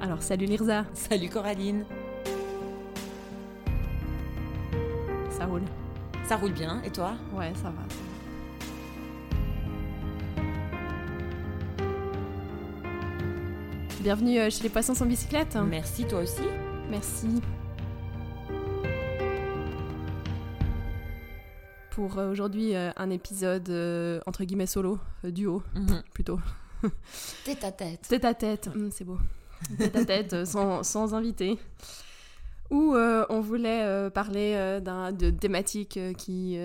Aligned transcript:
Alors 0.00 0.22
salut 0.22 0.46
Lirza, 0.46 0.84
Salut 0.94 1.28
Coraline, 1.28 1.84
ça 5.30 5.46
roule 5.46 5.62
ça 6.26 6.36
roule 6.36 6.52
bien 6.52 6.82
et 6.84 6.90
toi? 6.90 7.12
Ouais, 7.34 7.52
ça 7.54 7.70
va. 7.70 7.82
Bienvenue 14.00 14.38
euh, 14.38 14.50
chez 14.50 14.62
les 14.62 14.68
poissons 14.68 14.94
sans 14.94 15.06
bicyclette. 15.06 15.56
Merci 15.56 16.06
toi 16.06 16.20
aussi. 16.20 16.42
Merci. 16.90 17.42
Pour 21.90 22.18
euh, 22.18 22.30
aujourd'hui 22.30 22.74
euh, 22.76 22.90
un 22.96 23.10
épisode 23.10 23.68
entre 24.26 24.44
guillemets 24.44 24.66
solo, 24.66 24.98
duo 25.24 25.62
Mhm. 25.74 26.02
plutôt. 26.14 26.38
Tête 27.44 27.64
à 27.64 27.72
tête. 27.72 28.06
Tête 28.08 28.24
à 28.24 28.34
tête, 28.34 28.70
hum, 28.74 28.90
c'est 28.92 29.04
beau. 29.04 29.18
Tête 29.78 29.96
à 29.96 30.04
tête, 30.04 30.32
euh, 30.32 30.44
sans, 30.44 30.82
sans 30.82 31.14
invité. 31.14 31.58
Où 32.70 32.94
euh, 32.94 33.24
on 33.30 33.40
voulait 33.40 33.82
euh, 33.82 34.10
parler 34.10 34.52
euh, 34.56 35.10
de 35.10 35.30
thématique 35.30 35.98
qui, 36.18 36.58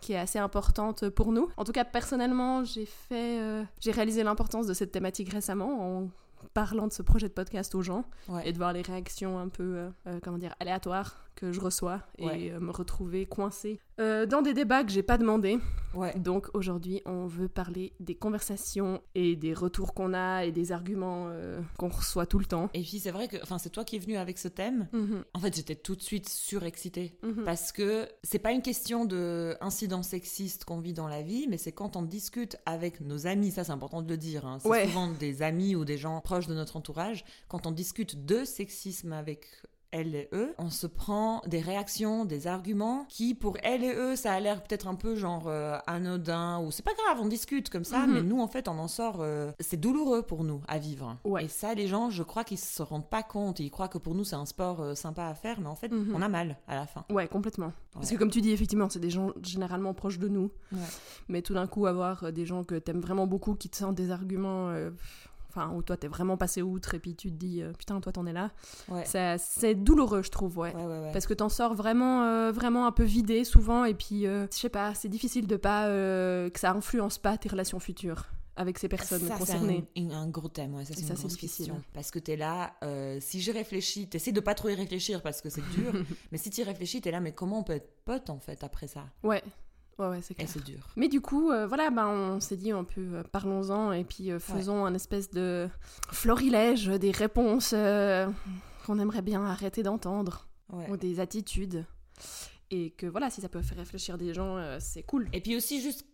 qui 0.00 0.12
est 0.12 0.18
assez 0.18 0.38
importante 0.38 1.08
pour 1.10 1.30
nous. 1.32 1.48
En 1.56 1.64
tout 1.64 1.72
cas, 1.72 1.84
personnellement, 1.84 2.64
j'ai 2.64 2.86
fait, 2.86 3.38
j'ai 3.80 3.90
réalisé 3.90 4.22
l'importance 4.22 4.66
de 4.66 4.74
cette 4.74 4.92
thématique 4.92 5.30
récemment 5.30 5.98
en 6.00 6.08
parlant 6.54 6.86
de 6.88 6.92
ce 6.92 7.02
projet 7.02 7.28
de 7.28 7.32
podcast 7.34 7.74
aux 7.74 7.82
gens 7.82 8.04
Ouais. 8.28 8.48
et 8.48 8.52
de 8.52 8.56
voir 8.56 8.72
les 8.72 8.82
réactions 8.82 9.38
un 9.38 9.48
peu, 9.48 9.88
comment 10.22 10.38
dire, 10.38 10.54
aléatoires 10.58 11.16
que 11.34 11.52
je 11.52 11.60
reçois 11.60 12.00
et 12.18 12.24
Ouais. 12.26 12.50
euh, 12.52 12.60
me 12.60 12.70
retrouver 12.70 13.26
coincée 13.26 13.78
euh, 14.00 14.26
dans 14.26 14.42
des 14.42 14.54
débats 14.54 14.84
que 14.84 14.90
j'ai 14.90 15.02
pas 15.02 15.18
demandé. 15.18 15.58
Ouais. 15.94 16.18
Donc 16.18 16.48
aujourd'hui, 16.54 17.02
on 17.04 17.26
veut 17.26 17.48
parler 17.48 17.92
des 18.00 18.14
conversations 18.14 19.02
et 19.14 19.36
des 19.36 19.52
retours 19.54 19.92
qu'on 19.94 20.14
a 20.14 20.44
et 20.44 20.52
des 20.52 20.72
arguments 20.72 21.26
euh, 21.28 21.60
qu'on 21.78 21.88
reçoit 21.88 22.24
tout 22.26 22.38
le 22.38 22.46
temps. 22.46 22.70
Et 22.74 22.80
puis 22.82 22.98
c'est 22.98 23.10
vrai 23.10 23.28
que, 23.28 23.36
enfin, 23.42 23.58
c'est 23.58 23.70
toi 23.70 23.84
qui 23.84 23.96
es 23.96 23.98
venu 23.98 24.16
avec 24.16 24.38
ce 24.38 24.48
thème. 24.48 24.88
Mhm, 24.92 25.24
En 25.34 25.38
fait, 25.40 25.54
j'étais 25.54 25.74
tout 25.74 25.94
de 25.96 26.02
suite 26.02 26.28
surexcitée. 26.28 27.16
mhm. 27.22 27.44
Parce 27.44 27.72
que 27.72 28.08
c'est 28.22 28.38
pas 28.38 28.52
une 28.52 28.62
question 28.62 29.04
de 29.04 29.56
incident 29.60 30.02
sexiste 30.02 30.64
qu'on 30.64 30.80
vit 30.80 30.94
dans 30.94 31.08
la 31.08 31.22
vie, 31.22 31.46
mais 31.48 31.58
c'est 31.58 31.72
quand 31.72 31.96
on 31.96 32.02
discute 32.02 32.56
avec 32.66 33.00
nos 33.00 33.26
amis, 33.26 33.50
ça 33.50 33.64
c'est 33.64 33.72
important 33.72 34.00
de 34.02 34.08
le 34.08 34.16
dire, 34.16 34.46
hein, 34.46 34.58
c'est 34.60 34.68
Ouais. 34.68 34.86
souvent 34.86 35.08
des 35.08 35.42
amis 35.42 35.76
ou 35.76 35.84
des 35.84 35.98
gens 35.98 36.20
proches 36.20 36.46
de 36.46 36.54
notre 36.54 36.76
entourage, 36.76 37.24
quand 37.48 37.66
on 37.66 37.70
discute 37.72 38.24
de 38.24 38.44
sexisme 38.44 39.12
avec 39.12 39.46
elle 39.92 40.14
et 40.14 40.28
eux, 40.32 40.54
on 40.58 40.70
se 40.70 40.86
prend 40.86 41.42
des 41.46 41.60
réactions, 41.60 42.24
des 42.24 42.46
arguments 42.46 43.04
qui 43.08 43.34
pour 43.34 43.56
elle 43.62 43.84
et 43.84 43.94
eux, 43.94 44.16
ça 44.16 44.32
a 44.32 44.40
l'air 44.40 44.62
peut-être 44.62 44.88
un 44.88 44.94
peu 44.94 45.14
genre 45.14 45.44
euh, 45.46 45.78
anodin 45.86 46.60
ou 46.60 46.70
c'est 46.70 46.82
pas 46.84 46.94
grave, 46.94 47.18
on 47.20 47.26
discute 47.28 47.68
comme 47.70 47.84
ça, 47.84 48.06
Mhm. 48.06 48.12
mais 48.14 48.22
nous 48.22 48.40
en 48.40 48.48
fait 48.48 48.68
on 48.68 48.78
en 48.78 48.88
sort, 48.88 49.18
euh, 49.20 49.52
c'est 49.60 49.78
douloureux 49.78 50.22
pour 50.22 50.44
nous 50.44 50.60
à 50.66 50.78
vivre. 50.78 51.16
Ouais. 51.24 51.44
Et 51.44 51.48
ça, 51.48 51.74
les 51.74 51.86
gens, 51.86 52.10
je 52.10 52.22
crois 52.22 52.42
qu'ils 52.44 52.58
se 52.58 52.82
rendent 52.82 53.08
pas 53.08 53.22
compte, 53.22 53.60
ils 53.60 53.70
croient 53.70 53.88
que 53.88 53.98
pour 53.98 54.14
nous 54.14 54.24
c'est 54.24 54.36
un 54.36 54.46
sport 54.46 54.80
euh, 54.80 54.94
sympa 54.94 55.26
à 55.26 55.34
faire, 55.34 55.60
mais 55.60 55.68
en 55.68 55.76
fait 55.76 55.92
Mhm. 55.92 56.12
on 56.14 56.22
a 56.22 56.28
mal 56.28 56.56
à 56.66 56.74
la 56.74 56.86
fin. 56.86 57.04
Ouais, 57.10 57.28
complètement. 57.28 57.72
Parce 57.92 58.10
que 58.10 58.16
comme 58.16 58.30
tu 58.30 58.40
dis, 58.40 58.50
effectivement, 58.50 58.88
c'est 58.88 58.98
des 59.00 59.10
gens 59.10 59.32
généralement 59.42 59.92
proches 59.92 60.18
de 60.18 60.28
nous. 60.28 60.50
Ouais. 60.72 60.78
Mais 61.28 61.42
tout 61.42 61.52
d'un 61.52 61.66
coup, 61.66 61.84
avoir 61.86 62.32
des 62.32 62.46
gens 62.46 62.64
que 62.64 62.76
t'aimes 62.76 63.00
vraiment 63.02 63.26
beaucoup 63.26 63.54
qui 63.54 63.68
te 63.68 63.76
sortent 63.76 63.94
des 63.94 64.10
arguments... 64.10 64.70
Enfin, 65.54 65.70
où 65.74 65.82
toi 65.82 65.96
t'es 65.98 66.08
vraiment 66.08 66.36
passé 66.38 66.62
outre 66.62 66.94
et 66.94 66.98
puis 66.98 67.14
tu 67.14 67.28
te 67.30 67.36
dis 67.36 67.60
euh, 67.62 67.72
putain 67.78 68.00
toi 68.00 68.10
t'en 68.12 68.24
es 68.26 68.32
là. 68.32 68.50
Ouais. 68.88 69.04
Ça- 69.04 69.36
C'est 69.38 69.74
douloureux 69.74 70.22
je 70.22 70.30
trouve 70.30 70.56
ouais. 70.58 70.72
Parce 71.12 71.26
que 71.26 71.34
t'en 71.34 71.48
sors 71.50 71.74
vraiment, 71.74 72.22
euh, 72.24 72.52
vraiment 72.52 72.86
un 72.86 72.92
peu 72.92 73.04
vidé 73.04 73.44
souvent 73.44 73.84
et 73.84 73.92
puis 73.94 74.26
euh, 74.26 74.46
je 74.52 74.56
sais 74.58 74.68
pas, 74.70 74.94
c'est 74.94 75.08
difficile 75.10 75.46
de 75.46 75.56
pas 75.56 75.86
que 75.88 76.50
ça 76.58 76.72
influence 76.72 77.18
pas 77.18 77.36
tes 77.36 77.48
relations 77.50 77.78
futures 77.80 78.26
avec 78.56 78.78
ces 78.78 78.88
personnes 78.88 79.20
Ça, 79.20 79.34
c'est 79.34 79.38
concernées. 79.38 79.84
un, 79.96 80.10
un 80.10 80.28
gros 80.28 80.48
thème, 80.48 80.74
ouais, 80.74 80.84
ça 80.84 80.92
c'est 80.94 81.00
une 81.00 81.06
c'est 81.08 81.14
grosse 81.14 81.32
difficile. 81.32 81.66
question. 81.68 81.82
Parce 81.94 82.10
que 82.10 82.18
t'es 82.18 82.36
là, 82.36 82.74
euh, 82.84 83.18
si 83.20 83.40
j'y 83.40 83.50
réfléchis, 83.50 84.08
t'essaies 84.08 84.32
de 84.32 84.40
pas 84.40 84.54
trop 84.54 84.68
y 84.68 84.74
réfléchir 84.74 85.22
parce 85.22 85.40
que 85.40 85.48
c'est 85.48 85.66
dur, 85.70 85.90
mais 86.32 86.36
si 86.38 86.50
tu 86.50 86.60
y 86.60 86.64
réfléchis, 86.64 87.00
t'es 87.00 87.10
là, 87.10 87.20
mais 87.20 87.32
comment 87.32 87.60
on 87.60 87.62
peut 87.62 87.72
être 87.72 87.90
pote 88.04 88.28
en 88.28 88.38
fait 88.38 88.62
après 88.62 88.88
ça? 88.88 89.04
Ouais, 89.22 89.42
ouais, 90.02 90.16
ouais, 90.16 90.22
c'est 90.22 90.38
Et 90.40 90.46
c'est 90.46 90.62
dur. 90.64 90.78
Mais 90.96 91.08
du 91.08 91.20
coup, 91.20 91.50
euh, 91.50 91.66
voilà, 91.66 91.90
bah, 91.90 92.08
on 92.08 92.40
s'est 92.40 92.56
dit 92.56 92.70
un 92.70 92.84
peu 92.84 93.00
euh, 93.00 93.22
parlons-en 93.30 93.92
et 93.92 94.04
puis 94.04 94.30
euh, 94.30 94.38
faisons 94.38 94.84
un 94.84 94.94
espèce 94.94 95.30
de 95.30 95.68
florilège 96.10 96.86
des 96.86 97.10
réponses 97.10 97.70
qu'on 97.70 98.98
aimerait 98.98 99.22
bien 99.22 99.44
arrêter 99.44 99.82
d'entendre 99.82 100.48
Ouais. 100.72 100.88
ou 100.88 100.96
des 100.96 101.20
attitudes. 101.20 101.84
Et 102.70 102.92
que 102.92 103.04
voilà, 103.06 103.28
si 103.28 103.42
ça 103.42 103.50
peut 103.50 103.60
faire 103.60 103.76
réfléchir 103.76 104.16
des 104.16 104.32
gens, 104.32 104.56
c'est 104.80 105.02
cool. 105.02 105.28
Et 105.34 105.40
puis 105.42 105.54
aussi 105.54 105.82
juste 105.82 106.06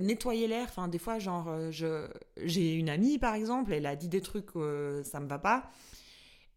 nettoyer 0.00 0.46
l'air, 0.46 0.66
enfin 0.68 0.86
des 0.86 0.98
fois 1.00 1.18
genre 1.18 1.48
je 1.72 2.06
j'ai 2.44 2.74
une 2.74 2.88
amie 2.88 3.18
par 3.18 3.34
exemple, 3.34 3.72
elle 3.72 3.86
a 3.86 3.96
dit 3.96 4.06
des 4.08 4.20
trucs 4.20 4.50
ça 5.02 5.18
me 5.18 5.26
va 5.26 5.40
pas. 5.40 5.64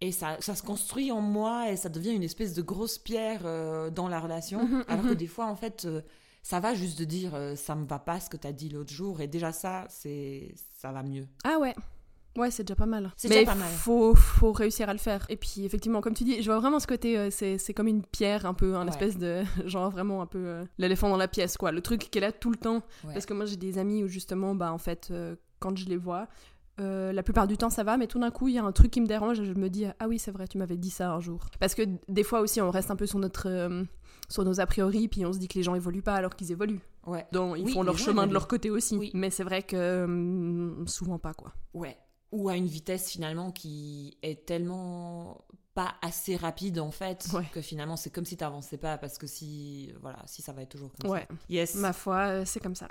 Et 0.01 0.11
ça, 0.11 0.37
ça 0.39 0.53
se 0.53 0.61
construit 0.61 1.11
en 1.11 1.21
moi 1.21 1.71
et 1.71 1.75
ça 1.75 1.89
devient 1.89 2.11
une 2.11 2.21
espèce 2.21 2.53
de 2.53 2.61
grosse 2.61 2.99
pierre 2.99 3.41
dans 3.91 4.07
la 4.07 4.19
relation. 4.19 4.59
Alors 4.87 5.05
que 5.05 5.13
des 5.15 5.25
fois, 5.25 5.47
en 5.47 5.55
fait, 5.55 5.87
ça 6.49 6.59
va 6.61 6.73
juste 6.73 6.97
de 6.99 7.03
dire 7.05 7.31
euh, 7.35 7.55
ça 7.55 7.75
me 7.75 7.85
va 7.85 7.99
pas 7.99 8.19
ce 8.21 8.29
que 8.29 8.37
t'as 8.37 8.51
dit 8.53 8.69
l'autre 8.69 8.93
jour. 8.93 9.19
Et 9.21 9.27
déjà, 9.27 9.51
ça, 9.51 9.85
c'est 9.89 10.53
ça 10.77 10.91
va 10.93 11.03
mieux. 11.03 11.25
Ah 11.43 11.57
ouais. 11.59 11.75
Ouais, 12.37 12.51
c'est 12.51 12.63
déjà 12.63 12.75
pas 12.75 12.85
mal. 12.85 13.11
C'est 13.17 13.27
déjà 13.29 13.43
pas 13.45 13.55
mal. 13.55 13.67
Faut, 13.69 14.13
faut 14.15 14.51
réussir 14.51 14.87
à 14.87 14.93
le 14.93 14.99
faire. 14.99 15.25
Et 15.27 15.35
puis, 15.37 15.65
effectivement, 15.65 16.01
comme 16.01 16.13
tu 16.13 16.23
dis, 16.23 16.41
je 16.41 16.45
vois 16.49 16.59
vraiment 16.59 16.79
ce 16.79 16.85
côté, 16.87 17.17
euh, 17.17 17.29
c'est 17.31 17.57
c'est 17.57 17.73
comme 17.73 17.87
une 17.87 18.03
pierre, 18.03 18.45
un 18.45 18.53
peu, 18.53 18.75
un 18.75 18.83
Ouais. 18.83 18.89
espèce 18.89 19.17
de. 19.17 19.43
Genre 19.65 19.89
vraiment 19.89 20.21
un 20.21 20.27
peu 20.27 20.37
euh, 20.45 20.63
l'éléphant 20.77 21.09
dans 21.09 21.17
la 21.17 21.27
pièce, 21.27 21.57
quoi. 21.57 21.71
Le 21.71 21.81
truc 21.81 22.09
qui 22.11 22.17
est 22.17 22.21
là 22.21 22.31
tout 22.31 22.51
le 22.51 22.57
temps. 22.57 22.83
Ouais. 23.03 23.13
Parce 23.13 23.25
que 23.25 23.33
moi, 23.33 23.45
j'ai 23.45 23.57
des 23.57 23.77
amis 23.79 24.03
où, 24.03 24.07
justement, 24.07 24.53
bah, 24.55 24.71
en 24.71 24.77
fait, 24.77 25.09
euh, 25.11 25.35
quand 25.59 25.75
je 25.77 25.85
les 25.89 25.97
vois, 25.97 26.27
euh, 26.79 27.11
la 27.11 27.23
plupart 27.23 27.47
du 27.47 27.57
temps, 27.57 27.71
ça 27.71 27.83
va, 27.83 27.97
mais 27.97 28.05
tout 28.05 28.19
d'un 28.19 28.29
coup, 28.31 28.47
il 28.49 28.53
y 28.53 28.59
a 28.59 28.63
un 28.63 28.71
truc 28.71 28.91
qui 28.91 29.01
me 29.01 29.07
dérange 29.07 29.39
et 29.39 29.45
je 29.45 29.53
me 29.53 29.67
dis, 29.67 29.85
ah 29.99 30.07
oui, 30.07 30.19
c'est 30.19 30.29
vrai, 30.31 30.47
tu 30.47 30.59
m'avais 30.59 30.77
dit 30.77 30.91
ça 30.91 31.11
un 31.11 31.19
jour. 31.19 31.47
Parce 31.59 31.73
que 31.73 31.81
des 32.07 32.23
fois 32.23 32.39
aussi, 32.41 32.61
on 32.61 32.69
reste 32.69 32.91
un 32.91 32.95
peu 32.95 33.07
sur 33.07 33.17
notre. 33.19 33.49
euh, 33.49 33.83
sur 34.29 34.43
nos 34.43 34.59
a 34.59 34.65
priori, 34.65 35.07
puis 35.07 35.25
on 35.25 35.33
se 35.33 35.39
dit 35.39 35.47
que 35.47 35.55
les 35.55 35.63
gens 35.63 35.75
évoluent 35.75 36.01
pas 36.01 36.15
alors 36.15 36.35
qu'ils 36.35 36.51
évoluent. 36.51 36.81
Ouais. 37.05 37.25
Donc, 37.31 37.57
ils 37.57 37.63
Oui, 37.65 37.73
font 37.73 37.83
leur 37.83 37.97
chemin 37.97 38.27
de 38.27 38.33
leur 38.33 38.47
côté 38.47 38.69
aussi. 38.69 38.97
Oui. 38.97 39.11
Mais 39.13 39.29
c'est 39.29 39.43
vrai 39.43 39.63
que 39.63 40.03
hum, 40.03 40.85
souvent 40.87 41.17
pas, 41.19 41.33
quoi. 41.33 41.53
Ouais. 41.73 41.97
Ou 42.33 42.49
à 42.49 42.55
une 42.57 42.65
vitesse 42.67 43.09
finalement 43.09 43.51
qui 43.51 44.17
est 44.21 44.45
tellement 44.45 45.45
pas 45.73 45.93
assez 46.01 46.35
rapide 46.35 46.79
en 46.79 46.89
fait 46.91 47.27
Ouais. 47.33 47.45
que 47.53 47.61
finalement 47.61 47.95
c'est 47.95 48.09
comme 48.09 48.25
si 48.25 48.35
t'avançais 48.35 48.77
pas 48.77 48.97
parce 48.97 49.19
que 49.19 49.27
si 49.27 49.93
voilà 50.01 50.17
si 50.25 50.41
ça 50.41 50.51
va 50.51 50.63
être 50.63 50.69
toujours 50.69 50.91
comme 50.99 51.11
Ouais. 51.11 51.25
ça. 51.29 51.35
Yes. 51.49 51.75
Ma 51.75 51.93
foi, 51.93 52.17
euh, 52.29 52.43
c'est 52.45 52.59
comme 52.59 52.75
ça. 52.75 52.87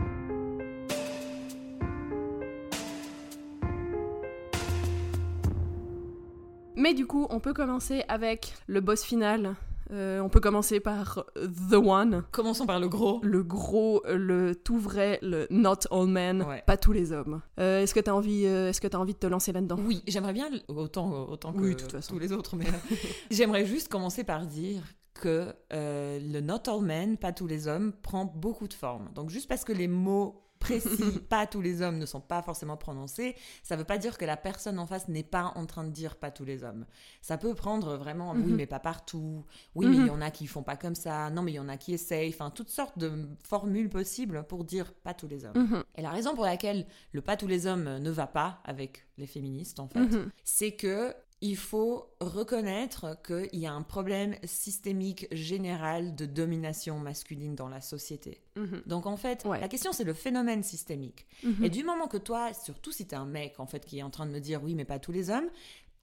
Mais 6.77 6.93
du 6.95 7.07
coup, 7.07 7.27
on 7.31 7.41
peut 7.41 7.55
commencer 7.55 8.05
avec 8.09 8.55
le 8.67 8.81
boss 8.81 9.03
final. 9.03 9.57
Euh, 9.93 10.21
on 10.21 10.29
peut 10.29 10.41
commencer 10.41 10.81
par 10.81 11.25
euh, 11.37 11.47
The 11.71 11.75
One, 11.75 12.25
Commençons 12.33 12.67
par 12.67 12.81
le 12.81 12.89
gros. 12.89 13.21
le 13.23 13.43
gros, 13.43 14.03
euh, 14.07 14.17
le 14.17 14.55
tout 14.57 14.79
vrai, 14.79 15.19
le 15.23 15.47
Not 15.51 15.87
All 15.91 16.07
Men, 16.09 16.43
Ouais. 16.43 16.63
pas 16.67 16.77
tous 16.77 16.93
les 16.93 17.13
hommes. 17.13 17.41
Euh, 17.61 17.83
est-ce 17.83 17.95
que 17.95 18.01
t'as 18.01 18.13
envie, 18.13 18.47
euh, 18.47 18.71
est-ce 18.71 18.81
que 18.81 18.89
t'as 18.89 18.99
envie 18.99 19.15
de 19.15 19.19
te 19.19 19.27
lancer 19.27 19.53
là-dedans? 19.53 19.77
Oui, 19.79 20.03
j'aimerais 20.07 20.33
bien 20.33 20.49
autant 20.69 21.29
autant 21.29 21.53
que 21.53 21.61
Oui, 21.61 21.75
de 21.75 21.81
toute 21.81 21.93
façon. 21.93 22.15
tous 22.15 22.19
les 22.19 22.33
autres, 22.33 22.57
mais 22.57 22.65
j'aimerais 23.31 23.65
juste 23.65 23.89
commencer 23.89 24.25
par 24.25 24.47
dire 24.47 24.83
que 25.15 25.53
le 25.71 26.41
not 26.41 26.69
all 26.69 26.83
men, 26.83 27.17
pas 27.17 27.33
tous 27.33 27.47
les 27.47 27.69
hommes, 27.69 27.93
prend 28.03 28.25
beaucoup 28.27 28.69
de 28.69 28.75
formes. 28.75 29.09
Donc 29.15 29.31
juste 29.31 29.49
parce 29.49 29.65
que 29.65 29.73
les 29.73 29.89
mots 29.89 30.43
précis, 30.59 31.19
pas 31.29 31.47
tous 31.47 31.61
les 31.61 31.83
hommes, 31.83 31.99
ne 31.99 32.07
sont 32.07 32.21
pas 32.21 32.43
forcément 32.43 32.77
prononcés, 32.77 33.37
ça 33.63 33.77
veut 33.77 33.85
pas 33.85 33.99
dire 33.99 34.19
que 34.19 34.25
la 34.25 34.37
personne 34.37 34.79
en 34.79 34.87
face 34.87 35.09
n'est 35.09 35.23
pas 35.23 35.53
en 35.55 35.67
train 35.67 35.85
de 35.85 35.91
dire 35.91 36.17
pas 36.17 36.31
tous 36.31 36.45
les 36.45 36.65
hommes. 36.65 36.87
Ça 37.23 37.39
peut 37.39 37.55
prendre 37.55 37.97
vraiment, 37.97 38.33
oui, 38.33 38.51
Mhm. 38.53 38.57
mais 38.57 38.67
pas 38.67 38.79
partout, 38.81 39.45
oui, 39.75 39.87
mais 39.87 39.97
il 39.97 40.01
Mhm. 40.03 40.07
y 40.07 40.11
en 40.11 40.21
a 40.21 40.31
qui 40.31 40.47
font 40.47 40.63
pas 40.63 40.77
comme 40.77 40.95
ça, 40.95 41.31
non, 41.31 41.43
mais 41.43 41.53
il 41.53 41.57
y 41.57 41.61
en 41.61 41.69
a 41.69 41.77
qui 41.77 41.93
essayent, 41.93 42.31
enfin, 42.35 42.51
toutes 42.51 42.71
sortes 42.71 42.99
de 42.99 43.29
formules 43.43 43.89
possibles 43.91 44.45
pour 44.49 44.65
dire 44.65 44.93
pas 44.95 45.15
tous 45.15 45.29
les 45.29 45.45
hommes. 45.45 45.57
Mhm, 45.59 45.85
Et 45.97 46.03
la 46.03 46.11
raison 46.11 46.35
pour 46.35 46.45
laquelle 46.45 46.87
le 47.13 47.21
pas 47.23 47.37
tous 47.37 47.47
les 47.47 47.67
hommes 47.67 47.99
ne 47.99 48.11
va 48.11 48.27
pas 48.27 48.61
avec 48.65 49.07
les 49.19 49.27
féministes, 49.27 49.81
en 49.81 49.89
fait, 49.89 50.01
c'est 50.45 50.73
que 50.73 51.15
il 51.43 51.57
faut 51.57 52.09
reconnaître 52.21 53.17
qu'il 53.23 53.61
y 53.61 53.67
a 53.67 53.73
un 53.73 53.83
problème 53.83 54.37
systémique 54.45 55.27
général 55.33 56.15
de 56.15 56.25
domination 56.25 56.99
masculine 56.99 57.55
dans 57.55 57.69
la 57.69 57.81
société. 57.81 58.41
Mhm. 58.57 58.83
Donc 58.87 59.05
en 59.07 59.17
fait, 59.19 59.45
Ouais. 59.45 59.61
la 59.61 59.69
question 59.69 59.93
c'est 59.93 60.05
le 60.05 60.15
phénomène 60.15 60.63
systémique. 60.63 61.27
Mhm. 61.43 61.65
Et 61.65 61.69
du 61.71 61.85
moment 61.85 62.09
que 62.09 62.17
toi, 62.17 62.53
surtout 62.55 62.91
si 62.91 63.07
t'es 63.07 63.17
un 63.17 63.27
mec 63.27 63.61
en 63.61 63.67
fait 63.67 63.85
qui 63.85 63.99
est 63.99 64.03
en 64.03 64.11
train 64.11 64.25
de 64.27 64.31
me 64.33 64.41
dire 64.41 64.63
oui 64.65 64.75
mais 64.75 64.85
pas 64.87 64.99
tous 64.99 65.13
les 65.13 65.29
hommes, 65.31 65.49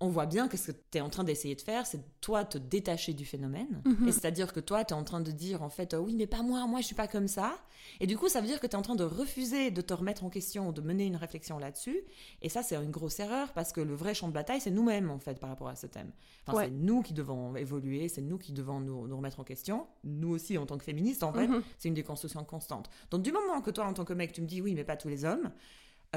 on 0.03 0.09
voit 0.09 0.25
bien 0.25 0.47
que 0.47 0.57
ce 0.57 0.71
que 0.71 0.77
tu 0.91 0.97
es 0.97 1.01
en 1.01 1.09
train 1.09 1.23
d'essayer 1.23 1.55
de 1.55 1.61
faire, 1.61 1.85
c'est 1.85 2.01
toi 2.19 2.43
te 2.43 2.57
détacher 2.57 3.13
du 3.13 3.25
phénomène. 3.25 3.81
Mhm. 3.85 4.07
Et 4.07 4.11
c'est-à-dire 4.11 4.51
que 4.53 4.59
toi, 4.59 4.83
tu 4.83 4.93
es 4.93 4.97
en 4.97 5.03
train 5.03 5.21
de 5.21 5.31
dire, 5.31 5.63
en 5.63 5.69
fait, 5.69 5.93
euh, 5.93 5.97
oui, 5.97 6.15
mais 6.15 6.27
pas 6.27 6.41
moi, 6.41 6.65
moi, 6.67 6.81
je 6.81 6.85
suis 6.87 6.95
pas 6.95 7.07
comme 7.07 7.27
ça. 7.27 7.57
Et 7.99 8.07
du 8.07 8.17
coup, 8.17 8.27
ça 8.29 8.41
veut 8.41 8.47
dire 8.47 8.59
que 8.59 8.67
tu 8.67 8.73
es 8.73 8.75
en 8.75 8.81
train 8.81 8.95
de 8.95 9.03
refuser 9.03 9.71
de 9.71 9.81
te 9.81 9.93
remettre 9.93 10.23
en 10.23 10.29
question, 10.29 10.69
ou 10.69 10.71
de 10.73 10.81
mener 10.81 11.05
une 11.05 11.15
réflexion 11.15 11.57
là-dessus. 11.57 11.97
Et 12.41 12.49
ça, 12.49 12.63
c'est 12.63 12.75
une 12.75 12.91
grosse 12.91 13.19
erreur, 13.19 13.53
parce 13.53 13.71
que 13.71 13.81
le 13.81 13.93
vrai 13.95 14.13
champ 14.13 14.27
de 14.27 14.33
bataille, 14.33 14.59
c'est 14.61 14.71
nous-mêmes, 14.71 15.09
en 15.09 15.19
fait, 15.19 15.39
par 15.39 15.49
rapport 15.49 15.69
à 15.69 15.75
ce 15.75 15.87
thème. 15.87 16.11
Enfin, 16.47 16.57
Ouais. 16.57 16.65
c'est 16.65 16.71
nous 16.71 17.01
qui 17.01 17.13
devons 17.13 17.55
évoluer, 17.55 18.09
c'est 18.09 18.21
nous 18.21 18.37
qui 18.37 18.51
devons 18.51 18.79
nous, 18.79 19.07
nous 19.07 19.15
remettre 19.17 19.39
en 19.39 19.43
question. 19.43 19.87
Nous 20.03 20.29
aussi, 20.29 20.57
en 20.57 20.65
tant 20.65 20.77
que 20.77 20.83
féministes, 20.83 21.23
en 21.23 21.31
fait, 21.33 21.47
Mhm. 21.47 21.61
c'est 21.77 21.87
une 21.87 21.93
déconstruction 21.93 22.43
constante. 22.43 22.89
Donc, 23.11 23.21
du 23.21 23.31
moment 23.31 23.61
que 23.61 23.71
toi, 23.71 23.85
en 23.85 23.93
tant 23.93 24.05
que 24.05 24.13
mec, 24.13 24.33
tu 24.33 24.41
me 24.41 24.47
dis, 24.47 24.61
oui, 24.61 24.73
mais 24.75 24.83
pas 24.83 24.97
tous 24.97 25.07
les 25.07 25.23
hommes, 25.25 25.51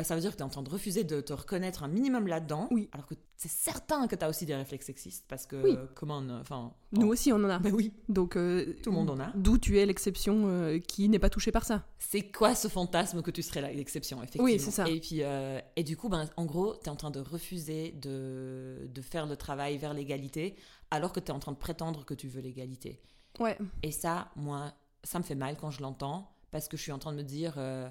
ça 0.02 0.14
veut 0.14 0.20
dire 0.20 0.30
que 0.32 0.36
tu 0.36 0.42
es 0.42 0.44
en 0.44 0.48
train 0.50 0.62
de 0.62 0.68
refuser 0.70 1.04
de 1.04 1.20
te 1.20 1.32
reconnaître 1.32 1.82
un 1.82 1.88
minimum 1.88 2.26
là-dedans. 2.26 2.68
Oui. 2.70 2.88
Alors 2.92 3.06
que 3.06 3.14
c'est 3.36 3.50
certain 3.50 4.06
que 4.06 4.16
tu 4.16 4.24
as 4.24 4.28
aussi 4.28 4.44
des 4.46 4.54
réflexes 4.54 4.86
sexistes 4.86 5.24
parce 5.28 5.46
que, 5.46 5.56
Oui. 5.62 5.76
comment, 5.94 6.18
on, 6.18 6.30
enfin. 6.40 6.72
Nous 6.92 7.06
aussi, 7.06 7.32
on 7.32 7.36
en 7.36 7.48
a. 7.50 7.58
Ben 7.58 7.72
oui, 7.74 7.92
Donc, 8.08 8.36
euh, 8.36 8.74
tout 8.82 8.90
le 8.90 8.96
monde 8.96 9.10
en 9.10 9.18
a. 9.20 9.32
D'où 9.34 9.58
tu 9.58 9.78
es 9.78 9.86
l'exception 9.86 10.44
euh, 10.46 10.78
qui 10.78 11.08
n'est 11.08 11.18
pas 11.18 11.30
touchée 11.30 11.52
par 11.52 11.64
ça. 11.64 11.84
C'est 11.98 12.30
quoi 12.30 12.54
ce 12.54 12.68
fantasme 12.68 13.22
que 13.22 13.30
tu 13.30 13.42
serais 13.42 13.72
l'exception, 13.74 14.18
effectivement 14.18 14.44
Oui, 14.44 14.58
c'est 14.58 14.70
ça. 14.70 14.88
Et 14.88 15.00
puis, 15.00 15.22
euh, 15.22 15.60
et 15.76 15.84
du 15.84 15.96
coup, 15.96 16.08
ben, 16.08 16.28
en 16.36 16.44
gros, 16.44 16.74
tu 16.76 16.86
es 16.86 16.88
en 16.88 16.96
train 16.96 17.10
de 17.10 17.20
refuser 17.20 17.92
de, 17.92 18.88
de 18.92 19.00
faire 19.02 19.26
le 19.26 19.36
travail 19.36 19.76
vers 19.78 19.94
l'égalité 19.94 20.56
alors 20.90 21.12
que 21.12 21.20
tu 21.20 21.26
es 21.26 21.30
en 21.32 21.38
train 21.40 21.52
de 21.52 21.56
prétendre 21.58 22.04
que 22.04 22.14
tu 22.14 22.28
veux 22.28 22.40
l'égalité. 22.40 23.00
Ouais. 23.40 23.56
Et 23.82 23.90
ça, 23.92 24.28
moi, 24.36 24.72
ça 25.04 25.18
me 25.18 25.24
fait 25.24 25.34
mal 25.34 25.56
quand 25.56 25.70
je 25.70 25.82
l'entends 25.82 26.30
parce 26.50 26.68
que 26.68 26.76
je 26.76 26.82
suis 26.82 26.92
en 26.92 26.98
train 26.98 27.12
de 27.12 27.18
me 27.18 27.22
dire, 27.22 27.54
euh, 27.58 27.88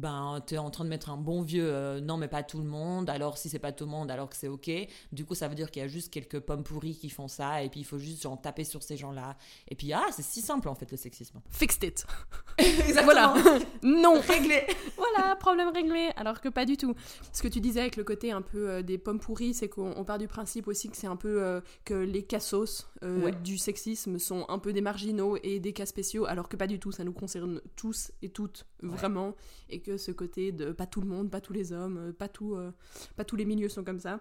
ben, 0.00 0.40
tu 0.46 0.54
es 0.54 0.58
en 0.58 0.70
train 0.70 0.84
de 0.84 0.88
mettre 0.88 1.10
un 1.10 1.16
bon 1.16 1.42
vieux 1.42 1.68
euh, 1.70 2.00
non, 2.00 2.16
mais 2.16 2.28
pas 2.28 2.42
tout 2.42 2.58
le 2.58 2.64
monde. 2.64 3.10
Alors, 3.10 3.36
si 3.38 3.48
c'est 3.48 3.58
pas 3.58 3.72
tout 3.72 3.84
le 3.84 3.90
monde, 3.90 4.10
alors 4.10 4.28
que 4.30 4.36
c'est 4.36 4.48
ok. 4.48 4.70
Du 5.12 5.24
coup, 5.24 5.34
ça 5.34 5.46
veut 5.46 5.54
dire 5.54 5.70
qu'il 5.70 5.82
y 5.82 5.84
a 5.84 5.88
juste 5.88 6.10
quelques 6.12 6.40
pommes 6.40 6.64
pourries 6.64 6.96
qui 6.96 7.10
font 7.10 7.28
ça 7.28 7.62
et 7.62 7.68
puis 7.68 7.80
il 7.80 7.84
faut 7.84 7.98
juste 7.98 8.22
genre 8.22 8.40
taper 8.40 8.64
sur 8.64 8.82
ces 8.82 8.96
gens-là. 8.96 9.36
Et 9.68 9.74
puis, 9.74 9.92
ah, 9.92 10.06
c'est 10.10 10.22
si 10.24 10.40
simple 10.40 10.68
en 10.68 10.74
fait 10.74 10.90
le 10.90 10.96
sexisme. 10.96 11.40
Fixed 11.50 11.84
it. 11.84 12.06
Exactement. 12.58 13.04
Voilà. 13.04 13.34
non. 13.82 14.20
Réglé. 14.20 14.62
Voilà, 14.96 15.36
problème 15.36 15.68
réglé. 15.68 16.10
Alors 16.16 16.40
que 16.40 16.48
pas 16.48 16.64
du 16.64 16.76
tout. 16.76 16.94
Ce 17.32 17.42
que 17.42 17.48
tu 17.48 17.60
disais 17.60 17.80
avec 17.80 17.96
le 17.96 18.04
côté 18.04 18.32
un 18.32 18.42
peu 18.42 18.70
euh, 18.70 18.82
des 18.82 18.96
pommes 18.98 19.20
pourries, 19.20 19.54
c'est 19.54 19.68
qu'on 19.68 19.92
on 19.96 20.04
part 20.04 20.18
du 20.18 20.28
principe 20.28 20.66
aussi 20.68 20.88
que 20.90 20.96
c'est 20.96 21.06
un 21.06 21.16
peu 21.16 21.42
euh, 21.42 21.60
que 21.84 21.94
les 21.94 22.22
cassos 22.22 22.86
Ouais. 23.02 23.32
du 23.42 23.56
sexisme 23.56 24.18
sont 24.18 24.44
un 24.48 24.58
peu 24.58 24.72
des 24.74 24.82
marginaux 24.82 25.36
et 25.42 25.58
des 25.58 25.72
cas 25.72 25.86
spéciaux, 25.86 26.26
alors 26.26 26.48
que 26.50 26.56
pas 26.56 26.66
du 26.66 26.78
tout. 26.78 26.92
Ça 26.92 27.02
nous 27.02 27.12
concerne 27.14 27.60
tous 27.76 28.12
et 28.22 28.28
toutes 28.28 28.66
vraiment, 28.82 29.34
et 29.68 29.80
que 29.80 29.89
ce 29.96 30.10
côté 30.12 30.52
de 30.52 30.72
pas 30.72 30.86
tout 30.86 31.00
le 31.00 31.06
monde, 31.08 31.30
pas 31.30 31.40
tous 31.40 31.52
les 31.52 31.72
hommes, 31.72 31.98
euh, 31.98 32.12
pas 32.12 32.28
tout, 32.28 32.54
euh, 32.54 32.72
pas 33.16 33.24
tous 33.24 33.36
les 33.36 33.44
milieux 33.44 33.68
sont 33.68 33.84
comme 33.84 34.00
ça. 34.00 34.20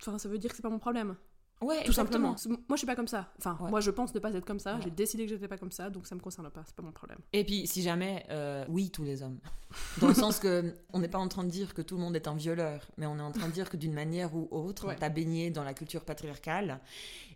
Enfin, 0.00 0.18
ça 0.18 0.28
veut 0.28 0.38
dire 0.38 0.50
que 0.50 0.56
c'est 0.56 0.62
pas 0.62 0.70
mon 0.70 0.78
problème. 0.78 1.16
Ouais, 1.62 1.76
Tout 1.84 1.86
exactement. 1.86 2.36
simplement. 2.36 2.60
Moi, 2.68 2.76
je 2.76 2.80
suis 2.80 2.86
pas 2.86 2.96
comme 2.96 3.08
ça. 3.08 3.32
Enfin, 3.38 3.56
Ouais. 3.58 3.70
moi, 3.70 3.80
je 3.80 3.90
pense 3.90 4.14
ne 4.14 4.20
pas 4.20 4.30
être 4.34 4.44
comme 4.44 4.58
ça. 4.58 4.74
Ouais. 4.74 4.82
J'ai 4.84 4.90
décidé 4.90 5.24
que 5.24 5.30
j'étais 5.30 5.48
pas 5.48 5.56
comme 5.56 5.72
ça, 5.72 5.88
donc 5.88 6.06
ça 6.06 6.14
me 6.14 6.20
concerne 6.20 6.50
pas. 6.50 6.62
C'est 6.66 6.74
pas 6.76 6.82
mon 6.82 6.92
problème. 6.92 7.16
Et 7.32 7.44
puis, 7.44 7.66
si 7.66 7.80
jamais, 7.80 8.26
euh, 8.28 8.66
oui, 8.68 8.90
tous 8.90 9.04
les 9.04 9.22
hommes. 9.22 9.38
Dans 10.02 10.08
le 10.08 10.12
sens 10.34 10.38
que 10.38 10.74
on 10.92 10.98
n'est 10.98 11.08
pas 11.08 11.16
en 11.16 11.28
train 11.28 11.44
de 11.44 11.48
dire 11.48 11.72
que 11.72 11.80
tout 11.80 11.94
le 11.96 12.02
monde 12.02 12.14
est 12.14 12.28
un 12.28 12.34
violeur, 12.34 12.86
mais 12.98 13.06
on 13.06 13.16
est 13.16 13.22
en 13.22 13.32
train 13.32 13.46
de 13.48 13.52
dire 13.52 13.70
que 13.70 13.78
d'une 13.78 13.94
manière 13.94 14.36
ou 14.36 14.48
autre, 14.50 14.88
Ouais. 14.88 14.96
t'as 15.00 15.08
baigné 15.08 15.48
dans 15.50 15.64
la 15.64 15.72
culture 15.72 16.04
patriarcale. 16.04 16.78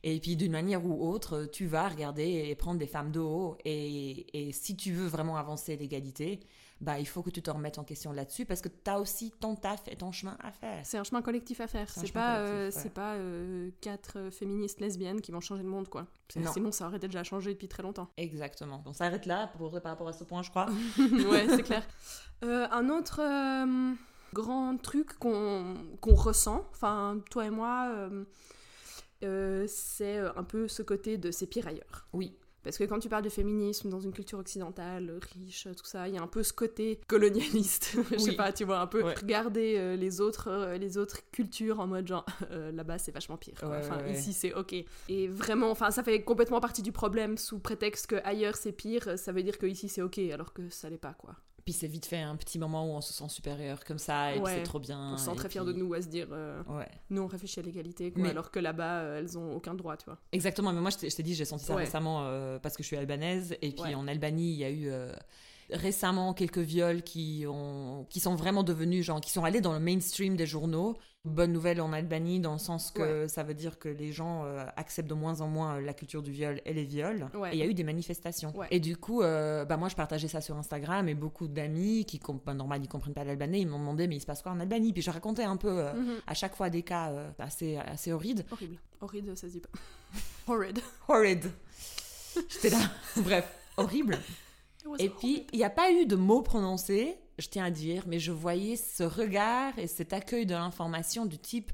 Et 0.03 0.21
puis, 0.21 0.37
d'une 0.37 0.53
manière 0.53 0.85
ou 0.85 1.03
autre, 1.11 1.47
tu 1.51 1.65
vas 1.65 1.89
regarder 1.89 2.45
et 2.51 2.55
prendre 2.57 2.79
des 2.79 2.87
femmes 2.87 3.13
de 3.13 3.21
haut. 3.21 3.57
Et, 3.65 4.49
et 4.49 4.53
si 4.53 4.77
tu 4.77 4.93
veux 4.93 5.07
vraiment 5.07 5.39
avancer 5.39 5.79
l'égalité, 5.79 6.41
bah, 6.81 6.99
il 6.99 7.07
faut 7.07 7.23
que 7.23 7.31
tu 7.31 7.43
te 7.43 7.51
remettes 7.51 7.79
en 7.79 7.85
question 7.85 8.13
là-dessus 8.13 8.47
parce 8.47 8.61
que 8.61 8.69
t'as 8.69 8.99
aussi 8.99 9.33
ton 9.41 9.55
taf 9.55 9.87
et 9.89 9.97
ton 9.97 10.13
chemin 10.13 10.37
à 10.43 10.51
faire. 10.51 10.81
C'est 10.85 10.99
un 10.99 11.05
chemin 11.05 11.23
collectif 11.23 11.61
à 11.61 11.67
faire. 11.67 11.89
C'est 11.91 12.07
chemin 12.07 12.21
pas, 12.21 12.39
euh, 12.39 12.71
ouais. 12.71 12.91
pas 12.91 13.15
euh, 13.15 13.71
quatre 13.81 14.19
euh, 14.19 14.31
féministes 14.31 14.81
lesbiennes 14.81 15.21
qui 15.21 15.33
vont 15.33 15.41
changer 15.41 15.63
le 15.63 15.69
monde, 15.69 15.89
quoi. 15.89 16.07
Sinon, 16.53 16.73
ça 16.73 16.87
aurait 16.87 16.99
déjà 16.99 17.23
changé 17.25 17.53
depuis 17.53 17.69
très 17.69 17.83
longtemps. 17.83 18.09
Exactement. 18.17 18.83
On 18.87 18.93
s'arrête 18.93 19.27
là 19.27 19.49
pour, 19.59 19.71
par 19.81 19.93
rapport 19.93 20.09
à 20.09 20.13
ce 20.13 20.25
point, 20.25 20.43
je 20.43 20.51
crois. 20.51 20.67
ouais, 20.99 21.47
c'est 21.49 21.63
clair. 21.63 21.87
Euh, 22.45 22.67
un 22.71 22.89
autre 22.89 23.21
euh, 23.21 23.95
grand 24.33 24.77
truc 24.79 25.19
qu'on 25.19 25.75
qu'on 26.01 26.15
ressent, 26.15 26.67
enfin, 26.71 27.21
toi 27.31 27.47
et 27.47 27.51
moi, 27.51 27.91
euh, 27.91 28.25
euh, 29.23 29.65
c'est 29.69 30.19
euh, 30.19 30.31
un 30.37 30.45
peu 30.45 30.69
ce 30.69 30.83
côté 30.83 31.19
de 31.19 31.31
c'est 31.31 31.47
pire 31.47 31.67
ailleurs. 31.67 32.09
Oui. 32.13 32.37
Parce 32.63 32.77
que 32.79 32.85
quand 32.85 32.99
tu 32.99 33.09
parles 33.09 33.25
de 33.25 33.29
féminisme 33.31 33.89
dans 33.89 34.01
une 34.01 34.13
culture 34.13 34.39
occidentale, 34.39 35.11
euh, 35.11 35.19
riche, 35.35 35.67
tout 35.77 35.85
ça, 35.87 36.09
il 36.09 36.15
y 36.15 36.19
a 36.19 36.23
un 36.23 36.27
peu 36.27 36.43
ce 36.43 36.53
côté 36.53 37.01
colonialiste. 37.09 37.97
Je 38.13 38.19
sais 38.19 38.31
Oui. 38.31 38.37
pas, 38.37 38.53
tu 38.53 38.65
vois, 38.65 38.81
un 38.81 38.87
peu 38.87 39.03
Ouais. 39.03 39.15
regarder 39.15 39.77
euh, 39.79 39.97
les, 39.97 40.21
autres, 40.21 40.49
euh, 40.49 40.77
les 40.79 40.99
autres 40.99 41.19
cultures 41.33 41.81
en 41.81 41.87
mode 41.87 42.07
genre 42.07 42.27
euh, 42.51 42.71
là-bas 42.73 42.99
c'est 42.99 43.13
vachement 43.13 43.37
pire. 43.37 43.55
quoi. 43.61 43.71
Ouais, 43.71 43.77
enfin, 43.79 43.97
ouais, 43.99 44.05
ouais. 44.05 44.13
ici 44.13 44.33
c'est 44.33 44.53
ok. 44.55 44.75
Et 45.09 45.29
vraiment, 45.29 45.71
enfin, 45.71 45.91
ça 45.91 46.03
fait 46.03 46.23
complètement 46.23 46.61
partie 46.61 46.83
du 46.83 46.93
problème 46.93 47.39
sous 47.39 47.59
prétexte 47.59 48.07
que 48.09 48.17
ailleurs 48.25 48.57
c'est 48.57 48.73
pire, 48.73 49.19
ça 49.19 49.33
veut 49.33 49.43
dire 49.43 49.59
que 49.59 49.67
ici 49.67 49.89
c'est 49.89 50.03
ok, 50.03 50.19
alors 50.33 50.53
que 50.53 50.69
ça 50.69 50.91
l'est 50.91 50.99
pas 50.99 51.15
quoi. 51.15 51.35
Puis 51.71 51.79
c'est 51.79 51.87
vite 51.87 52.05
fait 52.07 52.19
un 52.21 52.35
petit 52.35 52.59
moment 52.59 52.85
où 52.85 52.97
on 52.97 53.01
se 53.01 53.13
sent 53.13 53.29
supérieur 53.29 53.85
comme 53.85 53.99
ça 54.01 54.35
et 54.35 54.41
puis 54.41 54.53
c'est 54.57 54.63
trop 54.65 54.81
bien. 54.81 55.13
On 55.13 55.17
se 55.17 55.27
sent 55.27 55.37
très 55.37 55.49
puis- 55.49 55.61
de 55.61 55.73
nous 55.73 55.95
à 55.95 56.03
se 56.03 56.09
dire 56.09 56.27
euh, 56.33 56.61
Ouais. 56.69 56.89
nous 57.11 57.23
on 57.23 57.29
réfléchit 57.29 57.61
à 57.61 57.63
l'égalité, 57.63 58.13
Mais- 58.17 58.31
alors 58.31 58.51
que 58.51 58.59
là-bas 58.59 59.03
euh, 59.03 59.19
elles 59.21 59.39
ont 59.39 59.55
aucun 59.55 59.75
droit, 59.75 59.97
tu 59.97 60.07
vois. 60.07 60.19
Exactement, 60.33 60.73
mais 60.73 60.81
moi 60.81 60.91
je 60.91 60.97
t'ai 61.15 61.23
dit, 61.23 61.35
j'ai 61.37 61.45
senti 61.45 61.65
ça 61.67 61.77
Ouais. 61.77 61.85
récemment 61.85 62.25
euh, 62.25 62.59
parce 62.59 62.77
que 62.77 62.83
je 62.83 62.89
suis 62.89 62.97
albanaise 62.97 63.57
et 63.63 63.71
puis 63.71 63.95
en 63.95 64.09
Albanie 64.09 64.51
il 64.53 64.59
y 64.59 64.65
a 64.65 64.71
eu 64.71 64.91
récemment 65.73 66.35
quelques 66.35 66.59
viols 66.59 67.03
qui, 67.03 67.45
ont, 67.49 68.07
qui 68.11 68.21
sont 68.21 68.35
vraiment 68.35 68.63
devenus, 68.63 69.05
genre, 69.05 69.21
qui 69.21 69.31
sont 69.31 69.45
allés 69.45 69.61
dans 69.61 69.73
le 69.73 69.81
mainstream 69.81 70.37
des 70.37 70.47
journaux. 70.47 70.97
Bonne 71.27 71.53
nouvelle 71.53 71.83
en 71.83 71.93
Albanie 71.93 72.41
dans 72.41 72.55
le 72.55 72.59
sens 72.59 72.91
que 72.91 73.27
ça 73.29 73.43
veut 73.43 73.53
dire 73.53 73.79
que 73.79 73.91
les 73.91 74.11
gens 74.11 74.45
euh, 74.47 74.65
acceptent 74.77 75.09
de 75.11 75.15
moins 75.15 75.43
en 75.43 75.49
moins 75.49 75.77
euh, 75.77 75.81
la 75.83 75.93
culture 75.93 76.23
du 76.23 76.33
viol 76.33 76.63
et 76.65 76.73
les 76.73 76.85
viols. 76.85 77.29
Ouais. 77.35 77.51
Et 77.51 77.57
il 77.57 77.59
y 77.59 77.63
a 77.63 77.67
eu 77.67 77.75
des 77.75 77.85
manifestations. 77.85 78.57
Ouais. 78.57 78.69
Et 78.71 78.81
du 78.81 78.97
coup, 78.97 79.21
euh, 79.21 79.67
bah 79.67 79.77
moi 79.77 79.91
je 79.91 79.97
partageais 79.97 80.29
ça 80.29 80.41
sur 80.41 80.57
Instagram 80.57 81.11
et 81.11 81.15
beaucoup 81.15 81.47
d'amis 81.47 82.07
qui, 82.07 82.19
bah, 82.47 82.55
normal, 82.55 82.81
ils 82.83 82.89
comprennent 82.89 83.13
pas 83.13 83.25
l'albanais, 83.25 83.61
ils 83.61 83.69
m'ont 83.69 83.79
demandé 83.79 84.09
mais 84.09 84.17
il 84.17 84.21
se 84.21 84.25
passe 84.27 84.41
quoi 84.41 84.53
en 84.53 84.61
Albanie? 84.61 84.95
Puis 84.95 85.03
je 85.03 85.11
racontais 85.11 85.45
un 85.45 85.59
peu 85.59 85.69
euh, 85.81 85.93
Mhm. 85.93 86.15
à 86.27 86.33
chaque 86.33 86.55
fois 86.57 86.71
des 86.71 86.83
cas 86.83 87.13
assez, 87.39 87.77
assez 87.77 88.13
horrides. 88.13 88.47
Horrible. 88.51 88.77
Horrible, 89.03 89.37
ça 89.37 89.47
se 89.47 89.53
dit 89.53 89.61
pas. 89.61 89.69
Horrid. 90.51 90.79
Horrid. 91.07 91.51
J'étais 92.49 92.71
là. 92.71 92.79
Bref, 93.19 93.47
horrible. 93.77 94.19
Et 94.99 95.09
puis, 95.09 95.47
il 95.53 95.59
n'y 95.59 95.65
a 95.65 95.71
pas 95.71 95.93
eu 95.93 96.07
de 96.07 96.17
mots 96.17 96.43
prononcés, 96.43 97.17
je 97.39 97.49
tiens 97.49 97.65
à 97.65 97.71
dire, 97.71 98.05
mais 98.07 98.19
je 98.19 98.33
voyais 98.33 98.77
ce 98.77 99.03
regard 99.03 99.79
et 99.79 99.87
cet 99.87 100.13
accueil 100.13 100.47
de 100.47 100.55
l'information 100.55 101.27
du 101.27 101.39
type 101.39 101.73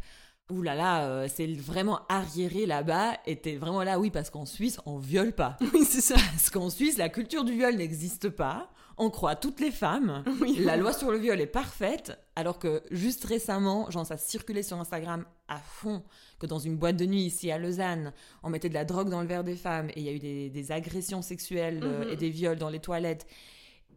Ouh 0.48 0.62
là 0.62 0.76
là, 0.76 1.06
euh, 1.06 1.28
c'est 1.28 1.52
vraiment 1.54 2.02
arriéré 2.08 2.66
là-bas, 2.66 3.18
et 3.26 3.34
t'es 3.34 3.56
vraiment 3.56 3.82
là, 3.82 3.98
oui, 3.98 4.10
parce 4.10 4.30
qu'en 4.30 4.46
Suisse, 4.46 4.78
on 4.86 4.96
viole 4.96 5.32
pas. 5.32 5.56
Oui, 5.74 5.84
c'est 5.84 6.00
ça. 6.00 6.14
Parce 6.14 6.50
qu'en 6.50 6.70
Suisse, 6.70 6.98
la 6.98 7.08
culture 7.08 7.42
du 7.42 7.52
viol 7.52 7.74
n'existe 7.74 8.28
pas, 8.28 8.70
on 8.98 9.10
croit 9.10 9.36
toutes 9.36 9.60
les 9.60 9.70
femmes, 9.70 10.24
Oui. 10.40 10.56
la 10.60 10.76
loi 10.76 10.92
sur 10.92 11.10
le 11.10 11.18
viol 11.18 11.40
est 11.40 11.46
parfaite, 11.46 12.18
alors 12.34 12.58
que 12.58 12.82
juste 12.90 13.24
récemment, 13.24 13.90
genre 13.90 14.06
ça 14.06 14.16
circulait 14.16 14.62
sur 14.62 14.80
Instagram 14.80 15.24
à 15.48 15.58
fond, 15.58 16.02
que 16.38 16.46
dans 16.46 16.58
une 16.58 16.76
boîte 16.76 16.96
de 16.96 17.04
nuit 17.06 17.22
ici 17.22 17.50
à 17.50 17.58
Lausanne, 17.58 18.12
on 18.42 18.48
mettait 18.50 18.68
de 18.70 18.74
la 18.74 18.84
drogue 18.84 19.10
dans 19.10 19.20
le 19.20 19.26
verre 19.26 19.44
des 19.44 19.56
femmes 19.56 19.90
et 19.90 20.00
il 20.00 20.02
y 20.02 20.08
a 20.08 20.12
eu 20.12 20.18
des, 20.18 20.48
des 20.50 20.72
agressions 20.72 21.22
sexuelles 21.22 21.80
euh, 21.82 22.04
Mhm. 22.06 22.10
et 22.12 22.16
des 22.16 22.30
viols 22.30 22.58
dans 22.58 22.70
les 22.70 22.80
toilettes. 22.80 23.26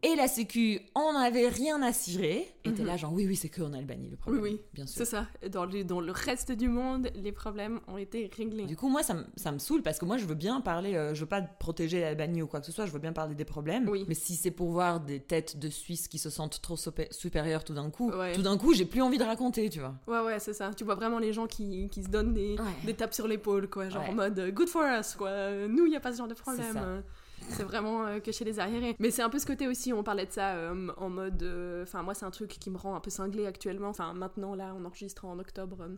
Et 0.01 0.15
la 0.15 0.29
Sécu, 0.29 0.79
on 0.95 1.11
n'avait 1.13 1.49
rien 1.49 1.81
à 1.81 1.91
cirer. 1.91 2.47
Et 2.63 2.71
t'es 2.73 2.81
Mhm. 2.83 2.87
là, 2.87 2.95
genre, 2.97 3.11
oui, 3.11 3.25
oui, 3.27 3.35
c'est 3.35 3.49
que 3.49 3.61
en 3.61 3.73
Albanie 3.73 4.09
le 4.09 4.15
problème. 4.15 4.41
oui. 4.43 4.61
bien 4.73 4.85
sûr. 4.85 4.97
C'est 4.99 5.05
ça. 5.05 5.27
Dans, 5.51 5.65
le 5.65 6.11
reste 6.11 6.53
du 6.53 6.69
monde, 6.69 7.09
les 7.15 7.31
problèmes 7.33 7.81
ont 7.87 7.97
été 7.97 8.29
réglés. 8.37 8.65
Du 8.65 8.77
coup, 8.77 8.87
moi, 8.87 9.03
ça, 9.03 9.13
me- 9.13 9.25
ça 9.35 9.51
me 9.51 9.59
saoule 9.59 9.81
parce 9.81 9.99
que 9.99 10.05
moi, 10.05 10.17
je 10.17 10.25
veux 10.25 10.35
bien 10.35 10.61
parler, 10.61 10.95
euh, 10.95 11.13
je 11.13 11.19
veux 11.21 11.25
pas 11.25 11.41
protéger 11.41 11.99
l'Albanie 11.99 12.41
ou 12.41 12.47
quoi 12.47 12.61
que 12.61 12.65
ce 12.65 12.71
soit, 12.71 12.85
je 12.85 12.91
veux 12.91 12.99
bien 12.99 13.11
parler 13.11 13.35
des 13.35 13.43
problèmes. 13.45 13.89
Oui. 13.89 14.05
Mais 14.07 14.13
si 14.15 14.35
c'est 14.35 14.51
pour 14.51 14.69
voir 14.71 15.01
des 15.01 15.19
têtes 15.19 15.59
de 15.59 15.69
Suisses 15.69 16.07
qui 16.07 16.17
se 16.17 16.29
sentent 16.29 16.61
trop 16.61 16.75
supé- 16.77 17.11
supérieures 17.11 17.63
tout 17.65 17.73
d'un 17.73 17.89
coup, 17.89 18.09
Ouais. 18.11 18.33
tout 18.33 18.41
d'un 18.41 18.57
coup, 18.57 18.73
j'ai 18.73 18.85
plus 18.85 19.01
envie 19.01 19.17
de 19.17 19.23
raconter, 19.25 19.69
tu 19.69 19.79
vois. 19.79 19.95
Ouais, 20.07 20.21
ouais, 20.25 20.39
c'est 20.39 20.53
ça. 20.53 20.71
Tu 20.73 20.85
vois 20.85 20.95
vraiment 20.95 21.19
les 21.19 21.33
gens 21.33 21.45
qui, 21.47 21.89
qui 21.89 22.03
se 22.03 22.09
donnent 22.09 22.33
des, 22.33 22.51
Ouais. 22.57 22.63
des 22.85 22.93
tapes 22.93 23.13
sur 23.13 23.27
l'épaule, 23.27 23.69
quoi. 23.69 23.89
Genre 23.89 24.01
Ouais. 24.03 24.09
en 24.09 24.13
mode 24.13 24.51
good 24.53 24.69
for 24.69 24.83
us, 24.83 25.15
quoi. 25.15 25.67
Nous, 25.67 25.85
il 25.85 25.89
n'y 25.89 25.95
a 25.97 25.99
pas 25.99 26.13
ce 26.13 26.17
genre 26.19 26.27
de 26.29 26.33
problème. 26.35 27.03
C'est 27.49 27.63
vraiment 27.63 28.05
euh, 28.05 28.19
que 28.19 28.31
chez 28.31 28.45
les 28.45 28.59
arriérés. 28.59 28.95
Mais 28.99 29.11
c'est 29.11 29.21
un 29.21 29.29
peu 29.29 29.39
ce 29.39 29.45
côté 29.45 29.67
aussi, 29.67 29.93
on 29.93 30.03
parlait 30.03 30.25
de 30.25 30.31
ça 30.31 30.55
euh, 30.55 30.89
en 30.97 31.09
mode. 31.09 31.41
euh, 31.43 31.83
Enfin, 31.83 32.03
moi, 32.03 32.13
c'est 32.13 32.25
un 32.25 32.31
truc 32.31 32.49
qui 32.59 32.69
me 32.69 32.77
rend 32.77 32.95
un 32.95 32.99
peu 32.99 33.09
cinglé 33.09 33.45
actuellement. 33.45 33.89
Enfin, 33.89 34.13
maintenant, 34.13 34.55
là, 34.55 34.73
on 34.77 34.85
enregistre 34.85 35.25
en 35.25 35.39
octobre 35.39 35.77
euh, 35.81 35.95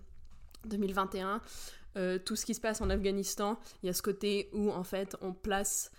2021. 0.65 1.41
Euh, 1.97 2.17
tout 2.19 2.35
ce 2.35 2.45
qui 2.45 2.53
se 2.53 2.61
passe 2.61 2.79
en 2.81 2.89
Afghanistan, 2.89 3.59
il 3.83 3.87
y 3.87 3.89
a 3.89 3.93
ce 3.93 4.01
côté 4.01 4.49
où, 4.53 4.71
en 4.71 4.83
fait, 4.83 5.17
on 5.21 5.33
place. 5.33 5.91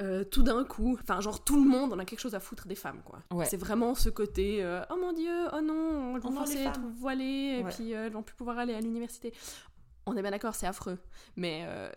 euh, 0.00 0.24
tout 0.24 0.42
d'un 0.42 0.64
coup, 0.64 0.98
enfin 1.02 1.20
genre 1.20 1.44
tout 1.44 1.62
le 1.62 1.68
monde, 1.68 1.92
on 1.92 1.98
a 1.98 2.04
quelque 2.06 2.18
chose 2.18 2.34
à 2.34 2.40
foutre 2.40 2.66
des 2.66 2.74
femmes 2.74 3.02
quoi. 3.04 3.20
Ouais. 3.30 3.44
C'est 3.44 3.58
vraiment 3.58 3.94
ce 3.94 4.08
côté, 4.08 4.64
euh, 4.64 4.82
oh 4.90 4.96
mon 5.00 5.12
dieu, 5.12 5.30
oh 5.52 5.60
non, 5.60 6.16
elles 6.16 6.22
vont 6.22 6.30
Enfin, 6.30 6.40
les 6.40 6.46
forcer 6.46 6.58
être 6.62 6.74
femmes. 6.80 6.94
voilées 6.96 7.58
et 7.60 7.62
Ouais. 7.62 7.70
puis 7.70 7.94
euh, 7.94 8.06
elles 8.06 8.12
vont 8.12 8.22
plus 8.22 8.34
pouvoir 8.34 8.58
aller 8.58 8.72
à 8.74 8.80
l'université. 8.80 9.32
On 10.06 10.16
est 10.16 10.22
bien 10.22 10.30
d'accord, 10.30 10.54
c'est 10.54 10.66
affreux, 10.66 10.98
mais 11.36 11.64
euh, 11.68 11.90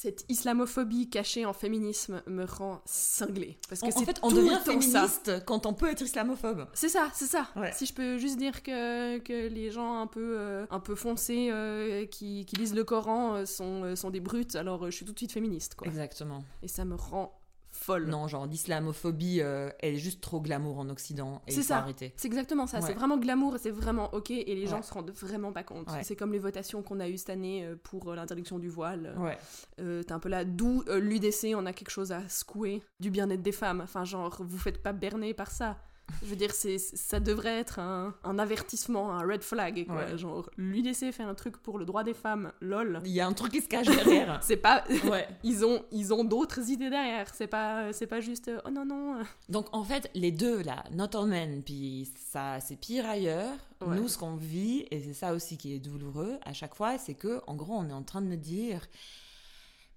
cette 0.00 0.24
islamophobie 0.30 1.10
cachée 1.10 1.44
en 1.44 1.52
féminisme 1.52 2.22
me 2.26 2.46
rend 2.46 2.80
cinglée 2.86 3.58
parce 3.68 3.82
que 3.82 3.88
En, 3.88 3.90
fait, 4.02 4.18
on 4.22 4.30
devient 4.30 4.54
ça. 4.54 4.60
féministe 4.60 5.32
quand 5.44 5.66
on 5.66 5.74
peut 5.74 5.90
être 5.90 6.00
islamophobe. 6.00 6.66
C'est 6.72 6.88
ça, 6.88 7.10
c'est 7.12 7.26
ça. 7.26 7.50
Ouais. 7.54 7.70
Si 7.72 7.84
je 7.84 7.92
peux 7.92 8.16
juste 8.16 8.38
dire 8.38 8.62
que, 8.62 9.18
que 9.18 9.48
les 9.48 9.70
gens 9.70 10.00
un 10.00 10.06
peu, 10.06 10.36
euh, 10.38 10.64
un 10.70 10.80
peu 10.80 10.94
foncés 10.94 11.50
euh, 11.50 12.06
qui, 12.06 12.46
qui 12.46 12.56
lisent 12.56 12.74
le 12.74 12.84
Coran 12.84 13.34
euh, 13.34 13.44
sont, 13.44 13.94
sont 13.94 14.08
des 14.08 14.20
brutes, 14.20 14.56
alors 14.56 14.86
je 14.86 14.96
suis 14.96 15.04
tout 15.04 15.12
de 15.12 15.18
suite 15.18 15.32
féministe, 15.32 15.74
quoi. 15.74 15.86
Exactement. 15.86 16.44
Et 16.62 16.68
ça 16.68 16.86
me 16.86 16.94
rend 16.94 17.38
folle. 17.70 18.06
Non, 18.06 18.28
genre 18.28 18.46
l'islamophobie, 18.46 19.40
euh, 19.40 19.70
elle 19.80 19.94
est 19.94 19.98
juste 19.98 20.20
trop 20.20 20.40
glamour 20.40 20.78
en 20.78 20.88
Occident 20.88 21.42
C'est 21.48 21.62
ça. 21.62 21.86
C'est 21.96 22.24
exactement 22.24 22.66
ça, 22.66 22.78
Ouais. 22.80 22.86
c'est 22.86 22.94
vraiment 22.94 23.18
glamour 23.18 23.56
et 23.56 23.58
c'est 23.58 23.70
vraiment 23.70 24.12
ok 24.14 24.30
et 24.30 24.44
les 24.54 24.66
gens 24.66 24.76
Ouais. 24.76 24.82
se 24.82 24.92
rendent 24.92 25.10
vraiment 25.10 25.52
pas 25.52 25.62
compte. 25.62 25.90
Ouais. 25.90 26.02
C'est 26.02 26.16
comme 26.16 26.32
les 26.32 26.38
votations 26.38 26.82
qu'on 26.82 27.00
a 27.00 27.08
eues 27.08 27.18
cette 27.18 27.30
année 27.30 27.64
euh, 27.64 27.76
pour 27.82 28.10
euh, 28.10 28.16
l'interdiction 28.16 28.58
du 28.58 28.68
voile. 28.68 29.14
Ouais. 29.18 29.38
Euh, 29.80 30.02
T'es 30.02 30.12
un 30.12 30.18
peu 30.18 30.28
là, 30.28 30.44
d'où 30.44 30.82
l'UDC, 30.88 31.54
on 31.56 31.66
a 31.66 31.72
quelque 31.72 31.90
chose 31.90 32.12
à 32.12 32.28
secouer 32.28 32.82
du 33.00 33.10
bien-être 33.10 33.42
des 33.42 33.52
femmes. 33.52 33.80
Enfin, 33.80 34.04
genre, 34.04 34.36
vous 34.42 34.58
faites 34.58 34.82
pas 34.82 34.92
berner 34.92 35.34
par 35.34 35.50
ça. 35.50 35.76
Je 36.22 36.26
veux 36.26 36.36
dire, 36.36 36.52
c'est, 36.52 36.78
ça 36.78 37.20
devrait 37.20 37.58
être 37.58 37.78
un, 37.78 38.14
un 38.24 38.38
avertissement, 38.38 39.12
un 39.12 39.26
red 39.26 39.42
flag, 39.42 39.86
quoi. 39.86 40.04
Ouais. 40.04 40.18
Genre, 40.18 40.48
l'UDC 40.56 41.12
fait 41.12 41.22
un 41.22 41.34
truc 41.34 41.56
pour 41.58 41.78
le 41.78 41.84
droit 41.84 42.04
des 42.04 42.14
femmes, 42.14 42.52
lol. 42.60 43.00
Il 43.04 43.12
y 43.12 43.20
a 43.20 43.26
un 43.26 43.32
truc 43.32 43.52
qui 43.52 43.60
se 43.60 43.68
cache 43.68 43.86
derrière. 43.86 44.38
C'est 44.42 44.56
pas... 44.56 44.84
ouais. 45.04 45.28
Ils 45.42 45.64
ont, 45.64 45.84
ils 45.90 46.12
ont 46.12 46.24
d'autres 46.24 46.70
idées 46.70 46.90
derrière, 46.90 47.32
c'est 47.34 47.46
pas, 47.46 47.92
c'est 47.92 48.06
pas 48.06 48.20
juste 48.20 48.48
euh, 48.48 48.60
oh 48.66 48.70
non 48.70 48.84
non. 48.84 49.22
Donc 49.48 49.66
en 49.72 49.82
fait, 49.84 50.10
les 50.14 50.30
deux 50.32 50.62
là, 50.62 50.84
Not 50.92 51.16
All 51.16 51.26
Men, 51.28 51.62
puis 51.62 52.10
ça 52.30 52.60
c'est 52.60 52.76
pire 52.76 53.08
ailleurs. 53.08 53.52
Ouais. 53.84 53.96
Nous, 53.96 54.08
ce 54.08 54.18
qu'on 54.18 54.36
vit, 54.36 54.86
et 54.90 55.00
c'est 55.00 55.14
ça 55.14 55.32
aussi 55.32 55.56
qui 55.56 55.74
est 55.74 55.78
douloureux 55.78 56.38
à 56.44 56.52
chaque 56.52 56.74
fois, 56.74 56.98
c'est 56.98 57.14
que 57.14 57.40
en 57.46 57.54
gros, 57.54 57.74
on 57.74 57.88
est 57.88 57.92
en 57.92 58.02
train 58.02 58.20
de 58.20 58.26
me 58.26 58.36
dire, 58.36 58.86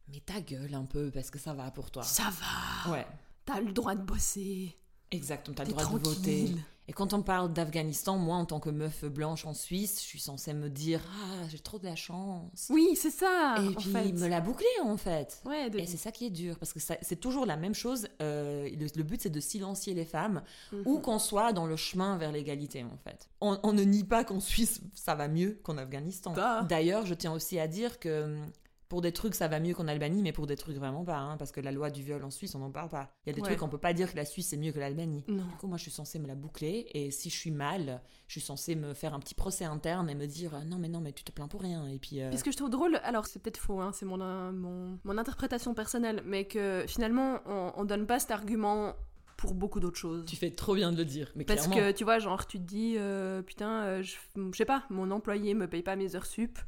mais 0.10 0.20
ta 0.20 0.40
gueule 0.42 0.74
un 0.74 0.86
peu 0.86 1.12
parce 1.12 1.30
que 1.30 1.40
ça 1.40 1.54
va 1.54 1.70
pour 1.72 1.92
toi. 1.92 2.04
Ça 2.04 2.30
va, 2.32 2.92
Ouais, 2.92 3.06
t'as 3.46 3.60
le 3.60 3.72
droit 3.74 3.96
de 3.96 4.02
bosser, 4.04 4.78
exactement. 5.14 5.56
T'as 5.56 5.64
le 5.66 5.72
droit 5.72 5.86
de 6.00 6.04
voter. 6.08 6.56
Et 6.90 6.92
quand 6.92 7.14
on 7.14 7.22
parle 7.22 7.54
d'Afghanistan, 7.54 8.18
moi, 8.18 8.36
en 8.36 8.44
tant 8.44 8.60
que 8.60 8.70
meuf 8.70 9.06
blanche 9.06 9.46
en 9.46 9.54
Suisse, 9.54 10.02
je 10.02 10.06
suis 10.06 10.20
censée 10.20 10.52
me 10.54 10.70
dire, 10.70 11.00
ah, 11.16 11.48
j'ai 11.48 11.60
trop 11.60 11.80
de 11.80 11.86
la 11.86 11.96
chance. 11.96 12.68
Oui, 12.70 12.98
c'est 12.98 13.10
ça. 13.10 13.56
et 13.64 13.70
en 13.70 13.72
puis 13.72 13.90
fait. 13.90 14.12
me 14.12 14.28
la 14.28 14.42
boucler 14.42 14.66
en 14.84 14.98
fait. 14.98 15.42
Ouais, 15.46 15.70
de- 15.70 15.80
Et 15.80 15.86
c'est 15.86 15.96
ça 15.96 16.12
qui 16.12 16.26
est 16.26 16.30
dur, 16.30 16.60
parce 16.60 16.74
que 16.74 16.82
c'est 16.82 17.16
toujours 17.22 17.46
la 17.46 17.56
même 17.56 17.74
chose. 17.74 18.10
euh, 18.22 18.70
le, 18.70 18.88
le 18.98 19.04
but, 19.04 19.22
c'est 19.22 19.30
de 19.30 19.40
silencier 19.40 19.94
les 19.94 20.04
femmes, 20.04 20.44
Mhm. 20.74 20.82
où 20.86 21.00
qu'on 21.00 21.20
soit 21.20 21.54
dans 21.54 21.68
le 21.68 21.78
chemin 21.78 22.18
vers 22.18 22.34
l'égalité, 22.34 22.84
en 22.84 22.98
fait. 22.98 23.30
On, 23.40 23.58
on 23.64 23.72
ne 23.72 23.84
nie 23.84 24.04
pas 24.04 24.26
qu'en 24.26 24.42
Suisse, 24.42 24.82
ça 24.94 25.16
va 25.16 25.30
mieux 25.30 25.58
qu'en 25.64 25.78
Afghanistan. 25.78 26.34
Bah. 26.34 26.64
D'ailleurs, 26.68 27.06
je 27.06 27.14
tiens 27.14 27.32
aussi 27.32 27.60
à 27.60 27.68
dire 27.70 27.98
que 27.98 28.24
hum, 28.26 28.46
pour 28.94 29.02
des 29.02 29.12
trucs, 29.12 29.34
ça 29.34 29.48
va 29.48 29.60
mieux 29.60 29.74
qu'en 29.74 29.88
Albanie, 29.88 30.22
mais 30.22 30.34
pour 30.34 30.46
des 30.46 30.56
trucs 30.56 30.78
vraiment 30.78 31.04
pas, 31.04 31.18
hein, 31.18 31.36
parce 31.38 31.52
que 31.52 31.60
la 31.60 31.72
loi 31.72 31.90
du 31.90 32.04
viol 32.04 32.24
en 32.24 32.30
Suisse, 32.30 32.54
on 32.54 32.60
n'en 32.60 32.70
parle 32.70 32.90
pas. 32.90 33.10
Il 33.26 33.30
y 33.30 33.32
a 33.32 33.34
des 33.34 33.42
Ouais. 33.42 33.48
trucs, 33.48 33.64
on 33.64 33.68
peut 33.68 33.80
pas 33.80 33.92
dire 33.92 34.12
que 34.12 34.16
la 34.16 34.24
Suisse, 34.24 34.50
c'est 34.50 34.58
mieux 34.58 34.72
que 34.72 34.78
l'Albanie. 34.80 35.24
Non. 35.28 35.46
Du 35.46 35.56
coup, 35.60 35.66
moi, 35.66 35.78
je 35.78 35.82
suis 35.82 35.92
censée 35.92 36.20
me 36.20 36.28
la 36.28 36.36
boucler, 36.36 36.86
et 36.94 37.10
si 37.10 37.32
je 37.32 37.36
suis 37.36 37.50
mal, 37.50 38.04
je 38.28 38.34
suis 38.34 38.42
censée 38.46 38.76
me 38.76 38.94
faire 38.94 39.16
un 39.16 39.20
petit 39.20 39.34
procès 39.34 39.66
interne 39.66 40.12
et 40.12 40.14
me 40.16 40.28
dire, 40.28 40.54
euh, 40.54 40.64
non, 40.64 40.78
mais 40.78 40.90
non, 40.90 41.02
mais 41.02 41.12
tu 41.12 41.24
te 41.24 41.32
plains 41.32 41.48
pour 41.48 41.62
rien. 41.64 41.88
Et 41.88 41.98
puis... 41.98 42.22
euh, 42.22 42.32
ce 42.38 42.44
que 42.44 42.52
je 42.52 42.58
trouve 42.58 42.70
drôle, 42.70 43.00
alors 43.04 43.26
c'est 43.26 43.40
peut-être 43.42 43.58
faux, 43.58 43.82
hein, 43.82 43.90
c'est 43.96 44.06
mon, 44.06 44.22
euh, 44.22 44.52
mon, 44.52 45.00
mon 45.04 45.18
interprétation 45.18 45.74
personnelle, 45.74 46.22
mais 46.24 46.46
que 46.46 46.86
finalement 46.88 47.40
on, 47.48 47.72
on 47.76 47.86
donne 47.86 48.06
pas 48.06 48.20
cet 48.20 48.30
argument 48.30 48.94
pour 49.38 49.56
beaucoup 49.56 49.80
d'autres 49.80 49.98
choses. 49.98 50.24
Tu 50.28 50.36
fais 50.36 50.52
trop 50.52 50.76
bien 50.76 50.92
de 50.92 50.98
le 50.98 51.06
dire, 51.06 51.32
mais 51.36 51.46
Parce 51.46 51.68
clairement. 51.68 51.88
que 51.88 51.98
tu 51.98 52.04
vois, 52.04 52.20
genre 52.20 52.46
tu 52.46 52.60
te 52.60 52.64
dis, 52.64 52.94
euh, 53.00 53.42
putain, 53.42 53.72
euh, 53.86 54.04
je, 54.04 54.18
je 54.52 54.56
sais 54.56 54.66
pas, 54.66 54.84
mon 54.92 55.10
employé 55.10 55.56
me 55.56 55.68
paye 55.68 55.82
pas 55.82 55.96
mes 55.96 56.16
heures 56.16 56.28
sup. 56.28 56.60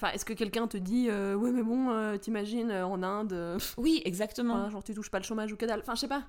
Enfin, 0.00 0.12
est-ce 0.12 0.24
que 0.24 0.32
quelqu'un 0.32 0.68
te 0.68 0.76
dit, 0.76 1.08
euh, 1.10 1.34
ouais, 1.34 1.50
mais 1.50 1.62
bon, 1.64 1.90
euh, 1.90 2.16
t'imagines 2.18 2.70
euh, 2.70 2.86
en 2.86 3.02
Inde, 3.02 3.32
euh, 3.32 3.58
Oui, 3.78 4.00
exactement. 4.04 4.70
genre 4.70 4.84
tu 4.84 4.94
touches 4.94 5.10
pas 5.10 5.18
le 5.18 5.24
chômage 5.24 5.52
ou 5.52 5.56
que 5.56 5.66
dalle. 5.66 5.80
Enfin, 5.80 5.96
je 5.96 6.00
sais 6.02 6.08
pas. 6.08 6.22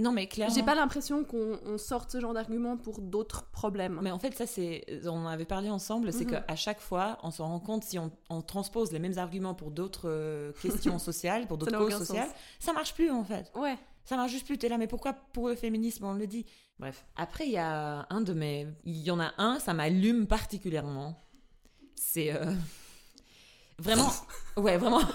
Non, 0.00 0.10
mais 0.10 0.26
clairement. 0.26 0.52
J'ai 0.52 0.62
pas 0.64 0.74
l'impression 0.74 1.22
qu'on 1.22 1.60
on 1.64 1.78
sorte 1.78 2.10
ce 2.10 2.18
genre 2.18 2.32
d'argument 2.34 2.76
pour 2.76 3.00
d'autres 3.00 3.44
problèmes. 3.52 4.00
Mais 4.02 4.10
en 4.10 4.18
fait, 4.18 4.34
ça, 4.34 4.46
c'est. 4.46 4.84
On 5.04 5.10
en 5.10 5.26
avait 5.28 5.44
parlé 5.44 5.68
ensemble, 5.70 6.12
c'est 6.12 6.24
Mhm. 6.24 6.42
qu'à 6.46 6.56
chaque 6.56 6.80
fois, 6.80 7.18
on 7.22 7.30
se 7.30 7.42
rend 7.42 7.60
compte 7.60 7.84
si 7.84 7.98
on, 7.98 8.10
on 8.28 8.40
transpose 8.42 8.90
les 8.90 8.98
mêmes 8.98 9.18
arguments 9.18 9.54
pour 9.54 9.70
d'autres 9.70 10.52
questions 10.60 10.98
sociales, 10.98 11.46
pour 11.46 11.58
d'autres 11.58 11.78
causes 11.78 11.98
sociales, 11.98 12.26
sens. 12.26 12.36
ça 12.58 12.72
marche 12.72 12.94
plus 12.94 13.10
en 13.10 13.22
fait. 13.22 13.52
Ouais. 13.54 13.76
Ça 14.04 14.16
marche 14.16 14.32
juste 14.32 14.46
plus. 14.46 14.58
T'es 14.58 14.68
là, 14.68 14.78
mais 14.78 14.88
pourquoi 14.88 15.12
pour 15.12 15.48
le 15.48 15.54
féminisme 15.54 16.04
on 16.06 16.14
le 16.14 16.26
dit? 16.26 16.44
Bref. 16.80 17.04
Après, 17.14 17.44
il 17.46 17.52
y 17.52 17.58
a 17.58 18.04
un 18.10 18.20
de 18.22 18.32
mes. 18.32 18.66
Il 18.84 18.98
y 18.98 19.10
en 19.12 19.20
a 19.20 19.30
un, 19.38 19.60
ça 19.60 19.74
m'allume 19.74 20.26
particulièrement. 20.26 21.22
C'est. 21.94 22.32
Vraiment. 23.78 24.10
ouais, 24.56 24.76
vraiment. 24.76 25.02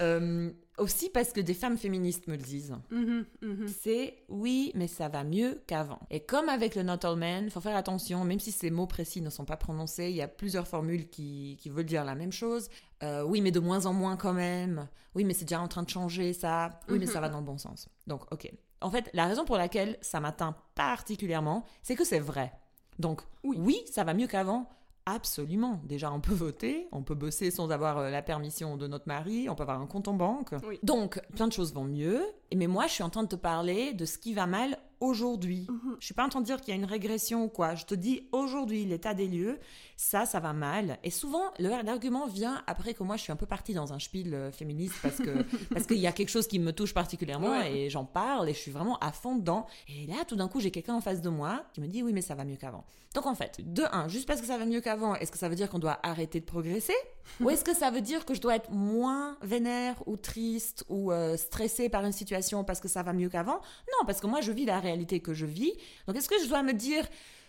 Euh, 0.00 0.50
aussi 0.76 1.08
parce 1.08 1.32
que 1.32 1.40
des 1.40 1.54
femmes 1.54 1.78
féministes 1.78 2.26
me 2.26 2.32
le 2.32 2.42
disent. 2.42 2.74
Mhm, 2.90 3.24
mhm. 3.42 3.68
c'est 3.68 4.24
oui, 4.28 4.72
mais 4.74 4.88
ça 4.88 5.08
va 5.08 5.22
mieux 5.22 5.62
qu'avant. 5.68 6.00
Et 6.10 6.20
comme 6.20 6.48
avec 6.48 6.74
le 6.74 6.82
not 6.82 7.04
all 7.04 7.16
men, 7.16 7.48
faut 7.48 7.60
faire 7.60 7.76
attention, 7.76 8.24
même 8.24 8.40
si 8.40 8.50
ces 8.50 8.70
mots 8.70 8.88
précis 8.88 9.20
ne 9.20 9.30
sont 9.30 9.44
pas 9.44 9.56
prononcés, 9.56 10.10
il 10.10 10.16
y 10.16 10.20
a 10.22 10.26
plusieurs 10.26 10.66
formules 10.66 11.08
qui, 11.08 11.56
qui 11.60 11.70
veulent 11.70 11.84
dire 11.84 12.04
la 12.04 12.16
même 12.16 12.32
chose. 12.32 12.68
Euh, 13.04 13.22
oui, 13.22 13.40
mais 13.40 13.52
de 13.52 13.60
moins 13.60 13.86
en 13.86 13.92
moins 13.92 14.16
quand 14.16 14.32
même. 14.32 14.88
Oui, 15.14 15.22
mais 15.24 15.32
c'est 15.32 15.44
déjà 15.44 15.60
en 15.60 15.68
train 15.68 15.84
de 15.84 15.90
changer 15.90 16.32
ça. 16.32 16.80
Oui, 16.88 16.98
mais 16.98 17.06
ça 17.06 17.20
va 17.20 17.28
dans 17.28 17.38
le 17.38 17.44
bon 17.46 17.58
sens. 17.58 17.88
Donc, 18.08 18.22
ok. 18.32 18.50
En 18.80 18.90
fait, 18.90 19.08
la 19.14 19.26
raison 19.26 19.44
pour 19.44 19.56
laquelle 19.56 19.96
ça 20.02 20.18
m'atteint 20.18 20.56
particulièrement, 20.74 21.64
c'est 21.82 21.94
que 21.94 22.04
c'est 22.04 22.18
vrai. 22.18 22.52
Donc, 22.98 23.22
Oui. 23.44 23.56
oui, 23.60 23.80
ça 23.90 24.02
va 24.02 24.12
mieux 24.12 24.26
qu'avant. 24.26 24.68
Absolument. 25.06 25.82
Déjà, 25.84 26.10
on 26.10 26.20
peut 26.20 26.32
voter, 26.32 26.88
on 26.90 27.02
peut 27.02 27.14
bosser 27.14 27.50
sans 27.50 27.70
avoir 27.70 27.98
euh, 27.98 28.10
la 28.10 28.22
permission 28.22 28.76
de 28.76 28.86
notre 28.86 29.06
mari, 29.06 29.48
on 29.50 29.54
peut 29.54 29.62
avoir 29.62 29.80
un 29.80 29.86
compte 29.86 30.08
en 30.08 30.14
banque. 30.14 30.54
Oui. 30.66 30.78
Donc, 30.82 31.20
plein 31.34 31.46
de 31.46 31.52
choses 31.52 31.74
vont 31.74 31.84
mieux. 31.84 32.22
Mais 32.56 32.66
moi, 32.66 32.86
je 32.86 32.92
suis 32.92 33.02
en 33.02 33.10
train 33.10 33.22
de 33.22 33.28
te 33.28 33.36
parler 33.36 33.92
de 33.94 34.04
ce 34.04 34.18
qui 34.18 34.34
va 34.34 34.46
mal 34.46 34.78
aujourd'hui. 35.00 35.66
Mhm. 35.68 35.96
Je 36.00 36.04
suis 36.04 36.14
pas 36.14 36.24
en 36.24 36.28
train 36.28 36.40
de 36.40 36.46
dire 36.46 36.60
qu'il 36.60 36.68
y 36.68 36.72
a 36.72 36.80
une 36.80 36.84
régression 36.86 37.44
ou 37.44 37.48
quoi. 37.48 37.74
Je 37.74 37.84
te 37.84 37.94
dis 37.94 38.26
aujourd'hui, 38.32 38.84
l'état 38.86 39.12
des 39.12 39.26
lieux, 39.28 39.58
ça, 39.96 40.24
ça 40.24 40.40
va 40.40 40.52
mal. 40.52 40.98
Et 41.02 41.10
souvent, 41.10 41.42
l'argument 41.58 42.26
vient 42.26 42.62
après 42.66 42.94
que 42.94 43.02
moi, 43.02 43.16
je 43.16 43.22
suis 43.22 43.32
un 43.32 43.36
peu 43.36 43.44
partie 43.46 43.74
dans 43.74 43.92
un 43.92 43.98
spiel 43.98 44.32
euh, 44.34 44.50
féministe 44.52 44.94
parce 45.02 45.18
que 45.18 45.42
parce 45.74 45.86
qu'il 45.86 45.98
y 45.98 46.06
a 46.06 46.12
quelque 46.12 46.30
chose 46.30 46.46
qui 46.46 46.58
me 46.58 46.72
touche 46.72 46.94
particulièrement 46.94 47.50
Ouais. 47.50 47.76
et 47.76 47.90
j'en 47.90 48.04
parle 48.04 48.48
et 48.48 48.54
je 48.54 48.58
suis 48.58 48.70
vraiment 48.70 48.98
à 49.00 49.12
fond 49.12 49.36
dedans. 49.36 49.66
Et 49.88 50.06
là, 50.06 50.24
tout 50.26 50.36
d'un 50.36 50.48
coup, 50.48 50.60
j'ai 50.60 50.70
quelqu'un 50.70 50.94
en 50.94 51.00
face 51.00 51.20
de 51.20 51.28
moi 51.28 51.64
qui 51.74 51.80
me 51.80 51.86
dit 51.86 52.02
oui, 52.02 52.12
mais 52.12 52.22
ça 52.22 52.34
va 52.34 52.44
mieux 52.44 52.56
qu'avant. 52.56 52.84
Donc 53.14 53.26
en 53.26 53.34
fait, 53.34 53.60
de 53.62 53.82
un, 53.92 54.08
juste 54.08 54.26
parce 54.26 54.40
que 54.40 54.46
ça 54.46 54.58
va 54.58 54.64
mieux 54.64 54.80
qu'avant, 54.80 55.14
est-ce 55.16 55.30
que 55.30 55.38
ça 55.38 55.48
veut 55.48 55.54
dire 55.54 55.68
qu'on 55.70 55.78
doit 55.78 55.98
arrêter 56.02 56.40
de 56.40 56.44
progresser? 56.46 56.94
Ou 57.40 57.50
est-ce 57.50 57.64
que 57.64 57.74
ça 57.74 57.90
veut 57.90 58.00
dire 58.00 58.24
que 58.24 58.34
je 58.34 58.40
dois 58.40 58.56
être 58.56 58.70
moins 58.70 59.36
vénère 59.42 59.96
ou 60.06 60.16
triste 60.16 60.84
ou 60.88 61.10
euh, 61.12 61.36
stressée 61.36 61.88
par 61.88 62.04
une 62.04 62.12
situation 62.12 62.43
parce 62.64 62.80
que 62.80 62.88
ça 62.88 63.02
va 63.02 63.12
mieux 63.14 63.30
qu'avant 63.30 63.56
Non, 63.56 64.04
parce 64.06 64.20
que 64.20 64.26
moi, 64.26 64.40
je 64.42 64.52
vis 64.52 64.66
la 64.66 64.80
réalité 64.80 65.20
que 65.20 65.32
je 65.32 65.46
vis. 65.46 65.72
Donc 66.06 66.16
est-ce 66.16 66.28
que 66.28 66.38
je 66.42 66.48
dois 66.48 66.62
me 66.62 66.72
dire 66.74 67.06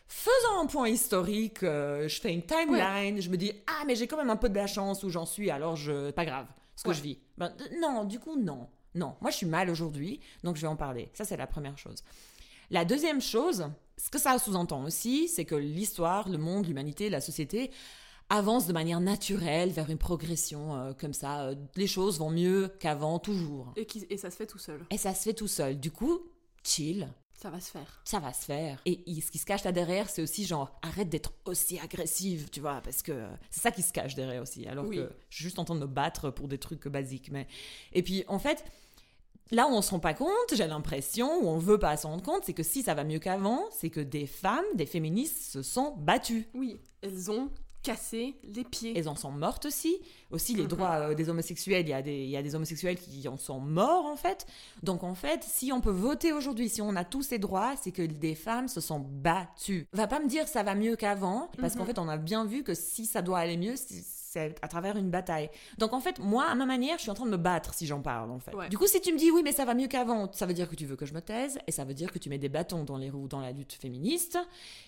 Faisant 0.08 0.62
un 0.62 0.68
point 0.68 0.88
historique, 0.88 1.64
euh, 1.64 2.08
je 2.08 2.22
fais 2.22 2.32
une 2.32 2.44
timeline, 2.44 3.20
je 3.20 3.28
me 3.30 3.38
dis 3.38 3.52
ah 3.66 3.84
mais 3.88 3.96
j'ai 3.96 4.06
quand 4.06 4.18
même 4.18 4.30
un 4.30 4.36
peu 4.36 4.50
de 4.50 4.56
la 4.56 4.68
chance 4.68 5.04
où 5.04 5.10
j'en 5.10 5.26
suis, 5.26 5.50
alors 5.50 5.76
je 5.76 6.12
pas 6.12 6.26
grave 6.26 6.46
ce 6.76 6.84
que 6.84 6.90
Ouais. 6.90 6.94
je 6.96 7.02
vis. 7.02 7.18
Ben, 7.40 7.52
non, 7.82 8.04
du 8.04 8.20
coup 8.20 8.36
non, 8.40 8.70
non. 8.94 9.16
Moi 9.22 9.32
je 9.32 9.38
suis 9.38 9.48
mal 9.48 9.68
aujourd'hui, 9.68 10.20
donc 10.44 10.58
je 10.58 10.62
vais 10.62 10.68
en 10.68 10.76
parler. 10.76 11.10
Ça 11.14 11.26
c'est 11.26 11.38
la 11.38 11.48
première 11.48 11.80
chose. 11.80 12.04
La 12.70 12.86
deuxième 12.86 13.20
chose, 13.20 13.68
ce 13.98 14.12
que 14.12 14.20
ça 14.20 14.38
sous-entend 14.38 14.84
aussi, 14.84 15.28
c'est 15.28 15.44
que 15.46 15.56
l'histoire, 15.56 16.30
le 16.30 16.38
monde, 16.38 16.68
l'humanité, 16.68 17.10
la 17.10 17.20
société 17.20 17.72
avance 18.30 18.68
de 18.68 18.74
manière 18.74 19.00
naturelle 19.00 19.70
vers 19.70 19.90
une 19.90 19.98
progression 19.98 20.76
euh, 20.76 20.94
comme 20.94 21.14
ça. 21.14 21.44
euh, 21.44 21.56
les 21.76 21.88
choses 21.88 22.20
vont 22.20 22.30
mieux 22.32 22.70
qu'avant 22.80 23.20
toujours. 23.20 23.72
Et, 23.76 23.86
qui- 23.86 24.06
et 24.10 24.18
ça 24.18 24.32
se 24.32 24.36
fait 24.36 24.48
tout 24.48 24.58
seul. 24.58 24.86
Et 24.90 24.98
ça 24.98 25.14
se 25.14 25.24
fait 25.24 25.34
tout 25.34 25.48
seul. 25.48 25.80
Du 25.80 25.92
coup, 25.92 26.20
chill, 26.64 27.08
Ça 27.36 27.50
va 27.52 27.60
se 27.60 27.70
faire. 27.70 28.02
ça 28.04 28.20
va 28.20 28.34
se 28.34 28.46
faire. 28.46 28.82
Et 28.86 29.04
ce 29.22 29.30
qui 29.30 29.38
se 29.38 29.46
cache 29.46 29.64
là 29.64 29.72
derrière, 29.72 30.10
c'est 30.10 30.22
aussi 30.24 30.46
genre, 30.46 30.78
arrête 30.82 31.10
d'être 31.10 31.34
aussi 31.46 31.78
agressive, 31.80 32.50
tu 32.50 32.62
vois, 32.62 32.82
parce 32.82 33.02
que 33.04 33.12
euh, 33.12 33.28
c'est 33.52 33.62
ça 33.62 33.72
qui 33.72 33.84
se 33.84 33.94
cache 33.94 34.16
derrière 34.16 34.42
aussi. 34.42 34.66
Alors 34.68 34.86
Oui. 34.88 34.96
que 34.98 35.12
je 35.30 35.36
suis 35.36 35.44
juste 35.44 35.60
en 35.60 35.66
train 35.66 35.76
de 35.76 35.82
me 35.82 35.86
battre 35.88 36.32
pour 36.32 36.48
des 36.48 36.58
trucs 36.58 36.88
basiques. 36.88 37.30
Mais... 37.32 37.46
Et 37.94 38.02
puis, 38.02 38.24
en 38.28 38.40
fait, 38.40 38.66
là 39.52 39.68
où 39.68 39.72
on 39.72 39.84
se 39.84 39.92
rend 39.92 40.00
pas 40.00 40.16
compte, 40.16 40.30
j'ai 40.54 40.66
l'impression, 40.66 41.44
ou 41.44 41.48
on 41.48 41.60
veut 41.60 41.78
pas 41.78 41.96
s'en 41.98 42.10
rendre 42.10 42.24
compte, 42.24 42.44
c'est 42.46 42.54
que 42.54 42.64
si 42.64 42.82
ça 42.82 42.96
va 42.96 43.04
mieux 43.04 43.20
qu'avant, 43.20 43.64
c'est 43.72 43.92
que 43.92 44.00
des 44.00 44.26
femmes, 44.26 44.66
des 44.74 44.88
féministes 44.88 45.52
se 45.52 45.62
sont 45.62 45.94
battues. 45.98 46.48
Oui, 46.56 46.80
elles 47.04 47.30
ont 47.30 47.52
cassé 47.86 48.36
les 48.44 48.64
pieds. 48.64 48.94
Elles 48.98 49.08
en 49.08 49.16
sont 49.16 49.32
mortes 49.32 49.66
aussi. 49.66 49.98
Aussi, 50.32 50.56
les 50.56 50.64
Mhm. 50.64 50.68
droits 50.70 50.96
euh, 50.96 51.14
des 51.16 51.30
homosexuels, 51.30 51.86
il 51.86 51.90
y, 51.90 51.94
a 51.94 52.02
des, 52.02 52.18
il 52.24 52.30
y 52.30 52.36
a 52.38 52.42
des 52.44 52.56
homosexuels 52.56 52.98
qui 52.98 53.28
en 53.28 53.38
sont 53.38 53.60
morts, 53.60 54.06
en 54.06 54.16
fait. 54.18 54.46
Donc, 54.84 55.04
en 55.04 55.14
fait, 55.16 55.44
si 55.44 55.72
on 55.72 55.82
peut 55.82 55.92
voter 55.92 56.34
aujourd'hui, 56.34 56.68
si 56.68 56.82
on 56.82 56.96
a 56.96 57.04
tous 57.06 57.22
ces 57.22 57.38
droits, 57.40 57.76
c'est 57.82 57.92
que 57.92 58.02
des 58.02 58.36
femmes 58.36 58.68
se 58.68 58.82
sont 58.82 59.00
battues. 59.00 59.88
Va 59.94 60.08
pas 60.08 60.20
me 60.20 60.28
dire 60.28 60.48
ça 60.48 60.64
va 60.64 60.76
mieux 60.76 60.96
qu'avant, 60.96 61.50
parce 61.60 61.76
qu'en 61.76 61.82
Mhm. 61.82 61.88
fait, 61.88 62.00
on 62.00 62.10
a 62.10 62.18
bien 62.18 62.46
vu 62.46 62.64
que 62.64 62.74
si 62.74 63.06
ça 63.06 63.22
doit 63.22 63.40
aller 63.40 63.58
mieux, 63.58 63.76
c'est- 63.76 64.04
c'est 64.04 64.56
à 64.62 64.68
travers 64.68 64.98
une 64.98 65.10
bataille. 65.10 65.50
Donc, 65.78 65.94
en 65.94 66.02
fait, 66.02 66.20
moi, 66.20 66.44
à 66.46 66.56
ma 66.56 66.66
manière, 66.66 66.98
je 66.98 67.04
suis 67.04 67.12
en 67.12 67.14
train 67.14 67.26
de 67.26 67.32
me 67.32 67.38
battre 67.38 67.74
si 67.74 67.86
j'en 67.88 68.02
parle, 68.02 68.32
en 68.32 68.40
fait. 68.40 68.54
Ouais. 68.54 68.68
Du 68.68 68.78
coup, 68.78 68.86
si 68.88 69.00
tu 69.00 69.14
me 69.14 69.18
dis 69.18 69.32
oui, 69.32 69.42
mais 69.46 69.54
ça 69.54 69.64
va 69.64 69.74
mieux 69.74 69.88
qu'avant, 69.88 70.30
ça 70.34 70.46
veut 70.46 70.54
dire 70.54 70.70
que 70.70 70.76
tu 70.76 70.86
veux 70.86 70.98
que 70.98 71.06
je 71.06 71.14
me 71.14 71.22
taise, 71.22 71.58
et 71.68 71.72
ça 71.72 71.86
veut 71.86 71.94
dire 71.94 72.12
que 72.12 72.20
tu 72.20 72.28
mets 72.30 72.38
des 72.38 72.50
bâtons 72.50 72.84
dans 72.84 72.98
les 72.98 73.10
roues 73.10 73.30
dans 73.30 73.40
la 73.40 73.54
lutte 73.54 73.72
féministe. 73.74 74.38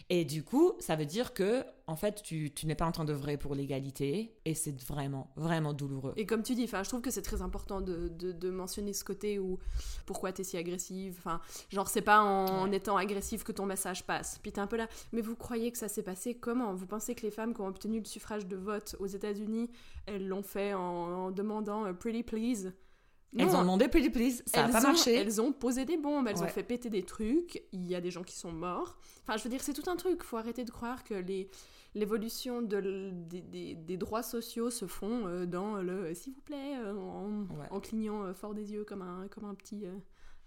Et 0.09 0.25
du 0.25 0.43
coup, 0.43 0.73
ça 0.79 0.97
veut 0.97 1.05
dire 1.05 1.33
que, 1.33 1.63
en 1.89 1.95
fait, 1.95 2.21
tu, 2.21 2.51
tu 2.53 2.65
n'es 2.67 2.75
pas 2.75 2.85
en 2.85 2.91
train 2.91 3.05
d'œuvrer 3.05 3.37
pour 3.37 3.55
l'égalité, 3.55 4.35
et 4.43 4.53
c'est 4.53 4.77
vraiment, 4.83 5.31
vraiment 5.37 5.73
douloureux. 5.73 6.13
Et 6.17 6.25
comme 6.25 6.43
tu 6.43 6.53
dis, 6.53 6.67
je 6.67 6.81
trouve 6.89 6.99
que 7.01 7.11
c'est 7.11 7.21
très 7.21 7.41
important 7.41 7.79
de, 7.79 8.09
de, 8.09 8.33
de 8.33 8.49
mentionner 8.49 8.91
ce 8.91 9.05
côté 9.05 9.39
où 9.39 9.57
pourquoi 10.05 10.33
t'es 10.33 10.43
si 10.43 10.57
agressive. 10.57 11.15
Enfin, 11.19 11.39
genre, 11.69 11.87
c'est 11.87 12.01
pas 12.01 12.21
en, 12.21 12.67
Ouais. 12.69 12.75
étant 12.75 12.97
agressive 12.97 13.43
que 13.43 13.53
ton 13.53 13.65
message 13.65 14.05
passe. 14.05 14.37
Puis 14.41 14.51
t'es 14.51 14.59
un 14.59 14.67
peu 14.67 14.75
là. 14.75 14.87
Mais 15.13 15.21
vous 15.21 15.35
croyez 15.37 15.71
que 15.71 15.77
ça 15.77 15.87
s'est 15.87 16.03
passé 16.03 16.35
comment? 16.35 16.73
Vous 16.73 16.87
pensez 16.87 17.15
que 17.15 17.21
les 17.21 17.31
femmes 17.31 17.53
qui 17.53 17.61
ont 17.61 17.67
obtenu 17.67 17.99
le 17.99 18.05
suffrage 18.05 18.45
de 18.47 18.57
vote 18.57 18.95
aux 18.99 19.07
États-Unis, 19.07 19.69
elles 20.05 20.27
l'ont 20.27 20.43
fait 20.43 20.73
en, 20.73 20.79
en 20.81 21.31
demandant 21.31 21.85
euh, 21.85 21.93
Pretty 21.93 22.23
Please? 22.23 22.73
Elles 23.37 23.45
Non, 23.47 23.55
ont 23.55 23.61
demandé 23.61 23.87
Pretty 23.87 24.09
Please, 24.09 24.41
ça 24.45 24.61
n'a 24.61 24.65
elles 24.67 24.71
pas 24.73 24.79
ont- 24.79 24.87
marché. 24.87 25.13
Elles 25.13 25.39
ont 25.41 25.51
posé 25.51 25.85
des 25.85 25.97
bombes, 25.97 26.27
elles 26.27 26.41
ont 26.43 26.47
fait 26.47 26.63
péter 26.63 26.89
des 26.89 27.03
trucs. 27.03 27.61
Il 27.71 27.85
y 27.87 27.93
a 27.95 28.01
des 28.01 28.09
gens 28.11 28.23
qui 28.23 28.35
sont 28.35 28.51
morts. 28.51 28.97
Enfin, 29.23 29.37
je 29.37 29.43
veux 29.43 29.49
dire, 29.49 29.61
c'est 29.61 29.73
tout 29.73 29.89
un 29.89 29.95
truc. 29.97 30.23
Faut 30.23 30.37
arrêter 30.37 30.63
de 30.63 30.71
croire 30.71 31.03
que 31.03 31.13
les 31.13 31.49
l'évolution 31.97 32.61
de 32.61 33.11
des, 33.29 33.41
des- 33.41 33.75
des 33.75 33.97
droits 33.97 34.23
sociaux 34.23 34.69
se 34.69 34.85
font 34.87 35.27
euh, 35.27 35.45
dans 35.45 35.75
le 35.81 36.13
s'il 36.13 36.33
vous 36.33 36.41
plaît 36.41 36.77
euh, 36.77 36.93
en, 36.93 37.27
Ouais. 37.55 37.67
en 37.71 37.79
clignant 37.79 38.23
euh, 38.23 38.33
fort 38.33 38.53
des 38.53 38.71
yeux 38.71 38.83
comme 38.83 39.01
un 39.01 39.27
comme 39.29 39.45
un 39.45 39.55
petit 39.55 39.85
euh, 39.85 39.93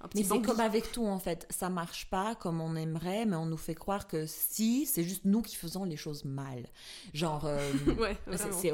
un 0.02 0.08
petit 0.08 0.22
Mais 0.22 0.24
c'est 0.28 0.40
comme 0.40 0.60
avec 0.60 0.92
tout 0.92 1.04
en 1.04 1.18
fait, 1.18 1.46
ça 1.50 1.68
marche 1.68 2.08
pas 2.08 2.34
comme 2.34 2.60
on 2.62 2.74
aimerait, 2.74 3.26
mais 3.26 3.36
on 3.36 3.44
nous 3.44 3.58
fait 3.58 3.74
croire 3.74 4.06
que 4.08 4.24
si, 4.26 4.86
c'est 4.86 5.02
juste 5.02 5.26
nous 5.26 5.42
qui 5.42 5.56
faisons 5.56 5.84
les 5.84 5.96
choses 5.98 6.24
mal. 6.24 6.66
Genre, 7.12 7.44
euh, 7.44 7.58
Ouais, 8.00 8.16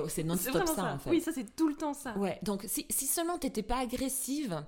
c'est- 0.09 0.23
non-stop 0.23 0.69
ça, 0.69 0.95
en 0.95 0.99
fait. 0.99 1.11
Oui, 1.11 1.21
ça 1.21 1.33
c'est 1.33 1.57
tout 1.57 1.67
le 1.69 1.75
temps 1.75 1.95
ça. 1.95 2.17
Ouais, 2.17 2.39
donc 2.45 2.65
si, 2.69 2.87
si 2.91 3.07
seulement 3.07 3.39
t'étais 3.39 3.65
pas 3.65 3.79
agressive, 3.79 4.63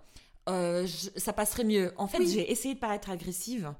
euh, 0.49 0.85
je- 0.85 1.11
ça 1.21 1.33
passerait 1.33 1.63
mieux. 1.63 1.93
En 1.97 2.09
fait, 2.09 2.19
Oui. 2.19 2.29
j'ai 2.29 2.51
essayé 2.51 2.75
de 2.75 2.81
pas 2.81 2.93
être 2.97 3.11
agressive 3.11 3.73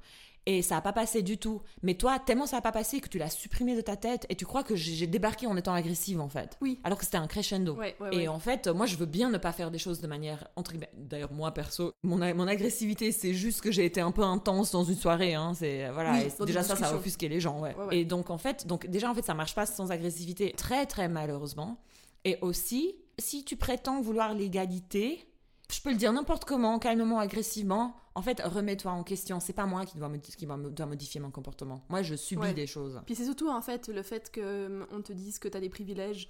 et 0.49 0.63
ça 0.63 0.77
a 0.77 0.81
pas 0.81 0.93
passé 0.93 1.21
du 1.21 1.37
tout. 1.37 1.61
Mais 1.83 1.93
toi, 1.93 2.17
tellement 2.17 2.47
ça 2.47 2.57
a 2.57 2.61
pas 2.61 2.71
passé 2.71 2.99
que 3.01 3.07
tu 3.07 3.19
l'as 3.19 3.29
supprimé 3.29 3.75
de 3.75 3.81
ta 3.81 3.95
tête 3.95 4.25
et 4.29 4.35
tu 4.35 4.47
crois 4.47 4.63
que 4.63 4.75
j'ai 4.75 5.05
débarqué 5.05 5.45
en 5.45 5.55
étant 5.55 5.73
agressive 5.73 6.19
en 6.19 6.27
fait. 6.27 6.57
Oui. 6.59 6.79
Alors 6.83 6.97
que 6.97 7.05
c'était 7.05 7.17
un 7.17 7.27
crescendo. 7.27 7.75
Ouais, 7.75 7.95
ouais, 7.99 8.09
Et 8.15 8.17
ouais. 8.17 8.27
en 8.27 8.39
fait, 8.39 8.67
moi, 8.67 8.87
je 8.87 8.95
veux 8.95 9.05
bien 9.05 9.29
ne 9.29 9.37
pas 9.37 9.51
faire 9.51 9.69
des 9.69 9.77
choses 9.77 10.01
de 10.01 10.07
manière 10.07 10.47
entre 10.55 10.71
guillemets. 10.71 10.89
D'ailleurs, 10.95 11.31
moi 11.31 11.53
perso, 11.53 11.93
mon, 12.01 12.17
mon 12.33 12.47
agressivité, 12.47 13.11
c'est 13.11 13.35
juste 13.35 13.61
que 13.61 13.71
j'ai 13.71 13.85
été 13.85 14.01
un 14.01 14.11
peu 14.11 14.23
intense 14.23 14.71
dans 14.71 14.83
une 14.83 14.95
soirée. 14.95 15.35
Hein. 15.35 15.53
C'est 15.53 15.87
voilà. 15.91 16.13
Oui, 16.13 16.21
et 16.41 16.45
déjà 16.45 16.63
ça, 16.63 16.75
ça 16.75 16.87
a 16.89 16.95
offusqué 16.95 17.29
les 17.29 17.39
gens. 17.39 17.61
Et 17.91 18.03
donc 18.03 18.31
en 18.31 18.39
fait, 18.39 18.65
donc 18.65 18.87
déjà 18.87 19.11
en 19.11 19.13
fait, 19.13 19.23
ça 19.23 19.35
marche 19.35 19.53
pas 19.53 19.67
sans 19.67 19.91
agressivité, 19.91 20.53
très 20.57 20.87
très 20.87 21.07
malheureusement. 21.07 21.77
Et 22.25 22.39
aussi, 22.41 22.95
si 23.19 23.45
tu 23.45 23.55
prétends 23.55 24.01
vouloir 24.01 24.33
l'égalité, 24.33 25.28
je 25.71 25.81
peux 25.81 25.91
le 25.91 25.95
dire 25.97 26.11
n'importe 26.13 26.45
comment, 26.45 26.79
calmement, 26.79 27.19
agressivement. 27.19 27.95
En 28.15 28.21
fait, 28.21 28.41
remets-toi 28.41 28.91
en 28.91 29.03
question. 29.03 29.39
C'est 29.39 29.53
pas 29.53 29.65
moi 29.65 29.85
qui 29.85 29.97
dois, 29.97 30.09
qui 30.17 30.45
modifier 30.87 31.19
mon 31.19 31.31
comportement. 31.31 31.85
Moi, 31.89 32.01
je 32.01 32.15
subis 32.15 32.41
Ouais. 32.41 32.53
des 32.53 32.67
choses. 32.67 33.01
Puis 33.05 33.15
c'est 33.15 33.25
surtout 33.25 33.49
en 33.49 33.61
fait 33.61 33.87
le 33.87 34.01
fait 34.03 34.31
que 34.31 34.85
on 34.91 35.01
te 35.01 35.13
dise 35.13 35.39
que 35.39 35.47
tu 35.47 35.55
as 35.57 35.61
des 35.61 35.69
privilèges 35.69 36.29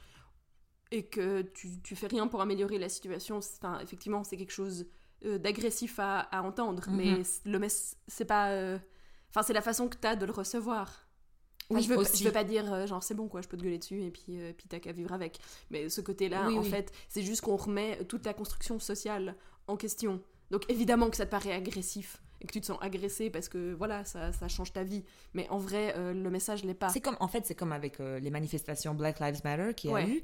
et 0.92 1.06
que 1.08 1.42
tu, 1.42 1.82
tu 1.82 1.96
fais 1.96 2.08
rien 2.08 2.28
pour 2.28 2.42
améliorer 2.42 2.78
la 2.80 2.90
situation. 2.90 3.38
Enfin, 3.38 3.80
effectivement, 3.80 4.24
c'est 4.24 4.38
quelque 4.38 4.52
chose 4.54 4.88
euh, 5.26 5.38
d'agressif 5.38 6.00
à, 6.00 6.20
à 6.20 6.42
entendre, 6.42 6.90
Mhm. 6.90 6.96
mais 6.96 7.24
c- 7.24 7.42
le 7.46 7.60
mess- 7.60 7.98
c'est 8.08 8.26
pas. 8.26 8.50
euh, 8.52 8.78
Enfin, 9.32 9.44
c'est 9.44 9.54
la 9.54 9.62
façon 9.62 9.88
que 9.88 9.96
tu 9.98 10.08
as 10.08 10.16
de 10.16 10.26
le 10.26 10.32
recevoir. 10.32 11.06
Oui, 11.72 11.82
je, 11.84 11.90
veux, 11.90 11.98
aussi. 11.98 12.18
je 12.24 12.28
veux 12.28 12.32
pas 12.34 12.44
dire 12.44 12.72
euh, 12.74 12.88
genre 12.88 13.04
c'est 13.04 13.14
bon 13.14 13.28
quoi, 13.28 13.42
je 13.42 13.48
peux 13.48 13.56
te 13.58 13.62
gueuler 13.64 13.78
dessus 13.78 14.02
et 14.04 14.10
puis, 14.12 14.40
euh, 14.40 14.54
puis 14.58 14.66
t'as 14.68 14.80
qu'à 14.80 14.92
vivre 14.92 15.14
avec. 15.14 15.38
Mais 15.70 15.88
ce 15.90 16.02
côté-là, 16.02 16.48
Oui, 16.48 16.58
en 16.58 16.62
oui. 16.64 16.70
fait, 16.70 16.92
c'est 17.10 17.22
juste 17.22 17.42
qu'on 17.42 17.56
remet 17.58 18.04
toute 18.06 18.26
la 18.26 18.34
construction 18.34 18.80
sociale 18.80 19.36
en 19.68 19.78
question. 19.78 20.22
Donc 20.52 20.64
évidemment 20.70 21.10
que 21.12 21.16
ça 21.18 21.26
te 21.28 21.32
paraît 21.32 21.52
agressif 21.54 22.22
et 22.42 22.48
que 22.48 22.54
tu 22.54 22.62
te 22.62 22.66
sens 22.66 22.78
agressé 22.82 23.30
parce 23.30 23.50
que 23.50 23.74
voilà, 23.74 24.04
ça, 24.06 24.32
ça 24.32 24.48
change 24.48 24.74
ta 24.74 24.84
vie. 24.84 25.04
Mais 25.36 25.48
en 25.50 25.60
vrai, 25.60 25.94
euh, 25.96 26.12
le 26.14 26.30
message 26.32 26.64
l'est 26.64 26.74
pas. 26.74 26.90
C'est 26.90 27.02
comme, 27.02 27.18
en 27.20 27.28
fait, 27.28 27.46
c'est 27.46 27.54
comme 27.54 27.72
avec 27.74 28.00
euh, 28.00 28.18
les 28.20 28.32
manifestations 28.32 28.96
Black 28.96 29.20
Lives 29.20 29.42
Matter 29.44 29.74
qui 29.76 29.90
Ouais. 29.90 30.04
a 30.04 30.08
eu. 30.08 30.24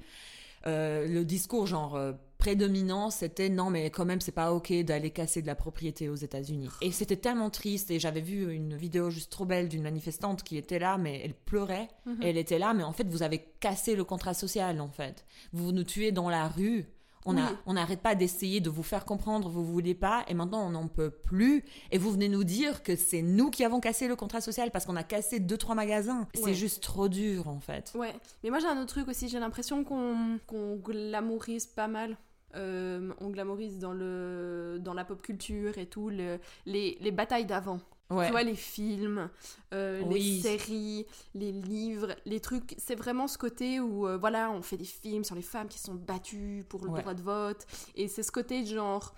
Euh, 0.67 1.07
le 1.07 1.23
discours 1.23 1.67
genre 1.67 1.95
euh, 1.95 2.13
prédominant, 2.37 3.11
c'était 3.11 3.49
non 3.49 3.69
mais 3.69 3.89
quand 3.91 4.05
même 4.05 4.19
c'est 4.19 4.31
pas 4.31 4.51
ok 4.51 4.73
d'aller 4.83 5.11
casser 5.11 5.41
de 5.41 5.47
la 5.47 5.55
propriété 5.55 6.09
aux 6.09 6.15
États-Unis. 6.15 6.69
Et 6.81 6.91
c'était 6.91 7.17
tellement 7.17 7.49
triste 7.49 7.91
et 7.91 7.99
j'avais 7.99 8.21
vu 8.21 8.51
une 8.51 8.75
vidéo 8.75 9.09
juste 9.09 9.31
trop 9.31 9.45
belle 9.45 9.69
d'une 9.69 9.83
manifestante 9.83 10.43
qui 10.43 10.57
était 10.57 10.79
là 10.79 10.97
mais 10.97 11.21
elle 11.23 11.35
pleurait. 11.35 11.87
Mhm. 12.05 12.23
Et 12.23 12.29
elle 12.29 12.37
était 12.37 12.59
là 12.59 12.73
mais 12.73 12.83
en 12.83 12.93
fait 12.93 13.07
vous 13.07 13.21
avez 13.21 13.45
cassé 13.59 13.95
le 13.95 14.03
contrat 14.03 14.33
social 14.33 14.81
en 14.81 14.89
fait. 14.89 15.25
Vous 15.53 15.71
nous 15.71 15.83
tuez 15.83 16.11
dans 16.11 16.29
la 16.29 16.47
rue. 16.47 16.85
On 17.27 17.37
a- 17.37 17.41
Oui. 17.51 17.57
on 17.65 17.73
n'arrête 17.73 18.01
pas 18.01 18.13
d'essayer 18.15 18.59
de 18.61 18.69
vous 18.69 18.83
faire 18.83 19.03
comprendre, 19.03 19.49
vous 19.49 19.65
voulez 19.65 19.95
pas, 19.95 20.23
et 20.27 20.33
maintenant 20.35 20.65
on 20.65 20.69
n'en 20.69 20.87
peut 20.87 21.09
plus. 21.09 21.63
Et 21.91 21.97
vous 21.97 22.11
venez 22.11 22.29
nous 22.29 22.43
dire 22.43 22.83
que 22.83 22.95
c'est 22.95 23.21
nous 23.23 23.49
qui 23.49 23.63
avons 23.65 23.79
cassé 23.79 24.07
le 24.07 24.15
contrat 24.15 24.41
social 24.41 24.69
parce 24.71 24.85
qu'on 24.85 24.95
a 24.95 25.03
cassé 25.03 25.39
deux 25.39 25.57
trois 25.57 25.73
magasins. 25.75 26.21
Ouais. 26.35 26.41
C'est 26.43 26.53
juste 26.53 26.83
trop 26.83 27.07
dur 27.09 27.47
en 27.47 27.59
fait. 27.59 27.91
Ouais, 27.95 28.13
mais 28.43 28.49
moi 28.51 28.59
j'ai 28.59 28.67
un 28.67 28.77
autre 28.79 28.93
truc 28.93 29.07
aussi, 29.07 29.27
j'ai 29.27 29.39
l'impression 29.39 29.83
qu'on 29.83 30.37
qu'on 30.47 30.75
glamourise 30.75 31.65
pas 31.65 31.87
mal. 31.87 32.17
Euh, 32.55 33.11
on 33.19 33.31
glamourise 33.31 33.79
dans, 33.79 33.91
le, 33.91 34.77
dans 34.79 34.93
la 34.93 35.03
pop 35.03 35.21
culture 35.21 35.77
et 35.77 35.87
tout, 35.87 36.09
le- 36.09 36.39
les, 36.65 36.97
les 37.01 37.11
batailles 37.11 37.45
d'avant. 37.45 37.79
Ouais. 38.11 38.25
Tu 38.27 38.31
vois, 38.31 38.43
les 38.43 38.55
films, 38.55 39.29
euh, 39.73 40.03
les 40.09 40.39
séries, 40.41 41.05
les 41.33 41.51
livres, 41.51 42.15
les 42.25 42.39
trucs. 42.39 42.75
C'est 42.77 42.93
vraiment 42.95 43.27
ce 43.27 43.37
côté 43.37 43.79
où, 43.79 44.07
euh, 44.07 44.17
voilà, 44.17 44.51
on 44.51 44.61
fait 44.61 44.77
des 44.77 44.83
films 44.85 45.23
sur 45.23 45.33
les 45.35 45.41
femmes 45.41 45.67
qui 45.67 45.79
sont 45.79 45.95
battues 45.95 46.63
pour 46.69 46.85
le 46.85 46.91
Ouais. 46.91 47.01
droit 47.01 47.13
de 47.15 47.21
vote. 47.23 47.65
Et 47.95 48.07
c'est 48.07 48.21
ce 48.23 48.31
côté 48.31 48.61
de 48.61 48.67
genre. 48.67 49.13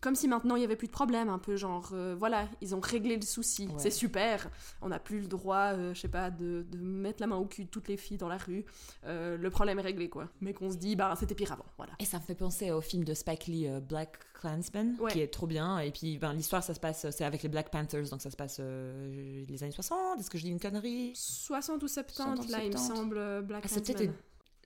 Comme 0.00 0.14
si 0.14 0.28
maintenant 0.28 0.56
il 0.56 0.62
y 0.62 0.64
avait 0.64 0.76
plus 0.76 0.86
de 0.88 0.92
problème, 0.92 1.28
un 1.28 1.38
peu 1.38 1.56
genre, 1.56 1.90
euh, 1.92 2.14
voilà, 2.18 2.48
ils 2.60 2.74
ont 2.74 2.80
réglé 2.80 3.16
le 3.16 3.22
souci, 3.22 3.66
Ouais. 3.66 3.74
c'est 3.78 3.90
super. 3.90 4.48
On 4.82 4.88
n'a 4.88 4.98
plus 4.98 5.20
le 5.20 5.26
droit, 5.26 5.72
euh, 5.74 5.94
je 5.94 6.00
sais 6.00 6.08
pas, 6.08 6.30
de, 6.30 6.64
de 6.70 6.78
mettre 6.78 7.20
la 7.20 7.26
main 7.26 7.36
au 7.36 7.46
cul 7.46 7.64
de 7.64 7.70
toutes 7.70 7.88
les 7.88 7.96
filles 7.96 8.18
dans 8.18 8.28
la 8.28 8.36
rue. 8.36 8.64
Euh, 9.04 9.36
le 9.36 9.50
problème 9.50 9.78
est 9.78 9.82
réglé, 9.82 10.08
quoi. 10.08 10.28
Mais 10.40 10.52
qu'on 10.52 10.70
se 10.70 10.76
dit, 10.76 10.96
bah, 10.96 11.14
c'était 11.18 11.34
pire 11.34 11.52
avant, 11.52 11.64
voilà. 11.76 11.92
Et 11.98 12.04
ça 12.04 12.18
me 12.18 12.22
fait 12.22 12.34
penser 12.34 12.70
au 12.70 12.80
film 12.80 13.04
de 13.04 13.14
Spike 13.14 13.46
Lee, 13.46 13.68
Black 13.88 14.18
Klansman, 14.34 14.96
Ouais. 15.00 15.10
qui 15.12 15.20
est 15.20 15.28
trop 15.28 15.46
bien. 15.46 15.78
Et 15.78 15.90
puis, 15.90 16.18
ben, 16.18 16.32
l'histoire, 16.34 16.62
ça 16.62 16.74
se 16.74 16.80
passe, 16.80 17.08
c'est 17.10 17.24
avec 17.24 17.42
les 17.42 17.48
Black 17.48 17.70
Panthers, 17.70 18.08
donc 18.10 18.20
ça 18.20 18.30
se 18.30 18.36
passe 18.36 18.58
les 18.60 19.62
années 19.62 19.72
60. 19.72 20.20
Est-ce 20.20 20.30
que 20.30 20.38
je 20.38 20.44
dis 20.44 20.50
une 20.50 20.60
connerie? 20.60 21.12
60 21.14 21.82
ou 21.82 21.88
70, 21.88 22.14
60, 22.16 22.48
là, 22.50 22.58
il 22.64 22.68
me 22.68 22.76
70. 22.76 22.96
semble, 22.96 23.42
Black 23.42 23.62
Ah, 23.64 23.68
Klansman. 23.68 24.12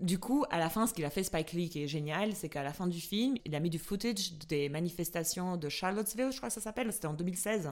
Du 0.00 0.18
coup, 0.18 0.44
à 0.50 0.58
la 0.58 0.70
fin, 0.70 0.86
ce 0.86 0.94
qu'il 0.94 1.04
a 1.04 1.10
fait 1.10 1.22
Spike 1.22 1.52
Lee, 1.52 1.68
qui 1.68 1.82
est 1.82 1.88
génial, 1.88 2.34
c'est 2.34 2.48
qu'à 2.48 2.62
la 2.62 2.72
fin 2.72 2.86
du 2.86 3.00
film, 3.00 3.34
il 3.44 3.54
a 3.54 3.60
mis 3.60 3.70
du 3.70 3.78
footage 3.78 4.32
des 4.48 4.68
manifestations 4.68 5.56
de 5.56 5.68
Charlottesville, 5.68 6.30
je 6.32 6.36
crois 6.38 6.48
que 6.48 6.54
ça 6.54 6.60
s'appelle, 6.60 6.92
c'était 6.92 7.06
en 7.06 7.12
2016. 7.14 7.70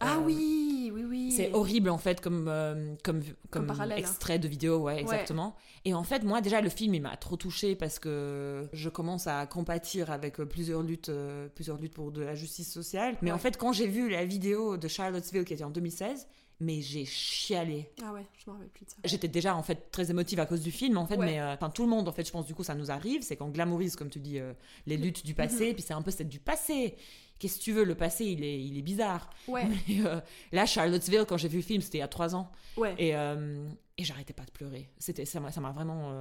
Ah 0.00 0.16
Euh, 0.16 0.20
oui, 0.24 0.90
oui, 0.92 1.04
oui. 1.08 1.32
C'est 1.36 1.52
horrible 1.52 1.90
en 1.90 1.98
fait 1.98 2.20
comme, 2.20 2.46
euh, 2.48 2.94
comme, 3.04 3.22
comme, 3.50 3.70
hein. 3.70 3.90
extrait 3.90 4.38
de 4.38 4.48
vidéo, 4.48 4.78
ouais, 4.78 4.98
exactement. 5.00 5.54
Et 5.84 5.94
en 5.94 6.02
fait, 6.02 6.24
moi 6.24 6.40
déjà, 6.40 6.60
le 6.60 6.70
film, 6.70 6.94
il 6.94 7.02
m'a 7.02 7.16
trop 7.16 7.36
touché 7.36 7.76
parce 7.76 7.98
que 7.98 8.68
je 8.72 8.88
commence 8.88 9.26
à 9.26 9.46
compatir 9.46 10.10
avec 10.10 10.40
euh, 10.40 10.46
plusieurs 10.46 10.82
luttes, 10.82 11.10
euh, 11.10 11.48
plusieurs 11.54 11.76
luttes 11.78 11.92
pour 11.94 12.10
de 12.10 12.22
la 12.22 12.34
justice 12.34 12.72
sociale. 12.72 13.16
Mais 13.22 13.30
Ouais. 13.30 13.36
en 13.36 13.38
fait, 13.38 13.56
quand 13.56 13.72
j'ai 13.72 13.86
vu 13.86 14.08
la 14.08 14.24
vidéo 14.24 14.76
de 14.76 14.88
Charlottesville 14.88 15.44
qui 15.44 15.52
était 15.52 15.64
en 15.64 15.70
2016, 15.70 16.26
mais 16.62 16.80
j'ai 16.80 17.04
chialé. 17.04 17.90
Ah 18.02 18.12
ouais, 18.12 18.24
je 18.38 18.48
me 18.48 18.54
rappelle 18.54 18.68
plus 18.70 18.84
de 18.84 18.90
ça. 18.90 18.96
J'étais 19.04 19.28
déjà 19.28 19.54
en 19.56 19.62
fait 19.62 19.90
très 19.90 20.10
émotive 20.10 20.40
à 20.40 20.46
cause 20.46 20.62
du 20.62 20.70
film 20.70 20.96
en 20.96 21.06
fait, 21.06 21.16
Ouais. 21.16 21.26
mais 21.26 21.40
euh, 21.40 21.52
enfin 21.54 21.68
tout 21.70 21.82
le 21.82 21.88
monde 21.88 22.08
en 22.08 22.12
fait, 22.12 22.26
je 22.26 22.32
pense 22.32 22.46
du 22.46 22.54
coup 22.54 22.64
ça 22.64 22.74
nous 22.74 22.90
arrive, 22.90 23.22
c'est 23.22 23.36
qu'on 23.36 23.48
glamourise 23.50 23.96
comme 23.96 24.08
tu 24.10 24.20
dis 24.20 24.38
euh, 24.38 24.52
les 24.86 24.96
luttes 24.96 25.24
du 25.26 25.34
passé, 25.34 25.68
Mhm. 25.68 25.74
puis 25.74 25.82
c'est 25.82 25.94
un 25.94 26.02
peu 26.02 26.10
c'est 26.10 26.24
du 26.28 26.38
passé. 26.38 26.96
Qu'est-ce 27.38 27.58
que 27.58 27.62
tu 27.64 27.72
veux, 27.72 27.82
le 27.84 27.96
passé 27.96 28.24
il 28.24 28.44
est 28.44 28.60
il 28.62 28.78
est 28.78 28.82
bizarre. 28.82 29.28
Ouais, 29.48 29.66
Et, 29.88 30.00
euh, 30.06 30.20
là, 30.52 30.64
Charlottesville, 30.64 31.24
quand 31.28 31.36
j'ai 31.36 31.48
vu 31.48 31.56
le 31.58 31.62
film, 31.64 31.82
c'était 31.82 31.98
il 31.98 32.02
y 32.02 32.04
a 32.04 32.08
trois 32.08 32.34
ans. 32.36 32.50
ouais. 32.76 32.94
Et, 32.98 33.10
et 33.10 34.04
j'arrêtais 34.04 34.32
pas 34.32 34.44
de 34.44 34.50
pleurer. 34.52 34.88
C'était, 34.98 35.24
ça 35.24 35.40
m'a 35.40 35.50
ça 35.50 35.60
m'a 35.60 35.72
vraiment. 35.72 36.12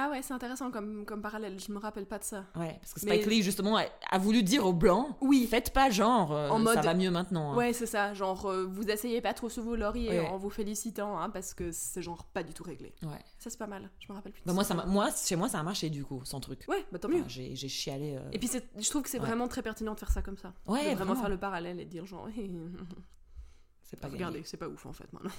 Ah 0.00 0.10
ouais, 0.10 0.22
c'est 0.22 0.32
intéressant 0.32 0.70
comme, 0.70 1.04
comme 1.04 1.20
parallèle, 1.20 1.58
je 1.58 1.72
me 1.72 1.78
rappelle 1.78 2.06
pas 2.06 2.18
de 2.20 2.24
ça. 2.24 2.44
Ouais, 2.54 2.78
parce 2.80 2.94
que 2.94 3.04
Mais- 3.04 3.16
Spike 3.16 3.26
Lee, 3.26 3.42
justement, 3.42 3.76
a, 3.78 3.84
a 4.10 4.18
voulu 4.18 4.44
dire 4.44 4.64
aux 4.64 4.72
Blancs 4.72 5.16
Oui. 5.20 5.48
faites 5.50 5.72
pas 5.72 5.90
genre, 5.90 6.30
euh, 6.32 6.50
En 6.50 6.60
mode- 6.60 6.74
ça 6.76 6.82
va 6.82 6.94
mieux 6.94 7.10
maintenant. 7.10 7.52
hein. 7.52 7.56
Ouais, 7.56 7.72
c'est 7.72 7.86
ça, 7.86 8.14
genre, 8.14 8.46
euh, 8.46 8.64
vous 8.64 8.90
asseyez 8.90 9.20
pas 9.20 9.34
trop 9.34 9.48
sous 9.48 9.62
vos 9.62 9.74
lauriers 9.74 10.20
Ouais. 10.20 10.28
en 10.28 10.36
vous 10.38 10.50
félicitant, 10.50 11.18
hein, 11.18 11.30
parce 11.30 11.52
que 11.52 11.72
c'est 11.72 12.00
genre 12.00 12.24
pas 12.26 12.44
du 12.44 12.54
tout 12.54 12.62
réglé. 12.62 12.94
Ouais. 13.02 13.18
Ça, 13.40 13.50
c'est 13.50 13.58
pas 13.58 13.66
mal, 13.66 13.90
je 13.98 14.06
me 14.08 14.14
rappelle 14.16 14.30
plus 14.32 14.42
Bah, 14.46 14.52
moi, 14.52 14.62
ça 14.62 14.74
m'a- 14.74 14.86
moi, 14.86 15.08
chez 15.10 15.34
moi, 15.34 15.48
ça 15.48 15.58
a 15.58 15.62
marché 15.64 15.90
du 15.90 16.04
coup, 16.04 16.24
sans 16.24 16.38
truc. 16.38 16.64
Ouais, 16.68 16.86
bah 16.92 17.00
tant 17.00 17.08
mieux. 17.08 17.16
Enfin, 17.20 17.28
j'ai, 17.28 17.56
j'ai 17.56 17.68
chialé. 17.68 18.14
euh, 18.16 18.30
Et 18.30 18.38
puis, 18.38 18.48
je 18.78 18.88
trouve 18.90 19.02
que 19.02 19.10
c'est 19.10 19.18
Ouais. 19.18 19.26
vraiment 19.26 19.48
très 19.48 19.62
pertinent 19.62 19.94
de 19.94 19.98
faire 19.98 20.12
ça 20.12 20.22
comme 20.22 20.36
ça. 20.38 20.52
Ouais, 20.66 20.78
de 20.78 20.84
vraiment, 20.84 20.96
vraiment. 21.06 21.14
faire 21.22 21.28
le 21.30 21.38
parallèle 21.38 21.80
et 21.80 21.84
de 21.84 21.90
dire 21.90 22.06
genre, 22.06 22.28
c'est 23.82 23.98
pas 23.98 24.06
regardez, 24.08 24.42
c'est 24.44 24.58
pas 24.58 24.68
ouf 24.68 24.86
en 24.86 24.92
fait 24.92 25.12
maintenant. 25.12 25.32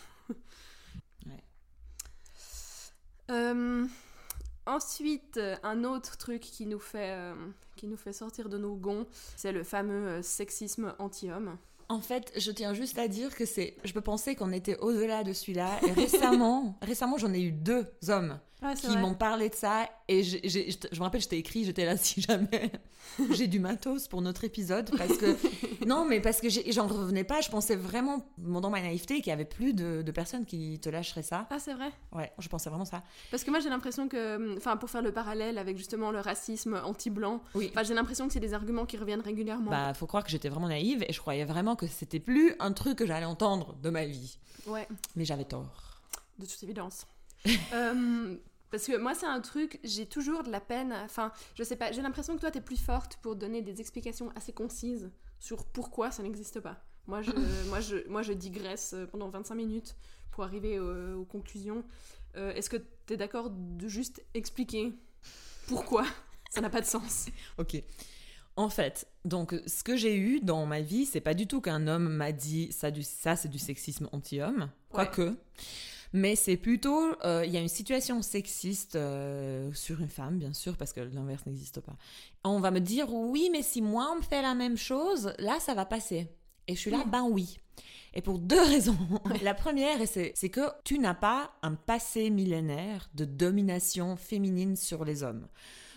Ouais. 1.25 1.43
Euh, 3.31 3.85
ensuite, 4.69 5.37
euh, 5.37 5.55
un 5.63 5.83
autre 5.83 6.17
truc 6.17 6.41
qui 6.41 6.65
nous 6.65 6.79
fait, 6.79 7.11
euh, 7.11 7.33
qui 7.75 7.87
nous 7.87 7.97
fait 7.97 8.13
sortir 8.13 8.49
de 8.49 8.57
nos 8.57 8.75
gonds, 8.75 9.05
c'est 9.35 9.51
le 9.51 9.63
fameux 9.63 10.07
euh, 10.07 10.21
sexisme 10.21 10.93
anti-homme. 10.99 11.57
En 11.89 12.01
fait, 12.01 12.31
je 12.37 12.51
tiens 12.51 12.73
juste 12.73 12.99
à 12.99 13.07
dire 13.07 13.35
que 13.35 13.45
c'est. 13.45 13.75
Je 13.83 13.93
peux 13.93 14.01
penser 14.01 14.35
qu'on 14.35 14.51
était 14.51 14.77
au-delà 14.77 15.23
de 15.23 15.33
celui-là. 15.33 15.79
Et 15.87 15.91
récemment, 15.91 16.77
récemment, 16.83 17.17
j'en 17.17 17.33
ai 17.33 17.41
eu 17.41 17.51
deux 17.51 17.87
hommes 18.07 18.39
Ouais, 18.61 18.73
qui 18.73 18.97
m'ont 18.97 19.13
parlé 19.13 19.47
de 19.47 19.55
ça 19.55 19.87
et 20.09 20.21
j'ai- 20.21 20.41
j'ai- 20.43 20.69
je 20.91 20.97
me 20.99 21.03
rappelle 21.03 21.21
je 21.21 21.29
t'ai 21.29 21.37
écrit 21.37 21.63
j'étais 21.63 21.85
là 21.85 21.95
si 21.97 22.19
jamais 22.21 22.71
j'ai 23.31 23.47
du 23.47 23.57
matos 23.59 24.09
pour 24.09 24.21
notre 24.21 24.43
épisode 24.43 24.91
parce 24.97 25.15
que 25.17 25.37
non 25.87 26.03
mais 26.03 26.19
parce 26.19 26.41
que 26.41 26.49
j'en 26.49 26.85
revenais 26.87 27.23
pas 27.23 27.39
je 27.39 27.49
pensais 27.49 27.77
vraiment 27.77 28.25
dans 28.37 28.69
ma 28.69 28.81
naïveté 28.81 29.15
qu'il 29.21 29.27
y 29.27 29.31
avait 29.31 29.45
plus 29.45 29.73
de, 29.73 30.01
de 30.01 30.11
personnes 30.11 30.45
qui 30.45 30.77
te 30.81 30.89
lâcheraient 30.89 31.23
ça 31.23 31.47
Ah, 31.49 31.57
c'est 31.57 31.73
vrai. 31.73 31.89
ouais 32.11 32.33
je 32.37 32.49
pensais 32.49 32.69
vraiment 32.69 32.83
ça 32.83 33.01
Parce 33.31 33.45
que 33.45 33.49
moi, 33.49 33.61
j'ai 33.61 33.69
l'impression 33.69 34.09
que, 34.09 34.57
enfin, 34.57 34.75
pour 34.75 34.89
faire 34.89 35.01
le 35.03 35.13
parallèle 35.13 35.57
avec 35.57 35.77
justement 35.77 36.11
le 36.11 36.19
racisme 36.19 36.81
anti-blanc, 36.83 37.41
oui 37.55 37.71
j'ai 37.83 37.93
l'impression 37.93 38.27
que 38.27 38.33
c'est 38.33 38.41
des 38.41 38.53
arguments 38.53 38.85
qui 38.85 38.97
reviennent 38.97 39.21
régulièrement. 39.21 39.71
bah 39.71 39.93
faut 39.93 40.05
croire 40.05 40.25
que 40.25 40.29
j'étais 40.31 40.49
vraiment 40.49 40.67
naïve 40.67 41.05
et 41.07 41.13
je 41.13 41.19
croyais 41.21 41.45
vraiment 41.45 41.77
que 41.77 41.87
c'était 41.87 42.19
plus 42.19 42.53
un 42.59 42.73
truc 42.73 42.97
que 42.97 43.05
j'allais 43.05 43.25
entendre 43.25 43.75
de 43.81 43.89
ma 43.89 44.03
vie 44.05 44.37
Ouais. 44.67 44.85
mais 45.15 45.23
j'avais 45.23 45.45
tort 45.45 46.01
de 46.39 46.45
toute 46.45 46.61
évidence. 46.63 47.07
Euh, 47.73 48.35
parce 48.71 48.85
que 48.85 48.97
moi, 48.97 49.15
c'est 49.15 49.25
un 49.25 49.41
truc, 49.41 49.79
j'ai 49.83 50.05
toujours 50.05 50.43
de 50.43 50.51
la 50.51 50.61
peine. 50.61 50.93
Enfin, 51.03 51.31
je 51.55 51.63
sais 51.63 51.75
pas, 51.75 51.91
j'ai 51.91 52.01
l'impression 52.01 52.35
que 52.35 52.41
toi, 52.41 52.51
t'es 52.51 52.61
plus 52.61 52.79
forte 52.79 53.17
pour 53.17 53.35
donner 53.35 53.61
des 53.61 53.79
explications 53.79 54.31
assez 54.35 54.53
concises 54.53 55.09
sur 55.39 55.65
pourquoi 55.65 56.11
ça 56.11 56.23
n'existe 56.23 56.59
pas. 56.59 56.83
Moi 57.07 57.21
je, 57.21 57.31
moi, 57.69 57.79
je, 57.79 58.07
moi, 58.07 58.21
je 58.21 58.33
digresse 58.33 58.95
pendant 59.11 59.29
25 59.29 59.55
minutes 59.55 59.95
pour 60.31 60.43
arriver 60.43 60.77
euh, 60.77 61.15
aux 61.15 61.25
conclusions. 61.25 61.83
Euh, 62.35 62.53
Est-ce 62.53 62.69
que 62.69 62.77
t'es 63.05 63.17
d'accord 63.17 63.49
de 63.49 63.87
juste 63.87 64.23
expliquer 64.33 64.93
pourquoi 65.67 66.05
ça 66.51 66.61
n'a 66.61 66.69
pas 66.69 66.81
de 66.81 66.85
sens? 66.85 67.27
Ok 67.57 67.81
En 68.55 68.69
fait, 68.69 69.07
donc 69.25 69.55
ce 69.65 69.83
que 69.83 69.95
j'ai 69.95 70.15
eu 70.15 70.39
dans 70.39 70.65
ma 70.65 70.81
vie, 70.81 71.05
c'est 71.05 71.21
pas 71.21 71.33
du 71.33 71.47
tout 71.47 71.61
qu'un 71.61 71.87
homme 71.87 72.07
m'a 72.09 72.31
dit 72.31 72.71
ça, 72.71 72.91
du, 72.91 73.01
ça 73.01 73.35
c'est 73.35 73.49
du 73.49 73.59
sexisme 73.59 74.07
anti-homme, 74.11 74.69
quoique. 74.89 75.35
Mais 76.13 76.35
c'est 76.35 76.57
plutôt, 76.57 77.13
euh, 77.23 77.43
il 77.45 77.51
y 77.51 77.57
a 77.57 77.59
une 77.59 77.67
situation 77.67 78.21
sexiste 78.21 78.95
euh, 78.95 79.71
sur 79.73 80.01
une 80.01 80.09
femme, 80.09 80.39
bien 80.39 80.53
sûr, 80.53 80.75
parce 80.75 80.91
que 80.91 81.01
l'inverse 81.01 81.45
n'existe 81.45 81.81
pas. 81.81 81.95
On 82.43 82.59
va 82.59 82.71
me 82.71 82.79
dire, 82.79 83.13
oui, 83.13 83.49
mais 83.51 83.61
si 83.61 83.81
moi 83.81 84.09
on 84.13 84.17
me 84.17 84.21
fait 84.21 84.41
la 84.41 84.55
même 84.55 84.77
chose, 84.77 85.33
là, 85.37 85.59
ça 85.59 85.73
va 85.73 85.85
passer. 85.85 86.27
Et 86.67 86.75
je 86.75 86.79
suis 86.79 86.91
là, 86.91 87.03
ben 87.05 87.23
oui. 87.29 87.59
Et 88.13 88.21
pour 88.21 88.39
deux 88.39 88.61
raisons. 88.65 88.97
La 89.43 89.53
première, 89.53 89.99
c'est 90.07 90.49
que 90.49 90.61
tu 90.83 90.99
n'as 90.99 91.13
pas 91.13 91.51
un 91.61 91.75
passé 91.75 92.29
millénaire 92.29 93.09
de 93.13 93.25
domination 93.25 94.15
féminine 94.15 94.75
sur 94.75 95.05
les 95.05 95.23
hommes. 95.23 95.47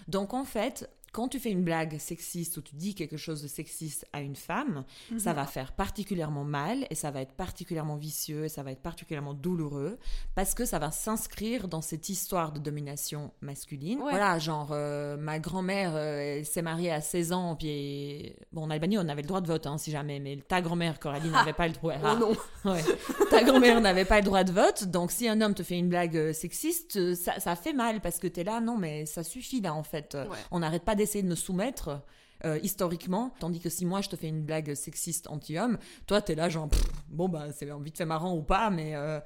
Donc 0.09 0.35
en 0.35 0.44
fait, 0.44 0.90
quand 1.12 1.29
tu 1.29 1.38
fais 1.38 1.51
une 1.51 1.62
blague 1.62 1.98
sexiste 1.98 2.57
ou 2.57 2.62
tu 2.62 2.75
dis 2.75 2.94
quelque 2.94 3.18
chose 3.18 3.42
de 3.42 3.48
sexiste 3.48 4.07
à 4.14 4.22
une 4.22 4.35
femme, 4.35 4.85
ça 5.18 5.31
mhm. 5.31 5.37
va 5.37 5.46
faire 5.46 5.72
particulièrement 5.72 6.44
mal 6.44 6.87
et 6.88 6.94
ça 6.94 7.11
va 7.11 7.20
être 7.20 7.35
particulièrement 7.35 7.96
vicieux 7.96 8.46
et 8.46 8.48
ça 8.48 8.62
va 8.62 8.72
être 8.72 8.81
particulièrement 8.81 9.35
douloureux 9.35 9.98
parce 10.35 10.55
que 10.55 10.64
ça 10.64 10.79
va 10.79 10.90
s'inscrire 10.90 11.68
dans 11.68 11.83
cette 11.83 12.09
histoire 12.09 12.51
de 12.53 12.59
domination 12.59 13.31
masculine. 13.42 13.98
Voilà, 13.98 14.38
genre 14.38 14.70
euh, 14.72 15.18
ma 15.18 15.38
grand-mère 15.38 15.92
euh, 15.94 16.42
s'est 16.44 16.62
mariée 16.62 16.90
à 16.90 17.03
16 17.03 17.33
ans 17.33 17.57
puis 17.57 18.35
bon 18.53 18.62
en 18.62 18.70
Albanie 18.70 18.96
on 18.96 19.09
avait 19.09 19.22
le 19.22 19.29
droit 19.29 19.42
de 19.42 19.48
vote 19.48 19.66
hein, 19.66 19.77
si 19.77 19.90
jamais 19.90 20.18
mais 20.18 20.38
ta 20.48 20.62
grand-mère 20.62 20.98
Coralie 20.98 21.31
ah. 21.35 21.38
n'avait 21.38 21.53
pas 21.53 21.68
le 21.68 21.75
droit. 21.75 21.94
Oh 22.03 22.18
non. 22.18 22.33
Ouais. 22.64 22.85
ta 23.29 23.42
grand-mère 23.42 23.81
n'avait 23.81 24.05
pas 24.05 24.20
le 24.20 24.25
droit 24.25 24.44
de 24.44 24.53
vote 24.53 24.85
donc 24.85 25.11
si 25.11 25.29
un 25.29 25.40
homme 25.40 25.53
te 25.53 25.64
fait 25.64 25.77
une 25.77 25.88
blague 25.88 26.16
euh, 26.16 26.33
sexiste 26.33 27.12
ça, 27.16 27.40
ça 27.40 27.57
fait 27.57 27.72
mal 27.72 28.01
parce 28.01 28.20
que 28.20 28.29
tu 28.29 28.40
es 28.40 28.44
là 28.44 28.61
non 28.61 28.79
mais 28.79 29.05
ça 29.05 29.25
suffit 29.25 29.61
là 29.61 29.75
en 29.75 29.83
fait. 29.83 30.16
On 30.53 30.61
n'arrête 30.61 30.85
pas 30.85 30.94
essayer 31.03 31.23
de 31.23 31.29
me 31.29 31.35
soumettre 31.35 32.03
euh, 32.45 32.59
historiquement, 32.62 33.33
tandis 33.38 33.61
que 33.61 33.69
si 33.69 33.87
moi 33.87 34.01
je 34.01 34.09
te 34.09 34.17
fais 34.17 34.27
une 34.29 34.43
blague 34.43 34.75
sexiste 34.75 35.29
anti-homme, 35.29 35.79
toi 36.07 36.21
t'es 36.21 36.35
là 36.35 36.49
genre 36.49 36.69
bon 37.09 37.29
bah 37.29 37.53
c'est 37.53 37.71
envie 37.71 37.93
de 37.93 37.97
faire 37.97 38.07
marrant 38.07 38.35
ou 38.35 38.43
pas, 38.43 38.69
mais 38.71 38.97
euh, 38.97 39.21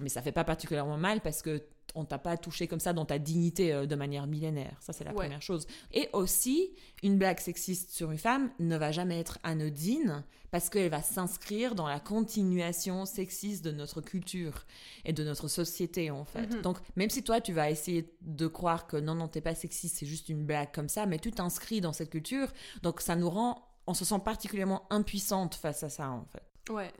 mais 0.00 0.10
ça 0.10 0.20
fait 0.20 0.32
pas 0.32 0.44
particulièrement 0.44 0.98
mal 0.98 1.20
parce 1.22 1.40
que 1.40 1.62
on 1.94 2.04
t'a 2.04 2.18
pas 2.18 2.36
touché 2.36 2.66
comme 2.66 2.80
ça 2.80 2.92
dans 2.92 3.04
ta 3.04 3.18
dignité 3.18 3.72
euh, 3.72 3.86
de 3.86 3.94
manière 3.94 4.26
millénaire. 4.26 4.76
Ça, 4.80 4.92
c'est 4.92 5.04
la 5.04 5.12
première 5.12 5.42
chose. 5.42 5.66
Et 5.92 6.08
aussi, 6.12 6.70
une 7.02 7.18
blague 7.18 7.40
sexiste 7.40 7.90
sur 7.90 8.10
une 8.10 8.18
femme 8.18 8.50
ne 8.58 8.76
va 8.76 8.92
jamais 8.92 9.18
être 9.18 9.38
anodine 9.42 10.24
parce 10.50 10.70
qu'elle 10.70 10.90
va 10.90 11.02
s'inscrire 11.02 11.74
dans 11.74 11.88
la 11.88 12.00
continuation 12.00 13.04
sexiste 13.04 13.64
de 13.64 13.70
notre 13.70 14.00
culture 14.00 14.64
et 15.04 15.12
de 15.12 15.24
notre 15.24 15.48
société, 15.48 16.10
en 16.10 16.24
fait. 16.24 16.54
Mhm. 16.54 16.62
Donc, 16.62 16.78
même 16.96 17.10
si 17.10 17.22
toi, 17.22 17.40
tu 17.40 17.52
vas 17.52 17.70
essayer 17.70 18.14
de 18.22 18.46
croire 18.46 18.86
que 18.86 18.96
non, 18.96 19.14
non, 19.14 19.28
t'es 19.28 19.40
pas 19.40 19.54
sexiste, 19.54 19.96
c'est 19.98 20.06
juste 20.06 20.28
une 20.28 20.44
blague 20.44 20.72
comme 20.72 20.88
ça, 20.88 21.06
mais 21.06 21.18
tu 21.18 21.32
t'inscris 21.32 21.80
dans 21.80 21.92
cette 21.92 22.10
culture, 22.10 22.52
donc 22.82 23.00
ça 23.00 23.16
nous 23.16 23.28
rend, 23.28 23.68
on 23.86 23.94
se 23.94 24.04
sent 24.04 24.20
particulièrement 24.24 24.86
impuissante 24.90 25.54
face 25.54 25.82
à 25.82 25.88
ça, 25.88 26.10
en 26.10 26.24
fait. 26.26 26.72
Ouais, 26.72 26.92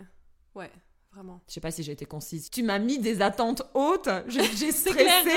ouais. 0.54 0.70
Vraiment. 1.12 1.40
Je 1.48 1.54
sais 1.54 1.60
pas 1.60 1.70
si 1.70 1.82
j'ai 1.82 1.92
été 1.92 2.04
concise. 2.04 2.50
Tu 2.50 2.62
m'as 2.62 2.78
mis 2.78 2.98
des 2.98 3.22
attentes 3.22 3.62
hautes. 3.72 4.10
J'ai 4.28 4.72
stressé. 4.72 5.30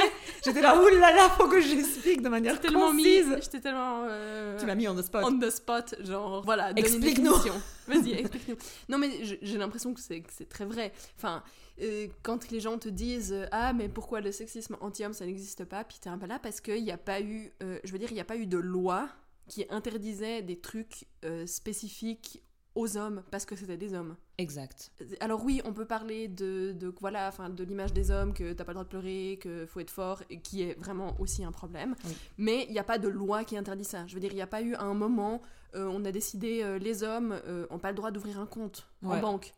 J'étais 0.43 0.62
là, 0.62 0.79
oulala, 0.79 1.29
faut 1.29 1.47
que 1.47 1.62
j'explique 1.62 2.21
de 2.21 2.27
manière 2.29 2.60
tellement 2.60 2.91
concise. 2.91 3.38
J'étais 3.41 3.62
tellement. 3.62 4.05
Euh, 4.10 4.60
tu 4.60 4.65
m'as 4.65 4.75
mis 4.75 4.88
on 4.89 4.95
the 4.95 5.01
spot. 5.01 5.23
On 5.25 5.39
the 5.39 5.49
spot, 5.49 5.95
genre, 6.03 6.43
voilà. 6.43 6.71
Explique-nous. 6.75 7.34
Vas-y, 7.88 8.12
explique-nous. 8.12 8.57
Non, 8.89 8.97
mais 8.97 9.12
j'ai 9.23 9.57
l'impression 9.57 9.93
que 9.93 10.01
c'est 10.01 10.49
très 10.49 10.65
vrai. 10.65 10.91
Enfin, 11.17 11.41
euh, 11.81 12.07
quand 12.21 12.51
les 12.51 12.60
gens 12.60 12.77
te 12.77 12.89
disent 12.89 13.47
Ah, 13.51 13.71
mais 13.71 13.88
pourquoi 13.88 14.19
le 14.19 14.34
sexisme 14.34 14.75
anti-homme, 14.81 15.13
ça 15.13 15.25
n'existe 15.25 15.63
pas 15.63 15.86
Puis 15.86 15.99
t'es 16.01 16.10
un 16.10 16.17
peu 16.17 16.27
là 16.27 16.38
parce 16.38 16.60
qu'il 16.60 16.84
n'y 16.84 16.91
a 16.91 16.97
pas 16.97 17.21
eu. 17.21 17.53
Euh, 17.63 17.79
je 17.86 17.91
veux 17.93 17.97
dire, 17.97 18.12
il 18.12 18.15
n'y 18.15 18.21
a 18.21 18.25
pas 18.25 18.38
eu 18.38 18.45
de 18.45 18.57
loi 18.57 19.07
qui 19.47 19.65
interdisait 19.69 20.41
des 20.41 20.60
trucs 20.60 21.05
spécifiques 21.45 22.41
aux 22.75 22.97
hommes 22.97 23.23
parce 23.31 23.45
que 23.45 23.55
c'était 23.55 23.77
des 23.77 23.93
hommes. 23.93 24.15
Exact. 24.38 24.91
Alors 25.19 25.43
oui, 25.43 25.62
on 25.65 25.73
peut 25.73 25.86
parler 25.86 26.27
de, 26.27 26.71
de 26.71 26.93
voilà, 26.99 27.27
enfin 27.27 27.49
de 27.49 27.63
l'image 27.63 27.93
des 27.93 28.12
hommes 28.12 28.34
que 28.34 28.53
t'as 28.53 28.63
pas 28.63 28.71
le 28.71 28.75
droit 28.75 28.84
de 28.84 28.89
pleurer, 28.89 29.39
que 29.41 29.65
faut 29.65 29.79
être 29.79 29.91
fort, 29.91 30.23
et 30.29 30.39
qui 30.39 30.63
est 30.63 30.79
vraiment 30.79 31.15
aussi 31.19 31.43
un 31.43 31.51
problème. 31.51 31.95
Mais 32.38 32.65
il 32.67 32.71
n'y 32.71 32.79
a 32.79 32.84
pas 32.84 32.97
de 32.97 33.07
loi 33.07 33.43
qui 33.43 33.57
interdit 33.57 33.84
ça. 33.84 34.05
Je 34.07 34.13
veux 34.13 34.19
dire, 34.19 34.31
il 34.31 34.36
n'y 34.36 34.41
a 34.41 34.47
pas 34.47 34.62
eu 34.62 34.75
un 34.75 34.93
moment, 34.93 35.41
euh, 35.75 35.86
on 35.88 36.03
a 36.05 36.12
décidé 36.12 36.63
euh, 36.63 36.79
les 36.79 37.03
hommes 37.03 37.39
euh, 37.45 37.65
ont 37.69 37.79
pas 37.79 37.89
le 37.89 37.95
droit 37.95 38.12
d'ouvrir 38.12 38.39
un 38.39 38.45
compte 38.45 38.88
en 39.03 39.19
banque. 39.19 39.53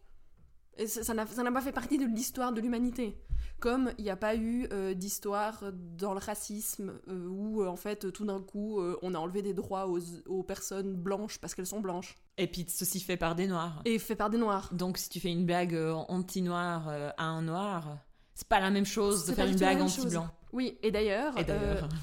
Et 0.77 0.87
ça 0.87 1.13
n'a 1.13 1.25
pas 1.51 1.61
fait 1.61 1.71
partie 1.71 1.97
de 1.97 2.05
l'histoire 2.05 2.51
de 2.51 2.61
l'humanité. 2.61 3.17
Comme 3.59 3.91
il 3.97 4.03
n'y 4.03 4.09
a 4.09 4.17
pas 4.17 4.35
eu 4.35 4.67
euh, 4.73 4.93
d'histoire 4.93 5.63
dans 5.71 6.13
le 6.13 6.19
racisme 6.19 6.99
euh, 7.07 7.27
où 7.27 7.61
euh, 7.61 7.67
en 7.67 7.77
fait 7.77 8.11
tout 8.11 8.25
d'un 8.25 8.41
coup 8.41 8.81
on 9.01 9.13
a 9.13 9.17
enlevé 9.17 9.41
des 9.41 9.53
droits 9.53 9.87
aux, 9.87 10.43
personnes 10.43 10.95
blanches 10.95 11.37
parce 11.37 11.55
qu'elles 11.55 11.67
sont 11.67 11.79
blanches. 11.79 12.15
Et 12.37 12.47
puis 12.47 12.65
ceci 12.67 12.99
fait 12.99 13.15
par 13.15 13.35
des 13.35 13.47
noirs. 13.47 13.81
Et 13.85 13.99
fait 13.99 14.15
par 14.15 14.29
des 14.29 14.37
noirs. 14.37 14.69
Donc 14.73 14.97
si 14.97 15.09
tu 15.09 15.19
fais 15.19 15.31
une 15.31 15.45
blague 15.45 15.75
anti-noir 16.09 16.89
à 17.17 17.23
un 17.23 17.41
noir, 17.43 17.99
c'est 18.33 18.47
pas 18.47 18.59
la 18.59 18.71
même 18.71 18.85
chose 18.85 19.25
de 19.25 19.33
faire 19.33 19.47
une 19.47 19.55
blague 19.55 19.81
anti-blanc. 19.81 20.27
Oui, 20.51 20.77
et 20.83 20.91
d'ailleurs, 20.91 21.33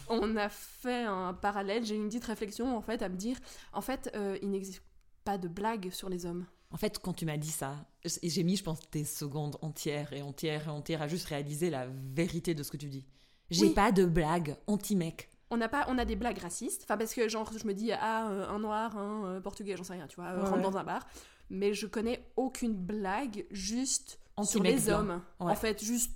on 0.08 0.36
a 0.36 0.48
fait 0.48 1.04
un 1.04 1.34
parallèle, 1.34 1.84
j'ai 1.84 1.94
une 1.94 2.08
petite 2.08 2.24
réflexion 2.24 2.76
en 2.76 2.80
fait 2.80 3.02
à 3.02 3.08
me 3.08 3.16
dire, 3.16 3.36
en 3.72 3.80
fait, 3.80 4.10
il 4.42 4.50
n'existe 4.50 4.82
pas 5.24 5.38
de 5.38 5.48
blague 5.48 5.90
sur 5.90 6.08
les 6.08 6.26
hommes. 6.26 6.46
En 6.72 6.76
fait, 6.76 6.98
quand 6.98 7.12
tu 7.12 7.26
m'as 7.26 7.36
dit 7.36 7.50
ça, 7.50 7.86
j'ai 8.22 8.42
mis, 8.44 8.56
je 8.56 8.62
pense, 8.62 8.78
des 8.92 9.04
secondes 9.04 9.56
entières 9.60 10.12
et 10.12 10.22
entières 10.22 10.68
et 10.68 10.70
entières 10.70 11.02
à 11.02 11.08
juste 11.08 11.26
réaliser 11.26 11.68
la 11.68 11.86
vérité 11.86 12.54
de 12.54 12.62
ce 12.62 12.70
que 12.70 12.76
tu 12.76 12.88
dis. 12.88 13.06
J'ai 13.50 13.70
pas 13.70 13.90
de 13.90 14.04
blague 14.04 14.56
anti-mec. 14.68 15.28
On 15.50 15.56
n'a 15.56 15.68
pas, 15.68 15.84
on 15.88 15.98
a 15.98 16.04
des 16.04 16.14
blagues 16.14 16.38
racistes. 16.38 16.82
Enfin, 16.84 16.96
parce 16.96 17.12
que 17.12 17.28
genre, 17.28 17.50
je 17.58 17.66
me 17.66 17.74
dis, 17.74 17.90
ah, 17.92 18.30
euh, 18.30 18.48
un 18.48 18.60
noir, 18.60 18.96
un 18.96 19.24
euh, 19.24 19.40
portugais, 19.40 19.76
j'en 19.76 19.82
sais 19.82 19.94
rien, 19.94 20.06
tu 20.06 20.14
vois, 20.14 20.26
euh, 20.26 20.44
rentre 20.44 20.62
dans 20.62 20.76
un 20.76 20.84
bar. 20.84 21.04
Mais 21.50 21.74
je 21.74 21.88
connais 21.88 22.24
aucune 22.36 22.74
blague 22.74 23.46
juste 23.50 24.20
sur 24.44 24.62
les 24.62 24.88
hommes. 24.88 25.20
En 25.40 25.56
fait, 25.56 25.82
juste 25.82 26.12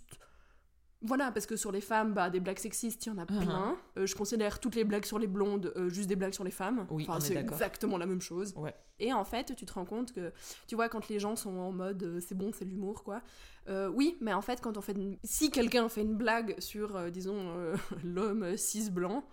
voilà, 1.04 1.30
parce 1.30 1.44
que 1.44 1.56
sur 1.56 1.70
les 1.70 1.82
femmes, 1.82 2.14
bah, 2.14 2.30
des 2.30 2.40
blagues 2.40 2.58
sexistes, 2.58 3.04
il 3.04 3.10
y 3.10 3.12
en 3.12 3.18
a 3.18 3.24
uh-huh. 3.24 3.44
plein. 3.44 3.76
Euh, 3.98 4.06
je 4.06 4.14
considère 4.14 4.58
toutes 4.58 4.74
les 4.74 4.84
blagues 4.84 5.04
sur 5.04 5.18
les 5.18 5.26
blondes 5.26 5.72
euh, 5.76 5.90
juste 5.90 6.08
des 6.08 6.16
blagues 6.16 6.32
sur 6.32 6.44
les 6.44 6.50
femmes. 6.50 6.86
Oui, 6.90 7.04
enfin, 7.06 7.20
c'est 7.20 7.36
exactement 7.36 7.98
la 7.98 8.06
même 8.06 8.20
chose. 8.20 8.54
Et 8.98 9.12
en 9.12 9.24
fait, 9.24 9.54
tu 9.54 9.66
te 9.66 9.72
rends 9.72 9.84
compte 9.84 10.12
que, 10.12 10.32
tu 10.66 10.76
vois, 10.76 10.88
quand 10.88 11.08
les 11.08 11.18
gens 11.18 11.36
sont 11.36 11.56
en 11.58 11.72
mode 11.72 12.02
euh, 12.02 12.20
c'est 12.20 12.36
bon, 12.36 12.52
c'est 12.52 12.64
l'humour, 12.64 13.04
quoi. 13.04 13.20
oui, 13.68 14.16
mais 14.20 14.32
en 14.32 14.42
fait, 14.42 14.60
quand 14.60 14.76
on 14.78 14.80
fait. 14.80 14.96
Si 15.22 15.50
quelqu'un 15.50 15.88
fait 15.88 16.02
une 16.02 16.16
blague 16.16 16.58
sur, 16.58 17.10
disons, 17.10 17.54
l'homme 18.04 18.56
cis 18.56 18.90
blanc 18.90 19.24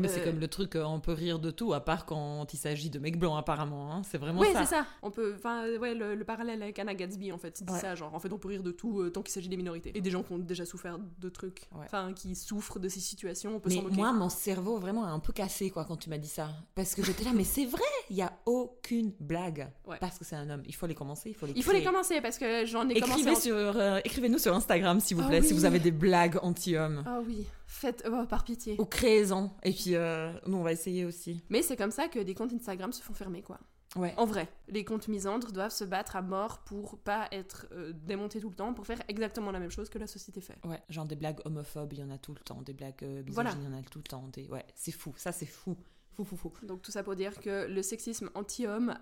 mais 0.00 0.08
c'est 0.08 0.20
euh, 0.20 0.24
comme 0.24 0.40
le 0.40 0.48
truc, 0.48 0.74
euh, 0.74 0.84
on 0.84 1.00
peut 1.00 1.12
rire 1.12 1.38
de 1.38 1.50
tout, 1.50 1.72
à 1.72 1.80
part 1.80 2.04
quand 2.04 2.52
il 2.52 2.56
s'agit 2.56 2.90
de 2.90 2.98
mecs 2.98 3.18
blancs, 3.18 3.38
apparemment. 3.38 3.92
Hein. 3.92 4.02
C'est 4.04 4.18
vraiment 4.18 4.42
ça. 4.42 4.48
Oui, 4.48 4.54
c'est 4.58 4.66
ça. 4.66 4.86
On 5.02 5.10
peut, 5.10 5.34
enfin, 5.36 5.68
ouais, 5.78 5.94
le, 5.94 6.22
parallèle 6.24 6.62
avec 6.62 6.78
Anna 6.78 6.94
Gatsby, 6.94 7.32
en 7.32 7.38
fait, 7.38 7.56
c'est 7.56 7.70
ça. 7.70 7.94
Genre, 7.94 8.12
en 8.12 8.18
fait, 8.18 8.32
on 8.32 8.38
peut 8.38 8.48
rire 8.48 8.62
de 8.62 8.72
tout 8.72 9.00
euh, 9.00 9.10
tant 9.10 9.22
qu'il 9.22 9.32
s'agit 9.32 9.48
des 9.48 9.56
minorités 9.56 9.92
et 9.94 10.00
des 10.00 10.10
gens 10.10 10.22
qui 10.22 10.32
ont 10.32 10.38
déjà 10.38 10.64
souffert 10.64 10.98
de 10.98 11.28
trucs, 11.28 11.68
enfin, 11.72 12.12
qui 12.12 12.34
souffrent 12.34 12.78
de 12.78 12.88
ces 12.88 13.00
situations. 13.00 13.56
On 13.56 13.60
peut 13.60 13.70
mais 13.70 13.82
moi, 13.92 14.12
mon 14.12 14.28
cerveau 14.28 14.78
vraiment 14.78 15.04
a 15.04 15.08
un 15.08 15.20
peu 15.20 15.32
cassé, 15.32 15.70
quoi, 15.70 15.84
quand 15.84 15.96
tu 15.96 16.10
m'as 16.10 16.18
dit 16.18 16.28
ça, 16.28 16.48
parce 16.74 16.94
que 16.94 17.02
j'étais 17.02 17.24
là, 17.24 17.30
mais 17.34 17.44
c'est 17.44 17.66
vrai, 17.66 17.82
il 18.10 18.16
y 18.16 18.22
a 18.22 18.32
aucune 18.46 19.12
blague 19.20 19.68
parce 20.00 20.18
que 20.18 20.24
c'est 20.24 20.36
un 20.36 20.50
homme. 20.50 20.62
Il 20.66 20.74
faut 20.74 20.86
les 20.86 20.94
commencer, 20.94 21.30
il 21.30 21.34
faut 21.34 21.46
les. 21.46 21.52
Il 21.54 21.62
faut 21.62 21.72
les 21.72 21.84
commencer 21.84 22.20
parce 22.20 22.38
que 22.38 22.66
j'en 22.66 22.88
ai 22.88 22.96
Écrivez 22.96 23.24
commencé. 23.24 23.48
Sur, 23.48 23.98
écrivez-nous 24.04 24.38
sur 24.38 24.54
Instagram, 24.54 25.00
s'il 25.00 25.16
vous 25.16 25.22
ah 25.24 25.28
plaît, 25.28 25.42
si 25.42 25.52
vous 25.52 25.64
avez 25.64 25.78
des 25.78 25.90
blagues 25.90 26.38
anti-hommes. 26.42 27.02
Ah 27.06 27.20
oui. 27.26 27.46
Faites, 27.66 28.06
oh, 28.06 28.26
par 28.26 28.44
pitié. 28.44 28.76
Ou 28.78 28.84
créez-en. 28.84 29.56
Et 29.62 29.72
puis, 29.72 29.94
euh, 29.94 30.32
nous, 30.46 30.58
on 30.58 30.62
va 30.62 30.72
essayer 30.72 31.04
aussi. 31.04 31.42
Mais 31.48 31.62
c'est 31.62 31.76
comme 31.76 31.90
ça 31.90 32.08
que 32.08 32.18
des 32.18 32.34
comptes 32.34 32.52
Instagram 32.52 32.92
se 32.92 33.02
font 33.02 33.14
fermer, 33.14 33.42
quoi. 33.42 33.58
Ouais. 33.96 34.12
En 34.16 34.26
vrai, 34.26 34.48
les 34.68 34.84
comptes 34.84 35.06
misandres 35.06 35.52
doivent 35.52 35.72
se 35.72 35.84
battre 35.84 36.16
à 36.16 36.22
mort 36.22 36.64
pour 36.64 36.98
pas 36.98 37.28
être 37.30 37.66
euh, 37.72 37.92
démontés 37.92 38.40
tout 38.40 38.50
le 38.50 38.56
temps, 38.56 38.74
pour 38.74 38.86
faire 38.86 39.00
exactement 39.06 39.52
la 39.52 39.60
même 39.60 39.70
chose 39.70 39.88
que 39.88 39.98
la 39.98 40.08
société 40.08 40.40
fait. 40.40 40.58
Ouais, 40.64 40.82
genre 40.88 41.06
des 41.06 41.14
blagues 41.14 41.40
homophobes, 41.44 41.92
il 41.92 42.00
y 42.00 42.02
en 42.02 42.10
a 42.10 42.18
tout 42.18 42.34
le 42.34 42.40
temps. 42.40 42.60
Des 42.62 42.72
blagues 42.72 43.04
euh, 43.04 43.22
misogynes, 43.22 43.52
il 43.60 43.64
y 43.64 43.74
en 43.74 43.78
a 43.78 43.82
tout 43.82 43.98
le 43.98 44.04
temps. 44.04 44.28
Des... 44.32 44.48
Ouais, 44.48 44.64
c'est 44.74 44.90
fou. 44.90 45.14
Ça, 45.16 45.30
c'est 45.30 45.46
fou. 45.46 45.76
Fou, 46.14 46.24
fou, 46.24 46.36
fou. 46.36 46.52
Donc 46.62 46.82
tout 46.82 46.90
ça 46.90 47.02
pour 47.02 47.14
dire 47.14 47.40
que 47.40 47.66
le 47.66 47.82
sexisme 47.82 48.30
anti-homme, 48.34 48.96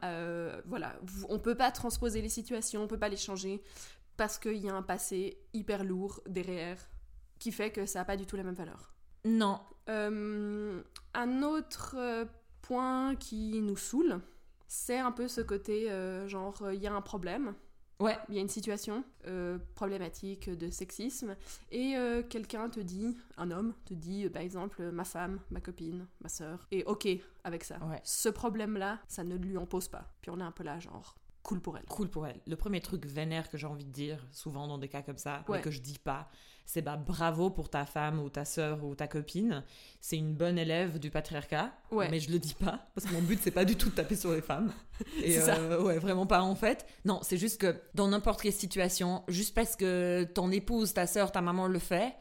voilà, 0.66 0.98
on 1.28 1.38
peut 1.38 1.54
pas 1.54 1.70
transposer 1.70 2.22
les 2.22 2.30
situations, 2.30 2.82
on 2.82 2.86
peut 2.86 2.98
pas 2.98 3.10
les 3.10 3.18
changer, 3.18 3.62
parce 4.16 4.38
qu'il 4.38 4.56
y 4.56 4.68
a 4.68 4.74
un 4.74 4.82
passé 4.82 5.38
hyper 5.52 5.84
lourd 5.84 6.22
derrière 6.26 6.78
qui 7.42 7.50
fait 7.50 7.72
que 7.72 7.86
ça 7.86 7.98
n'a 7.98 8.04
pas 8.04 8.16
du 8.16 8.24
tout 8.24 8.36
la 8.36 8.44
même 8.44 8.54
valeur. 8.54 8.94
Non. 9.24 9.60
Euh, 9.88 10.80
un 11.12 11.42
autre 11.42 11.96
euh, 11.98 12.24
point 12.62 13.16
qui 13.16 13.60
nous 13.60 13.76
saoule, 13.76 14.20
c'est 14.68 14.98
un 14.98 15.10
peu 15.10 15.26
ce 15.26 15.40
côté 15.40 15.90
euh, 15.90 16.28
genre 16.28 16.70
il 16.72 16.80
y 16.80 16.86
a 16.86 16.94
un 16.94 17.00
problème. 17.00 17.54
Ouais. 17.98 18.16
Il 18.28 18.36
y 18.36 18.38
a 18.38 18.40
une 18.40 18.48
situation 18.48 19.04
problématique 19.76 20.50
de 20.50 20.70
sexisme 20.70 21.36
et 21.70 21.94
quelqu'un 22.28 22.68
te 22.68 22.80
dit, 22.80 23.16
un 23.36 23.52
homme 23.52 23.74
te 23.84 23.94
dit 23.94 24.28
par 24.28 24.42
exemple 24.42 24.90
ma 24.90 25.04
femme, 25.04 25.38
ma 25.50 25.60
copine, 25.60 26.08
ma 26.20 26.28
soeur, 26.28 26.66
et 26.72 26.82
ok 26.82 27.06
avec 27.44 27.62
ça. 27.62 27.78
Ouais. 27.84 28.00
Ce 28.02 28.28
problème-là, 28.28 28.98
ça 29.06 29.22
ne 29.22 29.36
lui 29.36 29.56
en 29.56 29.66
pose 29.66 29.86
pas. 29.86 30.12
Puis 30.20 30.32
on 30.32 30.40
est 30.40 30.44
un 30.44 30.50
peu 30.50 30.64
là 30.64 30.80
genre 30.80 31.14
cool 31.42 31.60
pour 31.60 31.76
elle. 31.76 31.84
Cool 31.86 32.08
pour 32.08 32.26
elle. 32.26 32.40
Le 32.46 32.56
premier 32.56 32.80
truc 32.80 33.04
vénère 33.06 33.48
que 33.50 33.56
j'ai 33.58 33.66
envie 33.66 33.84
de 33.84 33.90
dire, 33.92 34.18
souvent 34.32 34.66
dans 34.68 34.78
des 34.78 34.88
cas 34.88 35.02
comme 35.02 35.18
ça, 35.18 35.44
Ouais. 35.48 35.56
mais 35.58 35.62
que 35.62 35.70
je 35.70 35.80
dis 35.80 35.98
pas, 35.98 36.28
c'est 36.64 36.82
bah 36.82 36.96
bravo 36.96 37.50
pour 37.50 37.68
ta 37.68 37.84
femme 37.84 38.20
ou 38.20 38.30
ta 38.30 38.44
sœur 38.44 38.84
ou 38.84 38.94
ta 38.94 39.08
copine. 39.08 39.64
C'est 40.00 40.16
une 40.16 40.34
bonne 40.34 40.58
élève 40.58 40.98
du 41.00 41.10
patriarcat, 41.10 41.72
Ouais. 41.90 42.08
mais 42.10 42.20
je 42.20 42.30
le 42.30 42.38
dis 42.38 42.54
pas 42.54 42.86
parce 42.94 43.06
que 43.06 43.12
mon 43.12 43.20
but 43.22 43.40
c'est 43.42 43.50
pas 43.50 43.64
du 43.64 43.74
tout 43.76 43.90
de 43.90 43.94
taper 43.94 44.14
sur 44.16 44.32
les 44.32 44.40
femmes. 44.42 44.72
Et 45.22 45.32
C'est 45.32 45.40
ça. 45.40 45.56
euh, 45.56 45.82
ouais, 45.82 45.98
vraiment 45.98 46.26
pas 46.26 46.42
en 46.42 46.54
fait. 46.54 46.86
Non, 47.04 47.18
c'est 47.22 47.36
juste 47.38 47.60
que 47.60 47.80
dans 47.94 48.06
n'importe 48.08 48.40
quelle 48.40 48.52
situation, 48.52 49.24
juste 49.28 49.54
parce 49.54 49.74
que 49.74 50.24
ton 50.34 50.50
épouse, 50.52 50.94
ta 50.94 51.06
sœur, 51.08 51.32
ta 51.32 51.40
maman 51.40 51.66
le 51.66 51.78
fait. 51.80 52.14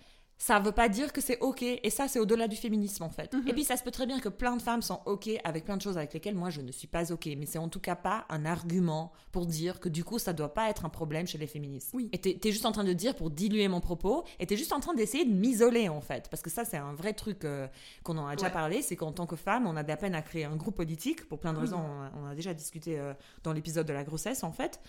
Ça 0.43 0.59
veut 0.59 0.71
pas 0.71 0.89
dire 0.89 1.13
que 1.13 1.21
c'est 1.21 1.37
ok, 1.39 1.61
et 1.61 1.89
ça 1.91 2.07
c'est 2.07 2.17
au-delà 2.19 2.47
du 2.47 2.55
féminisme 2.55 3.03
en 3.03 3.11
fait. 3.11 3.31
Mhm. 3.31 3.47
Et 3.47 3.53
puis 3.53 3.63
ça 3.63 3.77
se 3.77 3.83
peut 3.83 3.91
très 3.91 4.07
bien 4.07 4.19
que 4.19 4.27
plein 4.27 4.57
de 4.57 4.61
femmes 4.63 4.81
sont 4.81 4.99
ok 5.05 5.29
avec 5.43 5.65
plein 5.65 5.77
de 5.77 5.83
choses 5.83 5.97
avec 5.97 6.15
lesquelles 6.15 6.33
moi 6.33 6.49
je 6.49 6.61
ne 6.61 6.71
suis 6.71 6.87
pas 6.87 7.11
ok, 7.11 7.29
mais 7.37 7.45
c'est 7.45 7.59
en 7.59 7.69
tout 7.69 7.79
cas 7.79 7.95
pas 7.95 8.25
un 8.27 8.43
argument 8.43 9.11
pour 9.31 9.45
dire 9.45 9.79
que 9.79 9.87
du 9.87 10.03
coup 10.03 10.17
ça 10.17 10.33
doit 10.33 10.51
pas 10.55 10.67
être 10.71 10.83
un 10.83 10.89
problème 10.89 11.27
chez 11.27 11.37
les 11.37 11.45
féministes. 11.45 11.91
Oui. 11.93 12.09
Et 12.11 12.17
t'es 12.17 12.39
t'es 12.41 12.51
juste 12.51 12.65
en 12.65 12.71
train 12.71 12.83
de 12.83 12.93
dire 12.93 13.15
pour 13.15 13.29
diluer 13.29 13.67
mon 13.67 13.81
propos, 13.81 14.23
et 14.39 14.47
t'es 14.47 14.57
juste 14.57 14.73
en 14.73 14.79
train 14.79 14.95
d'essayer 14.95 15.25
de 15.25 15.31
m'isoler 15.31 15.89
en 15.89 16.01
fait, 16.01 16.27
parce 16.31 16.41
que 16.41 16.49
ça 16.49 16.65
c'est 16.65 16.77
un 16.77 16.93
vrai 16.93 17.13
truc 17.13 17.45
euh, 17.45 17.67
qu'on 18.01 18.17
en 18.17 18.25
a 18.25 18.35
déjà 18.35 18.47
Ouais. 18.47 18.51
parlé, 18.51 18.81
c'est 18.81 18.95
qu'en 18.95 19.11
tant 19.11 19.27
que 19.27 19.35
femme 19.35 19.67
on 19.67 19.77
a 19.77 19.83
de 19.83 19.87
la 19.89 19.97
peine 19.97 20.15
à 20.15 20.23
créer 20.23 20.45
un 20.45 20.55
groupe 20.55 20.75
politique 20.75 21.29
pour 21.29 21.37
plein 21.37 21.53
de 21.53 21.59
raisons. 21.59 21.77
On 21.77 22.01
a, 22.01 22.11
on 22.19 22.25
a 22.25 22.33
déjà 22.33 22.55
discuté 22.55 22.97
euh, 22.99 23.13
dans 23.43 23.53
l'épisode 23.53 23.85
de 23.85 23.93
la 23.93 24.03
grossesse 24.03 24.43
en 24.43 24.51
fait. 24.51 24.79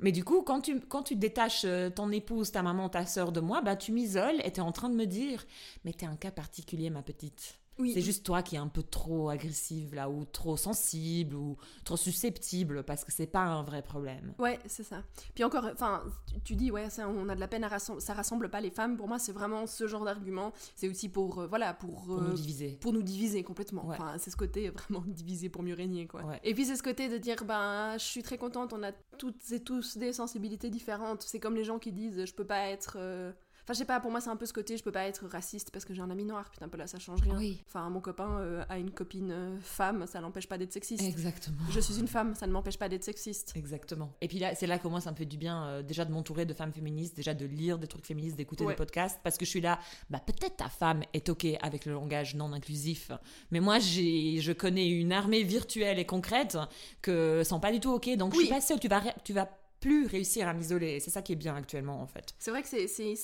Mais 0.00 0.10
du 0.10 0.24
coup, 0.24 0.42
quand 0.42 0.60
tu, 0.62 0.80
quand 0.80 1.04
tu 1.04 1.14
détaches 1.14 1.62
euh, 1.64 1.88
ton 1.88 2.10
épouse, 2.10 2.50
ta 2.50 2.62
maman, 2.62 2.88
ta 2.88 3.06
sœur 3.06 3.30
de 3.30 3.40
moi, 3.40 3.60
bah, 3.62 3.76
tu 3.76 3.92
m'isoles 3.92 4.40
et 4.42 4.50
tu 4.50 4.58
es 4.58 4.60
en 4.62 4.72
train 4.72 4.88
de 4.88 4.93
me 4.94 5.06
dire 5.06 5.44
Mais 5.84 5.92
t'es 5.92 6.06
un 6.06 6.16
cas 6.16 6.30
particulier, 6.30 6.90
ma 6.90 7.02
petite. 7.02 7.58
Oui. 7.76 7.90
C'est 7.92 8.02
juste 8.02 8.24
toi 8.24 8.40
qui 8.44 8.54
es 8.54 8.58
un 8.58 8.68
peu 8.68 8.84
trop 8.84 9.30
agressive 9.30 9.96
là, 9.96 10.08
ou 10.08 10.24
trop 10.24 10.56
sensible, 10.56 11.34
ou 11.34 11.56
trop 11.84 11.96
susceptible, 11.96 12.84
parce 12.84 13.04
que 13.04 13.10
c'est 13.10 13.26
pas 13.26 13.40
un 13.42 13.64
vrai 13.64 13.82
problème. 13.82 14.32
Ouais, 14.38 14.60
c'est 14.66 14.84
ça. 14.84 15.02
Puis 15.34 15.42
encore, 15.42 15.68
enfin, 15.72 16.04
tu, 16.44 16.54
dis, 16.54 16.70
ouais, 16.70 16.88
ça, 16.88 17.08
on 17.08 17.28
a 17.28 17.34
de 17.34 17.40
la 17.40 17.48
peine 17.48 17.64
à 17.64 17.68
rassembler, 17.68 18.00
ça 18.00 18.14
rassemble 18.14 18.48
pas 18.48 18.60
les 18.60 18.70
femmes. 18.70 18.96
Pour 18.96 19.08
moi, 19.08 19.18
c'est 19.18 19.32
vraiment 19.32 19.66
ce 19.66 19.88
genre 19.88 20.04
d'argument. 20.04 20.52
C'est 20.76 20.88
aussi 20.88 21.08
pour, 21.08 21.40
euh, 21.40 21.46
voilà, 21.48 21.74
pour, 21.74 22.04
Pour 22.04 22.18
euh, 22.18 22.28
nous 22.28 22.34
diviser. 22.34 22.78
pour 22.80 22.92
nous 22.92 23.02
diviser 23.02 23.42
complètement. 23.42 23.84
Ouais. 23.86 23.96
Enfin, 23.98 24.18
c'est 24.18 24.30
ce 24.30 24.36
côté 24.36 24.70
vraiment 24.70 25.02
diviser 25.08 25.48
pour 25.48 25.64
mieux 25.64 25.74
régner, 25.74 26.06
quoi. 26.06 26.22
Ouais. 26.24 26.40
Et 26.44 26.54
puis 26.54 26.66
c'est 26.66 26.76
ce 26.76 26.82
côté 26.84 27.08
de 27.08 27.18
dire, 27.18 27.44
ben, 27.44 27.98
je 27.98 28.04
suis 28.04 28.22
très 28.22 28.38
contente, 28.38 28.72
on 28.72 28.84
a 28.84 28.92
toutes 29.18 29.50
et 29.50 29.58
tous 29.58 29.96
des 29.96 30.12
sensibilités 30.12 30.70
différentes. 30.70 31.22
C'est 31.22 31.40
comme 31.40 31.56
les 31.56 31.64
gens 31.64 31.80
qui 31.80 31.90
disent, 31.90 32.24
je 32.24 32.34
peux 32.34 32.46
pas 32.46 32.68
être. 32.68 32.98
euh, 33.00 33.32
Enfin, 33.64 33.72
je 33.72 33.78
sais 33.78 33.84
pas, 33.86 33.98
pour 33.98 34.10
moi, 34.10 34.20
c'est 34.20 34.28
un 34.30 34.36
peu 34.36 34.44
ce 34.44 34.52
côté, 34.52 34.76
je 34.76 34.82
peux 34.84 34.92
pas 34.92 35.06
être 35.06 35.26
raciste 35.26 35.70
parce 35.70 35.84
que 35.86 35.94
j'ai 35.94 36.02
un 36.02 36.10
ami 36.10 36.24
noir. 36.24 36.50
Putain, 36.50 36.68
là, 36.76 36.86
ça 36.86 36.98
change 36.98 37.22
rien. 37.22 37.34
Oui. 37.38 37.62
Enfin, 37.66 37.88
mon 37.88 38.00
copain 38.00 38.38
euh, 38.40 38.62
a 38.68 38.78
une 38.78 38.90
copine 38.90 39.30
euh, 39.32 39.58
femme, 39.62 40.06
ça 40.06 40.20
l'empêche 40.20 40.46
pas 40.46 40.58
d'être 40.58 40.72
sexiste. 40.72 41.02
Exactement. 41.02 41.56
Je 41.70 41.80
suis 41.80 41.98
une 41.98 42.06
femme, 42.08 42.34
ça 42.34 42.46
ne 42.46 42.52
m'empêche 42.52 42.76
pas 42.78 42.90
d'être 42.90 43.04
sexiste. 43.04 43.52
Exactement. 43.56 44.12
Et 44.20 44.28
puis 44.28 44.38
là, 44.38 44.54
c'est 44.54 44.66
là 44.66 44.78
que 44.78 44.86
moi, 44.86 45.00
ça 45.00 45.10
me 45.10 45.16
fait 45.16 45.24
du 45.24 45.38
bien 45.38 45.64
euh, 45.64 45.82
déjà 45.82 46.04
de 46.04 46.12
m'entourer 46.12 46.44
de 46.44 46.52
femmes 46.52 46.72
féministes, 46.74 47.16
déjà 47.16 47.32
de 47.32 47.46
lire 47.46 47.78
des 47.78 47.86
trucs 47.86 48.04
féministes, 48.06 48.36
d'écouter 48.36 48.64
Ouais. 48.66 48.72
des 48.74 48.76
podcasts, 48.76 49.18
parce 49.24 49.38
que 49.38 49.44
je 49.46 49.50
suis 49.50 49.60
là, 49.62 49.78
bah 50.10 50.20
peut-être 50.24 50.56
ta 50.58 50.68
femme 50.68 51.02
est 51.14 51.28
ok 51.30 51.46
avec 51.62 51.86
le 51.86 51.92
langage 51.94 52.34
non 52.34 52.52
inclusif, 52.52 53.10
mais 53.50 53.60
moi, 53.60 53.78
j'ai, 53.78 54.40
je 54.42 54.52
connais 54.52 54.88
une 54.90 55.12
armée 55.12 55.42
virtuelle 55.42 55.98
et 55.98 56.04
concrète 56.04 56.58
que 57.02 57.42
sont 57.44 57.60
pas 57.60 57.72
du 57.72 57.80
tout 57.80 57.92
ok, 57.92 58.14
donc 58.16 58.32
je 58.34 58.38
Oui. 58.38 58.44
suis 58.44 58.52
pas 58.54 58.60
sûre 58.60 58.76
que 58.76 58.80
tu 58.82 58.88
vas, 58.88 59.02
tu 59.24 59.32
vas 59.32 59.48
plus 59.80 60.06
réussir 60.06 60.48
à 60.48 60.54
m'isoler. 60.54 60.98
C'est 61.00 61.10
ça 61.10 61.20
qui 61.20 61.32
est 61.32 61.36
bien 61.36 61.54
actuellement, 61.54 62.00
en 62.00 62.06
fait. 62.06 62.34
C'est 62.38 62.50
vrai 62.50 62.62
que 62.62 62.68
c'est 62.68 62.86
c'est 62.88 63.14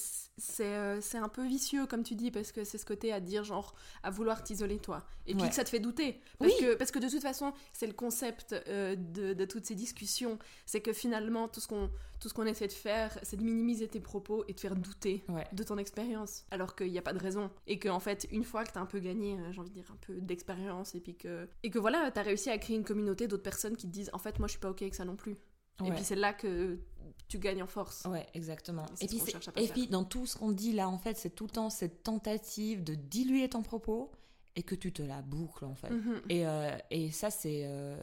c'est 0.40 0.64
euh, 0.74 1.00
c'est 1.00 1.18
un 1.18 1.28
peu 1.28 1.46
vicieux 1.46 1.86
comme 1.86 2.02
tu 2.02 2.14
dis 2.14 2.30
parce 2.30 2.50
que 2.52 2.64
c'est 2.64 2.78
ce 2.78 2.84
côté 2.86 3.12
à 3.12 3.20
dire 3.20 3.44
genre 3.44 3.74
à 4.02 4.10
vouloir 4.10 4.42
t'isoler 4.42 4.78
toi. 4.78 5.06
Et 5.26 5.34
puis 5.34 5.42
Ouais. 5.42 5.48
que 5.48 5.54
ça 5.54 5.62
te 5.64 5.68
fait 5.68 5.78
douter. 5.80 6.20
Parce 6.38 6.52
Oui. 6.52 6.60
que 6.60 6.74
parce 6.74 6.90
que 6.90 6.98
de 6.98 7.08
toute 7.08 7.22
façon 7.22 7.52
c'est 7.72 7.86
le 7.86 7.92
concept 7.92 8.52
euh, 8.66 8.96
de, 8.96 9.34
de 9.34 9.44
toutes 9.44 9.66
ces 9.66 9.74
discussions. 9.74 10.38
C'est 10.66 10.80
que 10.80 10.92
finalement 10.92 11.46
tout 11.48 11.60
ce 11.60 11.68
qu'on 11.68 11.90
tout 12.18 12.28
ce 12.28 12.34
qu'on 12.34 12.46
essaie 12.46 12.66
de 12.66 12.72
faire 12.72 13.16
c'est 13.22 13.36
de 13.36 13.42
minimiser 13.44 13.86
tes 13.88 14.00
propos 14.00 14.44
et 14.48 14.52
de 14.54 14.60
faire 14.60 14.74
douter 14.76 15.22
Ouais. 15.28 15.46
de 15.52 15.62
ton 15.62 15.78
expérience. 15.78 16.44
Alors 16.50 16.74
qu'il 16.74 16.90
n'y 16.90 16.98
a 16.98 17.02
pas 17.02 17.12
de 17.12 17.18
raison. 17.18 17.50
Et 17.66 17.78
que 17.78 17.88
en 17.88 18.00
fait 18.00 18.26
une 18.30 18.44
fois 18.44 18.64
que 18.64 18.72
t'as 18.72 18.80
un 18.80 18.86
peu 18.86 18.98
gagné 19.00 19.38
euh, 19.38 19.52
j'ai 19.52 19.60
envie 19.60 19.70
de 19.70 19.74
dire 19.74 19.90
un 19.92 19.98
peu 20.06 20.14
d'expérience 20.20 20.94
et 20.94 21.00
puis 21.00 21.14
que 21.16 21.48
et 21.62 21.70
que 21.70 21.78
voilà 21.78 22.10
t'as 22.10 22.22
réussi 22.22 22.50
à 22.50 22.58
créer 22.58 22.76
une 22.76 22.84
communauté 22.84 23.28
d'autres 23.28 23.42
personnes 23.42 23.76
qui 23.76 23.86
te 23.86 23.92
disent 23.92 24.10
en 24.12 24.18
fait 24.18 24.38
moi 24.38 24.48
je 24.48 24.52
suis 24.52 24.60
pas 24.60 24.70
ok 24.70 24.82
avec 24.82 24.94
ça 24.94 25.04
non 25.04 25.16
plus. 25.16 25.36
Et 25.82 25.90
puis 25.92 26.04
c'est 26.04 26.14
là 26.16 26.34
que 26.34 26.78
tu 27.28 27.38
gagnes 27.38 27.62
en 27.62 27.66
force 27.66 28.04
Ouais, 28.06 28.26
exactement. 28.34 28.86
Et 29.00 29.06
puis, 29.06 29.20
et 29.56 29.68
puis 29.68 29.86
dans 29.88 30.04
tout 30.04 30.26
ce 30.26 30.36
qu'on 30.36 30.50
dit 30.52 30.72
là, 30.72 30.88
en 30.88 30.98
fait, 30.98 31.16
c'est 31.16 31.30
tout 31.30 31.44
le 31.44 31.50
temps 31.50 31.70
cette 31.70 32.02
tentative 32.02 32.82
de 32.84 32.94
diluer 32.94 33.48
ton 33.48 33.62
propos 33.62 34.10
et 34.56 34.62
que 34.62 34.74
tu 34.74 34.92
te 34.92 35.02
la 35.02 35.22
boucles, 35.22 35.64
en 35.64 35.74
fait. 35.74 35.90
Mhm. 35.90 36.20
Et, 36.28 36.46
euh, 36.46 36.76
et 36.90 37.10
ça, 37.10 37.30
c'est. 37.30 37.62
euh, 37.64 37.96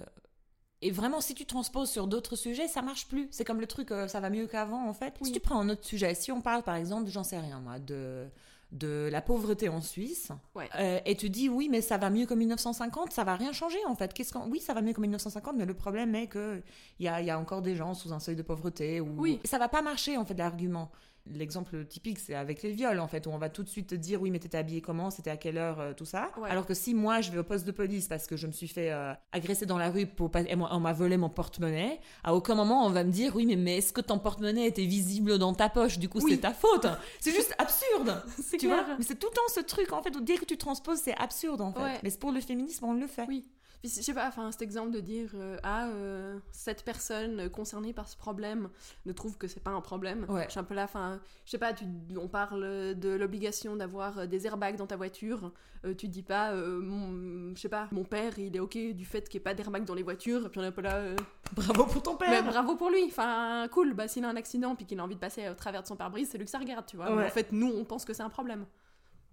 Et 0.81 0.91
vraiment, 0.91 1.19
si 1.21 1.33
tu 1.35 1.45
transposes 1.45 1.89
sur 1.89 2.07
d'autres 2.07 2.35
sujets, 2.35 2.67
ça 2.67 2.81
marche 2.81 3.07
plus. 3.07 3.27
C'est 3.31 3.43
comme 3.43 3.59
le 3.59 3.67
truc, 3.67 3.91
euh, 3.91 4.07
ça 4.07 4.19
va 4.19 4.29
mieux 4.29 4.47
qu'avant, 4.47 4.87
en 4.87 4.93
fait. 4.93 5.13
Oui. 5.21 5.27
Si 5.27 5.31
tu 5.33 5.39
prends 5.39 5.59
un 5.59 5.69
autre 5.69 5.83
sujet, 5.83 6.13
si 6.15 6.31
on 6.31 6.41
parle, 6.41 6.63
par 6.63 6.75
exemple, 6.75 7.09
j'en 7.09 7.23
sais 7.23 7.39
rien, 7.39 7.59
moi, 7.59 7.79
de 7.79 8.27
de 8.71 9.07
la 9.11 9.21
pauvreté 9.21 9.69
en 9.69 9.79
Suisse, 9.81 10.29
Ouais. 10.53 10.69
euh, 10.77 10.99
et 11.05 11.15
tu 11.15 11.29
dis 11.29 11.47
oui, 11.47 11.69
mais 11.71 11.79
ça 11.81 11.97
va 11.97 12.09
mieux 12.09 12.25
que 12.25 12.33
1950, 12.33 13.13
ça 13.13 13.23
va 13.23 13.35
rien 13.35 13.53
changer 13.53 13.77
en 13.87 13.95
fait. 13.95 14.13
Qu'est-ce 14.13 14.33
qu'on... 14.33 14.49
Oui, 14.49 14.59
ça 14.59 14.73
va 14.73 14.81
mieux 14.81 14.91
que 14.93 14.99
1950, 14.99 15.55
mais 15.55 15.65
le 15.65 15.73
problème 15.73 16.13
est 16.15 16.27
que 16.27 16.61
il 16.99 17.05
y 17.05 17.07
a, 17.07 17.21
y 17.21 17.29
a 17.29 17.39
encore 17.39 17.61
des 17.61 17.75
gens 17.75 17.93
sous 17.93 18.11
un 18.11 18.19
seuil 18.19 18.35
de 18.35 18.41
pauvreté. 18.41 18.99
Ou... 18.99 19.07
Oui. 19.17 19.39
Ça 19.45 19.57
va 19.57 19.69
pas 19.69 19.81
marcher 19.81 20.17
en 20.17 20.25
fait 20.25 20.33
l'argument. 20.33 20.91
L'exemple 21.33 21.85
typique, 21.85 22.19
c'est 22.19 22.35
avec 22.35 22.63
les 22.63 22.71
viols, 22.71 22.99
en 22.99 23.07
fait, 23.07 23.27
où 23.27 23.29
on 23.31 23.37
va 23.37 23.49
tout 23.49 23.63
de 23.63 23.69
suite 23.69 23.87
te 23.87 23.95
dire 23.95 24.21
oui, 24.21 24.31
mais 24.31 24.39
t'étais 24.39 24.57
habillé 24.57 24.81
comment, 24.81 25.09
c'était 25.09 25.29
à 25.29 25.37
quelle 25.37 25.57
heure, 25.57 25.79
euh, 25.79 25.93
tout 25.93 26.05
ça. 26.05 26.29
Ouais. 26.37 26.49
Alors 26.49 26.65
que 26.65 26.73
si 26.73 26.93
moi, 26.93 27.21
je 27.21 27.31
vais 27.31 27.37
au 27.39 27.43
poste 27.43 27.65
de 27.65 27.71
police 27.71 28.07
parce 28.07 28.27
que 28.27 28.37
je 28.37 28.47
me 28.47 28.51
suis 28.51 28.67
fait 28.67 28.91
euh, 28.91 29.13
agresser 29.31 29.65
dans 29.65 29.77
la 29.77 29.89
rue 29.89 30.05
pour 30.05 30.31
pas... 30.31 30.41
on 30.71 30.79
m'a 30.79 30.93
volé 30.93 31.17
mon 31.17 31.29
porte-monnaie, 31.29 31.99
à 32.23 32.33
aucun 32.35 32.55
moment 32.55 32.85
on 32.85 32.89
va 32.89 33.03
me 33.03 33.11
dire 33.11 33.35
oui, 33.35 33.45
mais, 33.45 33.55
mais 33.55 33.77
est-ce 33.77 33.93
que 33.93 34.01
ton 34.01 34.19
porte-monnaie 34.19 34.67
était 34.67 34.85
visible 34.85 35.37
dans 35.37 35.53
ta 35.53 35.69
poche? 35.69 35.99
Du 35.99 36.09
coup, 36.09 36.19
Oui. 36.21 36.31
c'est 36.33 36.41
ta 36.41 36.53
faute. 36.53 36.87
C'est 37.19 37.31
juste 37.33 37.53
absurde. 37.57 38.23
c'est 38.41 38.57
Tu 38.57 38.67
clair. 38.67 38.83
vois 38.85 38.95
Mais 38.97 39.03
c'est 39.03 39.15
tout 39.15 39.27
le 39.29 39.35
temps 39.35 39.41
ce 39.53 39.59
truc, 39.61 39.93
en 39.93 40.01
fait, 40.01 40.15
où 40.15 40.21
dès 40.21 40.37
que 40.37 40.45
tu 40.45 40.57
transposes, 40.57 40.99
c'est 40.99 41.15
absurde, 41.17 41.61
en 41.61 41.71
fait. 41.73 41.79
Ouais. 41.81 41.99
Mais 42.03 42.09
c'est 42.09 42.19
pour 42.19 42.31
le 42.31 42.39
féminisme, 42.41 42.85
on 42.85 42.93
le 42.93 43.07
fait. 43.07 43.25
Oui. 43.27 43.43
Puis, 43.79 43.91
je 43.95 44.01
sais 44.01 44.13
pas, 44.13 44.27
enfin, 44.27 44.51
cet 44.51 44.61
exemple 44.63 44.91
de 44.91 44.99
dire 44.99 45.29
euh, 45.35 45.57
Ah, 45.63 45.87
euh, 45.89 46.39
cette 46.51 46.83
personne 46.83 47.49
concernée 47.49 47.93
par 47.93 48.07
ce 48.07 48.17
problème 48.17 48.69
ne 49.05 49.11
trouve 49.13 49.37
que 49.37 49.47
c'est 49.47 49.59
pas 49.59 49.71
un 49.71 49.81
problème. 49.81 50.25
Ouais. 50.29 50.45
Je 50.45 50.51
suis 50.51 50.59
un 50.59 50.63
peu 50.63 50.73
là, 50.73 50.83
enfin, 50.85 51.19
je 51.45 51.51
sais 51.51 51.57
pas, 51.57 51.73
tu, 51.73 51.85
on 52.19 52.27
parle 52.27 52.61
de 52.95 53.09
l'obligation 53.09 53.75
d'avoir 53.75 54.19
euh, 54.19 54.25
des 54.25 54.47
airbags 54.47 54.77
dans 54.77 54.87
ta 54.87 54.95
voiture. 54.95 55.51
Euh, 55.85 55.93
tu 55.93 56.07
dis 56.07 56.23
pas, 56.23 56.53
mon- 56.55 57.53
je 57.55 57.61
sais 57.61 57.69
pas, 57.69 57.87
mon 57.91 58.03
père 58.03 58.39
il 58.39 58.55
est 58.55 58.59
ok 58.59 58.77
du 58.95 59.05
fait 59.05 59.29
qu'il 59.29 59.37
n'y 59.39 59.41
ait 59.41 59.43
pas 59.43 59.53
d'airbags 59.53 59.85
dans 59.85 59.93
les 59.93 60.03
voitures. 60.03 60.45
Et 60.45 60.49
puis 60.49 60.59
on 60.59 60.63
est 60.63 60.67
un 60.67 60.71
peu 60.71 60.81
là, 60.81 61.03
Bravo 61.55 61.85
pour 61.85 62.01
ton 62.03 62.15
père 62.15 62.29
mais 62.29 62.41
bravo 62.41 62.75
pour 62.75 62.89
lui. 62.89 63.03
Enfin, 63.05 63.67
cool, 63.71 63.93
bah, 63.93 64.07
s'il 64.07 64.25
a 64.25 64.29
un 64.29 64.35
accident 64.35 64.75
puis 64.75 64.85
qu'il 64.85 64.99
a 64.99 65.03
envie 65.03 65.15
de 65.15 65.19
passer 65.19 65.47
au 65.49 65.53
travers 65.53 65.81
de 65.83 65.87
son 65.87 65.95
pare-brise, 65.95 66.29
c'est 66.31 66.37
lui 66.37 66.45
que 66.45 66.51
ça 66.51 66.57
regarde, 66.59 66.85
tu 66.87 66.97
vois. 66.97 67.09
Mais 67.15 67.25
en 67.25 67.29
fait, 67.29 67.51
nous 67.51 67.71
on 67.73 67.85
pense 67.85 68.05
que 68.05 68.13
c'est 68.13 68.23
un 68.23 68.29
problème. 68.29 68.65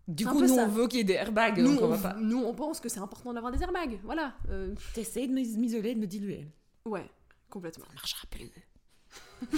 Du 0.07 0.27
coup, 0.27 0.41
nous, 0.41 0.49
ça. 0.55 0.65
on 0.65 0.69
veut 0.69 0.87
qu'il 0.87 0.99
y 0.99 1.01
ait 1.01 1.05
des 1.05 1.15
airbags, 1.15 1.59
Nous 1.59 1.73
donc 1.75 1.81
on 1.83 1.85
on, 1.87 1.89
va 1.97 2.11
pas... 2.13 2.19
nous, 2.21 2.39
on 2.45 2.55
pense 2.55 2.79
que 2.81 2.89
c'est 2.89 3.01
important 3.01 3.33
d'avoir 3.33 3.51
des 3.53 3.63
airbags. 3.63 3.99
Voilà. 4.05 4.35
Euh, 4.51 4.75
T'essayes 4.93 5.29
de 5.29 5.33
m'is- 5.33 5.57
m'isoler, 5.57 5.95
de 5.95 6.01
me 6.01 6.07
diluer. 6.07 6.47
ouais, 6.85 7.11
complètement. 7.49 7.87
Ça 7.87 7.95
marchera 7.95 8.27
plus. 8.31 8.51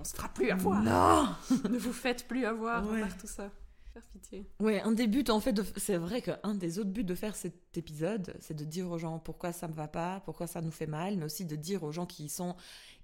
On 0.00 0.04
se 0.04 0.14
fera 0.14 0.28
plus 0.28 0.50
avoir. 0.50 0.82
Non 0.82 1.28
ne 1.70 1.78
vous 1.78 1.92
faites 1.92 2.26
plus 2.28 2.44
avoir 2.44 2.88
Ouais. 2.88 3.00
par 3.00 3.16
tout 3.16 3.26
ça. 3.26 3.50
Faire 3.92 4.02
pitié. 4.12 4.46
Ouais, 4.60 4.80
un 4.82 4.92
des 4.92 5.06
buts, 5.06 5.24
en 5.28 5.40
fait, 5.40 5.52
de- 5.52 5.64
c'est 5.76 5.96
vrai 5.96 6.22
qu'un 6.22 6.54
des 6.54 6.78
autres 6.78 6.90
buts 6.90 7.04
de 7.04 7.14
faire 7.14 7.34
cet 7.34 7.76
épisode, 7.76 8.34
c'est 8.40 8.54
de 8.54 8.64
dire 8.64 8.88
aux 8.90 8.98
gens 8.98 9.18
pourquoi 9.18 9.52
ça 9.52 9.66
ne 9.66 9.72
va 9.72 9.88
pas, 9.88 10.20
pourquoi 10.24 10.46
ça 10.46 10.60
nous 10.60 10.70
fait 10.70 10.86
mal, 10.86 11.16
mais 11.16 11.24
aussi 11.24 11.44
de 11.44 11.56
dire 11.56 11.82
aux 11.82 11.90
gens 11.92 12.06
qui 12.06 12.28
sont 12.28 12.54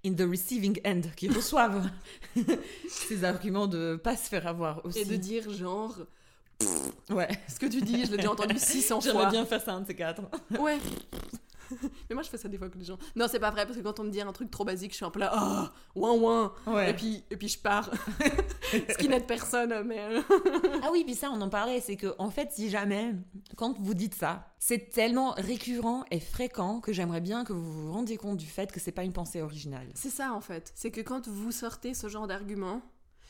in 0.05 0.13
the 0.13 0.21
receiving 0.21 0.79
end, 0.85 1.01
qui 1.15 1.27
reçoivent 1.29 1.89
ces 2.87 3.23
arguments 3.23 3.67
de 3.67 3.95
pas 4.01 4.15
se 4.15 4.29
faire 4.29 4.47
avoir 4.47 4.85
aussi. 4.85 4.99
Et 4.99 5.05
de 5.05 5.15
dire 5.15 5.49
genre, 5.51 5.97
Ouais, 7.09 7.27
ce 7.47 7.59
que 7.59 7.65
tu 7.67 7.81
dis, 7.81 8.05
je 8.05 8.11
l'ai 8.11 8.17
déjà 8.17 8.31
entendu 8.31 8.57
600 8.57 9.01
j'aimerais 9.01 9.23
fois. 9.23 9.31
bien 9.31 9.45
faire 9.45 9.61
ça 9.61 9.73
un 9.73 9.81
de 9.81 9.87
ces 9.87 9.95
quatre. 9.95 10.21
Ouais. 10.59 10.77
Mais 12.09 12.13
moi 12.13 12.21
je 12.21 12.29
fais 12.29 12.37
ça 12.37 12.47
des 12.47 12.57
fois 12.59 12.67
avec 12.67 12.77
les 12.77 12.85
gens. 12.85 12.97
Non, 13.15 13.25
c'est 13.27 13.39
pas 13.39 13.49
vrai 13.49 13.65
parce 13.65 13.75
que 13.75 13.81
quand 13.81 13.99
on 13.99 14.03
me 14.03 14.11
dit 14.11 14.21
un 14.21 14.31
truc 14.31 14.51
trop 14.51 14.63
basique, 14.63 14.91
je 14.91 14.97
suis 14.97 15.05
un 15.05 15.09
peu 15.09 15.19
là, 15.19 15.31
ah, 15.33 15.73
ouin 15.95 16.11
ouin. 16.13 16.53
Ouais. 16.67 16.91
Et 16.91 16.93
puis 16.93 17.23
et 17.31 17.37
puis 17.37 17.47
je 17.47 17.57
pars. 17.57 17.89
ce 18.71 18.97
qui 18.99 19.09
n'aide 19.09 19.25
personne, 19.25 19.81
mais 19.83 19.99
euh, 19.99 20.21
Ah 20.83 20.89
oui, 20.91 21.03
puis 21.03 21.15
ça, 21.15 21.31
on 21.33 21.41
en 21.41 21.49
parlait, 21.49 21.81
c'est 21.81 21.95
que 21.95 22.13
en 22.19 22.29
fait, 22.29 22.51
si 22.51 22.69
jamais, 22.69 23.15
quand 23.55 23.75
vous 23.79 23.95
dites 23.95 24.13
ça, 24.13 24.53
c'est 24.59 24.91
tellement 24.91 25.31
récurrent 25.31 26.05
et 26.11 26.19
fréquent 26.19 26.81
que 26.81 26.93
j'aimerais 26.93 27.21
bien 27.21 27.43
que 27.43 27.53
vous 27.53 27.87
vous 27.87 27.93
rendiez 27.93 28.17
compte 28.17 28.37
du 28.37 28.45
fait 28.45 28.71
que 28.71 28.79
c'est 28.79 28.91
pas 28.91 29.03
une 29.03 29.13
pensée 29.13 29.41
originale. 29.41 29.87
c'est 29.95 30.11
ça 30.11 30.33
en 30.33 30.41
fait. 30.41 30.71
C'est 30.75 30.91
que 30.91 31.01
quand 31.01 31.27
vous 31.27 31.51
sortez 31.51 31.95
ce 31.95 32.07
genre 32.09 32.27
d'argument, 32.27 32.83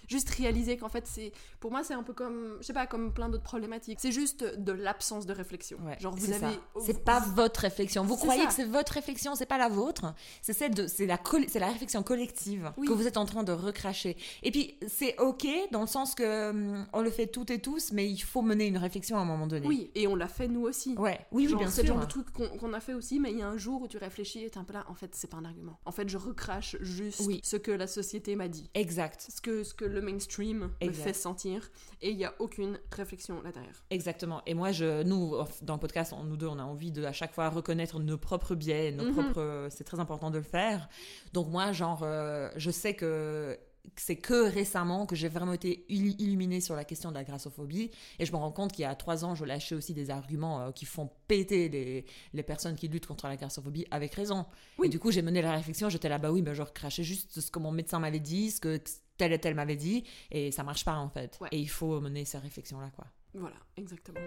juste 0.07 0.29
réaliser 0.29 0.77
qu'en 0.77 0.89
fait 0.89 1.05
c'est 1.07 1.31
pour 1.59 1.71
moi 1.71 1.83
c'est 1.83 1.93
un 1.93 2.03
peu 2.03 2.13
comme 2.13 2.57
je 2.61 2.65
sais 2.67 2.73
pas 2.73 2.87
comme 2.87 3.13
plein 3.13 3.29
d'autres 3.29 3.43
problématiques 3.43 3.99
c'est 4.01 4.11
juste 4.11 4.43
de 4.43 4.71
l'absence 4.71 5.25
de 5.25 5.33
réflexion 5.33 5.77
Ouais, 5.85 5.97
genre 5.99 6.15
vous 6.15 6.31
avez. 6.31 6.57
C'est 6.81 7.03
pas 7.03 7.19
votre 7.19 7.61
réflexion. 7.61 8.03
Vous 8.03 8.15
croyez 8.17 8.41
ça. 8.43 8.47
que 8.47 8.53
c'est 8.53 8.65
votre 8.65 8.93
réflexion, 8.93 9.35
c'est 9.35 9.45
pas 9.45 9.57
la 9.57 9.69
vôtre. 9.69 10.13
C'est 10.41 10.53
celle 10.53 10.73
de, 10.73 10.87
c'est 10.87 11.05
la, 11.05 11.19
c'est 11.47 11.59
la 11.59 11.67
réflexion 11.67 12.01
collective 12.03 12.71
Oui. 12.77 12.87
que 12.87 12.93
vous 12.93 13.07
êtes 13.07 13.17
en 13.17 13.25
train 13.25 13.43
de 13.43 13.51
recracher. 13.51 14.15
Et 14.43 14.51
puis 14.51 14.77
c'est 14.87 15.17
ok 15.19 15.47
dans 15.71 15.81
le 15.81 15.87
sens 15.87 16.15
que 16.15 16.49
hum, 16.49 16.85
on 16.93 17.01
le 17.01 17.09
fait 17.09 17.27
toutes 17.27 17.51
et 17.51 17.59
tous, 17.59 17.91
mais 17.91 18.09
il 18.09 18.19
faut 18.19 18.41
mener 18.41 18.65
une 18.67 18.77
réflexion 18.77 19.17
à 19.17 19.21
un 19.21 19.25
moment 19.25 19.47
donné. 19.47 19.67
oui 19.67 19.91
et 19.95 20.07
on 20.07 20.15
l'a 20.15 20.27
fait 20.27 20.47
nous 20.47 20.61
aussi 20.61 20.95
Ouais. 20.97 21.19
Oui, 21.31 21.47
bien 21.47 21.69
c'est 21.69 21.81
le 21.81 21.87
sûr. 21.87 21.95
genre 21.95 22.03
de 22.05 22.09
truc 22.09 22.31
qu'on 22.31 22.47
qu'on 22.57 22.73
a 22.73 22.79
fait 22.79 22.93
aussi, 22.93 23.19
mais 23.19 23.31
il 23.31 23.39
y 23.39 23.41
a 23.41 23.47
un 23.47 23.57
jour 23.57 23.81
où 23.81 23.87
tu 23.87 23.97
réfléchis 23.97 24.43
et 24.43 24.49
t'es 24.49 24.57
un 24.57 24.63
peu 24.63 24.73
là, 24.73 24.85
en 24.89 24.93
fait, 24.95 25.11
c'est 25.15 25.29
pas 25.29 25.37
un 25.37 25.45
argument. 25.45 25.79
En 25.85 25.91
fait, 25.91 26.07
je 26.09 26.17
recrache 26.17 26.77
juste 26.81 27.21
Oui. 27.25 27.39
ce 27.43 27.57
que 27.57 27.71
la 27.71 27.87
société 27.87 28.35
m'a 28.35 28.47
dit. 28.47 28.69
Exact. 28.73 29.27
Ce 29.33 29.41
que, 29.41 29.63
ce 29.63 29.73
que 29.73 29.85
le 29.95 30.01
mainstream 30.01 30.59
me 30.59 30.69
Exact. 30.87 31.03
fait 31.03 31.13
sentir, 31.13 31.71
et 32.01 32.11
il 32.11 32.17
y 32.17 32.25
a 32.25 32.33
aucune 32.39 32.79
réflexion 32.91 33.41
là 33.41 33.51
derrière. 33.51 33.83
Exactement. 33.89 34.41
Et 34.45 34.53
moi, 34.53 34.71
je, 34.71 35.03
nous, 35.03 35.35
dans 35.63 35.73
le 35.75 35.79
podcast, 35.79 36.13
on- 36.15 36.23
nous 36.23 36.37
deux, 36.37 36.47
on 36.47 36.59
a 36.59 36.63
envie 36.63 36.91
de 36.91 37.03
à 37.03 37.13
chaque 37.13 37.33
fois 37.33 37.49
reconnaître 37.49 37.99
nos 37.99 38.17
propres 38.17 38.55
biais, 38.55 38.91
nos 38.91 39.05
Mhm. 39.05 39.13
propres. 39.13 39.67
C'est 39.71 39.83
très 39.83 39.99
important 39.99 40.29
de 40.29 40.37
le 40.37 40.43
faire. 40.43 40.87
Donc 41.33 41.47
moi, 41.49 41.71
genre, 41.71 42.01
euh, 42.03 42.49
je 42.57 42.69
sais 42.71 42.93
que 42.95 43.57
c'est 43.97 44.15
que 44.15 44.49
récemment 44.51 45.05
que 45.05 45.15
j'ai 45.15 45.27
vraiment 45.29 45.53
été 45.53 45.85
illu- 45.89 46.15
illuminée 46.17 46.59
sur 46.59 46.75
la 46.75 46.83
question 46.83 47.09
de 47.11 47.15
la 47.15 47.23
grassophobie 47.23 47.91
et 48.17 48.25
je 48.25 48.31
me 48.31 48.37
rends 48.37 48.51
compte 48.51 48.71
qu'il 48.71 48.81
y 48.81 48.85
a 48.85 48.95
trois 48.95 49.23
ans 49.23 49.35
je 49.35 49.45
lâchais 49.45 49.75
aussi 49.75 49.93
des 49.93 50.09
arguments 50.09 50.59
euh, 50.59 50.71
qui 50.71 50.85
font 50.85 51.11
péter 51.27 51.69
les, 51.69 52.03
les 52.33 52.43
personnes 52.43 52.75
qui 52.75 52.87
luttent 52.87 53.05
contre 53.05 53.27
la 53.27 53.35
grassophobie 53.35 53.85
avec 53.91 54.15
raison 54.15 54.47
Oui. 54.79 54.87
et 54.87 54.89
du 54.89 54.97
coup 54.97 55.11
j'ai 55.11 55.21
mené 55.21 55.39
la 55.43 55.51
réflexion 55.55 55.87
j'étais 55.89 56.09
là 56.09 56.17
bah 56.17 56.31
oui 56.31 56.41
bah 56.41 56.55
je 56.55 56.63
recrachais 56.63 57.03
juste 57.03 57.39
ce 57.39 57.51
que 57.51 57.59
mon 57.59 57.71
médecin 57.71 57.99
m'avait 57.99 58.19
dit 58.19 58.49
ce 58.49 58.59
que 58.59 58.81
tel 59.17 59.33
et 59.33 59.39
tel 59.39 59.55
m'avait 59.55 59.75
dit 59.75 60.03
et 60.31 60.51
ça 60.51 60.63
marche 60.63 60.83
pas 60.85 60.95
en 60.97 61.09
fait 61.09 61.37
Ouais. 61.41 61.49
et 61.51 61.59
il 61.59 61.69
faut 61.69 61.99
mener 62.01 62.25
ces 62.25 62.37
réflexions 62.37 62.79
là 62.79 62.89
quoi 62.95 63.05
Voilà, 63.33 63.55
exactement. 63.77 64.19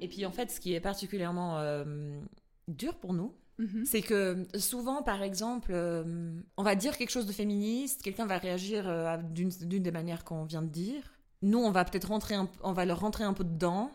Et 0.00 0.08
puis 0.08 0.24
en 0.24 0.30
fait, 0.32 0.50
ce 0.50 0.60
qui 0.60 0.74
est 0.74 0.80
particulièrement 0.80 1.58
euh, 1.58 1.84
dur 2.68 2.94
pour 2.96 3.12
nous, 3.12 3.34
Mhm. 3.58 3.84
c'est 3.84 4.00
que 4.00 4.46
souvent, 4.58 5.02
par 5.02 5.22
exemple, 5.22 5.72
euh, 5.74 6.32
on 6.56 6.62
va 6.62 6.74
dire 6.74 6.96
quelque 6.96 7.10
chose 7.10 7.26
de 7.26 7.32
féministe, 7.32 8.00
quelqu'un 8.00 8.24
va 8.24 8.38
réagir 8.38 8.88
euh, 8.88 9.18
d'une 9.18 9.50
d'une 9.50 9.82
des 9.82 9.90
manières 9.90 10.24
qu'on 10.24 10.44
vient 10.44 10.62
de 10.62 10.68
dire. 10.70 11.02
Nous, 11.42 11.58
on 11.58 11.70
va 11.70 11.84
peut-être 11.84 12.08
rentrer, 12.08 12.34
un, 12.34 12.48
on 12.62 12.72
va 12.72 12.86
leur 12.86 13.00
rentrer 13.00 13.24
un 13.24 13.34
peu 13.34 13.44
dedans. 13.44 13.90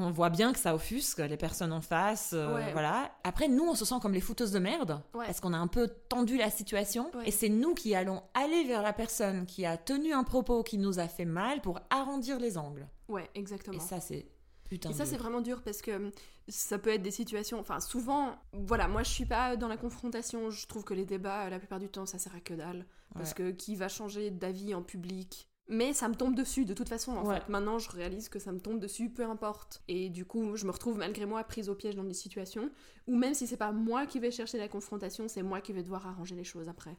On 0.00 0.10
voit 0.10 0.30
bien 0.30 0.52
que 0.52 0.58
ça 0.58 0.74
offusque 0.74 1.18
les 1.18 1.36
personnes 1.36 1.72
en 1.72 1.80
face, 1.80 2.30
euh, 2.32 2.54
Ouais. 2.54 2.72
voilà. 2.72 3.10
Après, 3.24 3.48
nous, 3.48 3.64
on 3.64 3.74
se 3.74 3.84
sent 3.84 3.96
comme 4.00 4.12
les 4.14 4.20
fouteuses 4.20 4.52
de 4.52 4.58
merde 4.58 5.00
Ouais. 5.14 5.26
parce 5.26 5.40
qu'on 5.40 5.52
a 5.52 5.58
un 5.58 5.66
peu 5.66 5.88
tendu 6.08 6.36
la 6.36 6.50
situation, 6.50 7.10
Ouais. 7.14 7.28
et 7.28 7.30
c'est 7.30 7.48
nous 7.48 7.74
qui 7.74 7.94
allons 7.94 8.22
aller 8.34 8.64
vers 8.64 8.82
la 8.82 8.92
personne 8.92 9.46
qui 9.46 9.66
a 9.66 9.76
tenu 9.76 10.12
un 10.12 10.24
propos 10.24 10.62
qui 10.62 10.78
nous 10.78 10.98
a 10.98 11.08
fait 11.08 11.24
mal 11.24 11.60
pour 11.60 11.80
arrondir 11.90 12.38
les 12.38 12.56
angles. 12.58 12.88
Ouais, 13.08 13.28
exactement. 13.34 13.76
Et 13.76 13.80
ça, 13.80 14.00
c'est 14.00 14.26
putain. 14.68 14.90
Et 14.90 14.92
ça, 14.94 15.06
c'est 15.06 15.16
vraiment 15.16 15.40
dur 15.40 15.62
parce 15.62 15.80
que 15.82 15.92
hum, 15.96 16.10
ça 16.46 16.78
peut 16.78 16.90
être 16.90 17.02
des 17.02 17.10
situations. 17.10 17.58
Enfin, 17.58 17.80
souvent, 17.80 18.36
voilà, 18.52 18.86
moi 18.88 19.02
je 19.02 19.10
suis 19.10 19.24
pas 19.26 19.56
dans 19.56 19.68
la 19.68 19.76
confrontation. 19.76 20.50
Je 20.50 20.66
trouve 20.66 20.84
que 20.84 20.94
les 20.94 21.04
débats, 21.06 21.48
la 21.50 21.58
plupart 21.58 21.78
du 21.78 21.88
temps, 21.88 22.06
ça 22.06 22.18
sert 22.18 22.34
à 22.34 22.40
que 22.40 22.54
dalle. 22.54 22.86
Parce 23.14 23.32
que 23.34 23.50
qui 23.50 23.74
va 23.74 23.88
changer 23.88 24.30
d'avis 24.30 24.74
en 24.74 24.82
public 24.82 25.48
mais 25.68 25.92
ça 25.92 26.08
me 26.08 26.14
tombe 26.14 26.34
dessus 26.34 26.64
de 26.64 26.74
toute 26.74 26.88
façon 26.88 27.12
en 27.12 27.26
Ouais. 27.26 27.40
fait. 27.40 27.48
Maintenant 27.48 27.78
je 27.78 27.90
réalise 27.90 28.28
que 28.28 28.38
ça 28.38 28.52
me 28.52 28.60
tombe 28.60 28.80
dessus, 28.80 29.10
peu 29.10 29.24
importe. 29.24 29.82
Et 29.88 30.08
du 30.08 30.24
coup 30.24 30.56
je 30.56 30.64
me 30.66 30.70
retrouve 30.70 30.98
malgré 30.98 31.26
moi 31.26 31.44
prise 31.44 31.68
au 31.68 31.74
piège 31.74 31.94
dans 31.94 32.04
des 32.04 32.14
situations 32.14 32.70
où 33.06 33.16
même 33.16 33.34
si 33.34 33.46
c'est 33.46 33.56
pas 33.56 33.72
moi 33.72 34.06
qui 34.06 34.18
vais 34.20 34.30
chercher 34.30 34.58
la 34.58 34.68
confrontation, 34.68 35.28
c'est 35.28 35.42
moi 35.42 35.60
qui 35.60 35.72
vais 35.72 35.82
devoir 35.82 36.06
arranger 36.06 36.34
les 36.34 36.44
choses 36.44 36.68
après. 36.68 36.96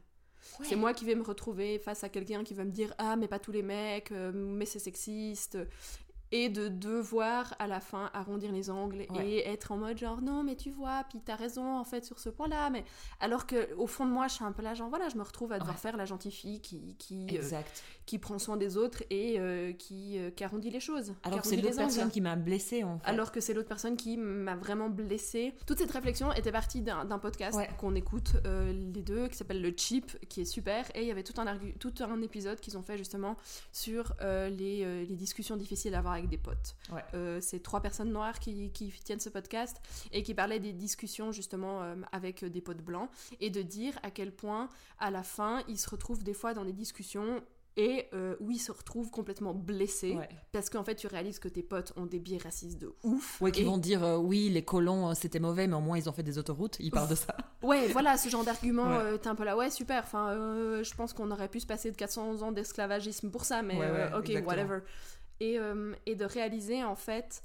Ouais. 0.58 0.66
C'est 0.66 0.76
moi 0.76 0.94
qui 0.94 1.04
vais 1.04 1.14
me 1.14 1.22
retrouver 1.22 1.78
face 1.78 2.02
à 2.04 2.08
quelqu'un 2.08 2.44
qui 2.44 2.54
va 2.54 2.64
me 2.64 2.70
dire 2.70 2.94
ah 2.98 3.16
mais 3.16 3.28
pas 3.28 3.38
tous 3.38 3.52
les 3.52 3.62
mecs, 3.62 4.10
euh, 4.12 4.32
mais 4.32 4.64
c'est 4.66 4.78
sexiste. 4.78 5.58
Et 6.32 6.48
de 6.48 6.68
devoir 6.68 7.56
à 7.58 7.66
la 7.66 7.80
fin 7.80 8.08
arrondir 8.14 8.52
les 8.52 8.70
angles 8.70 9.04
Ouais. 9.10 9.28
et 9.28 9.48
être 9.48 9.72
en 9.72 9.76
mode 9.78 9.98
genre 9.98 10.22
non 10.22 10.44
mais 10.44 10.54
tu 10.54 10.70
vois 10.70 11.02
puis 11.10 11.18
t'as 11.20 11.34
raison 11.34 11.76
en 11.76 11.82
fait 11.82 12.04
sur 12.04 12.20
ce 12.20 12.28
point 12.28 12.46
là 12.46 12.70
mais 12.70 12.84
alors 13.18 13.48
que 13.48 13.74
au 13.74 13.88
fond 13.88 14.06
de 14.06 14.12
moi 14.12 14.28
je 14.28 14.34
suis 14.34 14.44
un 14.44 14.52
peu 14.52 14.62
là 14.62 14.74
genre 14.74 14.88
voilà 14.88 15.08
je 15.08 15.16
me 15.16 15.24
retrouve 15.24 15.50
à 15.50 15.58
devoir 15.58 15.74
Ouais. 15.74 15.80
faire 15.82 15.96
la 15.96 16.04
gentille 16.04 16.30
fille 16.30 16.60
qui 16.62 16.94
qui, 16.98 17.24
euh, 17.24 17.34
Exact. 17.34 17.82
Qui 18.10 18.18
prend 18.18 18.40
soin 18.40 18.56
des 18.56 18.76
autres 18.76 19.04
et 19.08 19.38
euh, 19.38 19.72
qui, 19.72 20.18
euh, 20.18 20.32
qui 20.32 20.42
arrondit 20.42 20.68
les 20.70 20.80
choses 20.80 21.14
Alors 21.22 21.42
que 21.42 21.46
c'est 21.46 21.54
l'autre 21.56 21.76
personne 21.76 22.10
qui 22.10 22.20
m'a 22.20 22.34
blessée 22.34 22.82
en 22.82 22.98
fait. 22.98 23.08
Alors 23.08 23.30
que 23.30 23.40
c'est 23.40 23.54
l'autre 23.54 23.68
personne 23.68 23.96
qui 23.96 24.16
m'a 24.16 24.56
vraiment 24.56 24.88
blessée. 24.90 25.54
Toute 25.64 25.78
cette 25.78 25.92
réflexion 25.92 26.32
était 26.32 26.50
partie 26.50 26.80
d'un 26.82 27.18
podcast 27.20 27.56
Ouais. 27.56 27.68
qu'on 27.78 27.94
écoute 27.94 28.32
euh, 28.46 28.72
les 28.72 29.02
deux, 29.02 29.28
qui 29.28 29.36
s'appelle 29.36 29.62
Le 29.62 29.72
Cheap, 29.76 30.18
qui 30.28 30.40
est 30.40 30.44
super. 30.44 30.84
Et 30.96 31.02
il 31.02 31.06
y 31.06 31.12
avait 31.12 31.22
tout 31.22 31.40
un, 31.40 31.44
argu- 31.46 31.72
tout 31.78 31.94
un 32.00 32.20
épisode 32.20 32.58
qu'ils 32.58 32.76
ont 32.76 32.82
fait 32.82 32.98
justement 32.98 33.36
sur 33.70 34.12
euh, 34.22 34.48
les, 34.48 35.04
les 35.06 35.14
discussions 35.16 35.56
difficiles 35.56 35.94
à 35.94 35.98
avoir 35.98 36.14
avec 36.14 36.28
des 36.28 36.38
potes. 36.38 36.74
Ouais. 36.92 37.40
C'est 37.40 37.62
trois 37.62 37.80
personnes 37.80 38.10
noires 38.10 38.40
qui, 38.40 38.72
qui 38.72 38.90
tiennent 39.04 39.20
ce 39.20 39.28
podcast 39.28 39.76
et 40.10 40.24
qui 40.24 40.34
parlaient 40.34 40.58
des 40.58 40.72
discussions 40.72 41.30
justement 41.30 41.82
avec 42.10 42.44
des 42.44 42.60
potes 42.60 42.82
blancs 42.82 43.08
et 43.40 43.50
de 43.50 43.62
dire 43.62 43.96
à 44.02 44.10
quel 44.10 44.32
point 44.32 44.68
à 44.98 45.12
la 45.12 45.22
fin 45.22 45.62
ils 45.68 45.78
se 45.78 45.88
retrouvent 45.88 46.24
des 46.24 46.34
fois 46.34 46.54
dans 46.54 46.64
des 46.64 46.72
discussions 46.72 47.40
et 47.82 48.08
euh, 48.12 48.36
où 48.40 48.50
ils 48.50 48.58
se 48.58 48.70
retrouvent 48.72 49.10
complètement 49.10 49.54
blessés 49.54 50.14
Ouais. 50.16 50.28
parce 50.52 50.68
qu'en 50.68 50.84
fait 50.84 50.96
tu 50.96 51.06
réalises 51.06 51.38
que 51.38 51.48
tes 51.48 51.62
potes 51.62 51.94
ont 51.96 52.04
des 52.04 52.18
biais 52.18 52.36
racistes 52.36 52.78
de 52.78 52.92
ouf. 53.02 53.40
Ouais, 53.40 53.52
qui 53.52 53.62
Et- 53.62 53.64
vont 53.64 53.78
dire 53.78 54.04
euh, 54.04 54.18
oui, 54.18 54.50
les 54.50 54.62
colons 54.62 55.08
euh, 55.08 55.14
c'était 55.14 55.38
mauvais, 55.40 55.66
mais 55.66 55.76
au 55.76 55.80
moins 55.80 55.96
ils 55.96 56.06
ont 56.08 56.12
fait 56.12 56.22
des 56.22 56.36
autoroutes. 56.36 56.76
Ils 56.80 56.90
parlent 56.90 57.08
de 57.08 57.14
ça. 57.14 57.34
Ouais, 57.62 57.88
voilà, 57.88 58.16
ce 58.18 58.28
genre 58.28 58.44
d'argument, 58.44 58.86
Ouais. 58.88 58.96
euh, 58.96 59.16
t'es 59.18 59.28
un 59.28 59.34
peu 59.34 59.44
là, 59.44 59.56
ouais, 59.56 59.70
super, 59.70 60.02
enfin, 60.04 60.30
euh, 60.30 60.82
je 60.84 60.94
pense 60.94 61.12
qu'on 61.14 61.30
aurait 61.30 61.48
pu 61.48 61.60
se 61.60 61.66
passer 61.66 61.90
de 61.90 61.96
400 61.96 62.42
ans 62.42 62.52
d'esclavagisme 62.52 63.30
pour 63.30 63.44
ça, 63.44 63.62
mais 63.62 63.76
Ouais, 63.78 64.06
ok, 64.14 64.30
exactement. 64.30 64.46
whatever. 64.48 64.78
Et, 65.40 65.58
et 66.06 66.14
de 66.16 66.24
réaliser, 66.26 66.84
en 66.84 66.96
fait, 66.96 67.42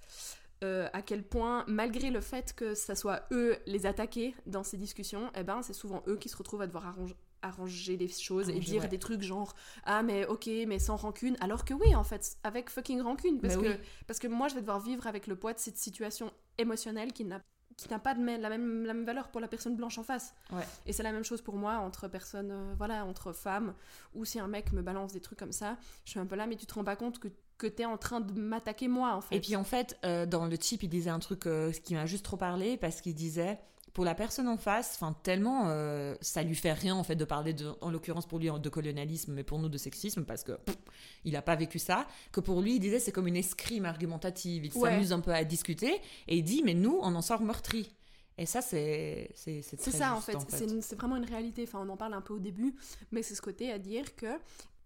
euh, 0.63 0.87
à 0.93 1.01
quel 1.01 1.23
point, 1.23 1.63
malgré 1.67 2.11
le 2.11 2.21
fait 2.21 2.53
que 2.53 2.73
ça 2.75 2.95
soit 2.95 3.23
eux 3.31 3.55
les 3.67 3.85
attaquer 3.85 4.35
dans 4.45 4.63
ces 4.63 4.77
discussions, 4.77 5.29
eh 5.35 5.43
ben, 5.43 5.61
c'est 5.61 5.73
souvent 5.73 6.01
eux 6.07 6.17
qui 6.17 6.27
se 6.29 6.35
retrouvent 6.37 6.61
à 6.61 6.67
devoir 6.67 6.87
arrange- 6.87 7.15
arranger 7.45 7.97
les 7.97 8.07
choses 8.07 8.49
et 8.49 8.59
dire 8.59 8.83
ouais. 8.83 8.87
des 8.87 8.99
trucs 8.99 9.21
genre 9.21 9.55
ah 9.85 10.03
mais 10.03 10.25
ok 10.25 10.49
mais 10.67 10.79
sans 10.79 10.95
rancune 10.95 11.37
alors 11.39 11.65
que 11.65 11.73
oui 11.73 11.95
en 11.95 12.03
fait 12.03 12.37
avec 12.43 12.69
fucking 12.69 13.01
rancune 13.01 13.39
parce 13.39 13.55
Mais 13.57 13.63
que 13.63 13.69
oui. 13.69 13.77
parce 14.07 14.19
que 14.19 14.27
moi 14.27 14.47
je 14.47 14.55
vais 14.55 14.61
devoir 14.61 14.79
vivre 14.79 15.07
avec 15.07 15.27
le 15.27 15.35
poids 15.35 15.53
de 15.53 15.59
cette 15.59 15.77
situation 15.77 16.31
émotionnelle 16.57 17.13
qui 17.13 17.25
n'a 17.25 17.41
qui 17.77 17.89
n'a 17.89 17.99
pas 17.99 18.13
de 18.13 18.21
même- 18.21 18.39
la, 18.39 18.47
même, 18.49 18.85
la 18.85 18.93
même 18.93 19.03
valeur 19.05 19.27
pour 19.27 19.41
la 19.41 19.49
personne 19.49 19.75
blanche 19.75 19.97
en 19.97 20.03
face. 20.03 20.33
Ouais. 20.49 20.63
Et 20.85 20.93
c'est 20.93 21.03
la 21.03 21.11
même 21.11 21.25
chose 21.25 21.41
pour 21.41 21.57
moi 21.57 21.73
entre 21.79 22.07
personnes, 22.07 22.51
euh, 22.51 22.73
voilà, 22.77 23.03
entre 23.05 23.33
femmes, 23.33 23.73
ou 24.13 24.23
si 24.23 24.39
un 24.39 24.47
mec 24.47 24.71
me 24.71 24.81
balance 24.81 25.11
des 25.11 25.19
trucs 25.19 25.37
comme 25.37 25.51
ça, 25.51 25.77
je 26.05 26.11
suis 26.11 26.19
un 26.21 26.25
peu 26.25 26.35
là, 26.37 26.47
mais 26.47 26.55
tu 26.55 26.65
te 26.65 26.73
rends 26.73 26.85
pas 26.85 26.95
compte 26.95 27.19
que, 27.19 27.27
que 27.57 27.67
t'es 27.67 27.83
en 27.83 27.97
train 27.97 28.21
de 28.21 28.31
m'attaquer 28.39 28.87
moi, 28.87 29.13
en 29.13 29.19
fait. 29.19 29.35
Et 29.35 29.41
puis 29.41 29.57
en 29.57 29.65
fait, 29.65 29.99
euh, 30.05 30.25
dans 30.25 30.45
le 30.45 30.55
chip, 30.55 30.83
il 30.83 30.87
disait 30.87 31.09
un 31.09 31.19
truc 31.19 31.47
euh, 31.47 31.73
qui 31.73 31.95
m'a 31.95 32.05
juste 32.05 32.23
trop 32.23 32.37
parlé 32.37 32.77
parce 32.77 33.01
qu'il 33.01 33.13
disait 33.13 33.59
pour 33.95 34.03
la 34.03 34.13
personne 34.13 34.49
en 34.49 34.57
face, 34.57 34.91
enfin 34.95 35.15
tellement 35.23 35.69
euh, 35.69 36.15
ça 36.19 36.43
lui 36.43 36.53
fait 36.53 36.73
rien 36.73 36.93
en 36.95 37.03
fait 37.05 37.15
de 37.15 37.23
parler 37.23 37.53
de, 37.53 37.71
en 37.79 37.89
l'occurrence 37.89 38.27
pour 38.27 38.39
lui 38.39 38.49
de 38.51 38.69
colonialisme, 38.69 39.31
mais 39.33 39.43
pour 39.43 39.57
nous 39.57 39.69
de 39.69 39.77
sexisme 39.77 40.25
parce 40.25 40.43
que 40.43 40.51
pff, 40.51 40.75
il 41.23 41.35
a 41.37 41.41
pas 41.41 41.55
vécu 41.55 41.79
ça. 41.79 42.05
Que 42.33 42.41
pour 42.41 42.61
lui, 42.61 42.75
il 42.75 42.79
disait 42.81 42.99
c'est 42.99 43.13
comme 43.13 43.27
une 43.27 43.37
escrime 43.37 43.85
argumentative. 43.85 44.65
Il 44.65 44.77
Ouais. 44.77 44.91
s'amuse 44.91 45.13
un 45.13 45.21
peu 45.21 45.31
à 45.33 45.45
discuter 45.45 45.93
et 46.27 46.37
il 46.37 46.43
dit 46.43 46.61
mais 46.63 46.73
nous 46.73 46.99
on 47.01 47.15
en 47.15 47.21
sort 47.21 47.41
meurtri. 47.41 47.95
Et 48.37 48.45
ça 48.45 48.61
c'est 48.61 49.31
c'est 49.33 49.61
ça, 49.61 50.13
en 50.13 50.19
fait. 50.19 50.37
C'est 50.49 50.95
vraiment 50.97 51.15
une 51.15 51.23
réalité. 51.23 51.63
Enfin, 51.63 51.79
on 51.81 51.87
en 51.89 51.95
parle 51.95 52.13
un 52.15 52.21
peu 52.21 52.33
au 52.33 52.39
début, 52.39 52.75
mais 53.13 53.23
c'est 53.23 53.33
ce 53.33 53.41
côté 53.41 53.71
à 53.71 53.79
dire 53.79 54.13
que 54.17 54.27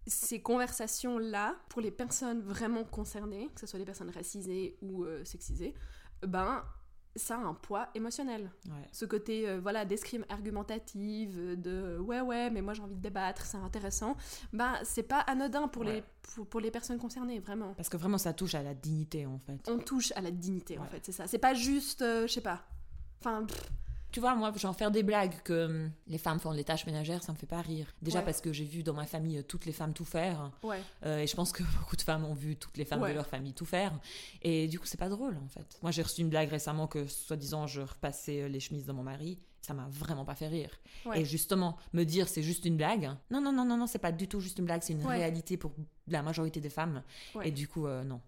ces 0.05 0.39
conversations-là, 0.39 1.55
pour 1.69 1.81
les 1.81 1.91
personnes 1.91 2.41
vraiment 2.41 2.83
concernées, 2.83 3.49
que 3.55 3.61
ce 3.61 3.65
soit 3.67 3.79
les 3.79 3.85
personnes 3.85 4.11
racisées 4.11 4.77
ou 4.83 5.03
euh, 5.03 5.25
sexisées, 5.25 5.73
ben, 6.21 6.63
ça 7.15 7.35
a 7.35 7.39
un 7.39 7.53
poids 7.53 7.89
émotionnel. 7.95 8.51
Ouais. 8.67 8.87
Ce 8.91 9.05
côté, 9.05 9.47
euh, 9.47 9.59
voilà, 9.59 9.85
d'escrime 9.85 10.25
argumentative, 10.29 11.37
euh, 11.37 11.55
de 11.55 11.97
ouais, 11.99 12.21
ouais, 12.21 12.49
mais 12.49 12.61
moi 12.61 12.73
j'ai 12.73 12.81
envie 12.81 12.95
de 12.95 13.01
débattre, 13.01 13.45
c'est 13.45 13.57
intéressant, 13.57 14.15
ben, 14.53 14.75
c'est 14.83 15.03
pas 15.03 15.19
anodin 15.19 15.67
pour, 15.67 15.83
les, 15.83 16.03
pour, 16.21 16.47
pour 16.47 16.59
les 16.59 16.71
personnes 16.71 16.97
concernées, 16.99 17.39
vraiment. 17.39 17.73
Parce 17.75 17.89
que 17.89 17.97
vraiment 17.97 18.17
ça 18.17 18.33
touche 18.33 18.55
à 18.55 18.63
la 18.63 18.73
dignité 18.73 19.25
en 19.25 19.39
fait. 19.39 19.69
On 19.69 19.79
touche 19.79 20.11
à 20.15 20.21
la 20.21 20.31
dignité, 20.31 20.77
en 20.77 20.85
fait, 20.85 20.99
c'est 21.03 21.11
ça. 21.11 21.27
C'est 21.27 21.39
pas 21.39 21.53
juste, 21.53 22.01
euh, 22.01 22.27
je 22.27 22.33
sais 22.33 22.41
pas. 22.41 22.63
Enfin, 23.19 23.45
pff, 23.45 23.71
Tu 24.11 24.19
vois, 24.19 24.33
moi, 24.35 24.51
j'en 24.55 24.73
faire 24.73 24.89
des 24.91 25.03
blagues 25.03 25.35
que 25.43 25.65
hum, 25.67 25.91
les 26.07 26.17
femmes 26.17 26.39
font 26.39 26.51
les 26.51 26.63
tâches 26.63 26.85
ménagères, 26.87 27.21
ça 27.23 27.31
me 27.31 27.37
fait 27.37 27.45
pas 27.45 27.61
rire. 27.61 27.85
Déjà 28.01 28.19
Ouais. 28.19 28.25
parce 28.25 28.41
que 28.41 28.51
j'ai 28.51 28.65
vu 28.65 28.81
dans 28.81 28.93
ma 28.93 29.05
famille 29.05 29.37
euh, 29.37 29.43
toutes 29.43 29.65
les 29.65 29.71
femmes 29.71 29.93
tout 29.93 30.05
faire. 30.05 30.51
ouais. 30.63 30.81
euh, 31.05 31.19
et 31.19 31.27
je 31.27 31.35
pense 31.35 31.51
que 31.51 31.61
beaucoup 31.79 31.95
de 31.95 32.01
femmes 32.01 32.25
ont 32.25 32.33
vu 32.33 32.55
toutes 32.55 32.77
les 32.77 32.85
femmes 32.85 33.01
Ouais. 33.01 33.09
de 33.11 33.15
leur 33.15 33.27
famille 33.27 33.53
tout 33.53 33.65
faire. 33.65 33.99
Et 34.41 34.67
du 34.67 34.79
coup, 34.79 34.85
c'est 34.87 34.99
pas 34.99 35.09
drôle, 35.09 35.37
en 35.37 35.47
fait. 35.47 35.77
Moi, 35.83 35.91
j'ai 35.91 36.01
reçu 36.01 36.21
une 36.21 36.29
blague 36.29 36.49
récemment 36.49 36.87
que, 36.87 37.05
soi-disant, 37.07 37.67
je 37.67 37.81
repassais 37.81 38.41
euh, 38.41 38.47
les 38.47 38.59
chemises 38.59 38.85
de 38.85 38.91
mon 38.93 39.03
mari. 39.03 39.39
Ça 39.61 39.73
m'a 39.73 39.87
vraiment 39.91 40.23
pas 40.25 40.35
fait 40.35 40.47
rire. 40.47 40.71
Et 41.13 41.25
justement, 41.25 41.77
me 41.93 42.03
dire 42.05 42.29
c'est 42.29 42.41
juste 42.41 42.65
une 42.65 42.77
blague. 42.77 43.11
Non, 43.29 43.41
non, 43.41 43.51
non, 43.51 43.65
non, 43.65 43.75
non, 43.77 43.87
c'est 43.87 43.99
pas 43.99 44.13
du 44.13 44.27
tout 44.27 44.39
juste 44.39 44.57
une 44.57 44.65
blague. 44.65 44.81
C'est 44.81 44.93
une 44.93 45.05
réalité 45.05 45.57
pour 45.57 45.73
la 46.07 46.23
majorité 46.23 46.59
des 46.61 46.69
femmes. 46.69 47.03
Et 47.43 47.51
du 47.51 47.67
coup, 47.67 47.85
euh, 47.85 48.03
non. 48.05 48.21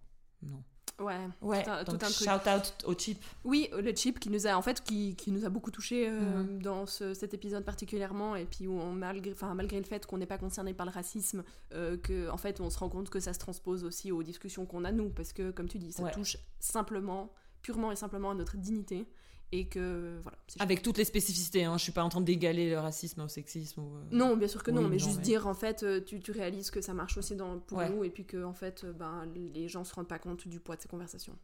Non. 0.44 0.62
Ouais, 1.00 1.15
Ouais, 1.42 1.63
tout 1.63 1.69
un, 1.71 1.83
tout 1.83 1.92
un 1.94 1.98
truc. 1.98 2.15
shout 2.15 2.50
out 2.50 2.73
au 2.85 2.94
chip. 2.94 3.23
Oui, 3.44 3.69
le 3.77 3.96
chip 3.96 4.19
qui 4.19 4.29
nous 4.29 4.46
a 4.48 4.54
en 4.56 4.62
fait 4.62 4.83
qui, 4.83 5.15
qui 5.15 5.31
nous 5.31 5.46
a 5.46 5.50
beaucoup 5.50 5.71
touché 5.71 6.10
Mhm. 6.10 6.62
dans 6.62 6.85
ce- 6.85 7.13
cet 7.13 7.33
épisode 7.33 7.63
particulièrement 7.65 8.35
et 8.35 8.46
puis 8.46 8.67
où 8.67 8.73
on, 8.79 8.92
malgré 8.92 9.31
enfin 9.31 9.54
malgré 9.56 9.77
le 9.79 9.85
fait 9.85 10.06
qu'on 10.06 10.17
n'est 10.19 10.25
pas 10.27 10.37
concerné 10.37 10.73
par 10.73 10.85
le 10.85 10.92
racisme 10.92 11.44
euh, 11.73 11.98
que 11.98 12.29
en 12.29 12.37
fait 12.37 12.60
on 12.62 12.69
se 12.69 12.77
rend 12.77 12.89
compte 12.89 13.10
que 13.10 13.19
ça 13.19 13.33
se 13.33 13.39
transpose 13.39 13.83
aussi 13.83 14.12
aux 14.12 14.21
discussions 14.23 14.65
qu'on 14.65 14.83
a 14.85 14.92
nous 14.92 15.10
parce 15.10 15.33
que 15.33 15.50
comme 15.52 15.67
tu 15.67 15.79
dis 15.79 15.92
ça 15.92 16.04
Ouais. 16.04 16.12
touche 16.12 16.37
simplement 16.60 17.31
purement 17.62 17.92
et 17.92 17.96
simplement 17.96 18.31
à 18.31 18.35
notre 18.35 18.58
dignité 18.58 19.06
et 19.54 19.65
que 19.67 20.19
voilà. 20.23 20.37
c'est 20.47 20.62
Avec 20.62 20.81
toutes 20.81 20.97
les 20.97 21.04
spécificités, 21.06 21.63
hein. 21.65 21.77
je 21.77 21.83
suis 21.83 21.91
pas 21.91 22.04
en 22.04 22.10
train 22.10 22.21
d'égaler 22.21 22.69
le 22.69 22.79
racisme 22.79 23.21
au 23.21 23.27
sexisme. 23.27 23.81
Ou, 23.81 23.95
euh, 23.97 24.02
Non, 24.12 24.37
bien 24.37 24.47
sûr 24.47 24.63
que 24.63 24.71
non, 24.71 24.81
Oui, 24.83 24.89
mais 24.91 24.97
non, 24.97 25.04
juste 25.06 25.17
mais- 25.17 25.23
dire 25.23 25.47
en 25.47 25.54
fait, 25.54 25.83
euh, 25.83 25.99
tu, 26.02 26.19
tu 26.21 26.31
réalises 26.31 26.71
que 26.71 26.79
ça 26.81 26.93
marche 26.93 27.17
aussi 27.17 27.35
dans, 27.35 27.60
pour 27.60 27.79
Ouais. 27.79 27.89
nous 27.89 28.04
et 28.04 28.10
puis 28.10 28.25
que 28.25 28.43
en 28.43 28.54
fait, 28.54 28.83
euh, 28.83 28.93
ben, 28.93 29.27
les 29.54 29.67
gens 29.67 29.83
se 29.83 29.93
rendent 29.93 30.08
pas 30.08 30.19
compte 30.19 30.47
du 30.47 30.60
poids 30.60 30.75
de 30.77 30.81
ces 30.81 30.87
conversations. 30.87 31.37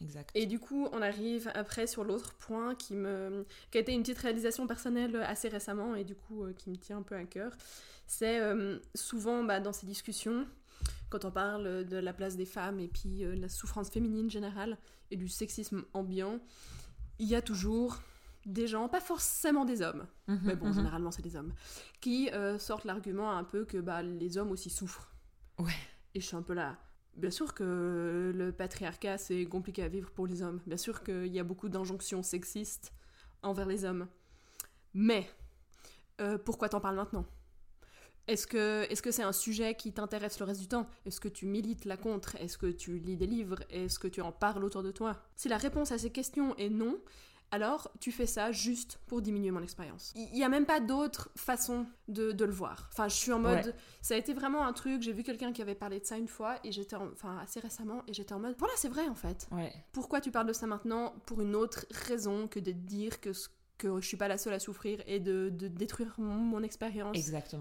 Exact. 0.00 0.30
Et 0.34 0.46
du 0.46 0.58
coup, 0.58 0.88
on 0.92 1.00
arrive 1.00 1.48
après 1.54 1.86
sur 1.86 2.02
l'autre 2.02 2.34
point 2.34 2.74
qui, 2.74 2.94
me, 2.94 3.46
qui 3.70 3.78
a 3.78 3.80
été 3.82 3.92
une 3.92 4.02
petite 4.02 4.18
réalisation 4.18 4.66
personnelle 4.66 5.14
assez 5.16 5.48
récemment 5.48 5.94
et 5.94 6.02
du 6.02 6.16
coup 6.16 6.42
euh, 6.42 6.52
qui 6.54 6.70
me 6.70 6.76
tient 6.76 6.98
un 6.98 7.02
peu 7.02 7.14
à 7.14 7.22
cœur. 7.24 7.52
C'est 8.08 8.40
euh, 8.40 8.78
souvent 8.96 9.44
bah, 9.44 9.60
dans 9.60 9.72
ces 9.72 9.86
discussions, 9.86 10.44
quand 11.08 11.24
on 11.24 11.30
parle 11.30 11.84
de 11.84 11.96
la 11.98 12.12
place 12.12 12.36
des 12.36 12.46
femmes 12.46 12.80
et 12.80 12.88
puis 12.88 13.24
euh, 13.24 13.36
de 13.36 13.40
la 13.42 13.48
souffrance 13.48 13.90
féminine 13.90 14.28
générale 14.28 14.76
et 15.12 15.16
du 15.16 15.28
sexisme 15.28 15.84
ambiant, 15.94 16.40
il 17.18 17.26
y 17.28 17.34
a 17.34 17.42
toujours 17.42 17.98
des 18.44 18.66
gens, 18.66 18.88
pas 18.88 19.00
forcément 19.00 19.64
des 19.64 19.82
hommes, 19.82 20.06
mais 20.26 20.56
bon, 20.56 20.64
Mhm, 20.64 20.68
mhm. 20.70 20.74
généralement 20.74 21.10
c'est 21.12 21.22
des 21.22 21.36
hommes, 21.36 21.52
qui 22.00 22.28
euh, 22.30 22.58
sortent 22.58 22.84
l'argument 22.84 23.30
un 23.36 23.44
peu 23.44 23.64
que 23.64 23.78
bah, 23.78 24.02
les 24.02 24.36
hommes 24.38 24.50
aussi 24.50 24.68
souffrent. 24.70 25.12
Ouais. 25.58 25.72
Et 26.14 26.20
je 26.20 26.26
suis 26.26 26.36
un 26.36 26.42
peu 26.42 26.54
là. 26.54 26.76
Bien 27.16 27.30
sûr 27.30 27.54
que 27.54 28.32
le 28.34 28.52
patriarcat 28.52 29.18
c'est 29.18 29.44
compliqué 29.44 29.82
à 29.82 29.88
vivre 29.88 30.10
pour 30.10 30.26
les 30.26 30.42
hommes. 30.42 30.60
Bien 30.66 30.76
sûr 30.76 31.02
qu'il 31.04 31.26
y 31.28 31.38
a 31.38 31.44
beaucoup 31.44 31.68
d'injonctions 31.68 32.22
sexistes 32.22 32.92
envers 33.42 33.66
les 33.66 33.84
hommes. 33.84 34.08
Mais 34.94 35.28
euh, 36.20 36.38
pourquoi 36.38 36.68
t'en 36.68 36.80
parles 36.80 36.96
maintenant? 36.96 37.26
Est-ce 38.28 38.46
que 38.46 39.10
c'est 39.10 39.22
un 39.22 39.32
sujet 39.32 39.74
qui 39.74 39.92
t'intéresse 39.92 40.38
le 40.38 40.46
reste 40.46 40.60
du 40.60 40.68
temps? 40.68 40.86
Est-ce 41.06 41.20
que 41.20 41.28
tu 41.28 41.46
milites 41.46 41.84
la 41.84 41.96
contre? 41.96 42.36
Est-ce 42.36 42.56
que 42.56 42.66
tu 42.66 42.98
lis 42.98 43.16
des 43.16 43.26
livres? 43.26 43.58
Est-ce 43.70 43.98
que 43.98 44.08
tu 44.08 44.20
en 44.20 44.32
parles 44.32 44.64
autour 44.64 44.82
de 44.82 44.92
toi? 44.92 45.20
Si 45.36 45.48
la 45.48 45.56
réponse 45.58 45.92
à 45.92 45.98
ces 45.98 46.10
questions 46.10 46.56
est 46.56 46.70
non, 46.70 46.98
alors 47.50 47.90
tu 48.00 48.12
fais 48.12 48.24
ça 48.24 48.50
juste 48.50 48.98
pour 49.06 49.20
diminuer 49.20 49.50
mon 49.50 49.62
expérience. 49.62 50.12
Il 50.16 50.32
n'y 50.32 50.42
a 50.44 50.48
même 50.48 50.64
pas 50.64 50.80
d'autre 50.80 51.30
façon 51.36 51.84
de, 52.08 52.32
de 52.32 52.44
le 52.46 52.52
voir. 52.52 52.88
Enfin, 52.92 53.08
je 53.08 53.14
suis 53.14 53.32
en 53.32 53.40
mode... 53.40 53.66
Ouais. 53.66 53.74
Ça 54.00 54.14
a 54.14 54.16
été 54.16 54.32
vraiment 54.32 54.64
un 54.64 54.72
truc, 54.72 55.02
j'ai 55.02 55.12
vu 55.12 55.22
quelqu'un 55.22 55.52
qui 55.52 55.60
avait 55.60 55.74
parlé 55.74 56.00
de 56.00 56.06
ça 56.06 56.16
une 56.16 56.28
fois, 56.28 56.56
et 56.64 56.72
j'étais... 56.72 56.96
en- 56.96 57.10
Enfin, 57.12 57.36
assez 57.42 57.60
récemment, 57.60 58.04
et 58.08 58.14
j'étais 58.14 58.32
en 58.32 58.40
mode... 58.40 58.54
Voilà, 58.58 58.72
c'est 58.78 58.88
vrai 58.88 59.06
en 59.06 59.14
fait. 59.14 59.48
Ouais. 59.50 59.70
Pourquoi 59.92 60.22
tu 60.22 60.30
parles 60.30 60.46
de 60.46 60.54
ça 60.54 60.66
maintenant? 60.66 61.14
Pour 61.26 61.42
une 61.42 61.54
autre 61.54 61.84
raison 62.08 62.48
que 62.48 62.58
de 62.58 62.72
dire 62.72 63.20
que, 63.20 63.34
ce- 63.34 63.48
que 63.82 64.00
je 64.00 64.06
suis 64.06 64.16
pas 64.16 64.28
la 64.28 64.38
seule 64.38 64.54
à 64.54 64.58
souffrir 64.58 65.00
et 65.06 65.18
de, 65.20 65.50
de 65.50 65.68
détruire 65.68 66.14
mon, 66.18 66.34
mon 66.34 66.62
expérience, 66.62 67.16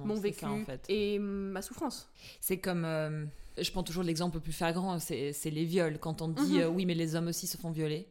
mon 0.06 0.16
vécu 0.16 0.40
ça, 0.42 0.50
en 0.52 0.64
fait. 0.66 0.86
et 0.90 1.20
ma 1.20 1.62
souffrance. 1.62 2.10
C'est 2.40 2.60
comme. 2.60 2.86
euh, 2.86 3.26
je 3.58 3.70
prends 3.72 3.84
toujours 3.84 4.04
l'exemple 4.04 4.36
le 4.38 4.42
plus 4.42 4.54
flagrant, 4.54 4.98
c'est 5.00 5.34
les 5.46 5.66
viols. 5.66 5.98
Quand 6.00 6.22
on 6.22 6.30
dit 6.30 6.54
Mhm. 6.54 6.60
euh, 6.62 6.68
oui, 6.70 6.86
mais 6.86 6.94
les 6.96 7.16
hommes 7.16 7.28
aussi 7.28 7.48
se 7.48 7.58
font 7.58 7.72
violer. 7.72 8.08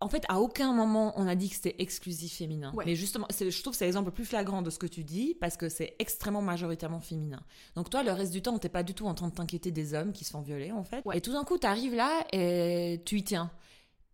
En 0.00 0.08
fait, 0.08 0.24
à 0.28 0.40
aucun 0.40 0.72
moment 0.72 1.12
on 1.16 1.28
a 1.28 1.36
dit 1.36 1.48
que 1.48 1.54
c'était 1.54 1.76
exclusif 1.78 2.32
féminin. 2.38 2.72
Ouais. 2.74 2.84
Mais 2.84 2.96
justement, 2.96 3.26
je 3.30 3.60
trouve 3.62 3.72
que 3.72 3.76
c'est 3.76 3.84
l'exemple 3.84 4.06
le 4.08 4.12
plus 4.14 4.24
flagrant 4.24 4.60
de 4.60 4.68
ce 4.68 4.78
que 4.80 4.88
tu 4.88 5.04
dis 5.04 5.36
parce 5.40 5.56
que 5.56 5.68
c'est 5.68 5.94
extrêmement 6.00 6.42
majoritairement 6.42 6.98
féminin. 6.98 7.40
Donc 7.76 7.88
toi, 7.88 8.02
le 8.02 8.10
reste 8.10 8.32
du 8.32 8.42
temps, 8.42 8.58
t'es 8.58 8.68
pas 8.68 8.82
du 8.82 8.94
tout 8.94 9.06
en 9.06 9.14
train 9.14 9.28
de 9.28 9.34
t'inquiéter 9.34 9.70
des 9.70 9.94
hommes 9.94 10.12
qui 10.12 10.24
se 10.24 10.30
font 10.32 10.40
violer 10.40 10.72
en 10.72 10.82
fait. 10.82 11.02
Ouais. 11.04 11.18
Et 11.18 11.20
tout 11.20 11.32
d'un 11.32 11.44
coup, 11.44 11.56
t'arrives 11.56 11.94
là 11.94 12.26
et 12.32 13.00
tu 13.04 13.18
y 13.18 13.22
tiens. 13.22 13.48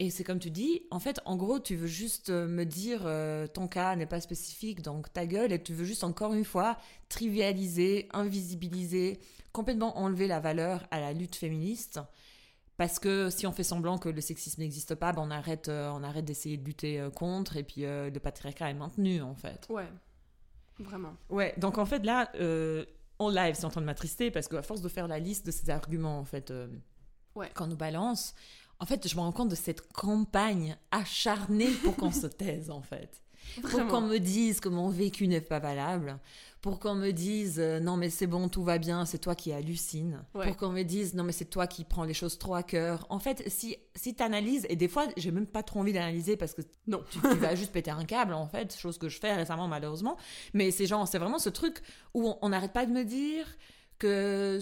Et 0.01 0.11
c'est 0.11 0.23
comme 0.23 0.39
tu 0.39 0.51
dis, 0.53 0.83
en 0.93 1.01
fait, 1.01 1.19
en 1.25 1.35
gros, 1.37 1.59
tu 1.59 1.75
veux 1.75 1.89
juste 1.89 2.31
euh, 2.31 2.47
me 2.47 2.65
dire 2.65 3.03
euh, 3.05 3.49
ton 3.49 3.67
cas 3.67 3.97
n'est 3.97 4.07
pas 4.07 4.21
spécifique, 4.21 4.81
donc 4.81 5.13
ta 5.13 5.27
gueule, 5.27 5.53
et 5.53 5.61
tu 5.61 5.75
veux 5.75 5.85
juste 5.85 6.05
encore 6.05 6.35
une 6.35 6.45
fois 6.45 6.79
trivialiser, 7.09 8.09
invisibiliser, 8.13 9.19
complètement 9.53 9.99
enlever 9.99 10.29
la 10.29 10.39
valeur 10.39 10.87
à 10.93 11.01
la 11.01 11.13
lutte 11.13 11.35
féministe. 11.35 12.01
Parce 12.77 13.01
que 13.01 13.29
si 13.29 13.45
on 13.45 13.53
fait 13.53 13.65
semblant 13.65 13.99
que 13.99 14.09
le 14.09 14.21
sexisme 14.21 14.61
n'existe 14.61 14.95
pas, 14.95 15.13
ben 15.13 15.23
on 15.27 15.33
arrête, 15.33 15.69
euh, 15.69 15.91
on 15.91 16.05
arrête 16.05 16.25
d'essayer 16.25 16.57
de 16.57 16.65
lutter 16.65 17.01
euh, 17.01 17.11
contre, 17.11 17.57
et 17.57 17.65
puis 17.65 17.81
le 17.83 18.17
patriarcat 18.19 18.71
est 18.71 18.75
maintenu 18.75 19.21
en 19.21 19.35
fait. 19.35 19.67
Ouais, 19.69 19.89
vraiment. 20.79 21.17
Ouais, 21.29 21.55
donc 21.59 21.77
en 21.77 21.87
fait 21.87 22.05
là, 22.05 22.31
en 23.19 23.31
live, 23.31 23.57
c'est 23.57 23.65
en 23.65 23.71
train 23.71 23.81
de 23.81 23.87
m'attrister 23.87 24.31
parce 24.31 24.47
qu'à 24.47 24.63
force 24.63 24.81
de 24.81 24.89
faire 24.89 25.09
la 25.09 25.19
liste 25.19 25.45
de 25.45 25.51
ces 25.51 25.71
arguments 25.71 26.21
en 26.21 26.25
fait, 26.25 26.53
Ouais. 27.35 27.51
qu'on 27.55 27.67
nous 27.67 27.77
balance, 27.77 28.35
en 28.81 28.87
fait, 28.87 29.07
je 29.09 29.15
me 29.17 29.21
rends 29.21 29.33
compte 29.33 29.49
de 29.49 29.55
cette 29.57 29.91
campagne 29.93 30.77
acharnée 30.91 31.71
pour 31.83 31.97
qu'on 31.97 32.13
se 32.13 32.27
taise 32.43 32.71
en 32.71 32.83
fait. 32.83 33.23
Pour 33.71 33.87
qu'on 33.87 34.03
me 34.03 34.19
dise 34.19 34.61
que 34.61 34.69
mon 34.69 34.91
vécu 34.91 35.27
n'est 35.27 35.41
pas 35.41 35.59
valable, 35.59 36.19
pour 36.61 36.79
qu'on 36.79 36.95
me 36.95 37.13
dise 37.13 37.59
euh, 37.59 37.81
non 37.81 37.97
mais 37.97 38.11
c'est 38.11 38.27
bon, 38.27 38.49
tout 38.51 38.63
va 38.63 38.77
bien, 38.79 39.07
c'est 39.07 39.19
toi 39.19 39.35
qui 39.35 39.53
hallucine, 39.53 40.23
Ouais. 40.35 40.47
pour 40.49 40.57
qu'on 40.59 40.69
me 40.69 40.83
dise 40.83 41.15
non 41.15 41.25
mais 41.25 41.33
c'est 41.33 41.47
toi 41.47 41.67
qui 41.67 41.85
prends 41.85 42.05
les 42.05 42.13
choses 42.15 42.37
trop 42.39 42.55
à 42.57 42.63
cœur. 42.63 43.07
En 43.09 43.19
fait, 43.19 43.43
si, 43.49 43.77
si 43.95 44.15
tu 44.15 44.23
analyses, 44.23 44.67
et 44.69 44.77
des 44.77 44.87
fois 44.89 45.07
j'ai 45.17 45.31
même 45.31 45.47
pas 45.47 45.63
trop 45.63 45.81
envie 45.81 45.95
d'analyser 45.95 46.37
parce 46.37 46.53
que 46.53 46.61
Non. 46.87 47.03
tu, 47.11 47.21
tu 47.21 47.37
vas 47.37 47.55
juste 47.55 47.73
péter 47.73 47.91
un 47.91 48.05
câble 48.05 48.35
en 48.35 48.47
fait, 48.49 48.77
chose 48.77 48.99
que 48.99 49.09
je 49.09 49.19
fais 49.19 49.35
récemment 49.35 49.67
malheureusement, 49.67 50.19
mais 50.53 50.71
c'est 50.71 50.87
genre, 50.87 51.09
c'est 51.09 51.19
vraiment 51.19 51.39
ce 51.39 51.49
truc 51.49 51.81
où 52.13 52.35
on 52.43 52.49
n'arrête 52.51 52.75
pas 52.75 52.85
de 52.85 52.93
me 52.93 53.05
dire 53.05 53.47
que 53.99 54.59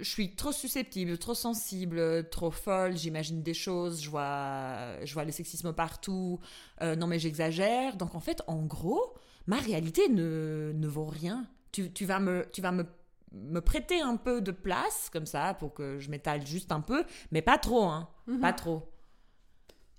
je 0.00 0.08
suis 0.08 0.34
trop 0.34 0.52
susceptible, 0.52 1.16
trop 1.18 1.34
sensible, 1.34 2.28
trop 2.30 2.50
folle, 2.50 2.96
j'imagine 2.96 3.42
des 3.42 3.54
choses, 3.54 4.02
je 4.02 4.10
vois, 4.10 5.04
je 5.04 5.12
vois 5.14 5.24
le 5.24 5.32
sexisme 5.32 5.72
partout, 5.72 6.40
euh, 6.82 6.96
non 6.96 7.06
mais 7.06 7.18
j'exagère. 7.18 7.96
Donc 7.96 8.14
en 8.14 8.20
fait, 8.20 8.42
en 8.46 8.62
gros, 8.64 9.14
ma 9.46 9.56
réalité 9.58 10.08
ne, 10.08 10.72
ne 10.74 10.86
vaut 10.88 11.06
rien. 11.06 11.46
Tu, 11.72 11.92
tu 11.92 12.04
vas, 12.04 12.18
me, 12.20 12.46
tu 12.52 12.60
vas 12.62 12.72
me, 12.72 12.84
me 13.32 13.60
prêter 13.60 14.00
un 14.00 14.16
peu 14.16 14.40
de 14.40 14.50
place, 14.52 15.08
comme 15.12 15.26
ça, 15.26 15.54
pour 15.54 15.72
que 15.74 15.98
je 16.00 16.10
m'étale 16.10 16.46
juste 16.46 16.72
un 16.72 16.80
peu, 16.80 17.04
mais 17.30 17.42
pas 17.42 17.58
trop, 17.58 17.84
hein, 17.84 18.08
Mhm. 18.26 18.40
pas 18.40 18.52
trop. 18.52 18.90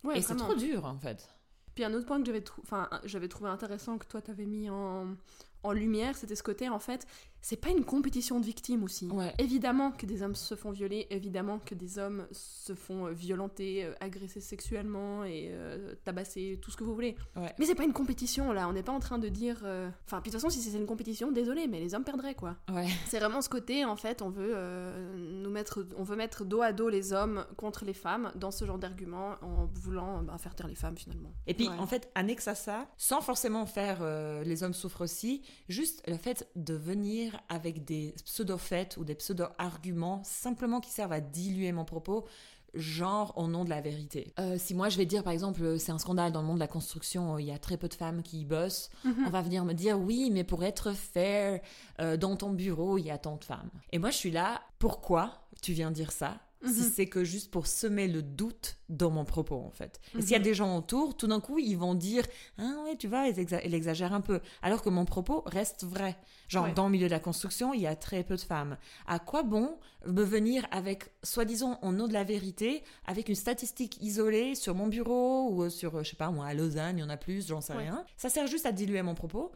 Ouais, 0.04 0.18
Et 0.18 0.22
c'est 0.22 0.36
trop 0.36 0.56
dur, 0.56 0.86
en 0.86 0.97
fait. 0.97 1.30
Puis 1.76 1.84
un 1.86 1.93
autre 1.93 2.06
point 2.06 2.20
que 2.20 2.26
j'avais 2.26 2.41
trou- 2.41 2.62
enfin, 2.64 2.89
trouvé 3.30 3.49
intéressant 3.49 3.97
que 3.97 4.06
toi 4.06 4.22
t'avais 4.22 4.45
mis 4.45 4.70
en, 4.70 5.16
en 5.64 5.72
lumière, 5.72 6.18
c'était 6.18 6.36
ce 6.36 6.43
côté 6.43 6.68
en 6.68 6.80
fait, 6.80 7.08
c'est 7.42 7.56
pas 7.58 7.70
une 7.70 7.84
compétition 7.84 8.39
de 8.39 8.46
victimes 8.46 8.84
aussi. 8.84 9.08
Ouais. 9.08 9.34
Évidemment 9.39 9.92
que 9.92 10.06
des 10.06 10.22
hommes 10.24 10.36
se 10.36 10.56
font 10.56 10.72
violer, 10.72 11.08
évidemment 11.10 11.60
que 11.60 11.74
des 11.76 11.98
hommes 12.00 12.28
se 12.32 12.74
font 12.76 13.08
euh, 13.08 13.12
violenter, 13.12 13.84
euh, 13.86 13.94
agresser 14.00 14.42
sexuellement 14.42 15.24
et 15.24 15.50
euh, 15.52 15.96
tabasser, 16.04 16.60
tout 16.62 16.72
ce 16.72 16.78
que 16.78 16.84
vous 16.84 16.94
voulez. 16.94 17.16
Ouais. 17.36 17.54
Mais 17.60 17.66
c'est 17.66 17.76
pas 17.76 17.84
une 17.84 17.94
compétition 17.94 18.52
là, 18.54 18.68
on 18.68 18.74
n'est 18.74 18.84
pas 18.84 18.92
en 18.92 19.00
train 19.00 19.18
de 19.20 19.28
dire. 19.30 19.62
euh, 19.64 19.89
Enfin, 20.06 20.22
puis 20.22 20.30
de 20.30 20.36
toute 20.36 20.42
façon, 20.42 20.50
si 20.50 20.62
c'était 20.62 20.78
une 20.78 20.86
compétition, 20.86 21.32
désolé, 21.32 21.68
mais 21.68 21.80
les 21.80 21.94
hommes 21.96 22.04
perdraient 22.04 22.36
quoi. 22.36 22.58
Ouais. 22.72 22.88
C'est 23.08 23.20
vraiment 23.20 23.42
ce 23.42 23.50
côté, 23.50 23.86
en 23.86 23.96
fait, 23.96 24.22
on 24.22 24.30
veut 24.30 24.52
euh, 24.56 25.16
nous 25.18 25.50
mettre, 25.50 25.86
on 25.98 26.04
veut 26.04 26.16
mettre 26.16 26.46
dos 26.46 26.62
à 26.62 26.74
dos 26.74 26.89
les 26.89 27.14
hommes 27.14 27.46
contre 27.58 27.86
les 27.86 27.94
femmes 27.94 28.32
dans 28.36 28.52
ce 28.52 28.66
genre 28.66 28.78
d'argument 28.78 29.36
en 29.42 29.66
voulant 29.74 30.22
bah, 30.22 30.38
faire 30.38 30.56
taire 30.56 30.68
les 30.68 30.76
femmes 30.76 30.98
finalement. 30.98 31.34
Et 31.48 31.54
puis, 31.54 31.68
en 31.68 31.88
fait, 31.88 32.10
annexe 32.16 32.48
à 32.48 32.56
ça, 32.56 32.88
sans 32.98 33.22
forcément 33.22 33.66
faire 33.66 34.04
les 34.44 34.64
hommes 34.64 34.74
souffrent 34.74 35.02
aussi, 35.02 35.42
juste 35.70 36.04
le 36.08 36.18
fait 36.18 36.48
de 36.56 36.74
venir 36.74 37.31
avec 37.50 37.84
des 37.86 38.16
pseudo-faits 38.26 38.98
ou 38.98 39.04
des 39.04 39.16
pseudo-arguments 39.16 40.22
simplement 40.24 40.80
qui 40.80 40.92
servent 40.92 41.14
à 41.14 41.20
diluer 41.20 41.72
mon 41.72 41.86
propos, 41.86 42.26
genre 42.74 43.34
au 43.36 43.48
nom 43.48 43.66
de 43.66 43.70
la 43.70 43.82
vérité. 43.82 44.34
Euh, 44.40 44.56
si 44.58 44.74
moi 44.74 44.90
je 44.90 44.98
vais 44.98 45.06
dire, 45.06 45.24
par 45.24 45.34
exemple, 45.34 45.62
euh, 45.62 45.78
c'est 45.78 45.92
un 45.92 45.98
scandale 45.98 46.32
dans 46.32 46.42
le 46.42 46.48
monde 46.48 46.56
de 46.58 46.62
la 46.62 46.68
construction, 46.68 47.36
euh, 47.36 47.42
il 47.42 47.48
y 47.48 47.52
a 47.52 47.58
très 47.60 47.78
peu 47.78 47.88
de 47.88 47.94
femmes 47.94 48.24
qui 48.24 48.42
y 48.42 48.46
bossent, 48.46 48.90
on 49.06 49.30
va 49.30 49.42
venir 49.42 49.66
me 49.66 49.74
dire, 49.74 50.00
oui, 50.00 50.30
mais 50.32 50.44
pour 50.44 50.64
être 50.64 50.94
fair, 50.94 51.60
euh, 52.00 52.18
dans 52.18 52.36
ton 52.36 52.52
bureau, 52.52 52.98
il 52.98 53.06
y 53.06 53.12
a 53.12 53.18
tant 53.18 53.36
de 53.36 53.44
femmes. 53.44 53.70
Et 53.92 54.00
moi, 54.00 54.10
je 54.10 54.18
suis 54.18 54.32
là, 54.32 54.62
pourquoi 54.80 55.46
tu 55.62 55.74
viens 55.74 55.92
dire 55.92 56.12
ça? 56.12 56.40
Si 56.64 56.82
Mhm. 56.82 56.91
c'est 56.95 57.05
que 57.07 57.24
juste 57.24 57.49
pour 57.51 57.66
semer 57.68 58.07
le 58.07 58.22
doute 58.22 58.78
dans 58.89 59.09
mon 59.09 59.26
propos, 59.26 59.55
en 59.55 59.72
fait. 59.72 59.99
Et 60.14 60.18
Mhm. 60.18 60.22
s'il 60.22 60.32
y 60.32 60.36
a 60.36 60.39
des 60.39 60.53
gens 60.53 60.78
autour, 60.78 61.16
tout 61.18 61.28
d'un 61.28 61.39
coup, 61.39 61.57
ils 61.59 61.76
vont 61.78 61.95
dire 61.95 62.24
Ah 62.57 62.84
ouais, 62.86 62.95
tu 62.97 63.07
vois, 63.07 63.28
exa- 63.30 63.62
elle 63.64 63.74
exagère 63.74 64.14
un 64.14 64.22
peu. 64.22 64.39
Alors 64.62 64.82
que 64.82 64.89
mon 64.89 65.05
propos 65.05 65.41
reste 65.45 65.84
vrai. 65.84 66.18
Genre, 66.47 66.66
Ouais. 66.66 66.74
dans 66.74 66.86
le 66.86 66.91
milieu 66.91 67.07
de 67.07 67.12
la 67.12 67.20
construction, 67.20 67.74
il 67.74 67.82
y 67.82 67.88
a 67.88 67.95
très 67.95 68.24
peu 68.24 68.36
de 68.36 68.41
femmes. 68.41 68.78
À 69.07 69.20
quoi 69.20 69.43
bon 69.43 69.78
me 70.05 70.22
venir 70.24 70.68
avec, 70.72 71.05
soi-disant, 71.24 71.80
en 71.82 71.91
nom 71.93 72.07
de 72.07 72.14
la 72.14 72.24
vérité, 72.24 72.84
avec 73.05 73.30
une 73.30 73.36
statistique 73.36 73.97
isolée 74.01 74.55
sur 74.55 74.76
mon 74.76 74.88
bureau 74.88 75.49
ou 75.51 75.70
sur, 75.70 75.95
euh, 75.97 76.03
je 76.03 76.09
sais 76.12 76.16
pas, 76.16 76.30
moi, 76.32 76.45
à 76.47 76.53
Lausanne, 76.53 76.97
il 76.97 77.01
y 77.01 77.03
en 77.03 77.09
a 77.09 77.18
plus, 77.18 77.47
j'en 77.47 77.62
sais 77.62 77.74
Ouais. 77.74 77.84
rien. 77.84 78.05
Ça 78.18 78.30
sert 78.30 78.47
juste 78.47 78.66
à 78.66 78.72
diluer 78.72 79.01
mon 79.01 79.16
propos. 79.16 79.51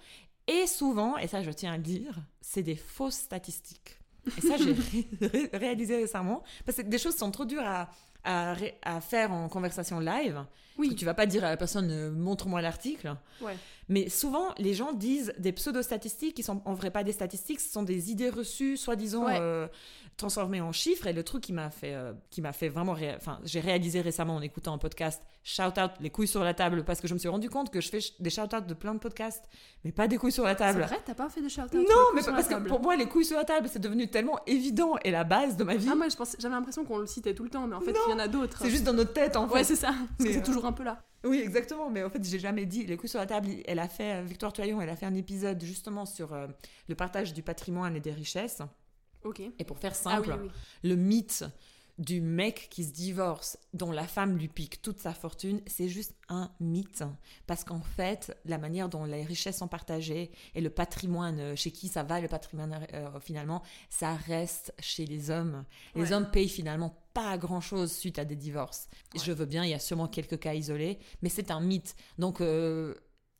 Et 0.48 0.68
souvent, 0.68 1.18
et 1.18 1.28
ça 1.28 1.42
je 1.42 1.50
tiens 1.52 1.74
à 1.74 1.78
le 1.78 1.84
dire, 1.84 2.20
c'est 2.40 2.62
des 2.64 2.76
fausses 2.76 3.16
statistiques. 3.16 3.98
Et 4.38 4.42
ça, 4.42 4.56
j'ai 4.58 4.74
ré- 5.28 5.50
réalisé 5.54 5.96
récemment. 5.98 6.44
Parce 6.66 6.78
que 6.78 6.84
des 6.84 6.98
choses 6.98 7.16
sont 7.16 7.32
trop 7.32 7.46
dures 7.46 7.64
à, 7.66 7.90
à 8.24 9.02
faire 9.02 9.32
en 9.32 9.48
conversation 9.50 10.00
live. 10.00 10.44
Oui. 10.78 10.96
Tu 10.96 11.06
vas 11.06 11.14
pas 11.14 11.26
dire 11.26 11.44
à 11.44 11.50
la 11.50 11.58
personne, 11.58 11.90
euh, 11.92 12.12
montre-moi 12.12 12.62
l'article. 12.62 13.16
Ouais. 13.42 13.56
Mais 13.88 14.10
souvent, 14.10 14.54
les 14.58 14.74
gens 14.74 14.94
disent 14.94 15.34
des 15.38 15.52
pseudo-statistiques 15.52 16.34
qui 16.36 16.44
sont 16.44 16.62
en 16.66 16.74
vrai 16.74 16.90
pas 16.92 17.04
des 17.04 17.12
statistiques, 17.12 17.60
ce 17.60 17.72
sont 17.72 17.84
des 17.84 18.12
idées 18.12 18.30
reçues, 18.30 18.78
soi-disant 18.78 19.26
Ouais. 19.26 19.38
euh, 19.40 19.68
transformées 20.18 20.62
en 20.62 20.72
chiffres. 20.72 21.08
Et 21.08 21.14
le 21.14 21.24
truc 21.24 21.44
qui 21.44 21.54
m'a 21.54 21.70
fait, 21.70 21.94
euh, 21.94 22.14
qui 22.32 22.42
m'a 22.42 22.52
fait 22.54 22.70
vraiment, 22.70 22.94
ré- 22.94 23.14
enfin, 23.16 23.40
j'ai 23.44 23.60
réalisé 23.60 24.02
récemment 24.02 24.36
en 24.38 24.42
écoutant 24.42 24.74
un 24.74 24.78
podcast, 24.78 25.22
shout 25.44 25.64
out 25.80 25.92
les 26.00 26.10
couilles 26.10 26.28
sur 26.28 26.44
la 26.44 26.54
table, 26.56 26.84
parce 26.84 27.00
que 27.02 27.08
je 27.08 27.14
me 27.14 27.20
suis 27.20 27.28
rendu 27.30 27.50
compte 27.50 27.70
que 27.70 27.80
je 27.82 27.90
fais 27.90 28.00
des 28.20 28.30
shout 28.30 28.54
out 28.56 28.66
de 28.66 28.74
plein 28.74 28.94
de 28.96 29.00
podcasts, 29.00 29.44
mais 29.84 29.92
pas 29.92 30.08
des 30.08 30.18
couilles 30.18 30.32
sur 30.32 30.46
la 30.46 30.52
C'est 30.52 30.56
table. 30.58 30.82
vrai, 30.82 31.00
t'as 31.06 31.14
pas 31.14 31.30
fait 31.30 31.42
de 31.42 31.50
shout-out 31.50 31.74
Non, 31.74 31.82
sur 31.84 31.88
les 31.88 32.22
coups 32.22 32.26
mais 32.28 32.34
parce 32.34 32.48
que 32.48 32.68
pour 32.68 32.82
moi, 32.82 32.96
les 32.96 33.06
couilles 33.08 33.26
sur 33.26 33.38
la 33.38 33.44
table, 33.46 33.68
c'est 33.72 33.80
devenu 33.80 34.08
tellement 34.10 34.40
évident 34.48 34.94
et 35.04 35.12
la 35.12 35.24
base 35.26 35.58
de 35.58 35.64
ma 35.64 35.76
vie. 35.76 35.88
Ah, 35.92 35.96
moi, 35.96 36.08
j'avais 36.40 36.56
l'impression 36.56 36.86
qu'on 36.86 36.98
le 36.98 37.06
citait 37.08 37.36
tout 37.36 37.44
le 37.44 37.50
temps, 37.50 37.68
mais 37.68 37.76
en 37.76 37.82
fait, 37.82 37.94
il 38.08 38.12
y 38.12 38.14
en 38.14 38.20
a 38.20 38.28
d'autres. 38.28 38.58
c'est 38.64 38.70
juste 38.72 38.84
dans 38.86 38.94
notre 38.94 39.14
tête, 39.14 39.36
en 39.36 39.48
fait. 39.48 39.54
Ouais, 39.54 39.64
c'est 39.64 39.76
ça. 39.76 39.94
C'est 40.20 40.42
toujours 40.42 40.65
un 40.66 40.74
peu 40.74 40.84
là. 40.84 41.04
Oui, 41.24 41.40
exactement. 41.44 41.90
Mais 41.90 42.04
en 42.04 42.10
fait, 42.10 42.24
j'ai 42.24 42.40
jamais 42.40 42.66
dit. 42.66 42.86
Les 42.86 42.98
coups 42.98 43.12
sur 43.12 43.20
la 43.20 43.26
table, 43.26 43.50
elle 43.66 43.80
a 43.80 43.88
fait, 43.88 44.16
euh, 44.16 44.24
Victoire 44.24 44.54
Toyon, 44.54 44.80
elle 44.82 44.90
a 44.90 44.96
fait 44.96 45.06
un 45.08 45.16
épisode 45.16 45.62
justement 45.64 46.06
sur 46.06 46.34
euh, 46.34 46.48
le 46.88 46.96
partage 46.96 47.34
du 47.34 47.42
patrimoine 47.42 47.96
et 47.96 48.00
des 48.00 48.12
richesses. 48.14 48.62
Ok. 49.24 49.42
Et 49.58 49.64
pour 49.64 49.80
faire 49.80 49.94
Ah 50.06 50.20
oui, 50.22 50.28
simple, 50.28 50.40
oui. 50.44 50.50
le 50.84 50.96
mythe 50.96 51.44
du 51.98 52.20
mec 52.20 52.68
qui 52.70 52.84
se 52.84 52.92
divorce, 52.92 53.58
dont 53.74 53.90
la 53.90 54.06
femme 54.06 54.38
lui 54.38 54.50
pique 54.50 54.82
toute 54.82 55.00
sa 55.00 55.14
fortune, 55.14 55.62
c'est 55.66 55.88
juste 55.88 56.14
un 56.28 56.52
mythe. 56.60 57.04
Parce 57.48 57.64
qu'en 57.64 57.80
fait, 57.80 58.38
la 58.44 58.58
manière 58.58 58.90
dont 58.90 59.06
les 59.06 59.24
richesses 59.24 59.60
sont 59.60 59.70
partagées 59.70 60.30
et 60.56 60.62
le 60.62 60.70
patrimoine, 60.70 61.40
euh, 61.40 61.56
chez 61.56 61.72
qui 61.72 61.88
ça 61.88 62.04
va 62.04 62.20
le 62.20 62.28
patrimoine 62.28 62.86
euh, 62.94 63.20
finalement, 63.22 63.64
ça 63.90 64.14
reste 64.14 64.74
chez 64.80 65.06
les 65.06 65.32
hommes. 65.32 65.64
Les 65.96 66.02
Ouais. 66.02 66.14
hommes 66.14 66.30
payent 66.30 66.50
finalement 66.50 66.94
pas 67.16 67.36
grand-chose 67.40 67.92
suite 67.92 68.20
à 68.20 68.26
des 68.26 68.36
divorces. 68.36 68.88
Ouais. 69.16 69.22
Je 69.24 69.32
veux 69.32 69.46
bien, 69.46 69.64
il 69.64 69.72
y 69.72 69.74
a 69.74 69.80
sûrement 69.80 70.08
quelques 70.08 70.38
cas 70.40 70.54
isolés, 70.54 71.00
mais 71.24 71.30
c'est 71.30 71.50
un 71.50 71.60
mythe. 71.62 71.96
Donc... 72.20 72.42
euh, 72.42 72.94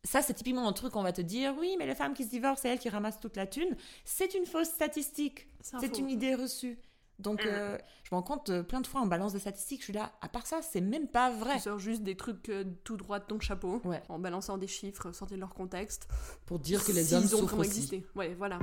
ça, 0.08 0.22
c'est 0.22 0.36
typiquement 0.36 0.68
un 0.68 0.74
truc 0.74 0.94
qu'on 0.94 1.02
va 1.02 1.14
te 1.14 1.22
dire, 1.22 1.56
oui, 1.60 1.76
mais 1.80 1.88
les 1.88 1.96
femmes 1.96 2.14
qui 2.14 2.24
se 2.26 2.30
divorcent, 2.30 2.62
c'est 2.62 2.70
elles 2.70 2.78
qui 2.78 2.90
ramassent 2.90 3.20
toute 3.20 3.36
la 3.36 3.48
thune. 3.48 3.76
C'est 4.04 4.36
une 4.36 4.46
fausse 4.46 4.68
statistique. 4.68 5.48
C'est 5.62 5.78
un 5.78 6.00
une 6.00 6.12
idée 6.12 6.36
reçue. 6.36 6.78
Donc, 7.18 7.44
Mm. 7.44 7.48
euh, 7.48 7.78
je 8.04 8.10
me 8.14 8.18
rends 8.18 8.22
compte 8.22 8.50
euh, 8.52 8.62
plein 8.62 8.82
de 8.82 8.86
fois 8.88 9.02
en 9.02 9.08
balance 9.08 9.34
des 9.34 9.40
statistiques, 9.40 9.80
je 9.80 9.86
suis 9.86 9.94
là, 9.94 10.12
à 10.22 10.30
part 10.30 10.46
ça, 10.46 10.62
c'est 10.62 10.80
même 10.82 11.08
pas 11.08 11.32
vrai. 11.32 11.56
Tu 11.56 11.62
sors 11.62 11.80
juste 11.80 12.04
des 12.04 12.16
trucs 12.16 12.50
euh, 12.50 12.66
tout 12.84 12.98
droit 12.98 13.18
de 13.18 13.26
ton 13.26 13.40
chapeau, 13.40 13.82
Ouais. 13.84 14.04
en 14.08 14.20
balançant 14.20 14.60
des 14.60 14.68
chiffres 14.68 15.12
sortis 15.12 15.34
de 15.34 15.40
leur 15.40 15.56
contexte. 15.56 16.08
Pour 16.46 16.60
dire 16.60 16.86
que 16.86 16.92
les 16.92 17.16
hommes 17.16 17.24
ont 17.24 17.28
souffrent 17.28 17.46
vraiment 17.46 17.62
aussi. 17.62 17.70
existé. 17.72 18.06
Ouais, 18.16 18.36
voilà. 18.36 18.60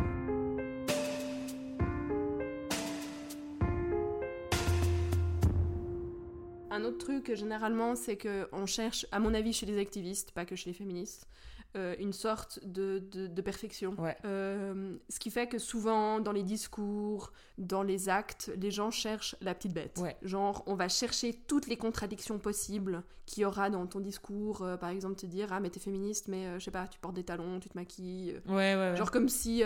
Un 6.72 6.84
autre 6.84 6.98
truc, 6.98 7.34
généralement, 7.34 7.94
c'est 7.94 8.16
que 8.16 8.48
on 8.52 8.66
cherche, 8.66 9.06
à 9.12 9.18
mon 9.20 9.34
avis, 9.34 9.52
chez 9.52 9.66
les 9.66 9.78
activistes, 9.78 10.32
pas 10.32 10.44
que 10.44 10.56
chez 10.56 10.70
les 10.70 10.74
féministes, 10.74 11.26
euh, 11.74 11.94
une 11.98 12.12
sorte 12.12 12.60
de, 12.64 12.98
de- 13.10 13.26
de 13.28 13.42
perfection. 13.42 13.94
Ouais. 13.98 14.14
Euh, 14.26 14.96
ce 15.08 15.18
qui 15.18 15.30
fait 15.30 15.46
que 15.46 15.58
souvent, 15.58 16.20
dans 16.20 16.32
les 16.32 16.42
discours, 16.42 17.32
dans 17.56 17.82
les 17.82 18.10
actes, 18.10 18.52
les 18.60 18.70
gens 18.70 18.90
cherchent 18.90 19.36
la 19.40 19.54
petite 19.54 19.72
bête. 19.72 19.98
Ouais. 19.98 20.16
Genre, 20.22 20.62
on 20.66 20.74
va 20.74 20.88
chercher 20.88 21.32
toutes 21.46 21.68
les 21.68 21.76
contradictions 21.78 22.38
possibles 22.38 23.02
qu'il 23.24 23.42
y 23.42 23.44
aura 23.46 23.70
dans 23.70 23.86
ton 23.86 24.00
discours. 24.00 24.60
euh, 24.62 24.76
par 24.76 24.90
exemple, 24.90 25.14
te 25.14 25.24
dire 25.24 25.48
Ah, 25.50 25.60
mais 25.60 25.70
t'es 25.70 25.80
féministe, 25.80 26.28
mais 26.28 26.58
je 26.60 26.64
sais 26.64 26.70
pas, 26.70 26.86
tu 26.88 26.98
portes 26.98 27.14
des 27.14 27.24
talons, 27.24 27.58
tu 27.58 27.70
te 27.70 27.78
maquilles. 27.78 28.38
Ouais. 28.48 28.94
Genre 28.96 29.10
comme 29.10 29.30
si, 29.30 29.62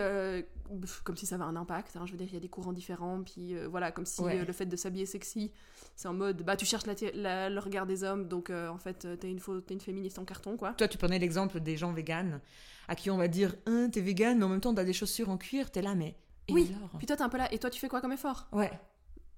comme 1.05 1.17
si 1.17 1.27
ça 1.27 1.35
avait 1.37 1.45
un 1.45 1.57
impact. 1.57 1.97
hein, 1.97 2.03
je 2.07 2.13
veux 2.13 2.19
dire, 2.19 2.27
il 2.29 2.35
y 2.35 2.37
a 2.37 2.41
des 2.41 2.49
courants 2.49 2.73
différents. 2.73 3.23
Puis 3.23 3.55
euh, 3.57 3.69
voilà, 3.69 3.93
comme 3.93 4.07
si 4.07 4.23
Ouais. 4.23 4.39
euh, 4.41 4.45
le 4.45 4.53
fait 4.53 4.67
de 4.67 4.77
s'habiller 4.77 5.07
sexy, 5.07 5.53
c'est 5.95 6.09
en 6.09 6.15
mode 6.15 6.43
bah 6.43 6.57
tu 6.57 6.65
cherches 6.67 6.87
la, 6.87 6.95
la- 7.15 7.51
le 7.51 7.59
regard 7.61 7.87
des 7.87 8.03
hommes, 8.05 8.29
donc 8.29 8.51
euh, 8.51 8.69
en 8.69 8.79
fait 8.79 9.07
t'es 9.19 9.31
une, 9.31 9.41
une 9.71 9.81
féministe 9.81 10.19
en 10.19 10.25
carton 10.25 10.57
quoi. 10.57 10.73
Toi, 10.75 10.89
tu 10.89 10.99
prenais 10.99 11.19
l'exemple 11.19 11.61
des 11.61 11.77
gens 11.77 11.93
véganes, 11.93 12.41
à 12.89 12.95
qui 12.95 13.11
on 13.11 13.17
va 13.17 13.29
dire, 13.29 13.55
hein, 13.67 13.89
t'es 13.91 14.01
végane, 14.01 14.39
mais 14.39 14.45
en 14.45 14.49
même 14.49 14.61
temps, 14.61 14.75
t'as 14.75 14.85
des 14.85 14.93
chaussures 14.93 15.29
en 15.31 15.39
cuir, 15.39 15.71
t'es 15.71 15.83
là, 15.83 15.95
mais. 15.95 16.17
et 16.49 16.53
Oui. 16.53 16.73
alors? 16.77 16.91
Puis 16.99 17.07
toi 17.07 17.17
t'es 17.17 17.23
un 17.23 17.29
peu 17.29 17.39
là. 17.39 17.53
Et 17.53 17.59
toi 17.59 17.71
tu 17.71 17.81
fais 17.81 17.89
quoi 17.89 18.01
comme 18.01 18.13
effort? 18.13 18.49
Ouais, 18.53 18.71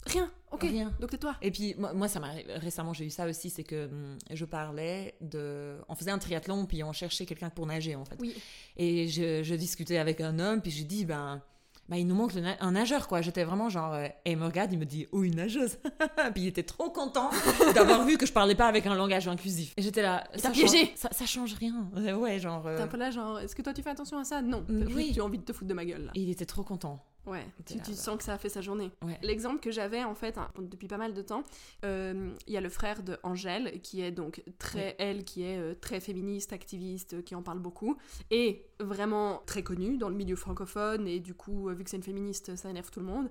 Rien. 0.07 0.30
Ok. 0.51 0.62
rien. 0.62 0.92
Donc 1.01 1.11
tais-toi. 1.11 1.34
Et 1.42 1.51
puis, 1.51 1.74
moi, 1.76 1.92
moi, 1.92 2.09
ça 2.09 2.20
m'a 2.20 2.30
récemment, 2.57 2.94
j'ai 2.94 3.05
eu 3.05 3.11
ça 3.11 3.26
aussi, 3.26 3.51
c'est 3.51 3.64
que 3.64 3.86
hum, 3.86 4.16
je 4.30 4.44
parlais 4.46 5.14
de. 5.20 5.76
On 5.88 5.94
faisait 5.94 6.11
un 6.11 6.18
triathlon, 6.18 6.64
puis 6.66 6.82
on 6.82 6.92
cherchait 6.92 7.26
quelqu'un 7.26 7.51
pour 7.51 7.66
nager, 7.66 7.94
en 7.94 8.05
fait. 8.05 8.16
Oui. 8.18 8.34
Et 8.76 9.09
je, 9.09 9.42
je 9.42 9.55
discutais 9.55 9.99
avec 9.99 10.20
un 10.20 10.38
homme, 10.38 10.62
puis 10.62 10.70
j'ai 10.70 10.84
dit, 10.84 11.05
ben, 11.05 11.42
ben, 11.90 11.96
il 11.96 12.07
nous 12.07 12.14
manque 12.14 12.34
na- 12.34 12.57
un 12.61 12.72
nageur, 12.72 13.09
quoi. 13.09 13.20
J'étais 13.22 13.44
vraiment 13.44 13.68
genre, 13.68 13.92
euh, 13.94 14.07
et 14.24 14.32
il 14.32 14.36
me 14.38 14.44
regarde, 14.46 14.72
il 14.72 14.78
me 14.78 14.84
dit, 14.86 15.07
oh, 15.12 15.22
une 15.22 15.36
nageuse. 15.36 15.76
puis 16.34 16.42
il 16.44 16.46
était 16.49 16.62
trop 16.62 16.90
content 16.90 17.28
d'avoir 17.74 18.05
vu 18.07 18.16
que 18.16 18.24
je 18.26 18.32
parlais 18.32 18.55
pas 18.55 18.66
avec 18.68 18.86
un 18.86 18.94
langage 18.94 19.28
inclusif. 19.28 19.74
Et 19.76 19.82
j'étais 19.82 20.03
là, 20.03 20.24
ça 20.36 20.51
piégé. 20.51 20.92
ça, 20.96 21.09
ça 21.12 21.26
change 21.26 21.55
rien. 21.55 21.90
Euh, 21.96 22.14
Ouais, 22.14 22.38
genre. 22.38 22.66
euh, 22.66 22.76
T'es 22.76 22.82
un 22.82 22.88
peu 22.88 22.96
là 22.96 23.11
genre 23.11 23.38
est-ce 23.40 23.55
que 23.55 23.62
toi 23.62 23.72
tu 23.74 23.82
fais 23.82 23.90
attention 23.90 24.18
à 24.18 24.24
ça? 24.24 24.40
Non. 24.42 24.64
Mm, 24.68 24.84
oui. 24.94 25.11
Tu 25.14 25.20
as 25.20 25.24
envie 25.24 25.38
de 25.38 25.44
te 25.44 25.53
foutre 25.53 25.68
de 25.68 25.74
ma 25.74 25.84
gueule 25.84 26.07
là. 26.07 26.12
et 26.14 26.20
il 26.22 26.30
était 26.30 26.46
trop 26.46 26.62
content. 26.62 27.03
Ouais. 27.29 27.47
Tu, 27.66 27.76
là, 27.76 27.83
tu 27.85 27.91
bah. 27.91 27.97
sens 27.97 28.16
que 28.16 28.24
ça 28.24 28.35
a 28.35 28.39
fait 28.39 28.49
sa 28.49 28.61
journée. 28.61 28.91
Ouais. 29.05 29.18
L'exemple 29.22 29.61
que 29.61 29.70
j'avais 29.70 30.03
en 30.03 30.14
fait 30.14 30.39
hein, 30.39 30.49
depuis 30.59 30.89
pas 30.89 30.97
mal 30.97 31.12
de 31.12 31.22
temps, 31.22 31.45
euh, 31.85 32.31
il 32.47 32.53
y 32.53 32.57
a 32.57 32.61
le 32.61 32.68
frère 32.68 33.03
de 33.03 33.18
Angèle 33.22 33.81
qui 33.83 34.01
est 34.01 34.11
donc 34.11 34.43
très 34.59 34.97
elle 34.99 35.24
qui 35.24 35.43
est 35.43 35.59
euh, 35.59 35.74
très 35.79 36.01
féministe, 36.01 36.53
activiste, 36.53 37.14
euh, 37.14 37.22
qui 37.22 37.35
en 37.35 37.43
parle 37.43 37.59
beaucoup 37.59 37.97
et 38.31 38.64
vraiment 38.81 39.43
très 39.47 39.62
connue 39.62 39.99
dans 39.99 40.09
le 40.09 40.14
milieu 40.14 40.37
francophone 40.37 41.07
et 41.07 41.20
du 41.20 41.35
coup 41.35 41.68
vu 41.68 41.85
que 41.85 41.91
c'est 41.91 41.97
une 41.97 42.03
féministe 42.03 42.57
ça 42.57 42.70
énerve 42.70 42.91
tout 42.91 43.01
le 43.01 43.07
monde. 43.07 43.29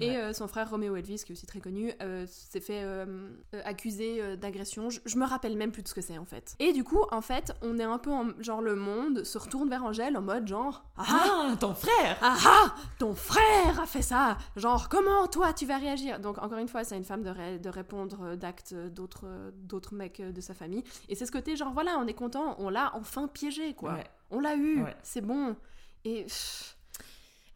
Et 0.00 0.10
Ouais. 0.10 0.16
euh, 0.16 0.32
son 0.32 0.48
frère 0.48 0.70
Roméo 0.70 0.96
Elvis, 0.96 1.22
qui 1.24 1.32
est 1.32 1.36
aussi 1.36 1.46
très 1.46 1.60
connu, 1.60 1.92
euh, 2.02 2.24
s'est 2.26 2.60
fait 2.60 2.80
euh, 2.82 3.30
accuser 3.64 4.36
d'agression. 4.36 4.90
Je, 4.90 5.00
je 5.04 5.16
me 5.18 5.26
rappelle 5.26 5.56
même 5.56 5.72
plus 5.72 5.82
de 5.82 5.88
ce 5.88 5.94
que 5.94 6.00
c'est 6.00 6.18
en 6.18 6.24
fait. 6.24 6.54
Et 6.58 6.72
du 6.72 6.84
coup, 6.84 7.02
en 7.10 7.20
fait, 7.20 7.52
on 7.62 7.78
est 7.78 7.84
un 7.84 7.98
peu 7.98 8.10
en 8.10 8.28
genre 8.40 8.60
le 8.62 8.74
monde 8.76 9.24
se 9.24 9.38
retourne 9.38 9.68
vers 9.68 9.84
Angèle 9.84 10.16
en 10.16 10.22
mode 10.22 10.46
genre 10.48 10.84
ah 10.96 11.04
Ah, 11.52 11.56
ton 11.60 11.74
frère 11.74 12.16
ah 12.22 12.36
ah 12.46 12.74
Ton 12.98 13.14
frère 13.14 13.80
a 13.80 13.86
fait 13.86 14.02
ça 14.02 14.38
Genre, 14.56 14.88
comment 14.88 15.26
toi 15.26 15.52
tu 15.52 15.66
vas 15.66 15.76
réagir? 15.78 16.18
Donc, 16.20 16.38
encore 16.38 16.58
une 16.58 16.68
fois, 16.68 16.84
c'est 16.84 16.94
à 16.94 16.98
une 16.98 17.04
femme 17.04 17.22
de, 17.22 17.30
ré- 17.30 17.58
de 17.58 17.68
répondre 17.68 18.36
d'actes 18.36 18.74
d'autres 18.74 19.26
d'autres 19.54 19.94
mecs 19.94 20.20
de 20.22 20.40
sa 20.40 20.54
famille. 20.54 20.82
Et 21.08 21.14
c'est 21.14 21.26
ce 21.26 21.32
côté, 21.32 21.56
genre, 21.56 21.72
voilà, 21.72 21.98
on 21.98 22.06
est 22.06 22.14
content, 22.14 22.56
on 22.58 22.70
l'a 22.70 22.90
enfin 22.94 23.28
piégé, 23.28 23.74
quoi. 23.74 23.92
Ouais. 23.94 24.04
On 24.30 24.40
l'a 24.40 24.54
eu, 24.56 24.82
Ouais. 24.82 24.96
c'est 25.02 25.20
bon. 25.20 25.56
Et 26.04 26.22
pff, 26.22 26.76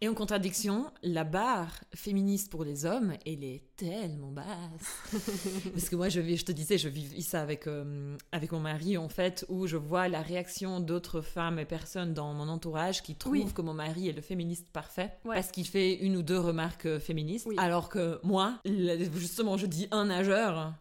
Et 0.04 0.08
en 0.08 0.12
contradiction, 0.12 0.90
la 1.02 1.24
barre 1.24 1.72
féministe 1.94 2.50
pour 2.50 2.62
les 2.62 2.84
hommes, 2.84 3.14
elle 3.24 3.42
est 3.42 3.62
tellement 3.74 4.32
basse. 4.32 4.44
Parce 5.72 5.88
que 5.88 5.96
moi, 5.96 6.10
je, 6.10 6.20
te 6.20 6.52
disais, 6.52 6.76
je 6.76 6.90
vis 6.90 7.22
ça 7.22 7.40
avec, 7.40 7.66
euh, 7.66 8.14
avec 8.30 8.52
mon 8.52 8.60
mari, 8.60 8.98
en 8.98 9.08
fait, 9.08 9.46
où 9.48 9.66
je 9.66 9.78
vois 9.78 10.08
la 10.08 10.20
réaction 10.20 10.80
d'autres 10.80 11.22
femmes 11.22 11.58
et 11.58 11.64
personnes 11.64 12.12
dans 12.12 12.34
mon 12.34 12.48
entourage 12.50 13.02
qui 13.02 13.14
trouvent 13.14 13.32
Oui. 13.32 13.46
que 13.54 13.62
mon 13.62 13.72
mari 13.72 14.10
est 14.10 14.12
le 14.12 14.20
féministe 14.20 14.68
parfait 14.74 15.10
Ouais. 15.24 15.36
parce 15.36 15.50
qu'il 15.50 15.66
fait 15.66 15.94
une 15.94 16.18
ou 16.18 16.22
deux 16.22 16.38
remarques 16.38 16.84
euh, 16.84 17.00
féministes. 17.00 17.46
Oui. 17.48 17.54
Alors 17.56 17.88
que 17.88 18.20
moi, 18.22 18.58
justement, 18.66 19.56
je 19.56 19.64
dis 19.64 19.88
un 19.90 20.04
nageur. 20.04 20.74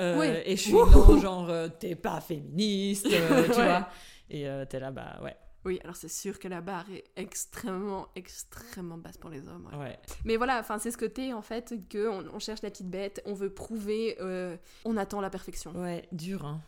euh. 0.00 0.42
Et 0.44 0.56
je 0.56 0.62
suis 0.62 0.72
Wouhou. 0.72 1.12
non, 1.14 1.20
genre, 1.20 1.52
t'es 1.78 1.94
pas 1.94 2.20
féministe, 2.20 3.06
euh, 3.12 3.44
tu 3.44 3.50
Ouais. 3.60 3.64
vois. 3.64 3.88
Et 4.28 4.44
t'es 4.68 4.80
là, 4.80 4.90
bah 4.90 5.20
ouais. 5.22 5.36
Oui, 5.66 5.78
alors 5.82 5.96
c'est 5.96 6.08
sûr 6.08 6.38
que 6.38 6.48
la 6.48 6.60
barre 6.62 6.90
est 6.90 7.04
extrêmement, 7.16 8.08
extrêmement 8.16 8.96
basse 8.96 9.18
pour 9.18 9.28
les 9.30 9.46
hommes. 9.48 9.68
ouais. 9.72 9.78
ouais. 9.78 9.98
Mais 10.24 10.36
voilà, 10.36 10.58
enfin, 10.60 10.78
c'est 10.78 10.90
ce 10.90 10.96
côté, 10.96 11.32
en 11.34 11.42
fait, 11.42 11.74
qu'on 11.92 12.24
on 12.32 12.38
cherche 12.38 12.62
la 12.62 12.70
petite 12.70 12.88
bête, 12.88 13.20
on 13.26 13.34
veut 13.34 13.50
prouver, 13.52 14.16
euh, 14.20 14.56
on 14.84 14.96
attend 14.96 15.20
la 15.20 15.28
perfection. 15.30 15.72
Ouais, 15.72 16.08
dur. 16.12 16.46
Hein. 16.46 16.62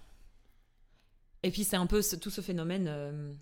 Et 1.43 1.51
puis 1.51 1.65
c'est 1.65 1.77
un 1.77 1.87
peu 1.87 2.03
ce- 2.03 2.17
tout 2.17 2.31
ce 2.31 2.41
phénomène 2.41 2.87
euh, 2.89 3.33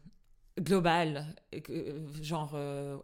global, 0.61 1.35
que, 1.65 1.73
euh, 1.73 2.23
genre 2.23 2.55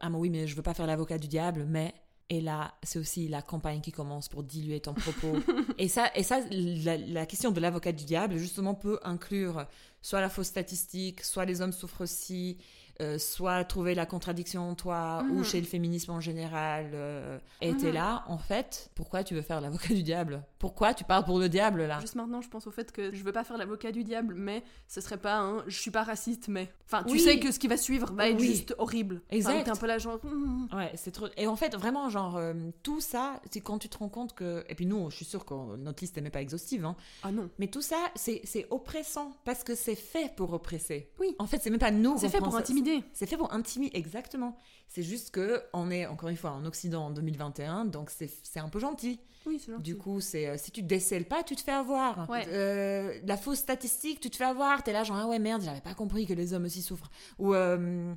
ah 0.00 0.10
mais 0.10 0.16
oui 0.18 0.30
mais 0.30 0.46
je 0.46 0.54
veux 0.54 0.62
pas 0.62 0.74
faire 0.74 0.86
l'avocat 0.86 1.18
du 1.18 1.28
diable, 1.28 1.64
mais 1.66 1.94
et 2.28 2.40
là 2.40 2.74
c'est 2.82 2.98
aussi 2.98 3.28
la 3.28 3.42
campagne 3.42 3.80
qui 3.80 3.92
commence 3.92 4.28
pour 4.28 4.42
diluer 4.42 4.80
ton 4.80 4.94
propos. 4.94 5.38
et 5.78 5.88
ça 5.88 6.10
et 6.14 6.22
ça 6.22 6.40
la, 6.50 6.96
la 6.96 7.26
question 7.26 7.50
de 7.50 7.60
l'avocat 7.60 7.92
du 7.92 8.04
diable 8.04 8.36
justement 8.36 8.74
peut 8.74 8.98
inclure 9.02 9.66
soit 10.02 10.20
la 10.20 10.28
fausse 10.28 10.48
statistique, 10.48 11.22
soit 11.22 11.44
les 11.44 11.60
hommes 11.60 11.72
souffrent 11.72 12.02
aussi. 12.02 12.58
Euh, 13.00 13.18
soit 13.18 13.64
trouver 13.64 13.94
la 13.94 14.06
contradiction 14.06 14.68
en 14.70 14.74
toi 14.74 15.24
ou 15.30 15.38
Mhm. 15.38 15.44
chez 15.44 15.60
le 15.60 15.66
féminisme 15.66 16.10
en 16.12 16.20
général 16.20 16.90
euh, 16.94 17.38
et 17.60 17.74
t'es 17.76 17.88
Mhm. 17.88 17.94
là 17.94 18.24
en 18.28 18.38
fait 18.38 18.90
pourquoi 18.94 19.24
tu 19.24 19.34
veux 19.34 19.42
faire 19.42 19.60
l'avocat 19.60 19.94
du 19.94 20.02
diable? 20.02 20.42
Pourquoi 20.58 20.94
tu 20.94 21.02
parles 21.04 21.24
pour 21.24 21.38
le 21.38 21.48
diable 21.48 21.84
là? 21.86 21.98
Juste 22.00 22.14
maintenant, 22.14 22.40
je 22.40 22.48
pense 22.48 22.66
au 22.66 22.70
fait 22.70 22.92
que 22.92 23.14
je 23.14 23.22
veux 23.24 23.32
pas 23.32 23.44
faire 23.44 23.56
l'avocat 23.58 23.90
du 23.92 24.04
diable, 24.04 24.34
mais 24.36 24.62
ce 24.88 25.00
serait 25.00 25.16
pas 25.16 25.38
un 25.38 25.64
je 25.66 25.78
suis 25.78 25.90
pas 25.90 26.02
raciste, 26.04 26.48
mais. 26.48 26.72
Enfin, 26.86 27.02
tu 27.04 27.12
Oui. 27.14 27.20
sais 27.20 27.38
que 27.40 27.50
ce 27.50 27.58
qui 27.58 27.66
va 27.68 27.76
suivre 27.76 28.12
va 28.12 28.28
être 28.28 28.38
Oui. 28.40 28.46
juste 28.46 28.74
horrible. 28.78 29.16
Enfin, 29.26 29.36
Exact. 29.36 29.64
T'es 29.64 29.70
un 29.70 29.76
peu 29.76 29.86
là, 29.86 29.98
genre. 29.98 30.18
hmm. 30.22 30.66
Ouais, 30.72 30.92
c'est 30.94 31.10
trop. 31.10 31.26
Et 31.36 31.46
en 31.46 31.56
fait, 31.56 31.74
vraiment, 31.74 32.08
genre, 32.10 32.36
euh, 32.36 32.52
tout 32.82 33.00
ça, 33.00 33.40
c'est 33.50 33.60
quand 33.60 33.78
tu 33.78 33.88
te 33.88 33.96
rends 33.98 34.08
compte 34.10 34.34
que. 34.34 34.64
Et 34.68 34.74
puis 34.74 34.86
nous, 34.86 35.10
je 35.10 35.16
suis 35.16 35.24
sûre 35.24 35.44
que 35.44 35.54
notre 35.76 36.02
liste 36.02 36.16
n'est 36.18 36.30
pas 36.30 36.42
exhaustive, 36.42 36.84
hein. 36.84 36.94
Ah 37.22 37.32
non. 37.32 37.48
Mais 37.58 37.66
tout 37.68 37.82
ça, 37.82 37.96
c'est 38.14 38.42
oppressant 38.70 39.32
parce 39.44 39.64
que 39.64 39.74
c'est 39.74 39.94
fait 39.94 40.34
pour 40.36 40.52
oppresser. 40.52 41.08
Oui. 41.20 41.34
En 41.38 41.46
fait, 41.46 41.58
c'est 41.62 41.70
même 41.70 41.78
pas 41.80 41.90
nous. 41.90 42.16
C'est 42.18 42.28
fait 42.28 42.38
pour 42.38 42.52
ça- 42.52 42.58
intimider. 42.82 43.04
C'est 43.12 43.26
fait 43.26 43.36
pour 43.36 43.52
intimider, 43.52 43.96
exactement. 43.96 44.56
C'est 44.88 45.02
juste 45.02 45.30
que 45.30 45.62
on 45.72 45.90
est 45.90 46.06
encore 46.06 46.28
une 46.28 46.36
fois 46.36 46.50
en 46.50 46.64
Occident 46.66 47.06
en 47.06 47.10
2021, 47.10 47.86
donc 47.86 48.10
c'est 48.10 48.30
c'est 48.42 48.60
un 48.60 48.68
peu 48.68 48.78
gentil. 48.78 49.20
Oui, 49.46 49.58
c'est 49.58 49.72
gentil. 49.72 49.82
Du 49.82 49.96
coup, 49.96 50.20
c'est 50.20 50.46
euh, 50.48 50.56
si 50.58 50.70
tu 50.70 50.82
te 50.82 50.86
décèles 50.86 51.24
pas, 51.24 51.42
tu 51.42 51.56
te 51.56 51.62
fais 51.62 51.72
avoir. 51.72 52.28
Ouais. 52.30 52.44
Euh, 52.48 53.18
la 53.24 53.36
fausse 53.36 53.58
statistique, 53.58 54.20
tu 54.20 54.30
te 54.30 54.36
fais 54.36 54.44
avoir. 54.44 54.82
T'es 54.82 54.92
là 54.92 55.02
genre 55.04 55.16
ah 55.16 55.26
ouais 55.26 55.38
merde, 55.38 55.62
j'avais 55.62 55.80
pas 55.80 55.94
compris 55.94 56.26
que 56.26 56.34
les 56.34 56.52
hommes 56.54 56.64
aussi 56.64 56.82
souffrent. 56.82 57.10
Ou 57.38 57.54
euh, 57.54 58.14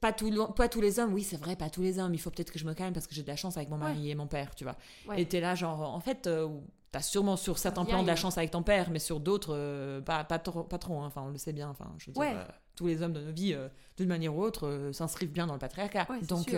pas, 0.00 0.12
tout, 0.12 0.30
pas 0.54 0.68
tous 0.68 0.80
les 0.80 0.98
hommes, 0.98 1.14
oui 1.14 1.22
c'est 1.22 1.36
vrai, 1.38 1.56
pas 1.56 1.70
tous 1.70 1.82
les 1.82 1.98
hommes. 1.98 2.14
Il 2.14 2.20
faut 2.20 2.30
peut-être 2.30 2.52
que 2.52 2.58
je 2.58 2.64
me 2.66 2.74
calme 2.74 2.92
parce 2.92 3.06
que 3.06 3.14
j'ai 3.14 3.22
de 3.22 3.28
la 3.28 3.36
chance 3.36 3.56
avec 3.56 3.68
mon 3.70 3.78
mari 3.78 4.10
et 4.10 4.14
mon 4.14 4.26
père, 4.26 4.54
tu 4.54 4.64
vois. 4.64 4.76
Ouais. 5.08 5.22
Et 5.22 5.26
t'es 5.26 5.40
là 5.40 5.54
genre 5.54 5.80
en 5.94 6.00
fait. 6.00 6.26
euh, 6.26 6.48
T'as 6.90 7.02
sûrement 7.02 7.36
sur 7.36 7.58
certains 7.58 7.84
plans 7.84 8.02
de 8.02 8.06
la 8.06 8.16
chance 8.16 8.38
avec 8.38 8.50
ton 8.50 8.62
père, 8.62 8.88
mais 8.90 8.98
sur 8.98 9.20
d'autres, 9.20 9.54
euh, 9.54 10.00
pas, 10.00 10.24
pas 10.24 10.38
trop. 10.38 10.62
Pas 10.64 10.78
trop 10.78 11.00
hein. 11.00 11.06
Enfin, 11.06 11.22
on 11.26 11.28
le 11.30 11.36
sait 11.36 11.52
bien. 11.52 11.68
Enfin, 11.68 11.92
je 11.98 12.06
veux 12.06 12.12
dire, 12.12 12.20
Ouais. 12.20 12.34
euh, 12.34 12.44
tous 12.76 12.86
les 12.86 13.02
hommes 13.02 13.12
de 13.12 13.20
nos 13.20 13.32
vies, 13.32 13.52
euh, 13.52 13.68
d'une 13.98 14.08
manière 14.08 14.34
ou 14.34 14.42
autre, 14.42 14.90
s'inscrivent 14.92 15.32
bien 15.32 15.46
dans 15.46 15.52
le 15.52 15.58
patriarcat. 15.58 16.06
Ouais, 16.08 16.20
Donc, 16.22 16.54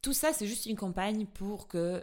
tout 0.00 0.12
ça, 0.14 0.32
c'est 0.32 0.46
juste 0.46 0.66
une 0.66 0.76
campagne 0.76 1.26
pour 1.26 1.68
que 1.68 2.02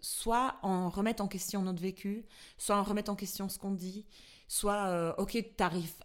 soit 0.00 0.56
on 0.62 0.88
remette 0.88 1.20
en 1.20 1.28
question 1.28 1.62
notre 1.62 1.82
vécu, 1.82 2.24
soit 2.56 2.78
on 2.80 2.82
remette 2.82 3.08
en 3.10 3.14
question 3.16 3.48
ce 3.48 3.58
qu'on 3.58 3.70
dit, 3.72 4.06
soit, 4.48 5.14
ok, 5.18 5.34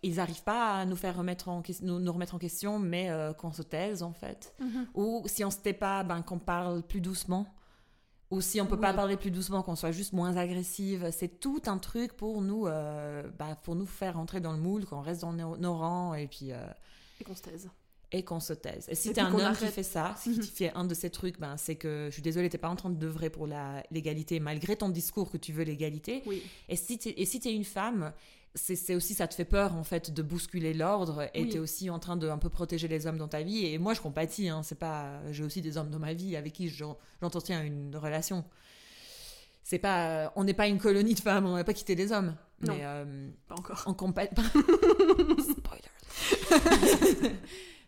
ils 0.03 0.15
n'arrivent 0.15 0.43
pas 0.43 0.79
à 0.79 0.85
nous 0.85 0.95
faire 0.97 1.15
remettre 1.17 1.47
en, 1.49 1.63
nous, 1.81 1.99
nous 1.99 2.11
remettre 2.13 2.35
en 2.35 2.39
question, 2.39 2.77
mais 2.77 3.09
qu'on 3.39 3.53
se 3.53 3.61
taise, 3.63 4.03
en 4.03 4.13
fait. 4.13 4.53
Mhm. 4.59 4.87
Ou 4.95 5.23
si 5.27 5.45
on 5.45 5.49
se 5.49 5.57
tait 5.59 5.73
pas, 5.73 6.03
ben, 6.03 6.21
qu'on 6.21 6.39
parle 6.39 6.83
plus 6.83 6.99
doucement. 7.01 7.47
Ou 8.33 8.41
si 8.41 8.59
on 8.59 8.65
peut 8.65 8.79
pas 8.79 8.93
parler 8.95 9.15
plus 9.15 9.29
doucement, 9.29 9.61
qu'on 9.61 9.75
soit 9.75 9.91
juste 9.91 10.11
moins 10.11 10.37
agressive. 10.37 11.07
C'est 11.11 11.39
tout 11.39 11.61
un 11.67 11.77
truc 11.77 12.13
pour 12.13 12.41
nous, 12.41 12.65
euh, 12.65 13.21
bah, 13.37 13.55
pour 13.61 13.75
nous 13.75 13.85
faire 13.85 14.15
rentrer 14.15 14.41
dans 14.41 14.53
le 14.53 14.57
moule, 14.57 14.85
qu'on 14.85 15.01
reste 15.01 15.21
dans 15.21 15.33
nos, 15.33 15.55
nos 15.55 15.77
rangs 15.77 16.15
et 16.15 16.25
puis 16.25 16.51
euh, 16.51 16.57
Et 17.21 17.23
qu'on 17.23 17.35
se 17.35 17.43
taise. 17.43 17.69
et 18.11 18.23
qu'on 18.23 18.39
se 18.39 18.53
taise. 18.53 18.87
Et 18.89 18.95
si 18.95 19.13
t'es 19.13 19.21
un 19.21 19.31
homme 19.31 19.55
qui 19.55 19.67
fait 19.67 19.83
ça, 19.83 20.15
si 20.19 20.33
tu 20.33 20.47
fais 20.47 20.71
un 20.73 20.83
de 20.83 20.95
ces 20.95 21.11
trucs, 21.11 21.39
ben, 21.39 21.57
c'est 21.57 21.75
que 21.75 22.07
je 22.07 22.13
suis 22.13 22.23
désolée, 22.23 22.49
t'es 22.49 22.57
pas 22.57 22.69
en 22.69 22.75
train 22.75 22.89
d'œuvrer 22.89 23.29
pour 23.29 23.45
la 23.45 23.83
l'égalité, 23.91 24.39
malgré 24.39 24.75
ton 24.75 24.89
discours 24.89 25.29
que 25.29 25.37
tu 25.37 25.53
veux 25.53 25.63
l'égalité. 25.63 26.23
Oui. 26.25 26.41
Et 26.69 26.75
si 26.75 26.97
t'es 26.97 27.25
si 27.25 27.37
une 27.55 27.63
femme, 27.63 28.13
c'est 28.55 28.93
aussi 28.95 29.13
ça 29.15 29.27
te 29.27 29.33
fait 29.33 29.45
peur 29.45 29.75
en 29.75 29.83
fait 29.83 30.11
de 30.13 30.21
bousculer 30.21 30.73
l'ordre 30.73 31.23
et 31.33 31.41
Oui. 31.43 31.49
t'es 31.49 31.59
aussi 31.59 31.89
en 31.89 31.97
train 31.99 32.15
de 32.17 32.29
un 32.29 32.37
peu 32.37 32.49
protéger 32.49 32.87
les 32.87 33.07
hommes 33.07 33.17
dans 33.17 33.27
ta 33.27 33.41
vie. 33.41 33.65
Et 33.65 33.77
moi 33.79 33.93
je 33.93 34.01
compatis, 34.01 34.47
hein, 34.49 34.61
c'est 34.63 34.77
pas, 34.77 35.21
j'ai 35.31 35.43
aussi 35.43 35.61
des 35.61 35.77
hommes 35.77 35.89
dans 35.89 35.99
ma 35.99 36.13
vie 36.13 36.35
avec 36.35 36.53
qui 36.53 36.69
j'en- 36.69 36.97
j'entretiens 37.21 37.63
une 37.63 37.95
relation. 37.95 38.43
C'est 39.63 39.79
pas, 39.79 40.31
on 40.35 40.43
n'est 40.43 40.53
pas 40.53 40.67
une 40.67 40.77
colonie 40.77 41.13
de 41.15 41.19
femmes, 41.21 41.45
on 41.45 41.55
n'a 41.55 41.63
pas 41.63 41.73
quitté 41.73 41.95
les 41.95 42.11
hommes. 42.11 42.35
Non. 42.61 42.73
Mais 42.75 42.81
euh, 42.83 43.29
Pas 43.47 43.55
encore. 43.55 43.83
on 43.87 43.93
compatit. 43.93 44.35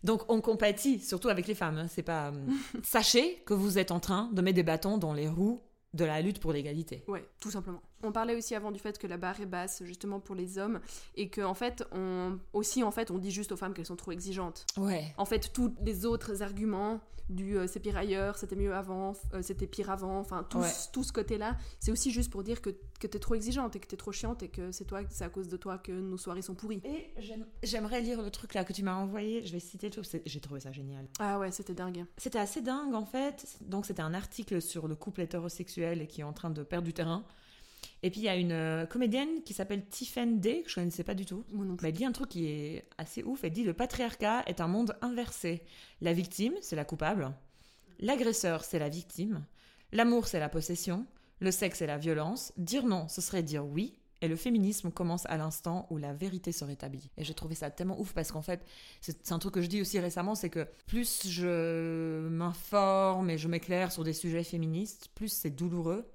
Donc 0.03 0.23
on 0.29 0.39
compatit 0.41 0.99
surtout 0.99 1.29
avec 1.29 1.47
les 1.47 1.55
femmes. 1.55 1.77
hein, 1.77 1.87
C'est 1.89 2.03
pas. 2.03 2.31
Sachez 2.83 3.41
que 3.45 3.53
vous 3.53 3.77
êtes 3.77 3.91
en 3.91 3.99
train 3.99 4.29
de 4.33 4.41
mettre 4.41 4.55
des 4.55 4.63
bâtons 4.63 4.97
dans 4.97 5.13
les 5.13 5.27
roues 5.27 5.61
de 5.93 6.05
la 6.05 6.21
lutte 6.21 6.39
pour 6.39 6.51
l'égalité. 6.53 7.03
Ouais, 7.07 7.27
tout 7.39 7.49
simplement. 7.51 7.81
On 8.03 8.11
parlait 8.11 8.35
aussi 8.35 8.53
avant 8.55 8.71
du 8.71 8.79
fait 8.79 8.97
que 8.97 9.07
la 9.07 9.17
barre 9.17 9.39
est 9.41 9.45
basse 9.45 9.83
justement 9.83 10.19
pour 10.19 10.35
les 10.35 10.57
hommes 10.57 10.79
et 11.15 11.29
que 11.29 11.41
en 11.41 11.53
fait 11.55 11.83
on 11.91 12.37
aussi 12.53 12.83
en 12.83 12.91
fait 12.91 13.09
on 13.11 13.17
dit 13.17 13.31
juste 13.31 13.51
aux 13.51 13.57
femmes 13.57 13.73
qu'elles 13.73 13.85
sont 13.85 13.95
trop 13.95 14.11
exigeantes. 14.11 14.65
Ouais. 14.77 15.05
En 15.17 15.25
fait 15.25 15.51
tous 15.53 15.73
les 15.81 16.05
autres 16.05 16.43
arguments 16.43 16.99
du 17.27 17.57
euh, 17.57 17.65
c'est 17.65 17.79
pire 17.79 17.97
ailleurs, 17.97 18.37
c'était 18.37 18.55
mieux 18.55 18.75
avant, 18.75 19.13
euh, 19.33 19.41
c'était 19.41 19.65
pire 19.65 19.89
avant, 19.89 20.19
enfin 20.19 20.45
tout, 20.47 20.59
Ouais. 20.59 20.69
tout 20.93 21.03
ce 21.03 21.11
côté-là, 21.11 21.57
c'est 21.79 21.91
aussi 21.91 22.11
juste 22.11 22.29
pour 22.31 22.43
dire 22.43 22.61
que, 22.61 22.69
que 22.99 23.07
t'es 23.07 23.17
trop 23.17 23.33
exigeante 23.33 23.75
et 23.75 23.79
que 23.79 23.87
t'es 23.87 23.97
trop 23.97 24.11
chiante 24.11 24.43
et 24.43 24.47
que 24.47 24.71
c'est 24.71 24.85
toi, 24.85 24.99
c'est 25.09 25.23
à 25.23 25.29
cause 25.29 25.47
de 25.47 25.57
toi 25.57 25.79
que 25.79 25.91
nos 25.91 26.17
soirées 26.17 26.43
sont 26.43 26.53
pourries. 26.53 26.81
Et 26.85 27.09
j'aime- 27.17 27.47
j'aimerais 27.63 28.01
lire 28.01 28.21
le 28.21 28.29
truc 28.29 28.53
là 28.53 28.63
que 28.63 28.73
tu 28.73 28.83
m'as 28.83 28.93
envoyé. 28.93 29.43
Je 29.43 29.51
vais 29.53 29.59
citer 29.59 29.89
tout. 29.89 30.03
J'ai 30.23 30.39
trouvé 30.39 30.59
ça 30.59 30.71
génial. 30.71 31.07
Ah 31.17 31.39
ouais, 31.39 31.49
c'était 31.49 31.73
dingue. 31.73 32.05
C'était 32.17 32.37
assez 32.37 32.61
dingue 32.61 32.93
en 32.93 33.05
fait. 33.07 33.57
Donc 33.61 33.87
c'était 33.87 34.03
un 34.03 34.13
article 34.13 34.61
sur 34.61 34.87
le 34.87 34.93
couple 34.93 35.21
hétérosexuel 35.21 36.03
et 36.03 36.07
qui 36.07 36.21
est 36.21 36.25
en 36.25 36.33
train 36.33 36.51
de 36.51 36.61
perdre 36.61 36.85
du 36.85 36.93
terrain. 36.93 37.25
Et 38.03 38.09
puis 38.09 38.21
il 38.21 38.23
y 38.23 38.29
a 38.29 38.35
une 38.35 38.51
euh, 38.51 38.85
comédienne 38.85 39.43
qui 39.43 39.53
s'appelle 39.53 39.85
Tiffen 39.85 40.39
Day, 40.39 40.61
que 40.63 40.69
je 40.69 40.75
connaissais 40.75 41.03
pas 41.03 41.13
du 41.13 41.25
tout. 41.25 41.43
Moi 41.51 41.65
non 41.65 41.75
plus. 41.75 41.83
Bah, 41.83 41.89
elle 41.89 41.95
dit 41.95 42.05
un 42.05 42.11
truc 42.11 42.29
qui 42.29 42.47
est 42.47 42.87
assez 42.97 43.23
ouf. 43.23 43.43
Elle 43.43 43.51
dit 43.51 43.63
le 43.63 43.73
patriarcat 43.73 44.43
est 44.47 44.61
un 44.61 44.67
monde 44.67 44.97
inversé. 45.01 45.63
La 46.01 46.13
victime, 46.13 46.53
c'est 46.61 46.75
la 46.75 46.85
coupable. 46.85 47.33
L'agresseur, 47.99 48.63
c'est 48.63 48.79
la 48.79 48.89
victime. 48.89 49.45
L'amour, 49.91 50.27
c'est 50.27 50.39
la 50.39 50.49
possession. 50.49 51.05
Le 51.39 51.51
sexe, 51.51 51.79
c'est 51.79 51.87
la 51.87 51.97
violence. 51.97 52.53
Dire 52.57 52.85
non, 52.85 53.07
ce 53.07 53.21
serait 53.21 53.43
dire 53.43 53.65
oui. 53.65 53.99
Et 54.21 54.27
le 54.27 54.35
féminisme 54.35 54.91
commence 54.91 55.25
à 55.27 55.37
l'instant 55.37 55.87
où 55.89 55.97
la 55.97 56.13
vérité 56.13 56.51
se 56.51 56.63
rétablit. 56.63 57.09
Et 57.17 57.23
j'ai 57.23 57.33
trouvé 57.33 57.53
ça 57.53 57.69
tellement 57.69 57.99
ouf 57.99 58.13
parce 58.13 58.31
qu'en 58.31 58.41
fait, 58.41 58.65
c'est 59.01 59.31
un 59.31 59.39
truc 59.39 59.53
que 59.53 59.61
je 59.61 59.67
dis 59.67 59.81
aussi 59.81 59.99
récemment, 59.99 60.35
c'est 60.35 60.49
que 60.49 60.67
plus 60.87 61.27
je 61.27 62.27
m'informe 62.29 63.29
et 63.29 63.37
je 63.37 63.47
m'éclaire 63.47 63.91
sur 63.91 64.03
des 64.03 64.13
sujets 64.13 64.43
féministes, 64.43 65.09
plus 65.15 65.27
c'est 65.27 65.49
douloureux. 65.49 66.09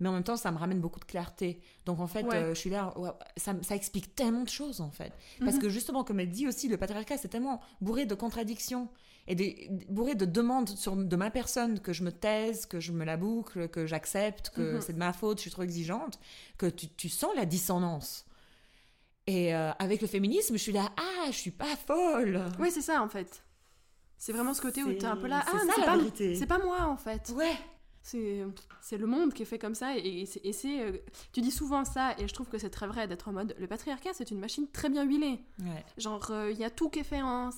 Mais 0.00 0.08
en 0.08 0.12
même 0.12 0.24
temps, 0.24 0.36
ça 0.36 0.50
me 0.50 0.58
ramène 0.58 0.80
beaucoup 0.80 0.98
de 0.98 1.04
clarté. 1.04 1.60
Donc 1.86 2.00
en 2.00 2.06
fait, 2.06 2.24
Ouais. 2.24 2.34
euh, 2.36 2.54
je 2.54 2.58
suis 2.58 2.70
là, 2.70 2.96
ouais, 2.98 3.10
ça, 3.36 3.54
ça 3.62 3.76
explique 3.76 4.14
tellement 4.16 4.42
de 4.42 4.48
choses 4.48 4.80
en 4.80 4.90
fait. 4.90 5.12
Parce 5.40 5.56
Mhm. 5.56 5.62
que 5.62 5.68
justement, 5.68 6.02
comme 6.04 6.20
elle 6.20 6.30
dit 6.30 6.48
aussi, 6.48 6.68
le 6.68 6.76
patriarcat, 6.78 7.18
c'est 7.18 7.28
tellement 7.28 7.60
bourré 7.80 8.06
de 8.06 8.14
contradictions 8.14 8.88
et 9.26 9.34
des, 9.34 9.68
bourré 9.90 10.14
de 10.14 10.24
demandes 10.24 10.70
sur, 10.70 10.96
de 10.96 11.16
ma 11.16 11.30
personne, 11.30 11.78
que 11.80 11.92
je 11.92 12.02
me 12.02 12.10
taise, 12.10 12.64
que 12.66 12.80
je 12.80 12.92
me 12.92 13.04
la 13.04 13.16
boucle, 13.18 13.68
que 13.68 13.86
j'accepte, 13.86 14.50
que 14.50 14.76
Mhm. 14.76 14.80
c'est 14.80 14.92
de 14.94 14.98
ma 14.98 15.12
faute, 15.12 15.36
je 15.38 15.42
suis 15.42 15.50
trop 15.50 15.62
exigeante, 15.62 16.18
que 16.56 16.66
tu, 16.66 16.88
tu 16.88 17.08
sens 17.08 17.30
la 17.36 17.44
dissonance. 17.44 18.24
Et 19.26 19.54
euh, 19.54 19.70
avec 19.78 20.00
le 20.00 20.08
féminisme, 20.08 20.54
je 20.56 20.62
suis 20.62 20.72
là, 20.72 20.90
ah, 20.96 21.26
je 21.30 21.36
suis 21.36 21.50
pas 21.50 21.76
folle. 21.76 22.42
Ouais, 22.58 22.70
c'est 22.70 22.80
ça 22.80 23.02
en 23.02 23.08
fait. 23.08 23.44
C'est 24.16 24.32
vraiment 24.32 24.52
ce 24.54 24.60
côté 24.60 24.82
où 24.82 24.92
t'es 24.92 25.06
un 25.06 25.16
peu 25.16 25.28
là, 25.28 25.42
ah, 25.46 25.50
c'est 25.60 25.80
la 25.80 25.86
pas, 26.46 26.58
pas 26.58 26.64
moi 26.64 26.82
en 26.86 26.96
fait. 26.96 27.32
Ouais. 27.36 27.54
C'est 28.02 28.96
le 28.98 29.06
monde 29.06 29.32
qui 29.34 29.42
est 29.42 29.46
fait 29.46 29.58
comme 29.58 29.74
ça 29.74 29.96
et, 29.96 30.26
et 30.42 30.52
c'est- 30.52 30.80
euh, 30.82 30.98
tu 31.32 31.40
dis 31.42 31.50
souvent 31.50 31.84
ça 31.84 32.14
et 32.18 32.26
je 32.26 32.32
trouve 32.34 32.48
que 32.48 32.58
c'est 32.58 32.70
très 32.70 32.86
vrai 32.86 33.06
d'être 33.06 33.28
en 33.28 33.32
mode 33.32 33.54
le 33.58 33.66
patriarcat 33.66 34.10
c'est 34.14 34.30
une 34.30 34.40
machine 34.40 34.66
très 34.72 34.88
bien 34.88 35.04
huilée 35.04 35.40
Ouais. 35.60 35.84
genre 35.98 36.32
il 36.50 36.56
y 36.58 36.64
a 36.64 36.70
tout 36.70 36.88
qui 36.88 37.00
est 37.00 37.04
fait 37.04 37.22
en 37.22 37.50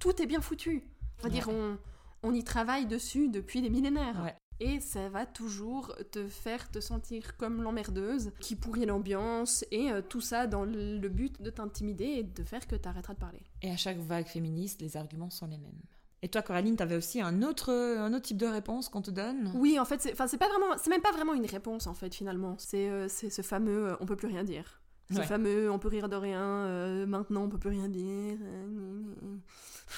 tout, 0.00 0.22
est 0.22 0.26
bien 0.26 0.40
foutu 0.40 0.82
on 1.20 1.22
va 1.24 1.28
dire 1.30 1.48
on 1.48 1.78
on 2.22 2.34
y 2.34 2.42
travaille 2.42 2.86
dessus 2.86 3.28
depuis 3.28 3.62
des 3.62 3.70
millénaires 3.70 4.20
Ouais. 4.24 4.34
et 4.60 4.80
ça 4.80 5.08
va 5.08 5.26
toujours 5.26 5.94
te 6.10 6.26
faire 6.26 6.70
te 6.70 6.80
sentir 6.80 7.36
comme 7.36 7.62
l'emmerdeuse 7.62 8.32
qui 8.40 8.56
pourrit 8.56 8.86
l'ambiance 8.86 9.64
et 9.70 9.90
euh, 9.92 10.02
tout 10.02 10.20
ça 10.20 10.46
dans 10.46 10.64
le 10.64 10.98
le 10.98 11.08
but 11.08 11.40
de 11.40 11.50
t'intimider 11.50 12.04
et 12.18 12.22
de 12.24 12.42
faire 12.42 12.66
que 12.66 12.74
t'arrêteras 12.76 13.14
de 13.14 13.20
parler 13.20 13.42
Et 13.62 13.70
à 13.70 13.76
chaque 13.76 13.98
vague 13.98 14.26
féministe, 14.26 14.80
les 14.80 14.96
arguments 14.96 15.30
sont 15.30 15.46
les 15.46 15.58
mêmes. 15.58 15.80
Et 16.24 16.28
toi, 16.28 16.40
Coraline, 16.40 16.74
t'avais 16.74 16.96
aussi 16.96 17.20
un 17.20 17.42
autre, 17.42 17.70
un 17.70 18.14
autre 18.14 18.22
type 18.24 18.38
de 18.38 18.46
réponse 18.46 18.88
qu'on 18.88 19.02
te 19.02 19.10
donne 19.10 19.52
oui 19.54 19.78
en 19.78 19.84
fait 19.84 20.00
c'est 20.00 20.14
pas 20.14 20.26
vraiment 20.48 20.76
c'est 20.78 20.88
même 20.88 21.02
pas 21.02 21.12
vraiment 21.12 21.34
une 21.34 21.44
réponse 21.44 21.86
en 21.86 21.92
fait 21.94 22.14
finalement 22.14 22.54
c'est 22.58 22.88
euh, 22.88 23.08
ce 23.08 23.42
fameux 23.42 23.88
euh, 23.88 23.96
on 24.00 24.06
peut 24.06 24.16
plus 24.16 24.28
rien 24.28 24.42
dire 24.42 24.80
ce 25.12 25.18
Ouais. 25.18 25.26
fameux 25.26 25.70
on 25.70 25.78
peut 25.78 25.88
rire 25.88 26.08
de 26.08 26.16
rien, 26.16 26.40
euh, 26.42 27.04
maintenant 27.04 27.42
on 27.44 27.48
peut 27.50 27.58
plus 27.58 27.68
rien 27.68 27.88
dire. 27.88 28.38
euh. 28.42 29.02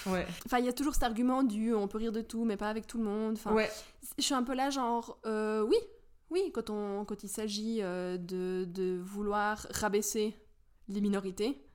Ouais. 0.06 0.26
Enfin, 0.44 0.58
il 0.58 0.64
y 0.64 0.68
a 0.68 0.72
toujours 0.72 0.94
cet 0.94 1.04
argument 1.04 1.44
du 1.44 1.72
on 1.74 1.86
peut 1.86 1.98
rire 1.98 2.10
de 2.10 2.22
tout, 2.22 2.44
mais 2.44 2.56
pas 2.56 2.68
avec 2.68 2.88
tout 2.88 2.98
le 2.98 3.04
monde. 3.04 3.34
Enfin, 3.34 3.52
ouais. 3.54 3.70
je 4.18 4.22
suis 4.24 4.34
un 4.34 4.42
peu 4.42 4.54
là, 4.54 4.68
genre, 4.70 5.18
euh, 5.24 5.62
oui, 5.62 5.76
oui, 6.30 6.50
quand, 6.52 6.70
on, 6.70 7.04
quand 7.04 7.22
il 7.22 7.28
s'agit 7.28 7.78
euh, 7.82 8.16
de, 8.18 8.64
de 8.68 8.98
vouloir 9.00 9.66
rabaisser 9.70 10.34
les 10.88 11.00
minorités, 11.00 11.65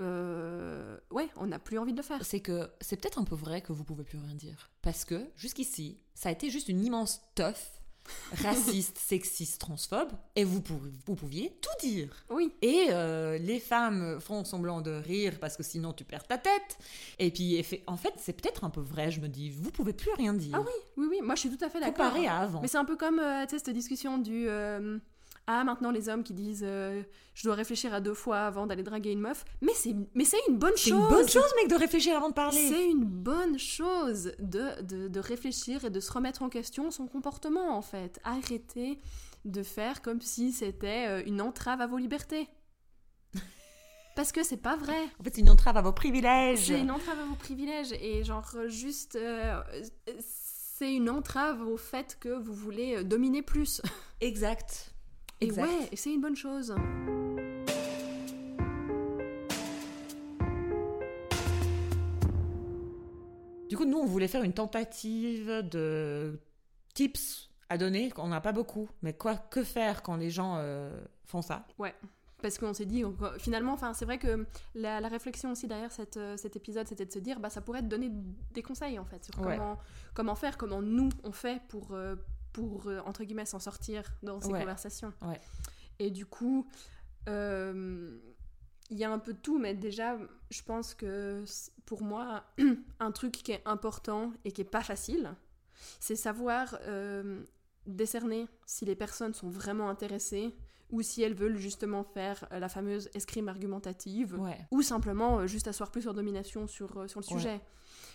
euh, 0.00 0.96
ouais, 1.10 1.28
on 1.36 1.46
n'a 1.46 1.58
plus 1.58 1.78
envie 1.78 1.92
de 1.92 1.96
le 1.98 2.02
faire. 2.02 2.24
C'est 2.24 2.40
que 2.40 2.70
c'est 2.80 2.96
peut-être 2.96 3.18
un 3.18 3.24
peu 3.24 3.34
vrai 3.34 3.60
que 3.60 3.72
vous 3.72 3.84
pouvez 3.84 4.04
plus 4.04 4.18
rien 4.18 4.34
dire. 4.34 4.70
Parce 4.82 5.04
que 5.04 5.26
jusqu'ici, 5.36 5.98
ça 6.14 6.28
a 6.28 6.32
été 6.32 6.50
juste 6.50 6.68
une 6.68 6.84
immense 6.84 7.20
teuf, 7.34 7.80
raciste, 8.42 8.98
sexiste, 8.98 9.60
transphobe, 9.60 10.10
et 10.34 10.44
vous, 10.44 10.60
pouviez 10.60 11.56
tout 11.60 11.86
dire. 11.86 12.24
Oui, 12.30 12.52
Et 12.62 12.88
euh, 12.90 13.38
les 13.38 13.60
femmes 13.60 14.20
font 14.20 14.44
semblant 14.44 14.80
de 14.80 14.90
rire 14.90 15.38
parce 15.40 15.56
que 15.56 15.62
sinon 15.62 15.92
tu 15.92 16.04
perds 16.04 16.26
ta 16.26 16.38
tête. 16.38 16.78
Et 17.18 17.30
puis 17.30 17.62
en 17.86 17.96
fait, 17.96 18.14
c'est 18.16 18.32
peut-être 18.32 18.64
un 18.64 18.70
peu 18.70 18.80
vrai, 18.80 19.10
je 19.10 19.20
me 19.20 19.28
dis, 19.28 19.50
vous 19.50 19.70
pouvez 19.70 19.92
plus 19.92 20.12
rien 20.12 20.32
dire. 20.32 20.54
ah 20.54 20.60
oui, 20.60 20.72
oui, 20.96 21.06
oui, 21.10 21.20
moi 21.22 21.34
je 21.34 21.40
suis 21.40 21.50
tout 21.56 21.64
à 21.64 21.68
fait 21.68 21.80
d'accord. 21.80 22.06
Comparé 22.06 22.26
à 22.26 22.38
avant. 22.38 22.60
Mais 22.62 22.68
c'est 22.68 22.78
un 22.78 22.84
peu 22.84 22.96
comme, 22.96 23.18
euh, 23.20 23.44
cette 23.48 23.70
discussion 23.70 24.18
du... 24.18 24.48
euh, 24.48 24.98
ah, 25.52 25.64
maintenant 25.64 25.90
les 25.90 26.08
hommes 26.08 26.22
qui 26.22 26.32
disent 26.32 26.64
euh, 26.64 27.02
je 27.34 27.42
dois 27.44 27.54
réfléchir 27.56 27.92
à 27.92 28.00
deux 28.00 28.14
fois 28.14 28.40
avant 28.42 28.66
d'aller 28.68 28.82
draguer 28.84 29.10
une 29.10 29.20
meuf. 29.20 29.44
Mais 29.60 29.72
c'est 29.74 29.96
mais 30.14 30.24
c'est 30.24 30.38
une 30.48 30.58
bonne 30.58 30.72
C'est 30.76 30.90
chose 30.90 31.00
une 31.00 31.08
bonne 31.08 31.28
chose, 31.28 31.52
mec, 31.60 31.68
de 31.68 31.74
réfléchir 31.74 32.16
avant 32.16 32.28
de 32.28 32.34
parler. 32.34 32.68
C'est 32.68 32.88
une 32.88 33.04
bonne 33.04 33.58
chose 33.58 34.32
de, 34.38 34.80
de, 34.82 35.08
de 35.08 35.20
réfléchir 35.20 35.84
et 35.84 35.90
de 35.90 35.98
se 35.98 36.12
remettre 36.12 36.42
en 36.42 36.48
question 36.48 36.90
son 36.90 37.06
comportement, 37.08 37.76
en 37.76 37.82
fait. 37.82 38.20
Arrêter 38.22 39.00
de 39.44 39.62
faire 39.62 40.02
comme 40.02 40.20
si 40.20 40.52
c'était 40.52 41.06
euh, 41.08 41.22
une 41.26 41.40
entrave 41.40 41.80
à 41.80 41.86
vos 41.86 41.98
libertés. 41.98 42.46
Parce 44.16 44.32
que 44.32 44.42
c'est 44.44 44.56
pas 44.58 44.76
vrai. 44.76 45.02
En 45.18 45.24
fait, 45.24 45.34
c'est 45.34 45.40
une 45.40 45.50
entrave 45.50 45.76
à 45.76 45.82
vos 45.82 45.92
privilèges. 45.92 46.66
C'est 46.66 46.78
une 46.80 46.90
entrave 46.90 47.18
à 47.18 47.24
vos 47.24 47.36
privilèges. 47.36 47.92
Et 48.00 48.22
genre, 48.22 48.48
juste. 48.68 49.16
euh, 49.16 49.60
c'est 50.20 50.94
une 50.94 51.10
entrave 51.10 51.66
au 51.66 51.76
fait 51.76 52.16
que 52.20 52.28
vous 52.28 52.54
voulez 52.54 53.02
dominer 53.04 53.42
plus. 53.42 53.82
Exact. 54.20 54.89
Et 55.42 55.50
ouais, 55.52 55.88
et 55.90 55.96
c'est 55.96 56.12
une 56.12 56.20
bonne 56.20 56.36
chose. 56.36 56.74
Du 63.70 63.76
coup, 63.76 63.86
nous, 63.86 63.96
on 63.96 64.04
voulait 64.04 64.28
faire 64.28 64.42
une 64.42 64.52
tentative 64.52 65.62
de 65.70 66.38
tips 66.92 67.48
à 67.70 67.78
donner. 67.78 68.12
On 68.18 68.28
n'a 68.28 68.42
pas 68.42 68.52
beaucoup, 68.52 68.90
mais 69.00 69.14
quoi, 69.14 69.36
que 69.36 69.64
faire 69.64 70.02
quand 70.02 70.16
les 70.16 70.28
gens 70.28 70.56
euh, 70.58 71.00
font 71.24 71.40
ça? 71.40 71.66
Ouais 71.78 71.94
parce 72.42 72.58
qu'on 72.58 72.72
s'est 72.72 72.86
dit 72.86 73.04
finalement 73.38 73.74
enfin 73.74 73.92
c'est 73.92 74.06
vrai 74.06 74.16
que 74.18 74.46
la, 74.74 74.98
réflexion 75.08 75.52
aussi 75.52 75.66
derrière 75.66 75.90
euh, 76.16 76.36
cet 76.38 76.56
épisode 76.56 76.88
c'était 76.88 77.04
de 77.04 77.12
se 77.12 77.18
dire 77.18 77.38
bah 77.38 77.50
ça 77.50 77.60
pourrait 77.60 77.82
te 77.82 77.86
donner 77.86 78.10
des 78.52 78.62
conseils 78.62 78.98
en 78.98 79.04
fait 79.04 79.24
sur 79.24 79.34
comment 80.14 80.34
faire 80.34 80.56
comment 80.56 80.80
nous 80.80 81.10
on 81.22 81.32
fait 81.32 81.60
pour 81.68 81.92
euh, 81.92 82.16
euh, 82.58 83.00
pour 83.00 83.06
entre 83.06 83.24
guillemets, 83.24 83.46
s'en 83.46 83.58
sortir 83.58 84.04
dans 84.22 84.40
ces 84.40 84.50
conversations. 84.50 85.12
Ouais. 85.22 85.40
Et 85.98 86.10
du 86.10 86.26
coup, 86.26 86.66
il 87.26 88.98
y 88.98 89.04
a 89.04 89.10
un 89.10 89.18
peu 89.18 89.32
de 89.32 89.38
tout, 89.38 89.58
mais 89.58 89.74
déjà, 89.74 90.18
je 90.50 90.62
pense 90.62 90.94
que 90.94 91.44
pour 91.86 92.02
moi, 92.02 92.44
un 93.00 93.12
truc 93.12 93.32
qui 93.32 93.52
est 93.52 93.62
important 93.64 94.32
et 94.44 94.52
qui 94.52 94.60
est 94.60 94.64
pas 94.64 94.82
facile, 94.82 95.34
c'est 95.98 96.16
savoir 96.16 96.78
euh, 96.82 97.42
décerner 97.86 98.46
si 98.66 98.84
les 98.84 98.96
personnes 98.96 99.34
sont 99.34 99.48
vraiment 99.48 99.88
intéressées 99.88 100.54
ou 100.90 101.02
si 101.02 101.22
elles 101.22 101.34
veulent 101.34 101.56
justement 101.56 102.02
faire 102.02 102.46
la 102.50 102.68
fameuse 102.68 103.08
escrime 103.14 103.48
argumentative 103.48 104.38
ou 104.70 104.82
simplement 104.82 105.38
euh, 105.38 105.46
juste 105.46 105.68
asseoir 105.68 105.90
plus 105.90 106.04
leur 106.04 106.14
domination 106.14 106.66
sur, 106.66 106.98
euh, 106.98 107.08
sur 107.08 107.20
le 107.20 107.24
sujet. 107.24 107.60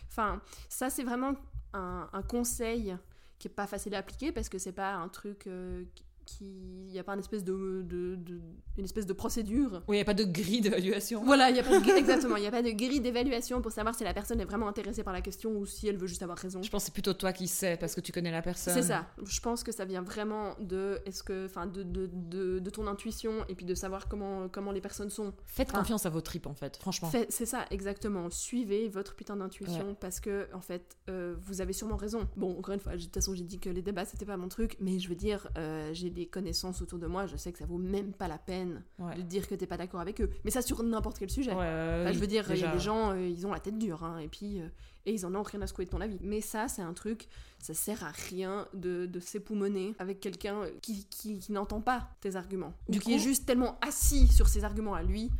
Enfin, 0.07 0.41
ça 0.69 0.89
c'est 0.89 1.03
vraiment 1.03 1.35
un, 1.73 2.23
conseil 2.27 2.95
qui 3.39 3.47
est 3.47 3.51
pas 3.51 3.67
facile 3.67 3.95
à 3.95 3.99
appliquer 3.99 4.31
parce 4.31 4.49
que 4.49 4.57
c'est 4.57 4.71
pas 4.71 4.93
un 4.93 5.09
truc 5.09 5.47
il 6.41 6.91
n'y 6.91 6.99
a 6.99 7.03
pas 7.03 7.13
une 7.13 7.19
espèce 7.19 7.43
de, 7.43 7.83
de, 7.83 8.17
une 8.77 8.85
espèce 8.85 9.05
de 9.05 9.13
procédure. 9.13 9.83
Oui, 9.87 9.95
il 9.95 9.99
n'y 9.99 10.01
a 10.01 10.05
pas 10.05 10.13
de 10.13 10.23
grille 10.23 10.61
d'évaluation. 10.61 11.23
Voilà, 11.23 11.49
il 11.49 11.55
y 11.55 11.59
a 11.59 11.63
pas 11.63 11.79
de, 11.79 11.89
exactement, 11.97 12.35
il 12.37 12.41
n'y 12.41 12.47
a 12.47 12.51
pas 12.51 12.61
de 12.61 12.71
grille 12.71 13.01
d'évaluation 13.01 13.61
pour 13.61 13.71
savoir 13.71 13.95
si 13.95 14.03
la 14.03 14.13
personne 14.13 14.39
est 14.41 14.45
vraiment 14.45 14.67
intéressée 14.67 15.03
par 15.03 15.13
la 15.13 15.21
question 15.21 15.51
ou 15.51 15.65
si 15.65 15.87
elle 15.87 15.97
veut 15.97 16.07
juste 16.07 16.23
avoir 16.23 16.37
raison. 16.37 16.61
Je 16.61 16.69
pense 16.69 16.83
que 16.83 16.85
c'est 16.87 16.93
plutôt 16.93 17.13
toi 17.13 17.33
qui 17.33 17.47
sais 17.47 17.77
parce 17.77 17.95
que 17.95 18.01
tu 18.01 18.11
connais 18.11 18.31
la 18.31 18.41
personne. 18.41 18.73
C'est 18.73 18.83
ça. 18.83 19.07
Je 19.23 19.39
pense 19.39 19.63
que 19.63 19.71
ça 19.71 19.85
vient 19.85 20.01
vraiment 20.01 20.55
de 20.59 20.99
est-ce 21.05 21.23
que 21.23 21.45
enfin 21.45 21.65
de, 21.67 21.83
de, 21.83 22.09
de, 22.59 22.69
ton 22.69 22.87
intuition 22.87 23.45
et 23.47 23.55
puis 23.55 23.65
de 23.65 23.75
savoir 23.75 24.07
comment 24.07 24.49
comment 24.49 24.71
les 24.71 24.81
personnes 24.81 25.09
sont. 25.09 25.33
Faites 25.45 25.71
confiance 25.71 26.05
à 26.05 26.09
vos 26.09 26.21
tripes 26.21 26.47
en 26.47 26.55
fait, 26.55 26.77
franchement. 26.77 27.11
C'est 27.29 27.45
ça 27.45 27.65
exactement. 27.71 28.29
Suivez 28.29 28.89
votre 28.89 29.15
putain 29.15 29.35
d'intuition 29.37 29.95
parce 29.99 30.19
que 30.19 30.47
en 30.53 30.61
fait 30.61 30.97
euh, 31.09 31.35
vous 31.39 31.61
avez 31.61 31.73
sûrement 31.73 31.97
raison. 31.97 32.27
Bon, 32.35 32.57
encore 32.57 32.73
une 32.73 32.79
fois, 32.79 32.95
de 32.95 33.01
toute 33.01 33.13
façon, 33.13 33.35
j'ai 33.35 33.43
dit 33.43 33.59
que 33.59 33.69
les 33.69 33.81
débats 33.81 34.05
c'était 34.05 34.25
pas 34.25 34.37
mon 34.37 34.49
truc, 34.49 34.77
mais 34.79 34.99
je 34.99 35.07
veux 35.09 35.15
dire 35.15 35.47
euh, 35.57 35.89
j'ai 35.93 36.09
des 36.15 36.25
connaissances 36.25 36.81
autour 36.81 36.97
de 36.97 37.05
moi, 37.05 37.27
je 37.27 37.35
sais 37.35 37.51
que 37.51 37.59
ça 37.59 37.65
vaut 37.65 37.77
même 37.77 38.13
pas 38.13 38.27
la 38.27 38.39
peine 38.39 38.81
de 38.99 39.21
dire 39.21 39.47
que 39.47 39.53
t'es 39.53 39.67
pas 39.67 39.77
d'accord 39.77 39.99
avec 39.99 40.21
eux. 40.21 40.29
Mais 40.43 40.51
ça 40.51 40.61
sur 40.61 40.81
n'importe 40.81 41.19
quel 41.19 41.29
sujet. 41.29 41.51
je 41.51 42.17
veux 42.17 42.27
dire, 42.27 42.49
il 42.51 42.57
y 42.57 42.63
a 42.63 42.73
des 42.73 42.79
gens, 42.79 43.11
euh, 43.11 43.27
ils 43.27 43.45
ont 43.45 43.51
la 43.51 43.59
tête 43.59 43.77
dure, 43.77 44.03
hein, 44.03 44.17
et 44.19 44.27
puis 44.27 44.59
euh, 44.59 44.67
et 45.05 45.13
ils 45.13 45.25
en 45.25 45.35
ont 45.35 45.43
rien 45.43 45.61
à 45.61 45.67
secouer 45.67 45.85
de 45.85 45.91
ton 45.91 46.01
avis. 46.01 46.17
Mais 46.21 46.41
ça, 46.41 46.67
c'est 46.67 46.81
un 46.81 46.93
truc, 46.93 47.27
ça 47.59 47.73
sert 47.73 48.03
à 48.03 48.11
rien 48.11 48.67
de, 48.73 49.05
de 49.05 49.19
s'époumoner 49.19 49.93
avec 49.99 50.19
quelqu'un 50.19 50.61
qui, 50.81 51.05
qui, 51.05 51.39
n'entend 51.51 51.81
pas 51.81 52.09
tes 52.21 52.35
arguments. 52.35 52.73
Du 52.89 52.97
ou 52.97 53.01
qui 53.01 53.13
est 53.13 53.19
juste 53.19 53.45
tellement 53.45 53.77
assis 53.81 54.27
sur 54.27 54.47
ses 54.47 54.63
arguments 54.63 54.95
à 54.95 55.03
lui 55.03 55.31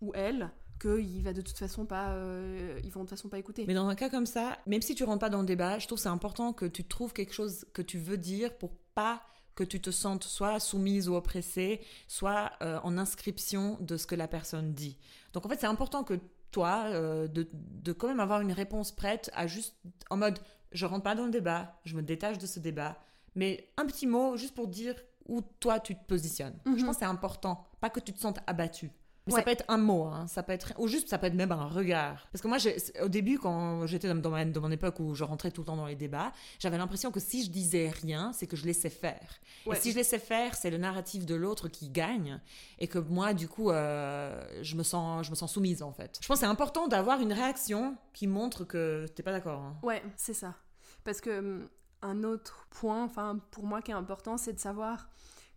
ou 0.00 0.12
elle 0.14 0.50
qu'il 0.80 1.22
va 1.22 1.32
de 1.32 1.40
toute 1.40 1.56
façon 1.56 1.86
pas 1.86 2.10
euh, 2.10 2.78
ils 2.82 2.90
vont 2.90 3.04
de 3.04 3.08
toute 3.08 3.16
façon 3.16 3.28
pas 3.28 3.38
écouter 3.38 3.64
mais 3.66 3.74
dans 3.74 3.86
un 3.86 3.94
cas 3.94 4.10
comme 4.10 4.26
ça 4.26 4.58
même 4.66 4.82
si 4.82 4.96
tu 4.96 5.04
rentres 5.04 5.20
pas 5.20 5.30
dans 5.30 5.40
le 5.40 5.46
débat 5.46 5.78
je 5.78 5.86
trouve 5.86 6.00
c'est 6.00 6.08
important 6.08 6.52
que 6.52 6.66
tu 6.66 6.84
trouves 6.84 7.12
quelque 7.12 7.32
chose 7.32 7.64
que 7.72 7.80
tu 7.80 7.96
veux 7.96 8.18
dire 8.18 8.52
pour 8.58 8.72
pas 8.94 9.22
que 9.54 9.64
tu 9.64 9.80
te 9.80 9.90
sentes 9.90 10.24
soit 10.24 10.58
soumise 10.60 11.08
ou 11.08 11.14
oppressée, 11.14 11.80
soit 12.08 12.52
euh, 12.62 12.78
en 12.82 12.98
inscription 12.98 13.78
de 13.80 13.96
ce 13.96 14.06
que 14.06 14.14
la 14.14 14.28
personne 14.28 14.72
dit. 14.74 14.98
Donc 15.32 15.46
en 15.46 15.48
fait, 15.48 15.60
c'est 15.60 15.66
important 15.66 16.04
que 16.04 16.18
toi, 16.50 16.84
euh, 16.86 17.26
de, 17.28 17.48
de, 17.52 17.92
quand 17.92 18.08
même 18.08 18.20
avoir 18.20 18.40
une 18.40 18.52
réponse 18.52 18.92
prête 18.92 19.30
à 19.34 19.46
juste 19.46 19.74
en 20.10 20.16
mode, 20.16 20.38
je 20.72 20.86
rentre 20.86 21.02
pas 21.02 21.14
dans 21.14 21.24
le 21.24 21.30
débat, 21.30 21.80
je 21.84 21.96
me 21.96 22.02
détache 22.02 22.38
de 22.38 22.46
ce 22.46 22.60
débat, 22.60 22.98
mais 23.34 23.68
un 23.76 23.86
petit 23.86 24.06
mot 24.06 24.36
juste 24.36 24.54
pour 24.54 24.68
dire 24.68 24.94
où 25.26 25.40
toi 25.60 25.80
tu 25.80 25.94
te 25.94 26.04
positionnes. 26.04 26.56
Je 26.66 26.70
mhm. 26.70 26.84
pense 26.84 26.96
que 26.96 27.00
c'est 27.00 27.04
important, 27.06 27.66
pas 27.80 27.90
que 27.90 28.00
tu 28.00 28.12
te 28.12 28.20
sentes 28.20 28.38
abattu. 28.46 28.90
Mais 29.26 29.32
ça 29.32 29.42
peut 29.42 29.50
être 29.50 29.64
un 29.68 29.78
mot, 29.78 30.04
hein. 30.04 30.26
ça 30.26 30.42
peut 30.42 30.52
être, 30.52 30.74
ou 30.76 30.86
juste 30.86 31.08
ça 31.08 31.16
peut 31.16 31.26
être 31.26 31.34
même 31.34 31.52
un 31.52 31.66
regard. 31.66 32.28
Parce 32.30 32.42
que 32.42 32.48
moi, 32.48 32.58
au 33.02 33.08
début, 33.08 33.38
quand 33.38 33.86
j'étais 33.86 34.06
dans, 34.08 34.14
dans, 34.14 34.60
mon 34.60 34.70
époque 34.70 35.00
où 35.00 35.14
je 35.14 35.24
rentrais 35.24 35.50
tout 35.50 35.62
le 35.62 35.66
temps 35.66 35.76
dans 35.76 35.86
les 35.86 35.94
débats, 35.94 36.32
j'avais 36.58 36.76
l'impression 36.76 37.10
que 37.10 37.20
si 37.20 37.42
je 37.42 37.50
disais 37.50 37.88
rien, 37.88 38.32
c'est 38.34 38.46
que 38.46 38.56
je 38.56 38.66
laissais 38.66 38.90
faire. 38.90 39.40
Et 39.70 39.76
si 39.76 39.92
je 39.92 39.96
laissais 39.96 40.18
faire, 40.18 40.54
c'est 40.54 40.70
le 40.70 40.76
narratif 40.76 41.24
de 41.24 41.34
l'autre 41.34 41.68
qui 41.68 41.88
gagne, 41.88 42.38
et 42.78 42.86
que 42.86 42.98
moi, 42.98 43.32
du 43.32 43.48
coup, 43.48 43.70
euh, 43.70 44.46
je 44.60 44.76
me 44.76 44.82
sens, 44.82 45.24
je 45.24 45.30
me 45.30 45.36
sens 45.36 45.52
soumise 45.52 45.82
en 45.82 45.92
fait. 45.92 46.18
Je 46.20 46.26
pense 46.26 46.40
que 46.40 46.44
c'est 46.44 46.50
important 46.50 46.86
d'avoir 46.86 47.20
une 47.20 47.32
réaction 47.32 47.96
qui 48.12 48.26
montre 48.26 48.64
que 48.64 49.06
t'es 49.14 49.22
pas 49.22 49.32
d'accord. 49.32 49.60
Hein. 49.60 49.76
Ouais, 49.82 50.02
c'est 50.16 50.34
ça. 50.34 50.54
Parce 51.02 51.20
que 51.20 51.38
hum, 51.38 51.68
un 52.02 52.24
autre 52.24 52.66
point, 52.70 53.04
enfin 53.04 53.40
pour 53.50 53.64
moi 53.64 53.80
qui 53.80 53.90
est 53.90 53.94
important, 53.94 54.36
c'est 54.36 54.52
de 54.52 54.60
savoir 54.60 55.08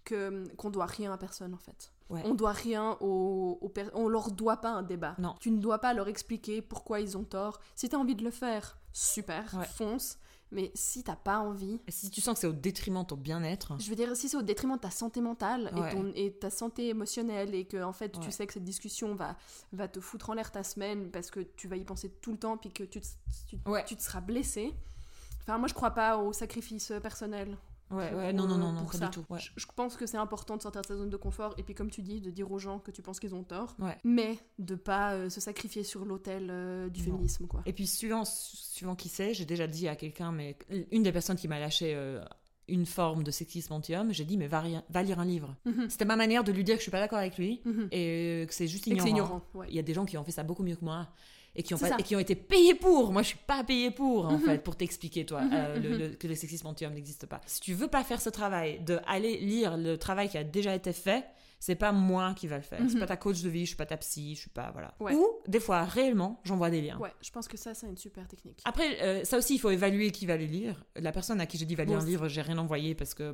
que 0.06 0.28
hum, 0.30 0.50
qu'on 0.56 0.70
doit 0.70 0.86
rien 0.86 1.12
à 1.12 1.18
personne 1.18 1.54
en 1.54 1.60
fait. 1.60 1.92
On 2.10 2.36
doit 2.36 2.54
rien 2.54 2.98
aux, 3.02 3.60
on 3.94 4.08
leur 4.08 4.32
doit 4.32 4.58
pas 4.58 4.70
un 4.70 4.84
débat. 4.84 5.16
Non. 5.20 5.36
Tu 5.40 5.52
ne 5.52 5.60
dois 5.60 5.80
pas 5.80 5.94
leur 5.94 6.08
expliquer 6.08 6.62
pourquoi 6.62 7.00
ils 7.02 7.18
ont 7.18 7.24
tort. 7.24 7.60
Si 7.76 7.90
tu 7.90 7.96
as 7.96 8.00
envie 8.00 8.16
de 8.16 8.24
le 8.24 8.32
faire, 8.32 8.78
super, 8.94 9.66
fonce. 9.76 10.18
Mais 10.50 10.72
si 10.76 11.04
t'as 11.04 11.18
pas 11.18 11.40
envie. 11.40 11.82
si 11.90 12.10
tu 12.10 12.22
sens 12.22 12.36
que 12.36 12.40
c'est 12.40 12.48
au 12.48 12.54
détriment 12.54 13.02
de 13.02 13.08
ton 13.08 13.18
bien-être. 13.18 13.74
Je 13.80 13.90
veux 13.90 13.98
dire, 13.98 14.16
si 14.16 14.30
c'est 14.30 14.38
au 14.38 14.42
détriment 14.42 14.78
de 14.78 14.82
ta 14.82 14.92
santé 14.92 15.20
mentale 15.20 15.74
et, 15.76 15.94
ton, 15.94 16.12
et 16.16 16.32
ta 16.32 16.50
santé 16.50 16.88
émotionnelle 16.88 17.54
et 17.54 17.66
que 17.66 17.84
en 17.84 17.92
fait 17.92 18.18
tu 18.20 18.32
sais 18.32 18.48
que 18.48 18.54
cette 18.54 18.64
discussion 18.64 19.14
va, 19.14 19.36
va 19.74 19.90
te 19.90 20.00
foutre 20.00 20.30
en 20.30 20.34
l'air 20.34 20.50
ta 20.52 20.64
semaine 20.64 21.12
parce 21.12 21.32
que 21.32 21.42
tu 21.42 21.68
vas 21.68 21.76
y 21.76 21.84
penser 21.84 22.10
tout 22.22 22.32
le 22.32 22.38
temps 22.38 22.56
puis 22.56 22.72
que 22.72 22.84
tu, 22.84 23.02
tu, 23.48 23.58
tu 23.86 23.96
te 23.98 24.02
seras 24.02 24.22
blessé. 24.22 24.74
Enfin, 25.42 25.58
moi 25.58 25.68
je 25.68 25.74
crois 25.74 25.92
pas 25.92 26.18
au 26.18 26.32
sacrifice 26.32 26.94
personnel. 27.02 27.58
Ouais, 27.90 28.14
ouais, 28.14 28.34
non, 28.34 28.48
non, 28.48 28.58
non, 28.58 28.74
non, 28.74 28.86
pas 28.86 28.98
du 28.98 29.10
tout. 29.10 29.26
Je, 29.56 29.66
pense 29.76 29.96
que 29.96 30.06
c'est 30.06 30.18
important 30.18 30.58
de 30.58 30.62
sortir 30.62 30.82
de 30.82 30.88
sa 30.88 30.96
zone 30.96 31.10
de 31.10 31.18
confort 31.18 31.54
et 31.58 31.64
puis, 31.64 31.74
comme 31.74 31.90
tu 31.90 32.02
dis, 32.02 32.20
de 32.20 32.32
dire 32.32 32.52
aux 32.52 32.60
gens 32.60 32.80
que 32.80 32.92
tu 32.92 33.02
penses 33.02 33.20
qu'ils 33.20 33.36
ont 33.36 33.44
tort, 33.44 33.76
mais 34.04 34.38
de 34.60 34.76
pas 34.76 35.14
euh, 35.14 35.30
se 35.30 35.40
sacrifier 35.40 35.84
sur 35.84 36.06
l'autel 36.06 36.48
euh, 36.50 36.90
du 36.90 37.02
féminisme, 37.02 37.48
quoi. 37.48 37.62
Et 37.66 37.74
puis, 37.74 37.88
suivant, 37.88 38.24
suivant 38.26 38.96
qui 38.96 39.10
c'est, 39.10 39.34
j'ai 39.34 39.46
déjà 39.46 39.68
dit 39.68 39.88
à 39.88 39.96
quelqu'un, 39.96 40.32
mais 40.32 40.58
une 40.92 41.04
des 41.04 41.12
personnes 41.12 41.38
qui 41.38 41.48
m'a 41.48 41.60
lâché 41.60 41.94
euh, 41.96 42.24
une 42.68 42.86
forme 42.86 43.24
de 43.24 43.32
sexisme 43.32 43.74
anti-homme, 43.74 44.12
j'ai 44.12 44.26
dit, 44.26 44.38
mais 44.38 44.48
va, 44.48 44.64
va, 44.90 45.04
lire 45.04 45.20
un 45.20 45.26
livre. 45.26 45.56
Mhm. 45.66 45.90
C'était 45.90 46.06
ma 46.06 46.18
manière 46.18 46.44
de 46.44 46.52
lui 46.52 46.64
dire 46.64 46.76
que 46.76 46.80
je 46.80 46.84
suis 46.84 46.92
pas 46.92 47.00
d'accord 47.00 47.20
avec 47.20 47.38
lui 47.38 47.62
mhm. 47.64 47.88
et 47.92 48.46
que 48.48 48.54
c'est 48.54 48.68
juste 48.68 48.88
ignorant. 48.88 49.08
ignorant 49.08 49.42
Il 49.70 49.76
y 49.76 49.80
a 49.80 49.84
des 49.84 49.94
gens 49.94 50.06
qui 50.06 50.18
ont 50.18 50.24
fait 50.24 50.32
ça 50.32 50.44
beaucoup 50.44 50.64
mieux 50.64 50.76
que 50.76 50.84
moi 50.84 51.08
et 51.58 51.64
qui 51.64 51.74
ont, 51.74 51.78
et 51.98 52.04
qui 52.04 52.16
ont 52.16 52.20
été 52.20 52.36
payés 52.36 52.76
pour. 52.76 53.12
Moi, 53.12 53.24
je 53.24 53.30
suis 53.30 53.38
pas 53.38 53.64
payée 53.64 53.90
pour, 53.90 54.28
en 54.28 54.34
mhm. 54.34 54.42
fait, 54.42 54.64
pour 54.64 54.76
t'expliquer, 54.76 55.26
toi, 55.26 55.42
mhm, 55.42 55.52
euh, 55.54 56.10
mhm. 56.10 56.16
que 56.16 56.28
le 56.28 56.36
sexisme 56.36 56.68
anti-homme 56.68 56.94
n'existe 56.94 57.26
pas. 57.26 57.42
Si 57.48 57.60
tu 57.60 57.74
veux 57.74 57.88
pas 57.88 58.04
faire 58.04 58.22
ce 58.22 58.30
travail, 58.30 58.80
de 58.86 59.00
aller 59.08 59.38
lire 59.38 59.76
le 59.76 59.98
travail 59.98 60.30
qui 60.30 60.38
a 60.38 60.44
déjà 60.44 60.76
été 60.76 60.94
fait, 60.94 61.26
c'est 61.60 61.76
pas 61.76 61.92
moi 61.92 62.34
qui 62.36 62.48
va 62.48 62.58
le 62.58 62.64
faire. 62.64 62.80
C'est 62.88 62.94
mhm. 62.94 63.00
pas 63.00 63.08
ta 63.08 63.18
coach 63.18 63.42
de 63.42 63.50
vie, 63.50 63.62
je 63.62 63.68
suis 63.68 63.76
pas 63.76 63.86
ta 63.86 63.98
psy, 63.98 64.36
je 64.36 64.42
suis 64.42 64.50
pas 64.50 64.72
voilà. 64.72 64.94
Ou 65.00 65.28
des 65.48 65.60
fois 65.60 65.84
réellement, 65.84 66.40
j'envoie 66.44 66.70
des 66.70 66.82
liens. 66.82 66.98
Ouais, 66.98 67.14
je 67.22 67.32
pense 67.32 67.48
que 67.48 67.58
ça 67.58 67.74
c'est 67.74 67.88
une 67.88 67.98
super 67.98 68.28
technique. 68.28 68.62
Après 68.66 69.02
euh, 69.02 69.24
ça 69.24 69.38
aussi 69.38 69.56
il 69.56 69.60
faut 69.60 69.70
évaluer 69.70 70.12
qui 70.12 70.26
va 70.26 70.38
les 70.38 70.48
lire. 70.48 70.84
La 70.96 71.12
personne 71.12 71.42
à 71.42 71.46
qui 71.46 71.58
j'ai 71.58 71.66
dit 71.66 71.76
va 71.76 71.86
lire 71.86 72.00
un 72.00 72.06
livre, 72.06 72.28
j'ai 72.28 72.42
rien 72.42 72.58
envoyé 72.58 72.96
parce 72.96 73.14
que 73.14 73.34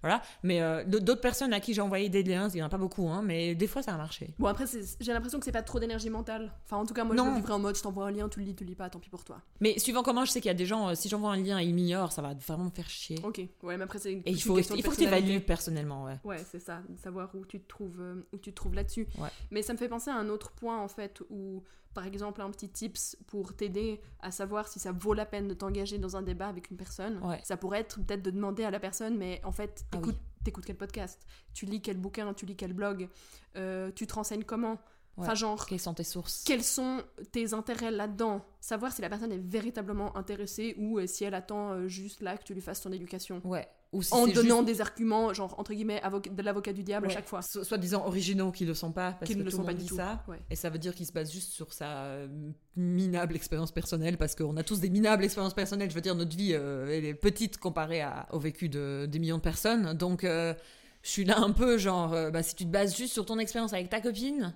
voilà, 0.00 0.22
mais 0.42 0.60
euh, 0.60 0.84
d'autres 0.84 1.20
personnes 1.20 1.52
à 1.52 1.60
qui 1.60 1.74
j'ai 1.74 1.80
envoyé 1.80 2.08
des 2.08 2.22
liens, 2.22 2.48
il 2.48 2.58
y 2.58 2.62
en 2.62 2.66
a 2.66 2.68
pas 2.68 2.78
beaucoup 2.78 3.08
hein, 3.08 3.22
mais 3.22 3.54
des 3.54 3.66
fois 3.66 3.82
ça 3.82 3.94
a 3.94 3.96
marché. 3.96 4.34
Bon 4.38 4.48
après 4.48 4.64
j'ai 5.00 5.12
l'impression 5.12 5.38
que 5.38 5.44
c'est 5.44 5.52
pas 5.52 5.62
trop 5.62 5.78
d'énergie 5.78 6.10
mentale. 6.10 6.52
Enfin 6.64 6.78
en 6.78 6.86
tout 6.86 6.94
cas 6.94 7.04
moi 7.04 7.14
je 7.16 7.22
le 7.22 7.52
en 7.52 7.58
mode 7.58 7.76
je 7.76 7.82
t'envoie 7.82 8.06
un 8.06 8.10
lien, 8.10 8.28
tu 8.28 8.40
le 8.40 8.46
lis, 8.46 8.54
tu 8.54 8.64
le 8.64 8.70
lis 8.70 8.76
pas, 8.76 8.90
tant 8.90 8.98
pis 8.98 9.10
pour 9.10 9.24
toi. 9.24 9.40
Mais 9.60 9.78
suivant 9.78 10.02
comment 10.02 10.24
je 10.24 10.30
sais 10.32 10.40
qu'il 10.40 10.48
y 10.48 10.54
a 10.54 10.54
des 10.54 10.66
gens 10.66 10.88
euh, 10.88 10.94
si 10.94 11.08
j'envoie 11.08 11.30
un 11.30 11.36
lien 11.36 11.60
et 11.60 11.64
ils 11.64 11.74
m'ignorent, 11.74 12.12
ça 12.12 12.22
va 12.22 12.34
vraiment 12.34 12.64
me 12.64 12.70
faire 12.70 12.88
chier. 12.88 13.18
OK. 13.22 13.40
Ouais, 13.62 13.76
mais 13.76 13.84
après 13.84 13.98
c'est 13.98 14.22
il 14.26 14.42
faut 14.42 14.58
il 14.58 14.82
faut 14.82 14.90
que 14.90 14.96
tu 14.96 15.04
évalues 15.04 15.40
personnellement, 15.40 16.04
ouais. 16.04 16.18
Ouais, 16.24 16.44
c'est 16.50 16.60
ça, 16.60 16.82
savoir 16.96 17.30
où 17.34 17.44
tu 17.52 17.60
te 17.60 17.68
trouves 17.68 18.02
où 18.32 18.38
tu 18.38 18.50
te 18.50 18.56
trouves 18.56 18.74
là-dessus. 18.74 19.06
Mais 19.50 19.62
ça 19.62 19.72
me 19.74 19.78
fait 19.78 19.88
penser 19.88 20.10
à 20.10 20.14
un 20.16 20.28
autre 20.28 20.52
point, 20.52 20.80
en 20.80 20.88
fait, 20.88 21.22
où, 21.30 21.62
par 21.94 22.06
exemple, 22.06 22.40
un 22.40 22.50
petit 22.50 22.70
tips 22.70 23.16
pour 23.26 23.54
t'aider 23.54 24.00
à 24.20 24.30
savoir 24.30 24.68
si 24.68 24.78
ça 24.78 24.92
vaut 24.92 25.12
la 25.12 25.26
peine 25.26 25.48
de 25.48 25.54
t'engager 25.54 25.98
dans 25.98 26.16
un 26.16 26.22
débat 26.22 26.48
avec 26.48 26.70
une 26.70 26.76
personne. 26.78 27.20
Ça 27.44 27.56
pourrait 27.58 27.80
être 27.80 28.00
peut-être 28.02 28.22
de 28.22 28.30
demander 28.30 28.64
à 28.64 28.70
la 28.70 28.80
personne, 28.80 29.18
mais 29.18 29.40
en 29.44 29.52
fait, 29.52 29.84
ah 29.92 29.98
t'écoutes 30.44 30.64
quel 30.64 30.76
podcast? 30.76 31.24
Tu 31.54 31.66
lis 31.66 31.80
quel 31.82 31.98
bouquin? 31.98 32.32
Tu 32.34 32.46
lis 32.46 32.56
quel 32.56 32.72
blog? 32.72 33.08
Euh, 33.56 33.90
Tu 33.94 34.06
te 34.06 34.14
renseignes 34.14 34.44
comment? 34.44 34.78
Enfin, 35.16 35.34
genre. 35.34 35.66
Quelles 35.66 35.80
sont 35.80 35.94
tes 35.94 36.04
sources? 36.04 36.42
Quels 36.44 36.62
sont 36.62 37.02
tes 37.32 37.52
intérêts 37.54 37.90
là-dedans? 37.90 38.44
Savoir 38.60 38.92
si 38.92 39.02
la 39.02 39.08
personne 39.08 39.32
est 39.32 39.42
véritablement 39.44 40.16
intéressée 40.16 40.74
ou 40.78 40.98
euh, 40.98 41.06
si 41.06 41.24
elle 41.24 41.34
attend 41.34 41.72
euh, 41.72 41.88
juste 41.88 42.22
là 42.22 42.36
que 42.36 42.44
tu 42.44 42.54
lui 42.54 42.60
fasses 42.60 42.80
ton 42.80 42.92
éducation. 42.92 43.40
Ouais 43.44 43.68
en 44.10 44.26
donnant 44.26 44.62
des 44.62 44.80
arguments, 44.80 45.34
genre 45.34 45.54
entre 45.58 45.74
guillemets, 45.74 46.00
de 46.30 46.42
l'avocat 46.42 46.72
du 46.72 46.82
diable 46.82 47.06
à 47.06 47.10
chaque 47.10 47.28
fois. 47.28 47.42
soit 47.42 47.78
disant 47.78 48.06
originaux 48.06 48.50
qui 48.50 48.64
ne 48.64 48.68
le 48.68 48.74
sont 48.74 48.92
pas, 48.92 49.12
parce 49.12 49.30
que 49.30 49.38
ne 49.38 49.42
le 49.42 49.50
sont 49.50 49.64
pas 49.64 49.74
dit 49.74 49.88
ça. 49.88 50.24
Et 50.50 50.56
ça 50.56 50.70
veut 50.70 50.78
dire 50.78 50.94
qu'il 50.94 51.06
se 51.06 51.12
base 51.12 51.30
juste 51.30 51.52
sur 51.52 51.72
sa 51.72 52.04
euh, 52.04 52.28
minable 52.76 53.36
expérience 53.36 53.72
personnelle, 53.72 54.16
parce 54.16 54.34
qu'on 54.34 54.56
a 54.56 54.62
tous 54.62 54.80
des 54.80 54.90
minables 54.90 55.24
expériences 55.24 55.54
personnelles. 55.54 55.90
Je 55.90 55.94
veux 55.94 56.00
dire, 56.00 56.14
notre 56.14 56.36
vie, 56.36 56.52
euh, 56.54 56.88
elle 56.90 57.04
est 57.04 57.14
petite 57.14 57.58
comparée 57.58 58.00
à, 58.00 58.26
au 58.32 58.38
vécu 58.38 58.68
de 58.68 59.06
des 59.06 59.18
millions 59.18 59.36
de 59.36 59.42
personnes. 59.42 59.92
Donc, 59.94 60.22
je 60.22 60.54
suis 61.02 61.24
là 61.24 61.38
un 61.38 61.50
peu 61.50 61.76
genre, 61.76 62.10
bah, 62.30 62.42
si 62.42 62.54
tu 62.54 62.64
te 62.64 62.70
bases 62.70 62.96
juste 62.96 63.12
sur 63.12 63.26
ton 63.26 63.38
expérience 63.38 63.72
avec 63.72 63.90
ta 63.90 64.00
copine, 64.00 64.54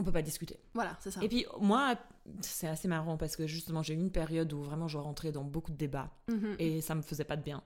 on 0.00 0.04
peut 0.04 0.12
pas 0.12 0.22
discuter. 0.22 0.58
Voilà, 0.74 0.96
c'est 1.00 1.10
ça. 1.10 1.20
Et 1.22 1.28
puis 1.28 1.46
moi, 1.60 1.96
c'est 2.40 2.68
assez 2.68 2.88
marrant 2.88 3.16
parce 3.16 3.36
que 3.36 3.46
justement 3.46 3.82
j'ai 3.82 3.94
eu 3.94 3.98
une 3.98 4.10
période 4.10 4.52
où 4.52 4.62
vraiment 4.62 4.88
je 4.88 4.98
rentrais 4.98 5.32
dans 5.32 5.44
beaucoup 5.44 5.70
de 5.72 5.76
débats 5.76 6.10
Mhm. 6.28 6.56
et 6.58 6.80
ça 6.80 6.94
me 6.94 7.02
faisait 7.02 7.24
pas 7.24 7.36
de 7.36 7.42
bien. 7.42 7.62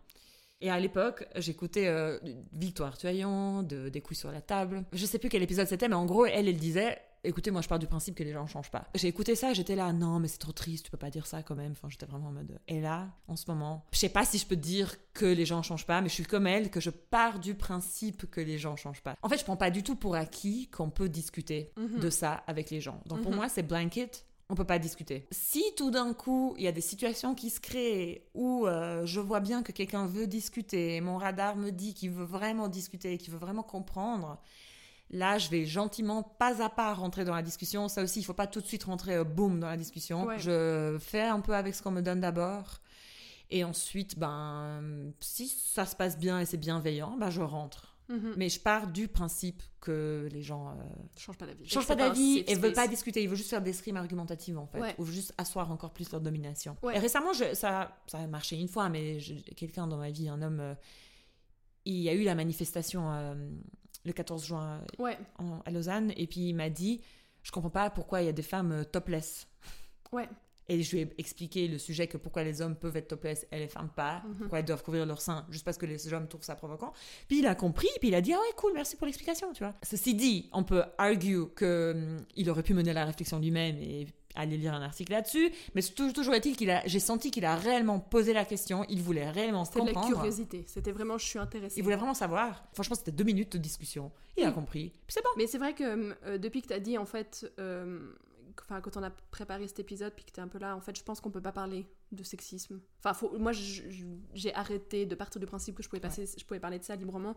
Et 0.61 0.71
à 0.71 0.79
l'époque, 0.79 1.27
j'écoutais 1.37 1.89
euh, 1.89 2.19
Victoire 2.53 2.97
Tuaillon, 2.97 3.65
de, 3.65 3.89
des 3.89 4.01
couilles 4.01 4.17
sur 4.17 4.31
la 4.31 4.41
table. 4.41 4.85
Je 4.93 5.05
sais 5.07 5.19
plus 5.19 5.29
quel 5.29 5.43
épisode 5.43 5.67
c'était, 5.67 5.89
mais 5.89 5.97
en 5.97 6.07
gros, 6.07 6.25
elle, 6.25 6.47
elle 6.49 6.57
disait 6.57 6.99
Écoutez, 7.25 7.53
moi 7.53 7.61
je 7.61 7.69
pars 7.69 7.79
du 7.79 7.87
principe 7.87 8.17
que 8.17 8.25
les 8.25 8.33
gens 8.33 8.47
changent 8.49 8.71
pas. 8.71 8.89
J'ai 8.97 9.07
écouté 9.07 9.37
ça, 9.37 9.53
j'étais 9.55 9.77
là, 9.77 9.93
non, 9.93 10.19
mais 10.19 10.27
c'est 10.27 10.39
trop 10.39 10.51
triste, 10.51 10.87
tu 10.87 10.91
peux 10.91 10.97
pas 10.99 11.11
dire 11.11 11.27
ça 11.27 11.43
quand 11.45 11.55
même. 11.55 11.73
Enfin, 11.73 11.89
j'étais 11.89 12.07
vraiment 12.07 12.29
en 12.29 12.33
mode. 12.33 12.59
Et 12.67 12.81
là, 12.81 13.11
en 13.29 13.37
ce 13.37 13.45
moment, 13.49 13.85
je 13.93 13.99
sais 14.01 14.09
pas 14.09 14.25
si 14.25 14.39
je 14.39 14.47
peux 14.47 14.57
dire 14.57 14.97
que 15.15 15.27
les 15.27 15.47
gens 15.47 15.63
changent 15.63 15.87
pas, 15.87 16.01
mais 16.01 16.09
je 16.09 16.15
suis 16.15 16.25
comme 16.25 16.49
elle, 16.49 16.69
que 16.71 16.81
je 16.81 16.91
pars 16.91 17.39
du 17.39 17.55
principe 17.55 18.29
que 18.29 18.41
les 18.41 18.59
gens 18.59 18.75
changent 18.75 19.03
pas. 19.03 19.17
En 19.23 19.29
fait, 19.29 19.39
je 19.39 19.45
prends 19.45 19.57
pas 19.57 19.71
du 19.71 19.85
tout 19.85 19.95
pour 19.95 20.17
acquis 20.17 20.69
qu'on 20.71 20.91
peut 20.91 21.09
discuter 21.09 21.73
Mhm. 21.77 22.01
de 22.01 22.11
ça 22.11 22.43
avec 22.49 22.71
les 22.71 22.81
gens. 22.81 23.01
Donc 23.07 23.23
pour 23.23 23.31
Mhm. 23.31 23.37
moi, 23.37 23.49
c'est 23.49 23.63
blanket. 23.63 24.27
On 24.51 24.55
peut 24.55 24.65
pas 24.67 24.81
discuter. 24.81 25.27
Si 25.31 25.63
tout 25.79 25.91
d'un 25.91 26.13
coup, 26.13 26.55
il 26.59 26.65
y 26.65 26.69
a 26.69 26.73
des 26.73 26.83
situations 26.83 27.35
qui 27.35 27.49
se 27.49 27.59
créent 27.59 28.27
où 28.35 28.67
euh, 28.67 29.07
je 29.07 29.19
vois 29.21 29.41
bien 29.41 29.63
que 29.63 29.73
quelqu'un 29.73 30.07
veut 30.07 30.27
discuter, 30.27 31.01
mon 31.01 31.17
radar 31.17 31.57
me 31.57 31.71
dit 31.71 31.95
qu'il 31.95 32.11
veut 32.11 32.25
vraiment 32.25 32.69
discuter, 32.69 33.17
qu'il 33.17 33.33
veut 33.33 33.39
vraiment 33.39 33.63
comprendre, 33.63 34.39
là, 35.13 35.39
je 35.39 35.49
vais 35.51 35.65
gentiment, 35.67 36.23
pas 36.23 36.63
à 36.63 36.69
pas, 36.71 36.93
rentrer 36.95 37.25
dans 37.25 37.35
la 37.35 37.43
discussion. 37.43 37.89
Ça 37.89 38.03
aussi, 38.03 38.21
il 38.21 38.25
faut 38.25 38.33
pas 38.35 38.47
tout 38.47 38.61
de 38.61 38.67
suite 38.67 38.85
rentrer, 38.85 39.17
euh, 39.17 39.25
boum, 39.25 39.61
dans 39.61 39.69
la 39.69 39.77
discussion. 39.77 40.25
Ouais. 40.25 40.39
Je 40.39 40.97
fais 41.01 41.23
un 41.23 41.41
peu 41.41 41.55
avec 41.55 41.75
ce 41.75 41.83
qu'on 41.83 41.91
me 41.91 42.01
donne 42.03 42.21
d'abord. 42.21 42.81
Et 43.51 43.65
ensuite, 43.65 44.19
ben, 44.19 45.13
si 45.21 45.47
ça 45.49 45.85
se 45.85 45.95
passe 45.95 46.19
bien 46.19 46.41
et 46.41 46.47
c'est 46.47 46.57
bienveillant, 46.57 47.17
ben, 47.19 47.29
je 47.31 47.43
rentre. 47.43 47.89
Mhm. 48.09 48.35
Mais 48.37 48.49
je 48.49 48.59
pars 48.61 48.89
du 48.89 49.07
principe 49.09 49.63
que 49.81 50.29
les 50.33 50.43
gens 50.43 50.71
euh, 50.71 50.73
Change 51.17 51.37
pas 51.39 51.47
d'avis. 51.47 51.69
changent 51.69 51.87
pas 51.87 51.95
d'avis 51.95 52.43
et 52.47 52.55
veulent 52.57 52.73
pas 52.73 52.89
discuter. 52.89 53.23
Ils 53.23 53.29
veulent 53.29 53.37
juste 53.39 53.51
faire 53.51 53.63
des 53.63 53.73
streams 53.73 53.97
argumentatives, 53.97 54.59
en 54.59 54.67
fait. 54.67 54.81
Ouais. 54.81 54.95
Ou 54.99 55.05
juste 55.07 55.33
asseoir 55.39 55.71
encore 55.71 55.93
plus 55.93 56.11
leur 56.11 56.21
domination. 56.21 56.77
Ouais. 56.83 56.97
Et 56.97 56.99
récemment, 56.99 57.33
je- 57.33 57.55
ça, 57.55 57.97
ça 58.07 58.19
a 58.19 58.27
marché 58.27 58.57
une 58.59 58.69
fois, 58.69 58.89
mais 58.89 59.19
quelqu'un 59.57 59.87
dans 59.87 59.97
ma 59.99 60.11
vie, 60.11 60.29
un 60.29 60.41
homme, 60.43 60.61
euh, 60.61 60.75
il 61.85 61.97
y 62.01 62.09
a 62.09 62.15
eu 62.15 62.23
la 62.25 62.35
manifestation 62.35 63.11
euh, 63.13 63.35
le 64.05 64.13
14 64.13 64.45
juin 64.47 64.81
Ouais, 64.99 65.19
en- 65.39 65.61
à 65.65 65.71
Lausanne, 65.71 66.13
et 66.17 66.27
puis 66.27 66.49
il 66.49 66.55
m'a 66.55 66.71
dit 66.71 67.01
Je 67.43 67.51
comprends 67.51 67.71
pas 67.71 67.91
pourquoi 67.91 68.23
il 68.23 68.27
y 68.27 68.29
a 68.29 68.33
des 68.33 68.43
femmes 68.43 68.73
euh, 68.73 68.85
topless. 68.85 69.47
ouais. 70.13 70.29
Et 70.69 70.81
je 70.85 70.93
lui 70.95 71.03
ai 71.03 71.13
expliqué 71.19 71.67
le 71.67 71.77
sujet 71.77 72.07
que 72.07 72.17
pourquoi 72.17 72.45
les 72.45 72.63
hommes 72.63 72.77
peuvent 72.77 72.97
être 72.97 73.09
topless 73.09 73.47
et 73.51 73.59
les 73.59 73.67
femmes 73.67 73.91
pas, 73.95 74.23
Mhm. 74.25 74.35
pourquoi 74.39 74.61
elles 74.61 74.65
doivent 74.65 74.83
couvrir 74.85 75.05
leur 75.05 75.21
sein 75.21 75.45
juste 75.51 75.65
parce 75.65 75.77
que 75.77 75.87
les 75.87 76.13
hommes 76.15 76.29
trouvent 76.29 76.45
ça 76.45 76.55
provoquant. 76.55 76.93
Puis 77.27 77.41
il 77.41 77.47
a 77.49 77.57
compris, 77.57 77.89
puis 77.99 78.09
il 78.09 78.15
a 78.15 78.21
dit 78.21 78.33
ah 78.33 78.39
ouais 78.39 78.55
cool, 78.57 78.73
merci 78.73 78.95
pour 78.97 79.07
l'explication, 79.07 79.53
tu 79.53 79.65
vois. 79.65 79.75
Ceci 79.83 80.15
dit, 80.15 80.49
on 80.53 80.63
peut 80.63 80.85
argue 80.99 81.47
que 81.57 81.93
hum, 81.97 82.25
il 82.37 82.49
aurait 82.49 82.63
pu 82.63 82.75
mener 82.75 82.93
la 82.93 83.05
réflexion 83.05 83.41
lui-même 83.41 83.77
et 83.79 84.07
aller 84.35 84.57
lire 84.57 84.75
un 84.75 84.83
article 84.83 85.13
là-dessus, 85.13 85.51
mais 85.75 85.83
tou- 85.83 86.13
toujours 86.13 86.35
est-il 86.35 86.57
qu'il 86.57 86.71
a, 86.71 86.83
j'ai 86.87 87.01
senti 87.01 87.31
qu'il 87.31 87.45
a 87.45 87.55
réellement 87.57 88.01
posé 88.01 88.33
la 88.33 88.45
question, 88.45 88.85
il 88.89 89.03
voulait 89.03 89.29
réellement 89.31 89.65
se 89.65 89.73
C'était 89.73 89.83
de 89.83 89.87
la 89.89 89.93
comprendre. 89.95 90.17
curiosité. 90.17 90.65
C'était 90.67 90.93
vraiment, 90.93 91.19
je 91.19 91.27
suis 91.27 91.39
intéressée. 91.39 91.75
Il 91.79 91.83
voulait 91.85 91.97
vraiment 91.97 92.15
savoir. 92.15 92.65
Franchement, 92.73 92.97
c'était 92.97 93.13
deux 93.13 93.25
minutes 93.25 93.53
de 93.53 93.59
discussion. 93.59 94.11
Il 94.37 94.45
a 94.45 94.53
compris. 94.53 94.91
Puis 94.91 95.15
c'est 95.15 95.23
bon. 95.23 95.29
Mais 95.37 95.47
c'est 95.47 95.59
vrai 95.59 95.75
que 95.75 96.15
euh, 96.27 96.39
depuis 96.39 96.63
que 96.63 96.69
tu 96.69 96.73
as 96.73 96.81
dit, 96.81 96.97
en 96.99 97.05
fait, 97.07 97.53
euh, 97.59 98.13
enfin, 98.63 98.81
quand 98.81 98.97
on 98.97 99.03
a 99.03 99.11
préparé 99.31 99.69
cet 99.69 99.81
épisode, 99.81 100.13
puis 100.15 100.25
que 100.25 100.31
tu 100.33 100.41
es 100.41 100.43
un 100.43 100.49
peu 100.49 100.59
là, 100.59 100.75
en 100.77 100.81
fait, 100.81 100.97
je 100.97 101.03
pense 101.03 101.21
qu'on 101.21 101.31
peut 101.31 101.43
pas 101.43 101.53
parler 101.53 101.87
de 102.15 102.23
sexisme. 102.23 102.81
Enfin, 102.99 103.15
faut, 103.15 103.37
moi, 103.39 103.53
j'ai 103.53 104.55
arrêté 104.55 105.07
de 105.07 105.15
partir 105.15 105.41
du 105.41 105.47
principe 105.47 105.75
que 105.77 105.83
je 105.83 105.89
pouvais, 105.89 106.01
passer, 106.01 106.25
je 106.39 106.45
pouvais 106.45 106.61
parler 106.61 106.79
de 106.79 106.85
ça 106.85 106.95
librement. 106.97 107.37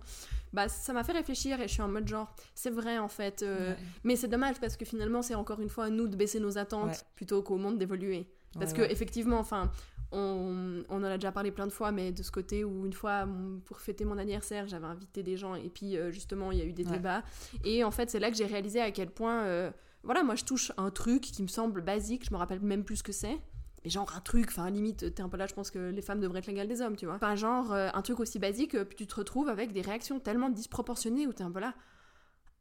Bah, 0.54 0.68
ça 0.70 0.94
m'a 0.94 1.04
fait 1.04 1.12
réfléchir 1.14 1.60
et 1.62 1.68
je 1.68 1.74
suis 1.74 1.82
en 1.82 1.88
mode 1.88 2.08
genre, 2.08 2.34
c'est 2.54 2.70
vrai, 2.70 2.98
en 2.98 3.08
fait. 3.08 3.42
euh, 3.44 3.72
Ouais. 3.72 3.78
Mais 4.04 4.16
c'est 4.16 4.28
dommage 4.28 4.60
parce 4.60 4.78
que 4.78 4.86
finalement, 4.86 5.22
c'est 5.22 5.36
encore 5.36 5.60
une 5.62 5.70
fois 5.70 5.86
à 5.86 5.90
nous 5.90 6.08
de 6.08 6.16
baisser 6.16 6.40
nos 6.40 6.58
attentes 6.58 6.90
Ouais. 6.90 6.98
plutôt 7.16 7.42
qu'au 7.42 7.58
monde 7.58 7.78
d'évoluer. 7.78 8.28
Parce 8.58 8.72
que 8.72 8.82
effectivement, 8.84 9.38
enfin, 9.40 9.70
on, 10.14 10.84
on 10.88 10.96
en 10.98 11.04
a 11.04 11.18
déjà 11.18 11.34
parlé 11.34 11.52
plein 11.52 11.68
de 11.68 11.74
fois, 11.74 11.92
mais 11.92 12.14
de 12.14 12.24
ce 12.24 12.32
côté 12.32 12.64
où 12.64 12.86
une 12.86 12.94
fois, 12.94 13.28
pour 13.66 13.82
fêter 13.82 14.06
mon 14.06 14.18
anniversaire, 14.18 14.66
j'avais 14.68 14.86
invité 14.86 15.24
des 15.24 15.36
gens 15.36 15.56
et 15.56 15.70
puis 15.70 15.98
euh, 15.98 16.10
justement, 16.12 16.54
il 16.54 16.60
y 16.60 16.62
a 16.62 16.66
eu 16.66 16.72
des 16.72 16.86
débats. 16.86 17.24
Et 17.66 17.84
en 17.84 17.92
fait, 17.92 18.10
c'est 18.10 18.20
là 18.20 18.32
que 18.32 18.38
j'ai 18.38 18.46
réalisé 18.46 18.80
à 18.80 18.92
quel 18.92 19.10
point, 19.10 19.44
euh, 19.44 19.72
voilà, 20.04 20.24
moi, 20.24 20.36
je 20.36 20.46
touche 20.46 20.72
un 20.78 20.90
truc 20.90 21.22
qui 21.22 21.42
me 21.44 21.48
semble 21.50 21.82
basique, 21.82 22.24
je 22.26 22.32
me 22.32 22.38
rappelle 22.38 22.62
même 22.62 22.86
plus 22.86 22.98
ce 22.98 23.04
que 23.04 23.12
c'est. 23.12 23.38
Mais 23.86 23.90
genre 23.92 24.12
un 24.18 24.20
truc, 24.20 24.48
enfin 24.50 24.70
limite, 24.70 25.14
t'es 25.16 25.22
un 25.22 25.30
peu 25.30 25.38
là, 25.38 25.46
je 25.48 25.54
pense 25.54 25.72
que 25.72 25.80
les 25.92 26.02
femmes 26.02 26.20
devraient 26.20 26.40
être 26.40 26.48
l'égale 26.48 26.68
des 26.68 26.82
hommes, 26.82 26.96
tu 26.98 27.06
vois. 27.06 27.16
Enfin 27.16 27.36
genre 27.36 27.72
euh, 27.72 27.90
un 27.94 28.02
truc 28.02 28.20
aussi 28.20 28.40
basique, 28.40 28.76
euh, 28.76 28.84
puis 28.84 28.98
tu 28.98 29.08
te 29.08 29.16
retrouves 29.16 29.48
avec 29.48 29.72
des 29.72 29.82
réactions 29.82 30.20
tellement 30.20 30.50
disproportionnées 30.50 31.28
où 31.28 31.34
t'es 31.34 31.44
un 31.44 31.52
peu 31.52 31.60
là. 31.60 31.74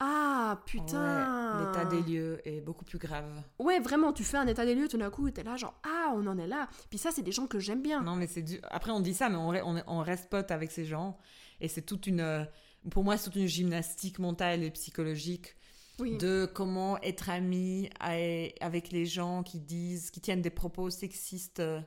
Ah 0.00 0.60
putain 0.66 1.56
Ouais, 1.58 1.66
L'état 1.66 1.84
des 1.86 2.02
lieux 2.02 2.40
est 2.44 2.60
beaucoup 2.60 2.84
plus 2.84 2.98
grave. 2.98 3.24
Ouais, 3.58 3.78
vraiment, 3.80 4.12
tu 4.12 4.24
fais 4.24 4.36
un 4.36 4.46
état 4.46 4.66
des 4.66 4.74
lieux, 4.74 4.88
tout 4.88 4.98
d'un 4.98 5.08
coup, 5.10 5.30
t'es 5.30 5.44
là, 5.44 5.56
genre, 5.56 5.80
ah, 5.84 6.12
on 6.14 6.26
en 6.26 6.36
est 6.36 6.48
là. 6.48 6.68
Puis 6.90 6.98
ça, 6.98 7.10
c'est 7.12 7.22
des 7.22 7.32
gens 7.32 7.46
que 7.46 7.58
j'aime 7.60 7.80
bien. 7.80 8.02
Non, 8.02 8.16
mais 8.16 8.26
c'est 8.26 8.42
du... 8.42 8.58
Après, 8.70 8.90
on 8.90 9.00
dit 9.00 9.14
ça, 9.14 9.28
mais 9.28 9.36
on, 9.36 9.82
on 9.86 10.00
reste 10.00 10.28
pote 10.28 10.50
avec 10.50 10.72
ces 10.72 10.84
gens. 10.84 11.16
Et 11.60 11.68
c'est 11.68 11.82
toute 11.82 12.06
une... 12.06 12.20
euh, 12.20 12.44
Pour 12.90 13.04
moi, 13.04 13.16
c'est 13.16 13.24
toute 13.30 13.36
une 13.36 13.46
gymnastique 13.46 14.18
mentale 14.18 14.62
et 14.64 14.70
psychologique 14.72 15.56
Oui. 16.00 16.16
de 16.18 16.46
comment 16.52 17.00
être 17.02 17.30
ami 17.30 17.88
avec 18.00 18.90
les 18.90 19.06
gens 19.06 19.42
qui 19.42 19.60
disent, 19.60 20.10
qui 20.10 20.20
tiennent 20.20 20.42
des 20.42 20.50
propos 20.50 20.90
sexistes 20.90 21.60
euh, 21.60 21.80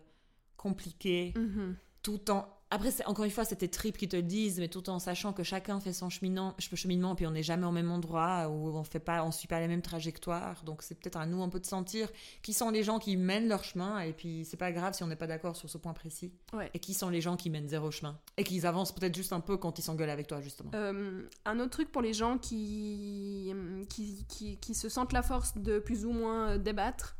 compliqués, 0.55 1.34
Mhm. 1.36 1.76
tout 2.03 2.32
en... 2.32 2.47
Après, 2.70 2.89
encore 3.05 3.24
une 3.24 3.32
fois, 3.32 3.45
c'était 3.45 3.70
tripes 3.70 3.97
qui 3.97 4.09
te 4.09 4.18
le 4.18 4.24
disent, 4.24 4.59
mais 4.59 4.68
tout 4.68 4.89
en 4.89 4.99
sachant 4.99 5.32
que 5.32 5.43
chacun 5.43 5.80
fait 5.80 5.93
son 5.93 6.09
cheminement, 6.09 6.53
cheminement 6.59 7.15
puis 7.15 7.26
on 7.26 7.32
n'est 7.32 7.43
jamais 7.43 7.65
au 7.65 7.72
même 7.72 7.89
endroit, 7.89 8.49
où 8.49 8.76
on 8.76 8.84
fait 8.84 8.99
pas, 8.99 9.24
on 9.24 9.32
suit 9.32 9.47
pas 9.47 9.61
les 9.61 9.70
mêmes 9.70 9.82
trajectoires. 9.82 10.63
Donc 10.65 10.82
c'est 10.82 10.95
peut-être 10.95 11.15
à 11.15 11.26
nous 11.26 11.41
un 11.41 11.47
peu 11.47 11.61
de 11.61 11.65
sentir 11.65 12.09
qui 12.41 12.51
sont 12.51 12.70
les 12.70 12.84
gens 12.84 12.99
qui 12.99 13.15
mènent 13.15 13.47
leur 13.47 13.63
chemin, 13.63 13.99
et 13.99 14.11
puis 14.11 14.43
c'est 14.43 14.57
pas 14.57 14.74
grave 14.74 14.93
si 14.93 15.03
on 15.03 15.07
n'est 15.07 15.15
pas 15.15 15.28
d'accord 15.28 15.55
sur 15.55 15.70
ce 15.70 15.78
point 15.78 15.93
précis. 15.93 16.34
Ouais. 16.51 16.70
Et 16.74 16.80
qui 16.80 16.93
sont 16.93 17.09
les 17.09 17.22
gens 17.22 17.38
qui 17.38 17.49
mènent 17.49 17.70
zéro 17.70 17.89
chemin. 17.89 18.20
Et 18.36 18.43
qui 18.43 18.65
avancent 18.65 18.91
peut-être 18.91 19.15
juste 19.15 19.32
un 19.32 19.39
peu 19.39 19.55
quand 19.55 19.80
ils 19.80 19.84
s'engueulent 19.84 20.09
avec 20.09 20.28
toi, 20.28 20.41
justement. 20.41 20.72
Euh, 20.76 21.24
un 21.45 21.59
autre 21.59 21.72
truc 21.72 21.91
pour 21.91 22.01
les 22.01 22.13
gens 22.13 22.38
qui, 22.38 23.53
qui, 23.88 24.26
qui, 24.28 24.57
qui 24.57 24.76
se 24.76 24.89
sentent 24.89 25.13
la 25.13 25.24
force 25.24 25.57
de 25.57 25.80
plus 25.80 26.05
ou 26.05 26.11
moins 26.11 26.57
débattre, 26.57 27.15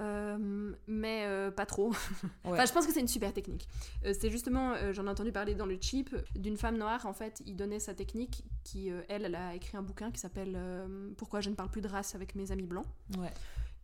euh, 0.00 0.72
mais 0.86 1.24
euh, 1.26 1.50
pas 1.50 1.66
trop. 1.66 1.92
Ouais. 2.44 2.52
Enfin, 2.52 2.66
je 2.66 2.72
pense 2.72 2.86
que 2.86 2.92
c'est 2.92 3.00
une 3.00 3.08
super 3.08 3.32
technique. 3.32 3.68
Euh, 4.04 4.14
c'est 4.18 4.30
justement, 4.30 4.74
j'en 4.92 5.06
ai 5.06 5.10
entendu 5.10 5.32
parler 5.32 5.54
dans 5.54 5.66
le 5.66 5.76
Cheap, 5.80 6.14
d'une 6.34 6.56
femme 6.56 6.78
noire, 6.78 7.04
en 7.04 7.12
fait, 7.12 7.42
il 7.46 7.56
donnait 7.56 7.78
sa 7.78 7.94
technique, 7.94 8.44
qui, 8.64 8.90
elle, 9.08 9.24
elle 9.24 9.34
a 9.34 9.54
écrit 9.54 9.76
un 9.76 9.82
bouquin 9.82 10.10
qui 10.10 10.20
s'appelle 10.20 10.58
Pourquoi 11.16 11.40
je 11.40 11.50
ne 11.50 11.54
parle 11.54 11.70
plus 11.70 11.80
de 11.80 11.88
race 11.88 12.14
avec 12.14 12.34
mes 12.34 12.52
amis 12.52 12.66
blancs. 12.66 12.86
Ouais. 13.18 13.32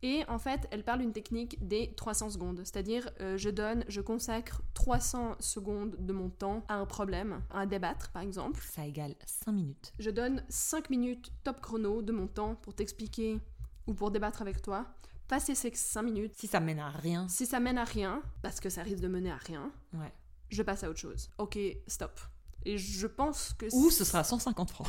Et 0.03 0.25
en 0.29 0.39
fait, 0.39 0.69
elle 0.71 0.85
parle 0.85 1.01
d'une 1.01 1.12
technique 1.12 1.67
des 1.67 1.95
300 1.95 2.31
secondes. 2.31 2.61
C'est-à-dire, 2.65 3.11
je 3.37 3.51
donne, 3.51 3.85
je 3.89 4.01
consacre 4.01 4.62
300 4.75 5.37
secondes 5.41 5.97
de 5.99 6.12
mon 6.12 6.31
temps 6.31 6.65
à 6.69 6.77
un 6.77 6.87
problème, 6.87 7.43
à 7.51 7.61
un 7.61 7.67
débattre, 7.67 8.11
par 8.11 8.23
exemple. 8.23 8.62
Ça 8.62 8.87
égale 8.87 9.15
5 9.27 9.53
minutes. 9.53 9.93
Je 9.99 10.11
donne 10.11 10.43
5 10.49 10.91
minutes 10.91 11.33
top 11.43 11.61
chrono 11.61 12.03
de 12.03 12.12
mon 12.12 12.27
temps 12.27 12.55
pour 12.57 12.75
t'expliquer 12.75 13.41
ou 13.87 13.95
pour 13.95 14.11
débattre 14.11 14.43
avec 14.43 14.62
toi. 14.62 14.87
Passer 15.29 15.55
ces 15.55 15.70
5 15.75 16.03
minutes, 16.03 16.35
Si 16.37 16.47
ça 16.47 16.61
mène 16.61 16.79
à 16.79 16.91
rien, 16.91 17.27
si 17.29 17.47
ça 17.47 17.59
mène 17.61 17.79
à 17.79 17.85
rien, 17.85 18.22
parce 18.43 18.61
que 18.61 18.68
ça 18.68 18.83
risque 18.83 19.01
de 19.01 19.09
mener 19.09 19.31
à 19.31 19.37
rien, 19.37 19.70
ouais. 19.95 20.12
je 20.51 20.62
passe 20.62 20.85
à 20.85 20.91
autre 20.91 21.01
chose. 21.01 21.31
Ok, 21.39 21.59
stop. 21.87 22.20
Et 22.66 22.77
je 22.79 23.07
pense 23.07 23.55
que... 23.55 23.66
Ou 23.75 23.91
ce 23.91 24.05
sera 24.05 24.22
150 24.25 24.70
francs. 24.70 24.89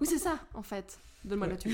Oui, 0.00 0.06
c'est 0.06 0.18
ça, 0.18 0.38
en 0.54 0.62
fait. 0.62 0.98
Donne-moi 1.24 1.48
la 1.48 1.56
thune. 1.56 1.72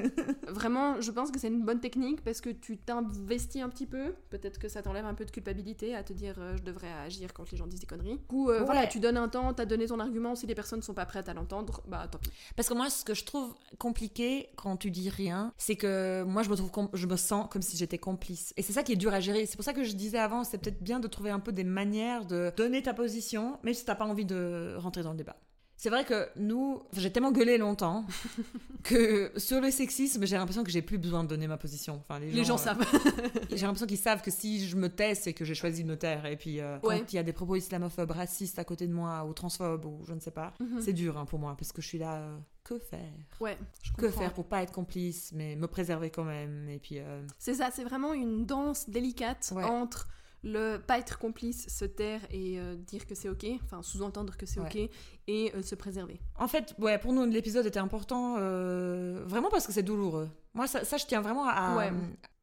Vraiment, 0.48 1.00
je 1.00 1.10
pense 1.10 1.30
que 1.32 1.40
c'est 1.40 1.48
une 1.48 1.64
bonne 1.64 1.80
technique 1.80 2.22
parce 2.22 2.40
que 2.40 2.50
tu 2.50 2.78
t'investis 2.78 3.60
un 3.60 3.68
petit 3.68 3.84
peu. 3.86 4.14
Peut-être 4.30 4.58
que 4.58 4.68
ça 4.68 4.80
t'enlève 4.80 5.04
un 5.04 5.14
peu 5.14 5.24
de 5.24 5.30
culpabilité 5.32 5.94
à 5.94 6.04
te 6.04 6.12
dire 6.12 6.36
euh, 6.38 6.56
je 6.56 6.62
devrais 6.62 6.92
agir 6.92 7.32
quand 7.34 7.50
les 7.50 7.56
gens 7.58 7.66
disent 7.66 7.80
des 7.80 7.86
conneries. 7.86 8.20
Coup, 8.28 8.48
euh, 8.48 8.60
Ouais. 8.60 8.64
voilà, 8.64 8.86
tu 8.86 9.00
donnes 9.00 9.16
un 9.16 9.28
temps, 9.28 9.52
t'as 9.54 9.64
donné 9.66 9.86
ton 9.86 9.98
argument. 9.98 10.36
Si 10.36 10.46
les 10.46 10.54
personnes 10.54 10.82
sont 10.82 10.94
pas 10.94 11.04
prêtes 11.04 11.28
à 11.28 11.34
l'entendre, 11.34 11.82
bah 11.88 12.06
tant 12.10 12.18
pis. 12.18 12.30
Parce 12.54 12.68
que 12.68 12.74
moi, 12.74 12.88
ce 12.88 13.04
que 13.04 13.12
je 13.14 13.24
trouve 13.24 13.54
compliqué 13.78 14.48
quand 14.56 14.76
tu 14.76 14.90
dis 14.92 15.10
rien, 15.10 15.52
c'est 15.58 15.76
que 15.76 16.22
moi, 16.22 16.42
je 16.44 16.48
me, 16.50 16.54
trouve 16.54 16.70
je 16.92 17.06
me 17.08 17.16
sens 17.16 17.48
comme 17.50 17.62
si 17.62 17.76
j'étais 17.76 17.98
complice. 17.98 18.54
Et 18.56 18.62
c'est 18.62 18.72
ça 18.72 18.84
qui 18.84 18.92
est 18.92 18.96
dur 18.96 19.12
à 19.12 19.18
gérer. 19.20 19.46
C'est 19.46 19.56
pour 19.56 19.64
ça 19.64 19.72
que 19.72 19.82
je 19.82 19.94
disais 19.94 20.18
avant, 20.18 20.44
c'est 20.44 20.58
peut-être 20.58 20.82
bien 20.82 21.00
de 21.00 21.08
trouver 21.08 21.30
un 21.30 21.40
peu 21.40 21.52
des 21.52 21.64
manières 21.64 22.24
de 22.24 22.52
donner 22.56 22.82
ta 22.84 22.94
position, 22.94 23.58
même 23.64 23.74
si 23.74 23.84
t'as 23.84 23.96
pas 23.96 24.06
envie 24.06 24.24
de 24.24 24.74
rentrer 24.78 25.02
dans 25.02 25.10
le 25.10 25.18
débat. 25.18 25.36
C'est 25.78 25.90
vrai 25.90 26.04
que 26.06 26.28
nous, 26.36 26.82
j'ai 26.94 27.12
tellement 27.12 27.32
gueulé 27.32 27.58
longtemps 27.58 28.06
que 28.82 29.30
sur 29.36 29.60
le 29.60 29.70
sexisme, 29.70 30.24
j'ai 30.26 30.36
l'impression 30.36 30.64
que 30.64 30.70
j'ai 30.70 30.80
plus 30.82 30.96
besoin 30.98 31.22
de 31.22 31.28
donner 31.28 31.46
ma 31.46 31.58
position. 31.58 31.96
Enfin, 32.08 32.18
les, 32.18 32.30
Les 32.30 32.44
gens 32.44 32.54
euh, 32.54 32.58
savent. 32.58 32.80
J'ai 33.50 33.58
l'impression 33.66 33.86
qu'ils 33.86 33.98
savent 33.98 34.22
que 34.22 34.30
si 34.30 34.66
je 34.66 34.76
me 34.76 34.88
tais, 34.88 35.14
c'est 35.14 35.32
que 35.32 35.44
j'ai 35.44 35.54
choisi 35.54 35.82
de 35.84 35.88
me 35.88 35.96
taire. 35.96 36.24
Et 36.26 36.36
puis, 36.36 36.60
euh, 36.60 36.78
Ouais. 36.82 37.00
quand 37.00 37.12
il 37.12 37.16
y 37.16 37.18
a 37.18 37.22
des 37.22 37.32
propos 37.32 37.56
islamophobes, 37.56 38.10
racistes 38.10 38.58
à 38.58 38.64
côté 38.64 38.86
de 38.86 38.92
moi, 38.92 39.24
ou 39.24 39.32
transphobes, 39.32 39.84
ou 39.84 40.00
je 40.06 40.12
ne 40.14 40.20
sais 40.20 40.30
pas, 40.30 40.52
Mhm. 40.60 40.80
c'est 40.80 40.92
dur 40.92 41.16
hein, 41.18 41.24
pour 41.26 41.38
moi, 41.38 41.54
parce 41.58 41.72
que 41.72 41.80
je 41.82 41.86
suis 41.88 41.98
là, 41.98 42.16
euh, 42.16 42.38
que 42.64 42.78
faire 42.78 43.00
Ouais, 43.40 43.56
je 43.82 43.92
Que 43.92 44.10
faire 44.10 44.32
pour 44.34 44.46
pas 44.46 44.62
être 44.62 44.72
complice, 44.72 45.30
mais 45.34 45.56
me 45.56 45.66
préserver 45.68 46.10
quand 46.10 46.24
même 46.24 46.68
Et 46.68 46.78
puis, 46.78 46.98
C'est 47.38 47.54
ça, 47.54 47.70
c'est 47.72 47.84
vraiment 47.84 48.12
une 48.14 48.44
danse 48.46 48.88
délicate 48.88 49.52
Ouais. 49.54 49.62
entre 49.64 50.08
le 50.48 50.78
pas 50.78 50.98
être 50.98 51.18
complice, 51.18 51.66
se 51.68 51.84
taire 51.84 52.20
et 52.30 52.60
euh, 52.60 52.76
dire 52.76 53.04
que 53.06 53.14
c'est 53.16 53.28
ok, 53.28 53.44
enfin 53.64 53.82
sous-entendre 53.82 54.36
que 54.36 54.46
c'est 54.46 54.60
Ouais. 54.60 54.66
ok 54.86 54.90
et 55.26 55.52
euh, 55.56 55.62
se 55.62 55.74
préserver. 55.74 56.20
En 56.36 56.46
fait, 56.46 56.72
ouais, 56.78 56.98
pour 56.98 57.12
nous, 57.12 57.24
l'épisode 57.24 57.66
était 57.66 57.80
important, 57.80 58.36
euh, 58.38 59.24
vraiment 59.26 59.50
parce 59.50 59.66
que 59.66 59.72
c'est 59.72 59.82
douloureux. 59.82 60.28
Moi, 60.54 60.68
ça, 60.68 60.84
ça, 60.84 60.96
je 60.98 61.04
tiens 61.04 61.20
vraiment 61.20 61.46
à, 61.48 61.76
Ouais. 61.76 61.92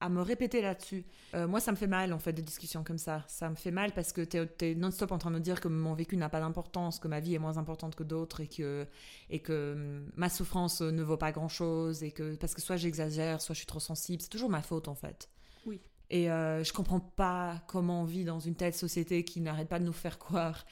à 0.02 0.10
me 0.10 0.22
répéter 0.22 0.62
là-dessus. 0.62 1.06
Moi, 1.34 1.60
ça 1.60 1.72
me 1.72 1.78
fait 1.78 1.88
mal, 1.88 2.14
en 2.14 2.20
fait, 2.20 2.34
des 2.34 2.42
discussions 2.44 2.84
comme 2.84 2.98
ça. 3.00 3.24
Ça 3.28 3.50
me 3.50 3.56
fait 3.56 3.72
mal 3.72 3.92
parce 3.94 4.12
que 4.14 4.22
t'es 4.22 4.48
es 4.72 4.76
non-stop 4.76 5.12
en 5.14 5.18
train 5.18 5.32
de 5.32 5.38
me 5.38 5.42
dire 5.42 5.60
que 5.62 5.68
mon 5.70 5.94
vécu 5.96 6.16
n'a 6.18 6.30
pas 6.30 6.40
d'importance, 6.42 7.00
que 7.00 7.08
ma 7.08 7.20
vie 7.22 7.34
est 7.34 7.40
moins 7.40 7.58
importante 7.58 7.96
que 7.96 8.04
d'autres 8.04 8.42
et 8.42 8.48
que, 8.48 8.86
et 9.32 9.40
que 9.40 9.74
hum, 9.74 10.12
ma 10.16 10.30
souffrance 10.30 10.82
ne 10.82 11.02
vaut 11.02 11.18
pas 11.18 11.32
grand-chose 11.32 12.04
et 12.04 12.12
que 12.12 12.36
parce 12.36 12.54
que 12.54 12.62
soit 12.62 12.76
j'exagère, 12.78 13.42
soit 13.42 13.54
je 13.54 13.60
suis 13.60 13.66
trop 13.68 13.80
sensible. 13.80 14.22
C'est 14.22 14.30
toujours 14.30 14.50
ma 14.52 14.62
faute, 14.62 14.88
en 14.90 14.96
fait. 14.96 15.30
Oui. 15.66 15.82
Et 16.10 16.30
euh, 16.30 16.64
je 16.64 16.72
comprends 16.74 17.00
pas 17.00 17.62
comment 17.68 18.02
on 18.02 18.06
vit 18.06 18.24
dans 18.26 18.40
une 18.40 18.56
telle 18.56 18.74
société 18.74 19.24
qui 19.24 19.42
n'arrête 19.42 19.68
pas 19.70 19.80
de 19.80 19.86
nous 19.86 19.94
faire 19.94 20.20
croire 20.20 20.66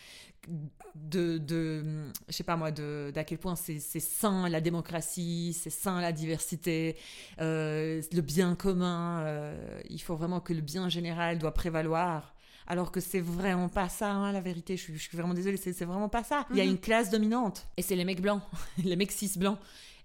de, 0.95 1.38
de 1.38 1.84
je 2.27 2.34
sais 2.34 2.43
pas 2.43 2.57
moi, 2.57 2.71
de 2.71 3.11
d'à 3.13 3.23
quel 3.23 3.38
point 3.38 3.55
c'est 3.55 3.79
c'est 3.79 3.99
sain 3.99 4.49
la 4.49 4.59
démocratie, 4.61 5.55
c'est 5.59 5.69
sain 5.69 6.01
la 6.01 6.11
diversité, 6.11 6.97
euh, 7.39 8.01
le 8.11 8.21
bien 8.21 8.55
commun. 8.55 9.21
euh, 9.21 9.82
il 9.89 10.01
faut 10.01 10.15
vraiment 10.15 10.39
que 10.39 10.53
le 10.53 10.61
bien 10.61 10.89
général 10.89 11.38
doit 11.38 11.53
prévaloir. 11.53 12.34
Alors 12.67 12.91
que 12.91 12.99
c'est 13.01 13.19
vraiment 13.19 13.69
pas 13.69 13.89
ça, 13.89 14.11
hein, 14.11 14.32
la 14.32 14.39
vérité. 14.41 14.77
Je 14.77 14.82
suis, 14.84 14.97
je 14.97 15.01
suis 15.09 15.17
vraiment 15.17 15.34
désolée, 15.34 15.57
c'est 15.57 15.73
c'est 15.73 15.86
vraiment 15.86 16.09
pas 16.09 16.23
ça. 16.23 16.45
Il 16.51 16.57
y 16.57 16.61
a 16.61 16.63
Mhm. 16.65 16.71
une 16.71 16.77
classe 16.79 17.09
dominante 17.09 17.67
et 17.77 17.82
c'est 17.82 17.95
les 17.95 18.05
mecs 18.05 18.21
blancs, 18.21 18.41
les 18.84 18.95
mecs 18.95 19.11
cis 19.11 19.32
blancs. 19.38 19.59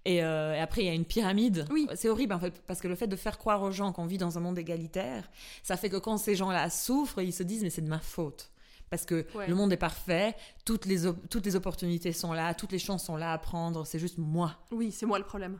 Et, 0.07 0.23
euh, 0.23 0.55
et 0.55 0.61
après, 0.61 0.83
il 0.83 0.87
y 0.87 0.89
a 0.89 0.95
une 0.95 1.05
pyramide. 1.05 1.67
Oui. 1.71 1.89
C'est 1.97 2.09
horrible, 2.09 2.33
en 2.33 2.39
fait, 2.39 2.63
parce 2.67 2.81
que 2.81 2.87
le 2.89 2.95
fait 2.95 3.09
de 3.09 3.17
faire 3.17 3.39
croire 3.39 3.61
aux 3.63 3.73
gens 3.73 3.93
qu'on 3.93 4.07
vit 4.07 4.19
dans 4.19 4.39
un 4.39 4.41
monde 4.41 4.57
égalitaire, 4.59 5.29
ça 5.65 5.77
fait 5.77 5.91
que 5.91 5.97
quand 5.97 6.17
ces 6.17 6.37
gens-là 6.37 6.71
souffrent, 6.71 7.21
ils 7.23 7.33
se 7.33 7.43
disent, 7.43 7.63
mais 7.65 7.71
c'est 7.71 7.83
de 7.83 7.89
ma 7.89 7.99
faute. 7.99 8.51
Parce 8.89 9.05
que 9.05 9.27
Ouais. 9.35 9.49
le 9.49 9.55
monde 9.57 9.73
est 9.73 9.77
parfait, 9.77 10.37
toutes 10.65 10.87
les, 10.87 11.11
toutes 11.29 11.45
les 11.45 11.57
opportunités 11.57 12.13
sont 12.13 12.33
là, 12.33 12.55
toutes 12.55 12.71
les 12.71 12.79
chances 12.79 13.05
sont 13.05 13.17
là 13.17 13.33
à 13.33 13.39
prendre, 13.39 13.85
c'est 13.85 13.99
juste 13.99 14.17
moi. 14.19 14.55
Oui, 14.71 14.93
c'est 14.93 15.07
moi 15.07 15.19
le 15.19 15.25
problème. 15.25 15.59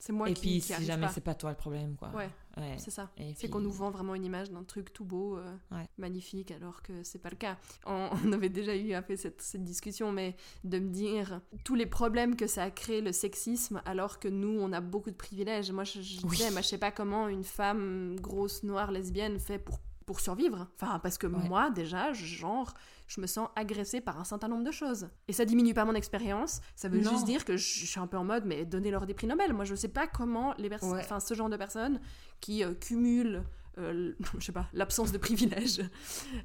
C'est 0.00 0.12
moi 0.12 0.30
et 0.30 0.34
qui, 0.34 0.40
puis, 0.40 0.50
qui 0.60 0.72
si 0.72 0.84
jamais 0.84 1.08
c'est 1.08 1.20
pas 1.20 1.34
toi 1.34 1.50
le 1.50 1.56
problème, 1.56 1.96
quoi. 1.96 2.10
Ouais, 2.10 2.28
Ouais. 2.56 2.76
c'est 2.78 2.90
ça. 2.92 3.10
Et 3.16 3.30
C'est 3.34 3.40
puis- 3.40 3.50
qu'on 3.50 3.60
nous 3.60 3.72
vend 3.72 3.90
vraiment 3.90 4.14
une 4.14 4.24
image 4.24 4.50
d'un 4.50 4.62
truc 4.62 4.92
tout 4.92 5.04
beau, 5.04 5.36
euh, 5.36 5.56
Ouais. 5.72 5.88
magnifique, 5.98 6.50
alors 6.52 6.82
que 6.82 7.02
c'est 7.02 7.18
pas 7.18 7.30
le 7.30 7.36
cas. 7.36 7.56
On, 7.84 8.08
on 8.24 8.32
avait 8.32 8.48
déjà 8.48 8.76
eu 8.76 8.92
un 8.94 9.02
peu 9.02 9.16
cette, 9.16 9.42
cette 9.42 9.64
discussion, 9.64 10.12
mais 10.12 10.36
de 10.64 10.78
me 10.78 10.90
dire 10.90 11.40
tous 11.64 11.74
les 11.74 11.86
problèmes 11.86 12.36
que 12.36 12.46
ça 12.46 12.62
a 12.62 12.70
créé 12.70 13.00
le 13.00 13.10
sexisme, 13.12 13.82
alors 13.84 14.18
que 14.20 14.28
nous, 14.28 14.58
on 14.60 14.72
a 14.72 14.80
beaucoup 14.80 15.10
de 15.10 15.16
privilèges. 15.16 15.72
Moi, 15.72 15.82
je, 15.84 16.00
je 16.00 16.20
Oui. 16.24 16.36
disais, 16.36 16.50
moi, 16.52 16.60
je 16.60 16.68
sais 16.68 16.78
pas 16.78 16.92
comment 16.92 17.26
une 17.28 17.44
femme 17.44 18.16
grosse, 18.20 18.62
noire, 18.62 18.92
lesbienne 18.92 19.38
fait 19.40 19.58
pour, 19.58 19.80
pour 20.08 20.20
survivre. 20.20 20.66
Enfin, 20.80 20.98
parce 21.00 21.18
que 21.18 21.26
Ouais. 21.26 21.48
moi, 21.48 21.68
déjà, 21.70 22.14
je- 22.14 22.24
genre, 22.24 22.72
je 23.08 23.20
me 23.20 23.26
sens 23.26 23.50
agressée 23.56 24.00
par 24.00 24.18
un 24.18 24.24
certain 24.24 24.48
nombre 24.48 24.64
de 24.64 24.70
choses. 24.70 25.10
Et 25.28 25.34
ça 25.34 25.44
diminue 25.44 25.74
pas 25.74 25.84
mon 25.84 25.94
expérience, 25.94 26.62
ça 26.76 26.88
veut 26.88 27.00
Non. 27.00 27.10
juste 27.10 27.26
dire 27.26 27.44
que 27.44 27.58
je, 27.58 27.80
je 27.80 27.86
suis 27.86 28.00
un 28.00 28.06
peu 28.06 28.16
en 28.16 28.24
mode, 28.24 28.46
mais 28.46 28.64
donnez-leur 28.64 29.04
des 29.04 29.12
prix 29.12 29.26
Nobel. 29.26 29.52
Moi, 29.52 29.66
je 29.66 29.74
sais 29.74 29.88
pas 29.88 30.06
comment 30.06 30.54
les 30.56 30.70
personnes, 30.70 30.92
Ouais. 30.92 31.00
enfin, 31.04 31.20
ce 31.20 31.34
genre 31.34 31.50
de 31.50 31.58
personnes 31.58 32.00
qui 32.40 32.64
euh, 32.64 32.72
cumulent 32.74 33.44
euh, 33.76 34.12
je 34.40 34.44
sais 34.46 34.50
pas, 34.52 34.66
l'absence 34.72 35.12
de 35.12 35.18
privilèges. 35.18 35.82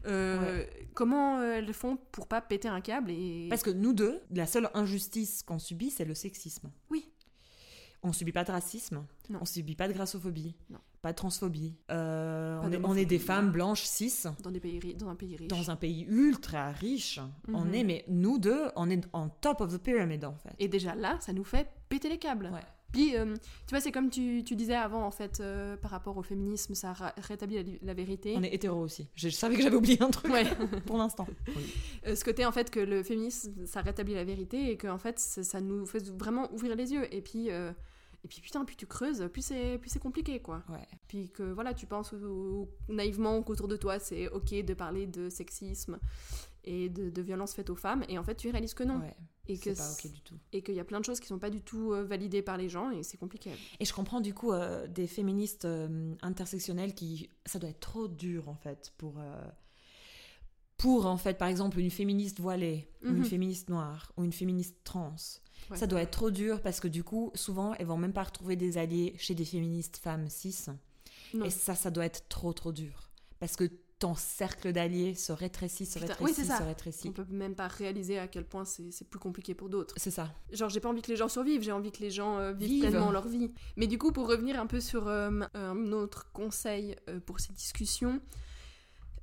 Euh, 0.06 0.66
Comment 0.94 1.40
euh, 1.40 1.54
elles 1.56 1.74
font 1.74 1.98
pour 2.12 2.28
pas 2.28 2.42
péter 2.42 2.68
un 2.68 2.82
câble 2.82 3.10
et 3.12 3.48
Parce 3.50 3.64
que 3.64 3.72
nous 3.72 3.94
deux, 3.94 4.20
la 4.30 4.46
seule 4.46 4.70
injustice 4.76 5.42
qu'on 5.42 5.58
subit, 5.58 5.90
c'est 5.90 6.06
le 6.06 6.14
sexisme. 6.14 6.70
Oui. 6.92 7.10
On 8.04 8.12
subit 8.14 8.34
pas 8.34 8.44
de 8.44 8.52
racisme, 8.52 9.06
Non. 9.30 9.40
on 9.42 9.46
subit 9.46 9.76
pas 9.76 9.88
de 9.88 9.94
grassophobie, 9.94 10.54
Non. 10.70 10.80
Pas 11.04 11.12
de 11.12 11.18
transphobie. 11.18 11.76
Euh, 11.92 12.60
Pas 12.60 12.62
on, 12.62 12.64
est, 12.64 12.68
on 12.68 12.80
d'homophobie. 12.80 13.02
est 13.02 13.06
des 13.06 13.20
femmes 13.20 13.52
blanches, 13.52 13.84
cis, 13.84 14.12
dans 14.42 14.50
des 14.52 14.60
pays 14.60 14.80
ri- 14.80 14.96
dans 14.96 15.10
un 15.10 15.16
pays 15.16 15.36
riche. 15.36 15.48
dans 15.50 15.70
un 15.70 15.76
pays 15.76 16.06
ultra 16.10 16.72
riche. 16.72 17.20
On 17.54 17.66
Mhm. 17.66 17.74
est, 17.76 17.84
mais 17.84 18.06
nous 18.08 18.40
deux, 18.40 18.64
on 18.76 18.90
est 18.90 19.04
en 19.14 19.28
top 19.30 19.62
of 19.62 19.72
the 19.74 19.78
pyramid 19.78 20.24
en 20.26 20.34
fait. 20.36 20.52
Et 20.60 20.68
déjà 20.68 20.96
là, 20.96 21.18
ça 21.20 21.34
nous 21.34 21.44
fait 21.44 21.68
péter 21.90 22.10
les 22.10 22.18
câbles. 22.18 22.50
Ouais. 22.54 22.62
Puis, 22.94 23.18
euh, 23.18 23.34
tu 23.66 23.72
vois, 23.72 23.80
c'est 23.82 23.92
comme 23.92 24.12
tu, 24.12 24.44
tu 24.46 24.56
disais 24.56 24.76
avant, 24.76 25.04
en 25.04 25.10
fait, 25.10 25.40
euh, 25.40 25.76
par 25.76 25.90
rapport 25.90 26.16
au 26.16 26.22
féminisme, 26.22 26.76
ça 26.76 26.94
rétablit 27.18 27.56
la, 27.56 27.64
la 27.82 27.94
vérité. 27.96 28.36
On 28.38 28.44
est 28.44 28.54
hétéro 28.54 28.80
aussi. 28.82 29.10
Je, 29.16 29.30
je 29.30 29.36
savais 29.36 29.56
que 29.56 29.64
j'avais 29.64 29.76
oublié 29.76 30.00
un 30.04 30.12
truc 30.12 30.32
Ouais. 30.32 30.46
pour 30.86 30.98
l'instant. 31.00 31.26
Euh, 32.06 32.16
ce 32.16 32.24
côté, 32.24 32.46
en 32.46 32.52
fait, 32.52 32.70
que 32.70 32.80
le 32.80 33.02
féminisme, 33.02 33.66
ça 33.66 33.82
rétablit 33.82 34.14
la 34.14 34.24
vérité 34.24 34.70
et 34.70 34.78
que, 34.78 34.88
en 34.88 35.00
fait, 35.00 35.18
ça, 35.18 35.60
nous 35.60 35.86
fait 35.88 36.08
vraiment 36.10 36.54
ouvrir 36.54 36.76
les 36.76 36.94
yeux. 36.94 37.12
Et 37.14 37.22
puis, 37.22 37.50
et 38.24 38.28
puis 38.28 38.40
putain, 38.42 38.64
plus 38.66 38.76
tu 38.76 38.88
creuses, 38.88 39.28
plus 39.34 39.42
c'est 39.44 39.78
plus 39.80 39.90
c'est 39.90 40.00
compliqué, 40.00 40.40
quoi. 40.42 40.64
Ouais. 40.70 40.88
Puis 41.08 41.30
que, 41.30 41.44
voilà, 41.44 41.74
tu 41.74 41.86
penses 41.86 42.14
au- 42.14 42.68
au- 42.90 42.94
naïvement 42.94 43.42
qu'autour 43.44 43.68
de 43.68 43.76
toi, 43.78 44.00
c'est 44.00 44.30
ok 44.30 44.54
de 44.64 44.74
parler 44.74 45.08
de 45.08 45.30
sexisme 45.30 46.00
et 46.64 46.88
de, 46.90 47.10
de 47.10 47.22
violence 47.22 47.54
faite 47.54 47.70
aux 47.70 47.76
femmes. 47.76 48.04
Et 48.08 48.18
en 48.18 48.24
fait, 48.24 48.36
tu 48.36 48.50
réalises 48.50 48.74
que 48.74 48.84
non. 48.84 49.00
Ouais, 49.00 49.16
et 49.48 49.58
que 49.58 49.72
pas 49.76 49.92
ok 49.92 50.10
du 50.10 50.22
tout. 50.22 50.36
et 50.54 50.62
qu'il 50.62 50.74
y 50.76 50.80
a 50.80 50.86
plein 50.86 51.02
de 51.02 51.06
choses 51.06 51.20
qui 51.20 51.28
sont 51.28 51.38
pas 51.40 51.50
du 51.50 51.62
tout 51.62 51.92
euh, 51.92 52.06
validées 52.06 52.42
par 52.42 52.56
les 52.56 52.70
gens 52.70 52.92
et 52.92 53.04
c'est 53.04 53.18
compliqué. 53.18 53.52
Et 53.82 53.84
je 53.84 53.92
comprends 53.94 54.22
du 54.22 54.34
coup 54.34 54.54
euh, 54.54 54.88
des 54.88 55.06
féministes 55.06 55.66
euh, 55.66 56.16
intersectionnelles 56.22 56.94
qui. 56.96 57.30
Ça 57.46 57.60
doit 57.60 57.70
être 57.72 57.82
trop 57.82 58.08
dur 58.08 58.48
en 58.48 58.56
fait 58.56 58.94
pour. 58.98 59.16
pour 60.78 61.06
en 61.06 61.18
fait, 61.18 61.38
par 61.38 61.48
exemple, 61.48 61.80
une 61.80 61.92
féministe 61.92 62.40
voilée, 62.40 62.88
ou 63.04 63.10
une 63.10 63.18
Mhm. 63.20 63.26
féministe 63.26 63.70
noire, 63.70 64.12
ou 64.18 64.24
une 64.24 64.34
féministe 64.34 64.78
trans. 64.84 65.16
Ouais. 65.70 65.78
Ça 65.78 65.88
doit 65.88 66.02
être 66.02 66.12
trop 66.12 66.32
dur 66.32 66.62
parce 66.62 66.80
que 66.80 66.88
du 66.88 67.04
coup, 67.04 67.32
souvent, 67.36 67.74
elles 67.76 67.86
vont 67.88 67.98
même 67.98 68.14
pas 68.14 68.24
retrouver 68.24 68.56
des 68.56 68.78
alliés 68.78 69.14
chez 69.18 69.34
des 69.36 69.46
féministes 69.46 69.98
femmes 69.98 70.30
cis. 70.30 70.56
Non. 71.34 71.46
Et 71.46 71.50
ça, 71.50 71.74
ça 71.76 71.90
doit 71.92 72.06
être 72.06 72.28
trop 72.30 72.54
trop 72.54 72.72
dur. 72.72 73.10
Parce 73.40 73.56
que 73.56 73.70
ton 74.00 74.16
cercle 74.16 74.74
d'alliés 74.74 75.16
se 75.16 75.32
rétrécit, 75.32 75.86
se 75.86 75.98
Putain, 75.98 76.14
rétrécit, 76.14 76.42
oui, 76.42 76.46
ça. 76.48 76.58
se 76.58 76.64
On 76.64 76.66
rétrécit. 76.68 77.12
peut 77.12 77.26
même 77.30 77.56
pas 77.56 77.68
réaliser 77.70 78.20
à 78.20 78.28
quel 78.28 78.44
point 78.44 78.66
c'est 78.66 78.92
c'est 78.92 79.08
plus 79.08 79.20
compliqué 79.20 79.54
pour 79.56 79.70
d'autres. 79.70 79.94
C'est 79.98 80.12
ça. 80.12 80.30
Genre, 80.52 80.70
j'ai 80.70 80.82
pas 80.82 80.90
envie 80.90 81.02
que 81.02 81.10
les 81.10 81.16
gens 81.16 81.30
survivent, 81.30 81.62
j'ai 81.62 81.72
envie 81.72 81.92
que 81.92 82.02
les 82.02 82.12
gens 82.12 82.38
euh, 82.38 82.52
vivent, 82.52 82.68
Vivent. 82.70 82.90
pleinement 82.90 83.12
leur 83.12 83.28
vie. 83.28 83.54
Mais 83.78 83.88
du 83.88 83.98
coup, 83.98 84.12
pour 84.12 84.28
revenir 84.28 84.60
un 84.60 84.68
peu 84.68 84.82
sur 84.82 85.08
euh, 85.08 85.32
un 85.54 85.92
autre 85.94 86.30
conseil 86.34 86.98
euh, 87.10 87.20
pour 87.22 87.40
ces 87.40 87.54
discussions, 87.54 88.20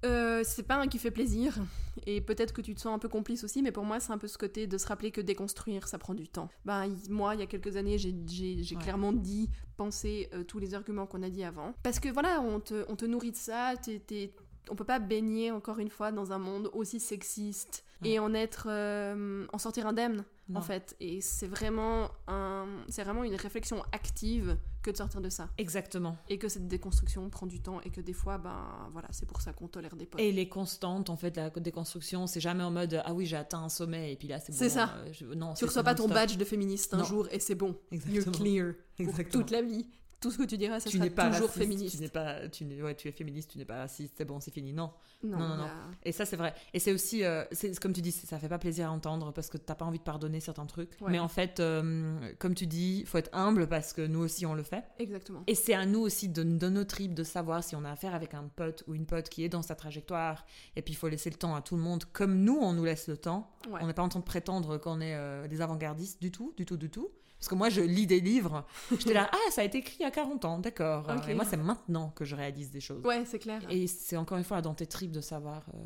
euh, 0.05 0.43
c'est 0.45 0.63
pas 0.63 0.77
un 0.77 0.87
qui 0.87 0.99
fait 0.99 1.11
plaisir, 1.11 1.59
et 2.07 2.21
peut-être 2.21 2.53
que 2.55 2.63
tu 2.63 2.75
te 2.75 2.81
sens 2.81 2.95
un 2.95 2.99
peu 2.99 3.09
complice 3.09 3.45
aussi, 3.45 3.63
mais 3.63 3.73
pour 3.73 3.85
moi, 3.85 4.01
c'est 4.01 4.13
un 4.13 4.19
peu 4.19 4.29
ce 4.29 4.39
côté 4.39 4.67
de 4.67 4.79
se 4.79 4.87
rappeler 4.87 5.11
que 5.11 5.21
déconstruire, 5.21 5.87
ça 5.89 5.99
prend 5.99 6.15
du 6.15 6.29
temps. 6.29 6.49
Ben, 6.65 6.95
moi, 7.09 7.35
il 7.35 7.41
y 7.41 7.43
a 7.43 7.47
quelques 7.47 7.77
années, 7.77 7.99
j'ai 7.99 8.11
Ouais. 8.13 8.83
clairement 8.83 9.13
dit, 9.13 9.51
pensé 9.77 10.29
euh, 10.35 10.45
tous 10.45 10.59
les 10.59 10.75
arguments 10.75 11.07
qu'on 11.07 11.23
a 11.23 11.29
dit 11.31 11.45
avant. 11.45 11.75
Parce 11.83 12.01
que 12.01 12.09
voilà, 12.09 12.41
on 12.41 12.61
te, 12.61 12.85
on 12.89 12.97
te 12.97 13.05
nourrit 13.05 13.33
de 13.33 13.37
ça, 13.37 13.75
t'es- 13.83 13.99
t'es- 14.01 14.33
on 14.71 14.75
peut 14.77 14.85
pas 14.85 14.99
baigner, 14.99 15.51
encore 15.51 15.79
une 15.79 15.89
fois, 15.91 16.13
dans 16.13 16.33
un 16.33 16.39
monde 16.39 16.71
aussi 16.75 17.01
sexiste. 17.01 17.85
Et 18.05 18.19
en 18.19 18.33
être... 18.35 18.67
euh, 18.69 19.47
en 19.53 19.59
sortir 19.59 19.87
indemne 19.87 20.25
Non. 20.49 20.61
en 20.61 20.63
fait. 20.63 20.97
Et 21.01 21.21
c'est 21.21 21.47
vraiment, 21.47 22.11
un, 22.29 22.67
c'est 22.89 23.05
vraiment 23.05 23.25
une 23.25 23.35
réflexion 23.35 23.83
active 23.93 24.57
que 24.83 24.91
de 24.91 24.97
sortir 24.97 25.21
de 25.21 25.29
ça. 25.29 25.49
Exactement. 25.59 26.17
Et 26.29 26.39
que 26.39 26.49
cette 26.49 26.67
déconstruction 26.67 27.29
prend 27.29 27.47
du 27.47 27.61
temps 27.61 27.81
et 27.83 27.91
que 27.91 28.01
des 28.01 28.15
fois, 28.15 28.39
ben 28.39 28.89
voilà, 28.93 29.09
c'est 29.11 29.27
pour 29.27 29.43
ça 29.43 29.53
qu'on 29.53 29.69
tolère 29.69 29.95
des 29.97 30.07
potes. 30.07 30.21
Et 30.21 30.33
les 30.33 30.49
constantes, 30.49 31.11
en 31.11 31.17
fait, 31.17 31.37
la 31.37 31.51
déconstruction, 31.51 32.27
c'est 32.27 32.41
jamais 32.41 32.65
en 32.65 32.71
mode 32.71 33.03
ah 33.05 33.13
oui, 33.13 33.27
j'ai 33.27 33.37
atteint 33.37 33.63
un 33.63 33.69
sommet 33.69 34.13
et 34.13 34.17
puis 34.17 34.29
là 34.29 34.41
c'est 34.41 34.53
bon. 34.53 34.59
C'est 34.59 34.71
ça. 34.71 34.95
euh, 34.97 35.13
je- 35.13 35.27
non, 35.27 35.53
tu 35.55 35.65
reçois 35.67 35.83
pas 35.83 35.95
ton 35.95 36.09
badge 36.09 36.37
de 36.39 36.45
féministe 36.45 36.95
un 36.95 36.99
Non. 36.99 37.05
jour 37.05 37.29
et 37.31 37.41
c'est 37.41 37.55
bon. 37.55 37.77
You're 37.93 38.03
Exactement. 38.07 38.33
clear 38.37 38.73
pour 38.97 39.09
Exactement. 39.09 39.43
toute 39.43 39.51
la 39.51 39.63
vie. 39.63 39.87
Tout 40.21 40.31
ce 40.31 40.39
que 40.39 40.43
tu 40.45 40.59
diras, 40.59 40.81
ça 40.81 40.91
tu 40.91 40.97
sera 40.99 41.05
n'es 41.05 41.11
pas 41.11 41.31
toujours 41.31 41.47
raciste, 41.49 41.59
féministe. 41.59 41.97
Tu 41.97 42.03
n'es 42.03 42.09
pas, 42.09 42.49
tu 42.49 42.83
ouais, 42.83 42.95
tu 42.95 43.09
es 43.09 43.13
féministe, 43.13 43.51
tu 43.53 43.59
n'es 43.59 43.65
pas 43.65 43.79
raciste, 43.79 44.15
c'est 44.19 44.25
bon, 44.25 44.39
c'est 44.39 44.51
fini. 44.51 44.73
Non. 44.73 44.93
Non, 45.23 45.39
Non, 45.39 45.57
non, 45.57 45.69
Et 46.03 46.13
ça, 46.13 46.25
c'est 46.25 46.37
vrai. 46.37 46.55
Et 46.75 46.79
c'est 46.79 46.93
aussi, 46.93 47.25
euh, 47.25 47.45
c'est 47.53 47.79
comme 47.79 47.93
tu 47.93 48.03
dis, 48.03 48.13
ça 48.13 48.39
fait 48.39 48.49
pas 48.49 48.59
plaisir 48.59 48.89
à 48.89 48.91
entendre 48.91 49.33
parce 49.33 49.49
que 49.49 49.57
t'as 49.59 49.75
pas 49.75 49.85
envie 49.85 49.99
de 49.99 50.05
pardonner 50.05 50.41
certains 50.41 50.67
trucs. 50.67 50.93
Ouais. 51.01 51.11
Mais 51.11 51.19
en 51.19 51.29
fait, 51.29 51.61
euh, 51.61 52.19
comme 52.39 52.55
tu 52.55 52.67
dis, 52.67 53.05
faut 53.07 53.19
être 53.19 53.31
humble 53.35 53.67
parce 53.67 53.93
que 53.93 54.07
nous 54.07 54.21
aussi 54.21 54.45
on 54.47 54.55
le 54.55 54.63
fait. 54.63 54.85
Exactement. 54.99 55.43
Et 55.47 55.55
c'est 55.55 55.75
à 55.75 55.87
nous 55.87 56.01
aussi 56.01 56.29
de, 56.29 56.43
de 56.43 56.69
nos 56.69 56.85
tripes 56.85 57.15
de 57.15 57.25
savoir 57.25 57.65
si 57.65 57.75
on 57.77 57.85
a 57.85 57.91
affaire 57.91 58.15
avec 58.15 58.35
un 58.35 58.45
pote 58.45 58.85
ou 58.87 58.95
une 58.95 59.07
pote 59.07 59.29
qui 59.29 59.45
est 59.45 59.49
dans 59.49 59.63
sa 59.63 59.75
trajectoire. 59.75 60.45
Et 60.77 60.83
puis 60.83 60.93
il 60.93 60.97
faut 60.97 61.09
laisser 61.09 61.31
le 61.31 61.37
temps 61.37 61.55
à 61.55 61.63
tout 61.63 61.77
le 61.77 61.83
monde, 61.83 62.05
comme 62.13 62.41
nous 62.43 62.59
on 62.61 62.73
nous 62.73 62.85
laisse 62.85 63.09
le 63.09 63.17
temps. 63.17 63.51
Ouais. 63.71 63.81
On 63.83 63.87
n'est 63.87 63.95
pas 63.95 64.03
en 64.03 64.09
train 64.09 64.21
de 64.21 64.25
prétendre 64.25 64.79
qu'on 64.79 65.01
est 65.01 65.15
euh, 65.15 65.49
des 65.49 65.61
avant-gardistes 65.61 66.21
du 66.21 66.31
tout, 66.31 66.53
du 66.57 66.67
tout, 66.67 66.77
du 66.77 66.91
tout. 66.91 67.11
Parce 67.41 67.49
que 67.49 67.55
moi, 67.55 67.71
je 67.71 67.81
lis 67.81 68.07
des 68.07 68.21
livres, 68.21 68.67
j'étais 68.91 69.15
là, 69.15 69.29
ah, 69.33 69.51
ça 69.51 69.63
a 69.63 69.65
été 69.65 69.79
écrit 69.79 69.97
il 70.01 70.03
y 70.03 70.07
a 70.07 70.11
40 70.11 70.45
ans, 70.45 70.59
d'accord. 70.59 71.07
Et 71.27 71.35
moi, 71.35 71.45
c'est 71.47 71.57
maintenant 71.57 72.11
que 72.11 72.25
je 72.27 72.37
réalise 72.37 72.71
des 72.71 72.81
choses. 72.81 73.03
Ouais, 73.05 73.25
c'est 73.25 73.39
clair. 73.39 73.63
Et 73.71 73.87
c'est 73.87 74.17
encore 74.19 74.37
une 74.37 74.45
fois 74.45 74.61
dans 74.61 74.75
tes 74.75 74.87
tripes 74.87 75.11
de 75.13 75.23
savoir, 75.23 75.63
euh, 75.75 75.79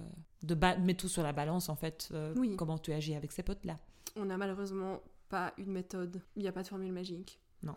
de 0.43 0.55
mettre 0.83 1.03
tout 1.03 1.09
sur 1.09 1.23
la 1.23 1.33
balance, 1.33 1.69
en 1.69 1.77
fait, 1.77 2.09
euh, 2.13 2.35
Oui. 2.37 2.57
comment 2.57 2.77
tu 2.77 2.93
agis 2.93 3.15
avec 3.15 3.31
ces 3.31 3.45
potes-là. 3.45 3.79
On 4.17 4.25
n'a 4.25 4.37
malheureusement 4.37 5.01
pas 5.29 5.53
une 5.57 5.71
méthode. 5.73 6.21
Il 6.37 6.43
n'y 6.43 6.49
a 6.49 6.53
pas 6.53 6.63
de 6.65 6.69
formule 6.69 6.93
magique. 6.93 7.41
Non. 7.63 7.77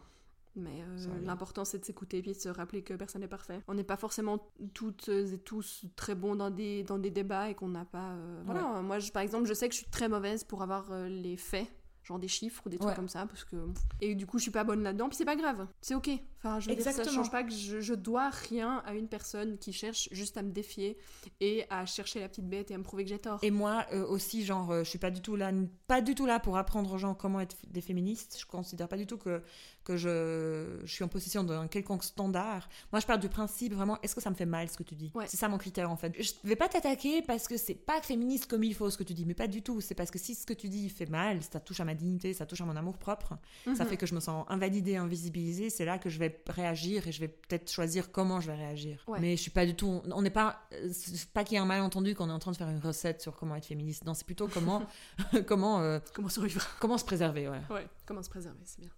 Mais 0.55 0.81
euh, 0.81 1.19
l'important 1.23 1.63
c'est 1.65 1.77
de 1.77 1.85
s'écouter 1.85 2.17
et 2.17 2.21
puis 2.23 2.31
de 2.31 2.37
se 2.39 2.49
rappeler 2.49 2.81
que 2.81 2.95
personne 2.95 3.21
n'est 3.21 3.27
parfait. 3.27 3.61
On 3.67 3.75
n'est 3.75 3.83
pas 3.83 3.95
forcément 3.95 4.39
toutes 4.73 5.07
et 5.07 5.37
tous 5.37 5.85
très 5.95 6.15
bons 6.15 6.35
dans 6.35 6.49
des, 6.49 6.81
dans 6.81 6.97
des 6.97 7.11
débats 7.11 7.49
et 7.51 7.53
qu'on 7.53 7.67
n'a 7.67 7.85
pas. 7.85 8.09
euh, 8.13 8.41
Voilà, 8.43 8.81
moi 8.81 8.97
je- 8.97 9.11
par 9.11 9.21
exemple, 9.21 9.45
je 9.47 9.53
sais 9.53 9.69
que 9.69 9.75
je 9.75 9.81
suis 9.81 9.89
très 9.91 10.09
mauvaise 10.09 10.43
pour 10.43 10.63
avoir 10.63 10.91
euh, 10.91 11.07
les 11.09 11.37
faits. 11.37 11.67
Genre 12.07 12.19
des 12.19 12.27
chiffres 12.27 12.63
ou 12.65 12.69
des 12.69 12.77
trucs 12.77 12.89
Ouais. 12.89 12.95
comme 12.95 13.09
ça, 13.09 13.25
parce 13.25 13.43
que 13.43 13.55
et 14.01 14.15
du 14.15 14.25
coup 14.25 14.37
je 14.37 14.43
suis 14.43 14.51
pas 14.51 14.63
bonne 14.63 14.81
là-dedans, 14.83 15.09
puis 15.09 15.17
c'est 15.17 15.25
pas 15.25 15.35
grave, 15.35 15.67
c'est 15.81 15.93
ok. 15.95 16.09
Enfin, 16.39 16.59
je 16.59 16.69
veux 16.69 16.75
dire, 16.75 16.83
ça 16.83 17.03
change 17.03 17.31
pas 17.31 17.43
que 17.43 17.51
je, 17.51 17.81
je 17.81 17.93
dois 17.95 18.29
rien 18.29 18.83
à 18.85 18.93
une 18.93 19.07
personne 19.07 19.57
qui 19.57 19.73
cherche 19.73 20.07
juste 20.11 20.37
à 20.37 20.43
me 20.43 20.51
défier 20.51 20.97
et 21.41 21.65
à 21.69 21.85
chercher 21.87 22.19
la 22.19 22.29
petite 22.29 22.47
bête 22.47 22.69
et 22.71 22.75
à 22.75 22.77
me 22.77 22.83
prouver 22.83 23.03
que 23.03 23.09
j'ai 23.09 23.17
tort. 23.19 23.39
Et 23.41 23.49
moi 23.51 23.85
euh, 23.91 24.05
aussi, 24.05 24.45
genre, 24.45 24.71
euh, 24.71 24.83
je 24.83 24.89
suis 24.89 24.99
pas 24.99 25.09
du 25.11 25.21
tout 25.21 25.35
là, 25.35 25.51
pas 25.87 25.99
du 26.01 26.13
tout 26.15 26.25
là 26.27 26.39
pour 26.39 26.55
apprendre 26.57 26.91
aux 26.93 26.97
gens 26.99 27.15
comment 27.15 27.39
être 27.41 27.57
des 27.67 27.81
féministes. 27.81 28.37
Je 28.39 28.45
considère 28.45 28.87
pas 28.87 28.97
du 28.97 29.07
tout 29.07 29.17
que 29.17 29.41
que 29.83 29.95
je, 29.95 30.81
je 30.83 30.91
suis 30.93 31.03
en 31.05 31.07
possession 31.07 31.45
d'un 31.45 31.67
quelconque 31.67 32.03
standard. 32.03 32.67
Moi, 32.91 32.99
je 32.99 33.05
pars 33.07 33.17
du 33.17 33.29
principe 33.29 33.73
vraiment, 33.73 33.97
est-ce 34.01 34.13
que 34.15 34.19
ça 34.21 34.29
me 34.29 34.35
fait 34.35 34.45
mal 34.45 34.69
ce 34.69 34.75
que 34.75 34.83
tu 34.83 34.95
dis? 34.95 35.11
Ouais. 35.15 35.25
C'est 35.29 35.37
ça 35.37 35.47
mon 35.47 35.57
critère 35.57 35.89
en 35.89 35.95
fait. 35.95 36.13
Je 36.21 36.33
vais 36.43 36.57
pas 36.57 36.67
t'attaquer 36.67 37.21
parce 37.21 37.47
que 37.47 37.55
c'est 37.55 37.73
pas 37.73 38.01
féministe 38.01 38.47
comme 38.47 38.65
il 38.65 38.75
faut 38.75 38.89
ce 38.89 38.97
que 38.97 39.03
tu 39.03 39.13
dis, 39.13 39.25
mais 39.25 39.33
pas 39.33 39.47
du 39.47 39.61
tout. 39.61 39.79
C'est 39.79 39.95
parce 39.95 40.11
que 40.11 40.19
si 40.19 40.35
ce 40.35 40.45
que 40.45 40.53
tu 40.53 40.67
dis 40.67 40.89
fait 40.89 41.05
mal, 41.09 41.41
ça 41.41 41.61
touche 41.61 41.79
à 41.79 41.85
ma 41.85 41.95
dignité, 41.97 42.33
ça 42.33 42.45
touche 42.45 42.61
à 42.61 42.65
mon 42.65 42.75
amour 42.77 42.97
propre, 42.97 43.37
ça 43.65 43.71
Mhm. 43.83 43.85
fait 43.89 43.97
que 43.97 44.05
je 44.05 44.15
me 44.15 44.19
sens 44.21 44.45
invalidée, 44.47 44.95
invisibilisée. 44.95 45.69
C'est 45.69 45.83
là 45.83 45.97
que 45.99 46.09
je 46.09 46.17
vais 46.19 46.41
réagir 46.47 47.07
et 47.07 47.11
je 47.11 47.19
vais 47.19 47.27
peut-être 47.27 47.69
choisir 47.69 48.11
comment 48.11 48.39
je 48.39 48.47
vais 48.47 48.55
réagir. 48.55 49.03
Ouais. 49.07 49.19
Mais 49.19 49.35
je 49.35 49.41
suis 49.41 49.51
pas 49.51 49.65
du 49.65 49.75
tout. 49.75 50.01
On 50.11 50.21
n'est 50.21 50.29
pas. 50.29 50.61
euh, 50.73 50.89
C'est 50.93 51.29
pas 51.29 51.43
qu'il 51.43 51.55
y 51.55 51.57
a 51.57 51.61
un 51.61 51.65
malentendu 51.65 52.15
qu'on 52.15 52.29
est 52.29 52.33
en 52.33 52.39
train 52.39 52.51
de 52.51 52.57
faire 52.57 52.69
une 52.69 52.79
recette 52.79 53.21
sur 53.21 53.35
comment 53.35 53.55
être 53.55 53.65
féministe. 53.65 54.05
Non, 54.05 54.13
c'est 54.13 54.25
plutôt 54.25 54.47
comment 54.47 54.83
comment 55.47 55.81
euh, 55.81 55.99
Comment 56.13 56.29
survivre 56.29 56.65
comment 56.79 56.97
se 56.97 57.05
préserver. 57.05 57.49
Ouais. 57.49 57.61
Ouais, 57.69 57.87
comment 58.05 58.23
se 58.23 58.29
préserver, 58.29 58.59
c'est 58.63 58.79
bien. 58.79 58.89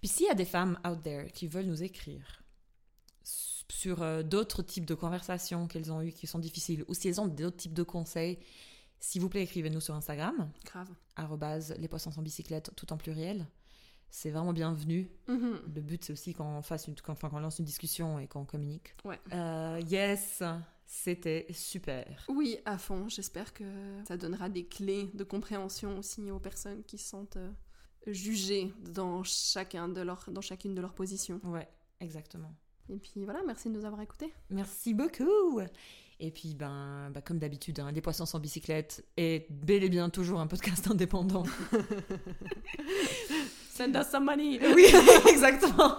Puis 0.00 0.08
s'il 0.08 0.26
y 0.26 0.30
a 0.30 0.34
des 0.34 0.44
femmes 0.44 0.78
out 0.86 1.02
there 1.02 1.30
qui 1.32 1.46
veulent 1.46 1.64
nous 1.66 1.82
écrire 1.82 2.42
sur 3.70 4.02
euh, 4.02 4.22
d'autres 4.22 4.62
types 4.62 4.84
de 4.84 4.94
conversations 4.94 5.66
qu'elles 5.66 5.90
ont 5.90 6.02
eues 6.02 6.12
qui 6.12 6.26
sont 6.26 6.38
difficiles, 6.38 6.84
ou 6.88 6.94
si 6.94 7.08
elles 7.08 7.20
ont 7.20 7.26
d'autres 7.26 7.56
types 7.56 7.72
de 7.74 7.82
conseils, 7.82 8.38
s'il 9.04 9.20
vous 9.20 9.28
plaît, 9.28 9.42
écrivez-nous 9.42 9.80
sur 9.80 9.94
Instagram, 9.94 10.50
Grave. 10.64 10.88
arrobase 11.16 11.74
les 11.78 11.88
poissons 11.88 12.10
sans 12.10 12.22
bicyclette, 12.22 12.70
tout 12.74 12.90
en 12.90 12.96
pluriel. 12.96 13.46
C'est 14.08 14.30
vraiment 14.30 14.54
bienvenu. 14.54 15.10
Mhm. 15.28 15.60
Le 15.74 15.80
but, 15.82 16.02
c'est 16.02 16.12
aussi 16.14 16.32
qu'on 16.32 16.62
fasse 16.62 16.88
une, 16.88 16.94
enfin, 17.08 17.28
qu'on 17.28 17.40
lance 17.40 17.58
une 17.58 17.66
discussion 17.66 18.18
et 18.18 18.26
qu'on 18.26 18.46
communique. 18.46 18.94
Ouais. 19.04 19.20
Euh, 19.34 19.78
yes, 19.86 20.42
c'était 20.86 21.46
super. 21.52 22.24
Oui, 22.28 22.56
à 22.64 22.78
fond. 22.78 23.06
J'espère 23.08 23.52
que 23.52 23.64
ça 24.08 24.16
donnera 24.16 24.48
des 24.48 24.64
clés 24.64 25.10
de 25.12 25.22
compréhension 25.22 25.98
aussi 25.98 26.30
aux 26.30 26.40
personnes 26.40 26.82
qui 26.84 26.96
se 26.96 27.08
sentent 27.10 27.36
euh, 27.36 27.52
jugées 28.06 28.72
dans, 28.80 29.22
chacun 29.22 29.88
de 29.88 30.00
leur, 30.00 30.24
dans 30.30 30.40
chacune 30.40 30.74
de 30.74 30.80
leurs 30.80 30.94
positions. 30.94 31.40
Ouais, 31.44 31.68
exactement. 32.00 32.54
Et 32.88 32.96
puis 32.96 33.24
voilà, 33.24 33.42
merci 33.46 33.68
de 33.68 33.74
nous 33.74 33.84
avoir 33.84 34.00
écoutés. 34.00 34.32
Merci 34.48 34.94
beaucoup. 34.94 35.60
Et 36.20 36.30
puis, 36.30 36.54
ben, 36.54 37.10
ben, 37.12 37.20
comme 37.20 37.38
d'habitude, 37.38 37.80
hein, 37.80 37.90
Les 37.92 38.00
Poissons 38.00 38.26
sans 38.26 38.38
bicyclette 38.38 39.04
est 39.16 39.50
bel 39.50 39.82
et 39.82 39.88
bien 39.88 40.10
toujours 40.10 40.40
un 40.40 40.46
podcast 40.46 40.86
indépendant. 40.90 41.44
Send 43.74 43.96
us 43.96 44.06
some 44.06 44.24
money 44.24 44.60
oui, 44.72 44.86
exactement. 45.28 45.96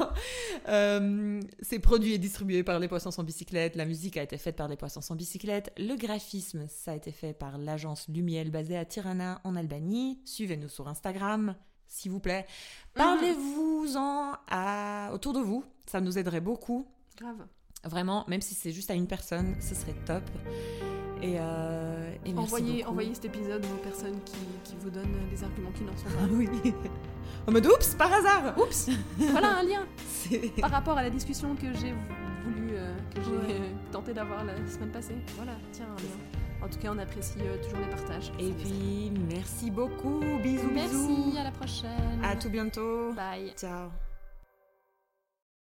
Euh, 0.69 1.41
c'est 1.61 1.79
produit 1.79 2.13
et 2.13 2.17
distribué 2.17 2.63
par 2.63 2.79
Les 2.79 2.87
Poissons 2.87 3.11
sans 3.11 3.25
bicyclette. 3.25 3.75
La 3.75 3.83
musique 3.83 4.15
a 4.15 4.23
été 4.23 4.37
faite 4.37 4.55
par 4.55 4.69
Les 4.69 4.77
Poissons 4.77 5.01
sans 5.01 5.15
bicyclette. 5.15 5.73
Le 5.77 5.95
graphisme, 5.97 6.67
ça 6.69 6.91
a 6.91 6.95
été 6.95 7.11
fait 7.11 7.33
par 7.33 7.57
l'agence 7.57 8.07
Lumiel 8.07 8.49
basée 8.49 8.77
à 8.77 8.85
Tirana 8.85 9.41
en 9.43 9.57
Albanie. 9.57 10.21
Suivez-nous 10.23 10.69
sur 10.69 10.87
Instagram, 10.87 11.55
s'il 11.85 12.11
vous 12.11 12.21
plaît. 12.21 12.45
Parlez-vous-en 12.93 14.35
à... 14.47 15.09
autour 15.13 15.33
de 15.33 15.41
vous. 15.41 15.65
Ça 15.85 15.99
nous 15.99 16.17
aiderait 16.17 16.39
beaucoup. 16.39 16.87
Grave. 17.17 17.45
Vraiment, 17.85 18.25
même 18.27 18.41
si 18.41 18.53
c'est 18.55 18.71
juste 18.71 18.89
à 18.91 18.93
une 18.95 19.07
personne, 19.07 19.55
ce 19.59 19.75
serait 19.75 19.95
top. 20.05 20.23
Et, 21.21 21.35
euh, 21.39 22.11
et 22.25 22.33
merci 22.33 22.37
Envoyez, 22.53 22.77
beaucoup. 22.79 22.89
envoyez 22.91 23.13
cet 23.15 23.25
épisode 23.25 23.65
aux 23.65 23.77
personnes 23.83 24.19
qui, 24.25 24.35
qui 24.63 24.75
vous 24.79 24.89
donnent 24.89 25.27
des 25.31 25.43
arguments 25.43 25.71
qui 25.71 25.83
n'en 25.83 25.95
sont 25.95 26.05
Ah 26.09 26.27
pas. 26.27 26.33
oui. 26.33 26.49
En 27.47 27.51
mode 27.51 27.65
oups, 27.67 27.93
par 27.95 28.11
hasard. 28.11 28.57
Oups 28.57 28.89
Voilà 29.17 29.57
un 29.59 29.63
lien 29.63 29.85
par 30.61 30.71
rapport 30.71 30.97
à 30.97 31.03
la 31.03 31.09
discussion 31.11 31.55
que 31.55 31.67
j'ai 31.75 31.93
voulu, 32.43 32.69
euh, 32.71 32.95
que 33.13 33.21
j'ai 33.23 33.29
Ouais. 33.31 33.59
euh, 33.61 33.69
tenté 33.91 34.13
d'avoir 34.13 34.43
la 34.43 34.55
semaine 34.67 34.89
passée. 34.91 35.15
Voilà, 35.35 35.51
tiens 35.71 35.85
un 35.85 36.01
lien. 36.01 36.65
En 36.65 36.69
tout 36.69 36.79
cas, 36.79 36.91
on 36.91 36.97
apprécie 36.97 37.37
euh, 37.41 37.61
toujours 37.63 37.79
les 37.79 37.89
partages. 37.95 38.31
Et 38.39 38.51
puis, 38.51 39.11
merci 39.29 39.69
beaucoup. 39.69 40.21
Bisous, 40.41 40.71
merci, 40.73 40.95
bisous. 40.95 41.37
à 41.37 41.43
la 41.43 41.51
prochaine. 41.51 42.19
À 42.23 42.35
tout 42.35 42.49
bientôt. 42.49 43.13
Bye. 43.13 43.53
Ciao. 43.55 43.89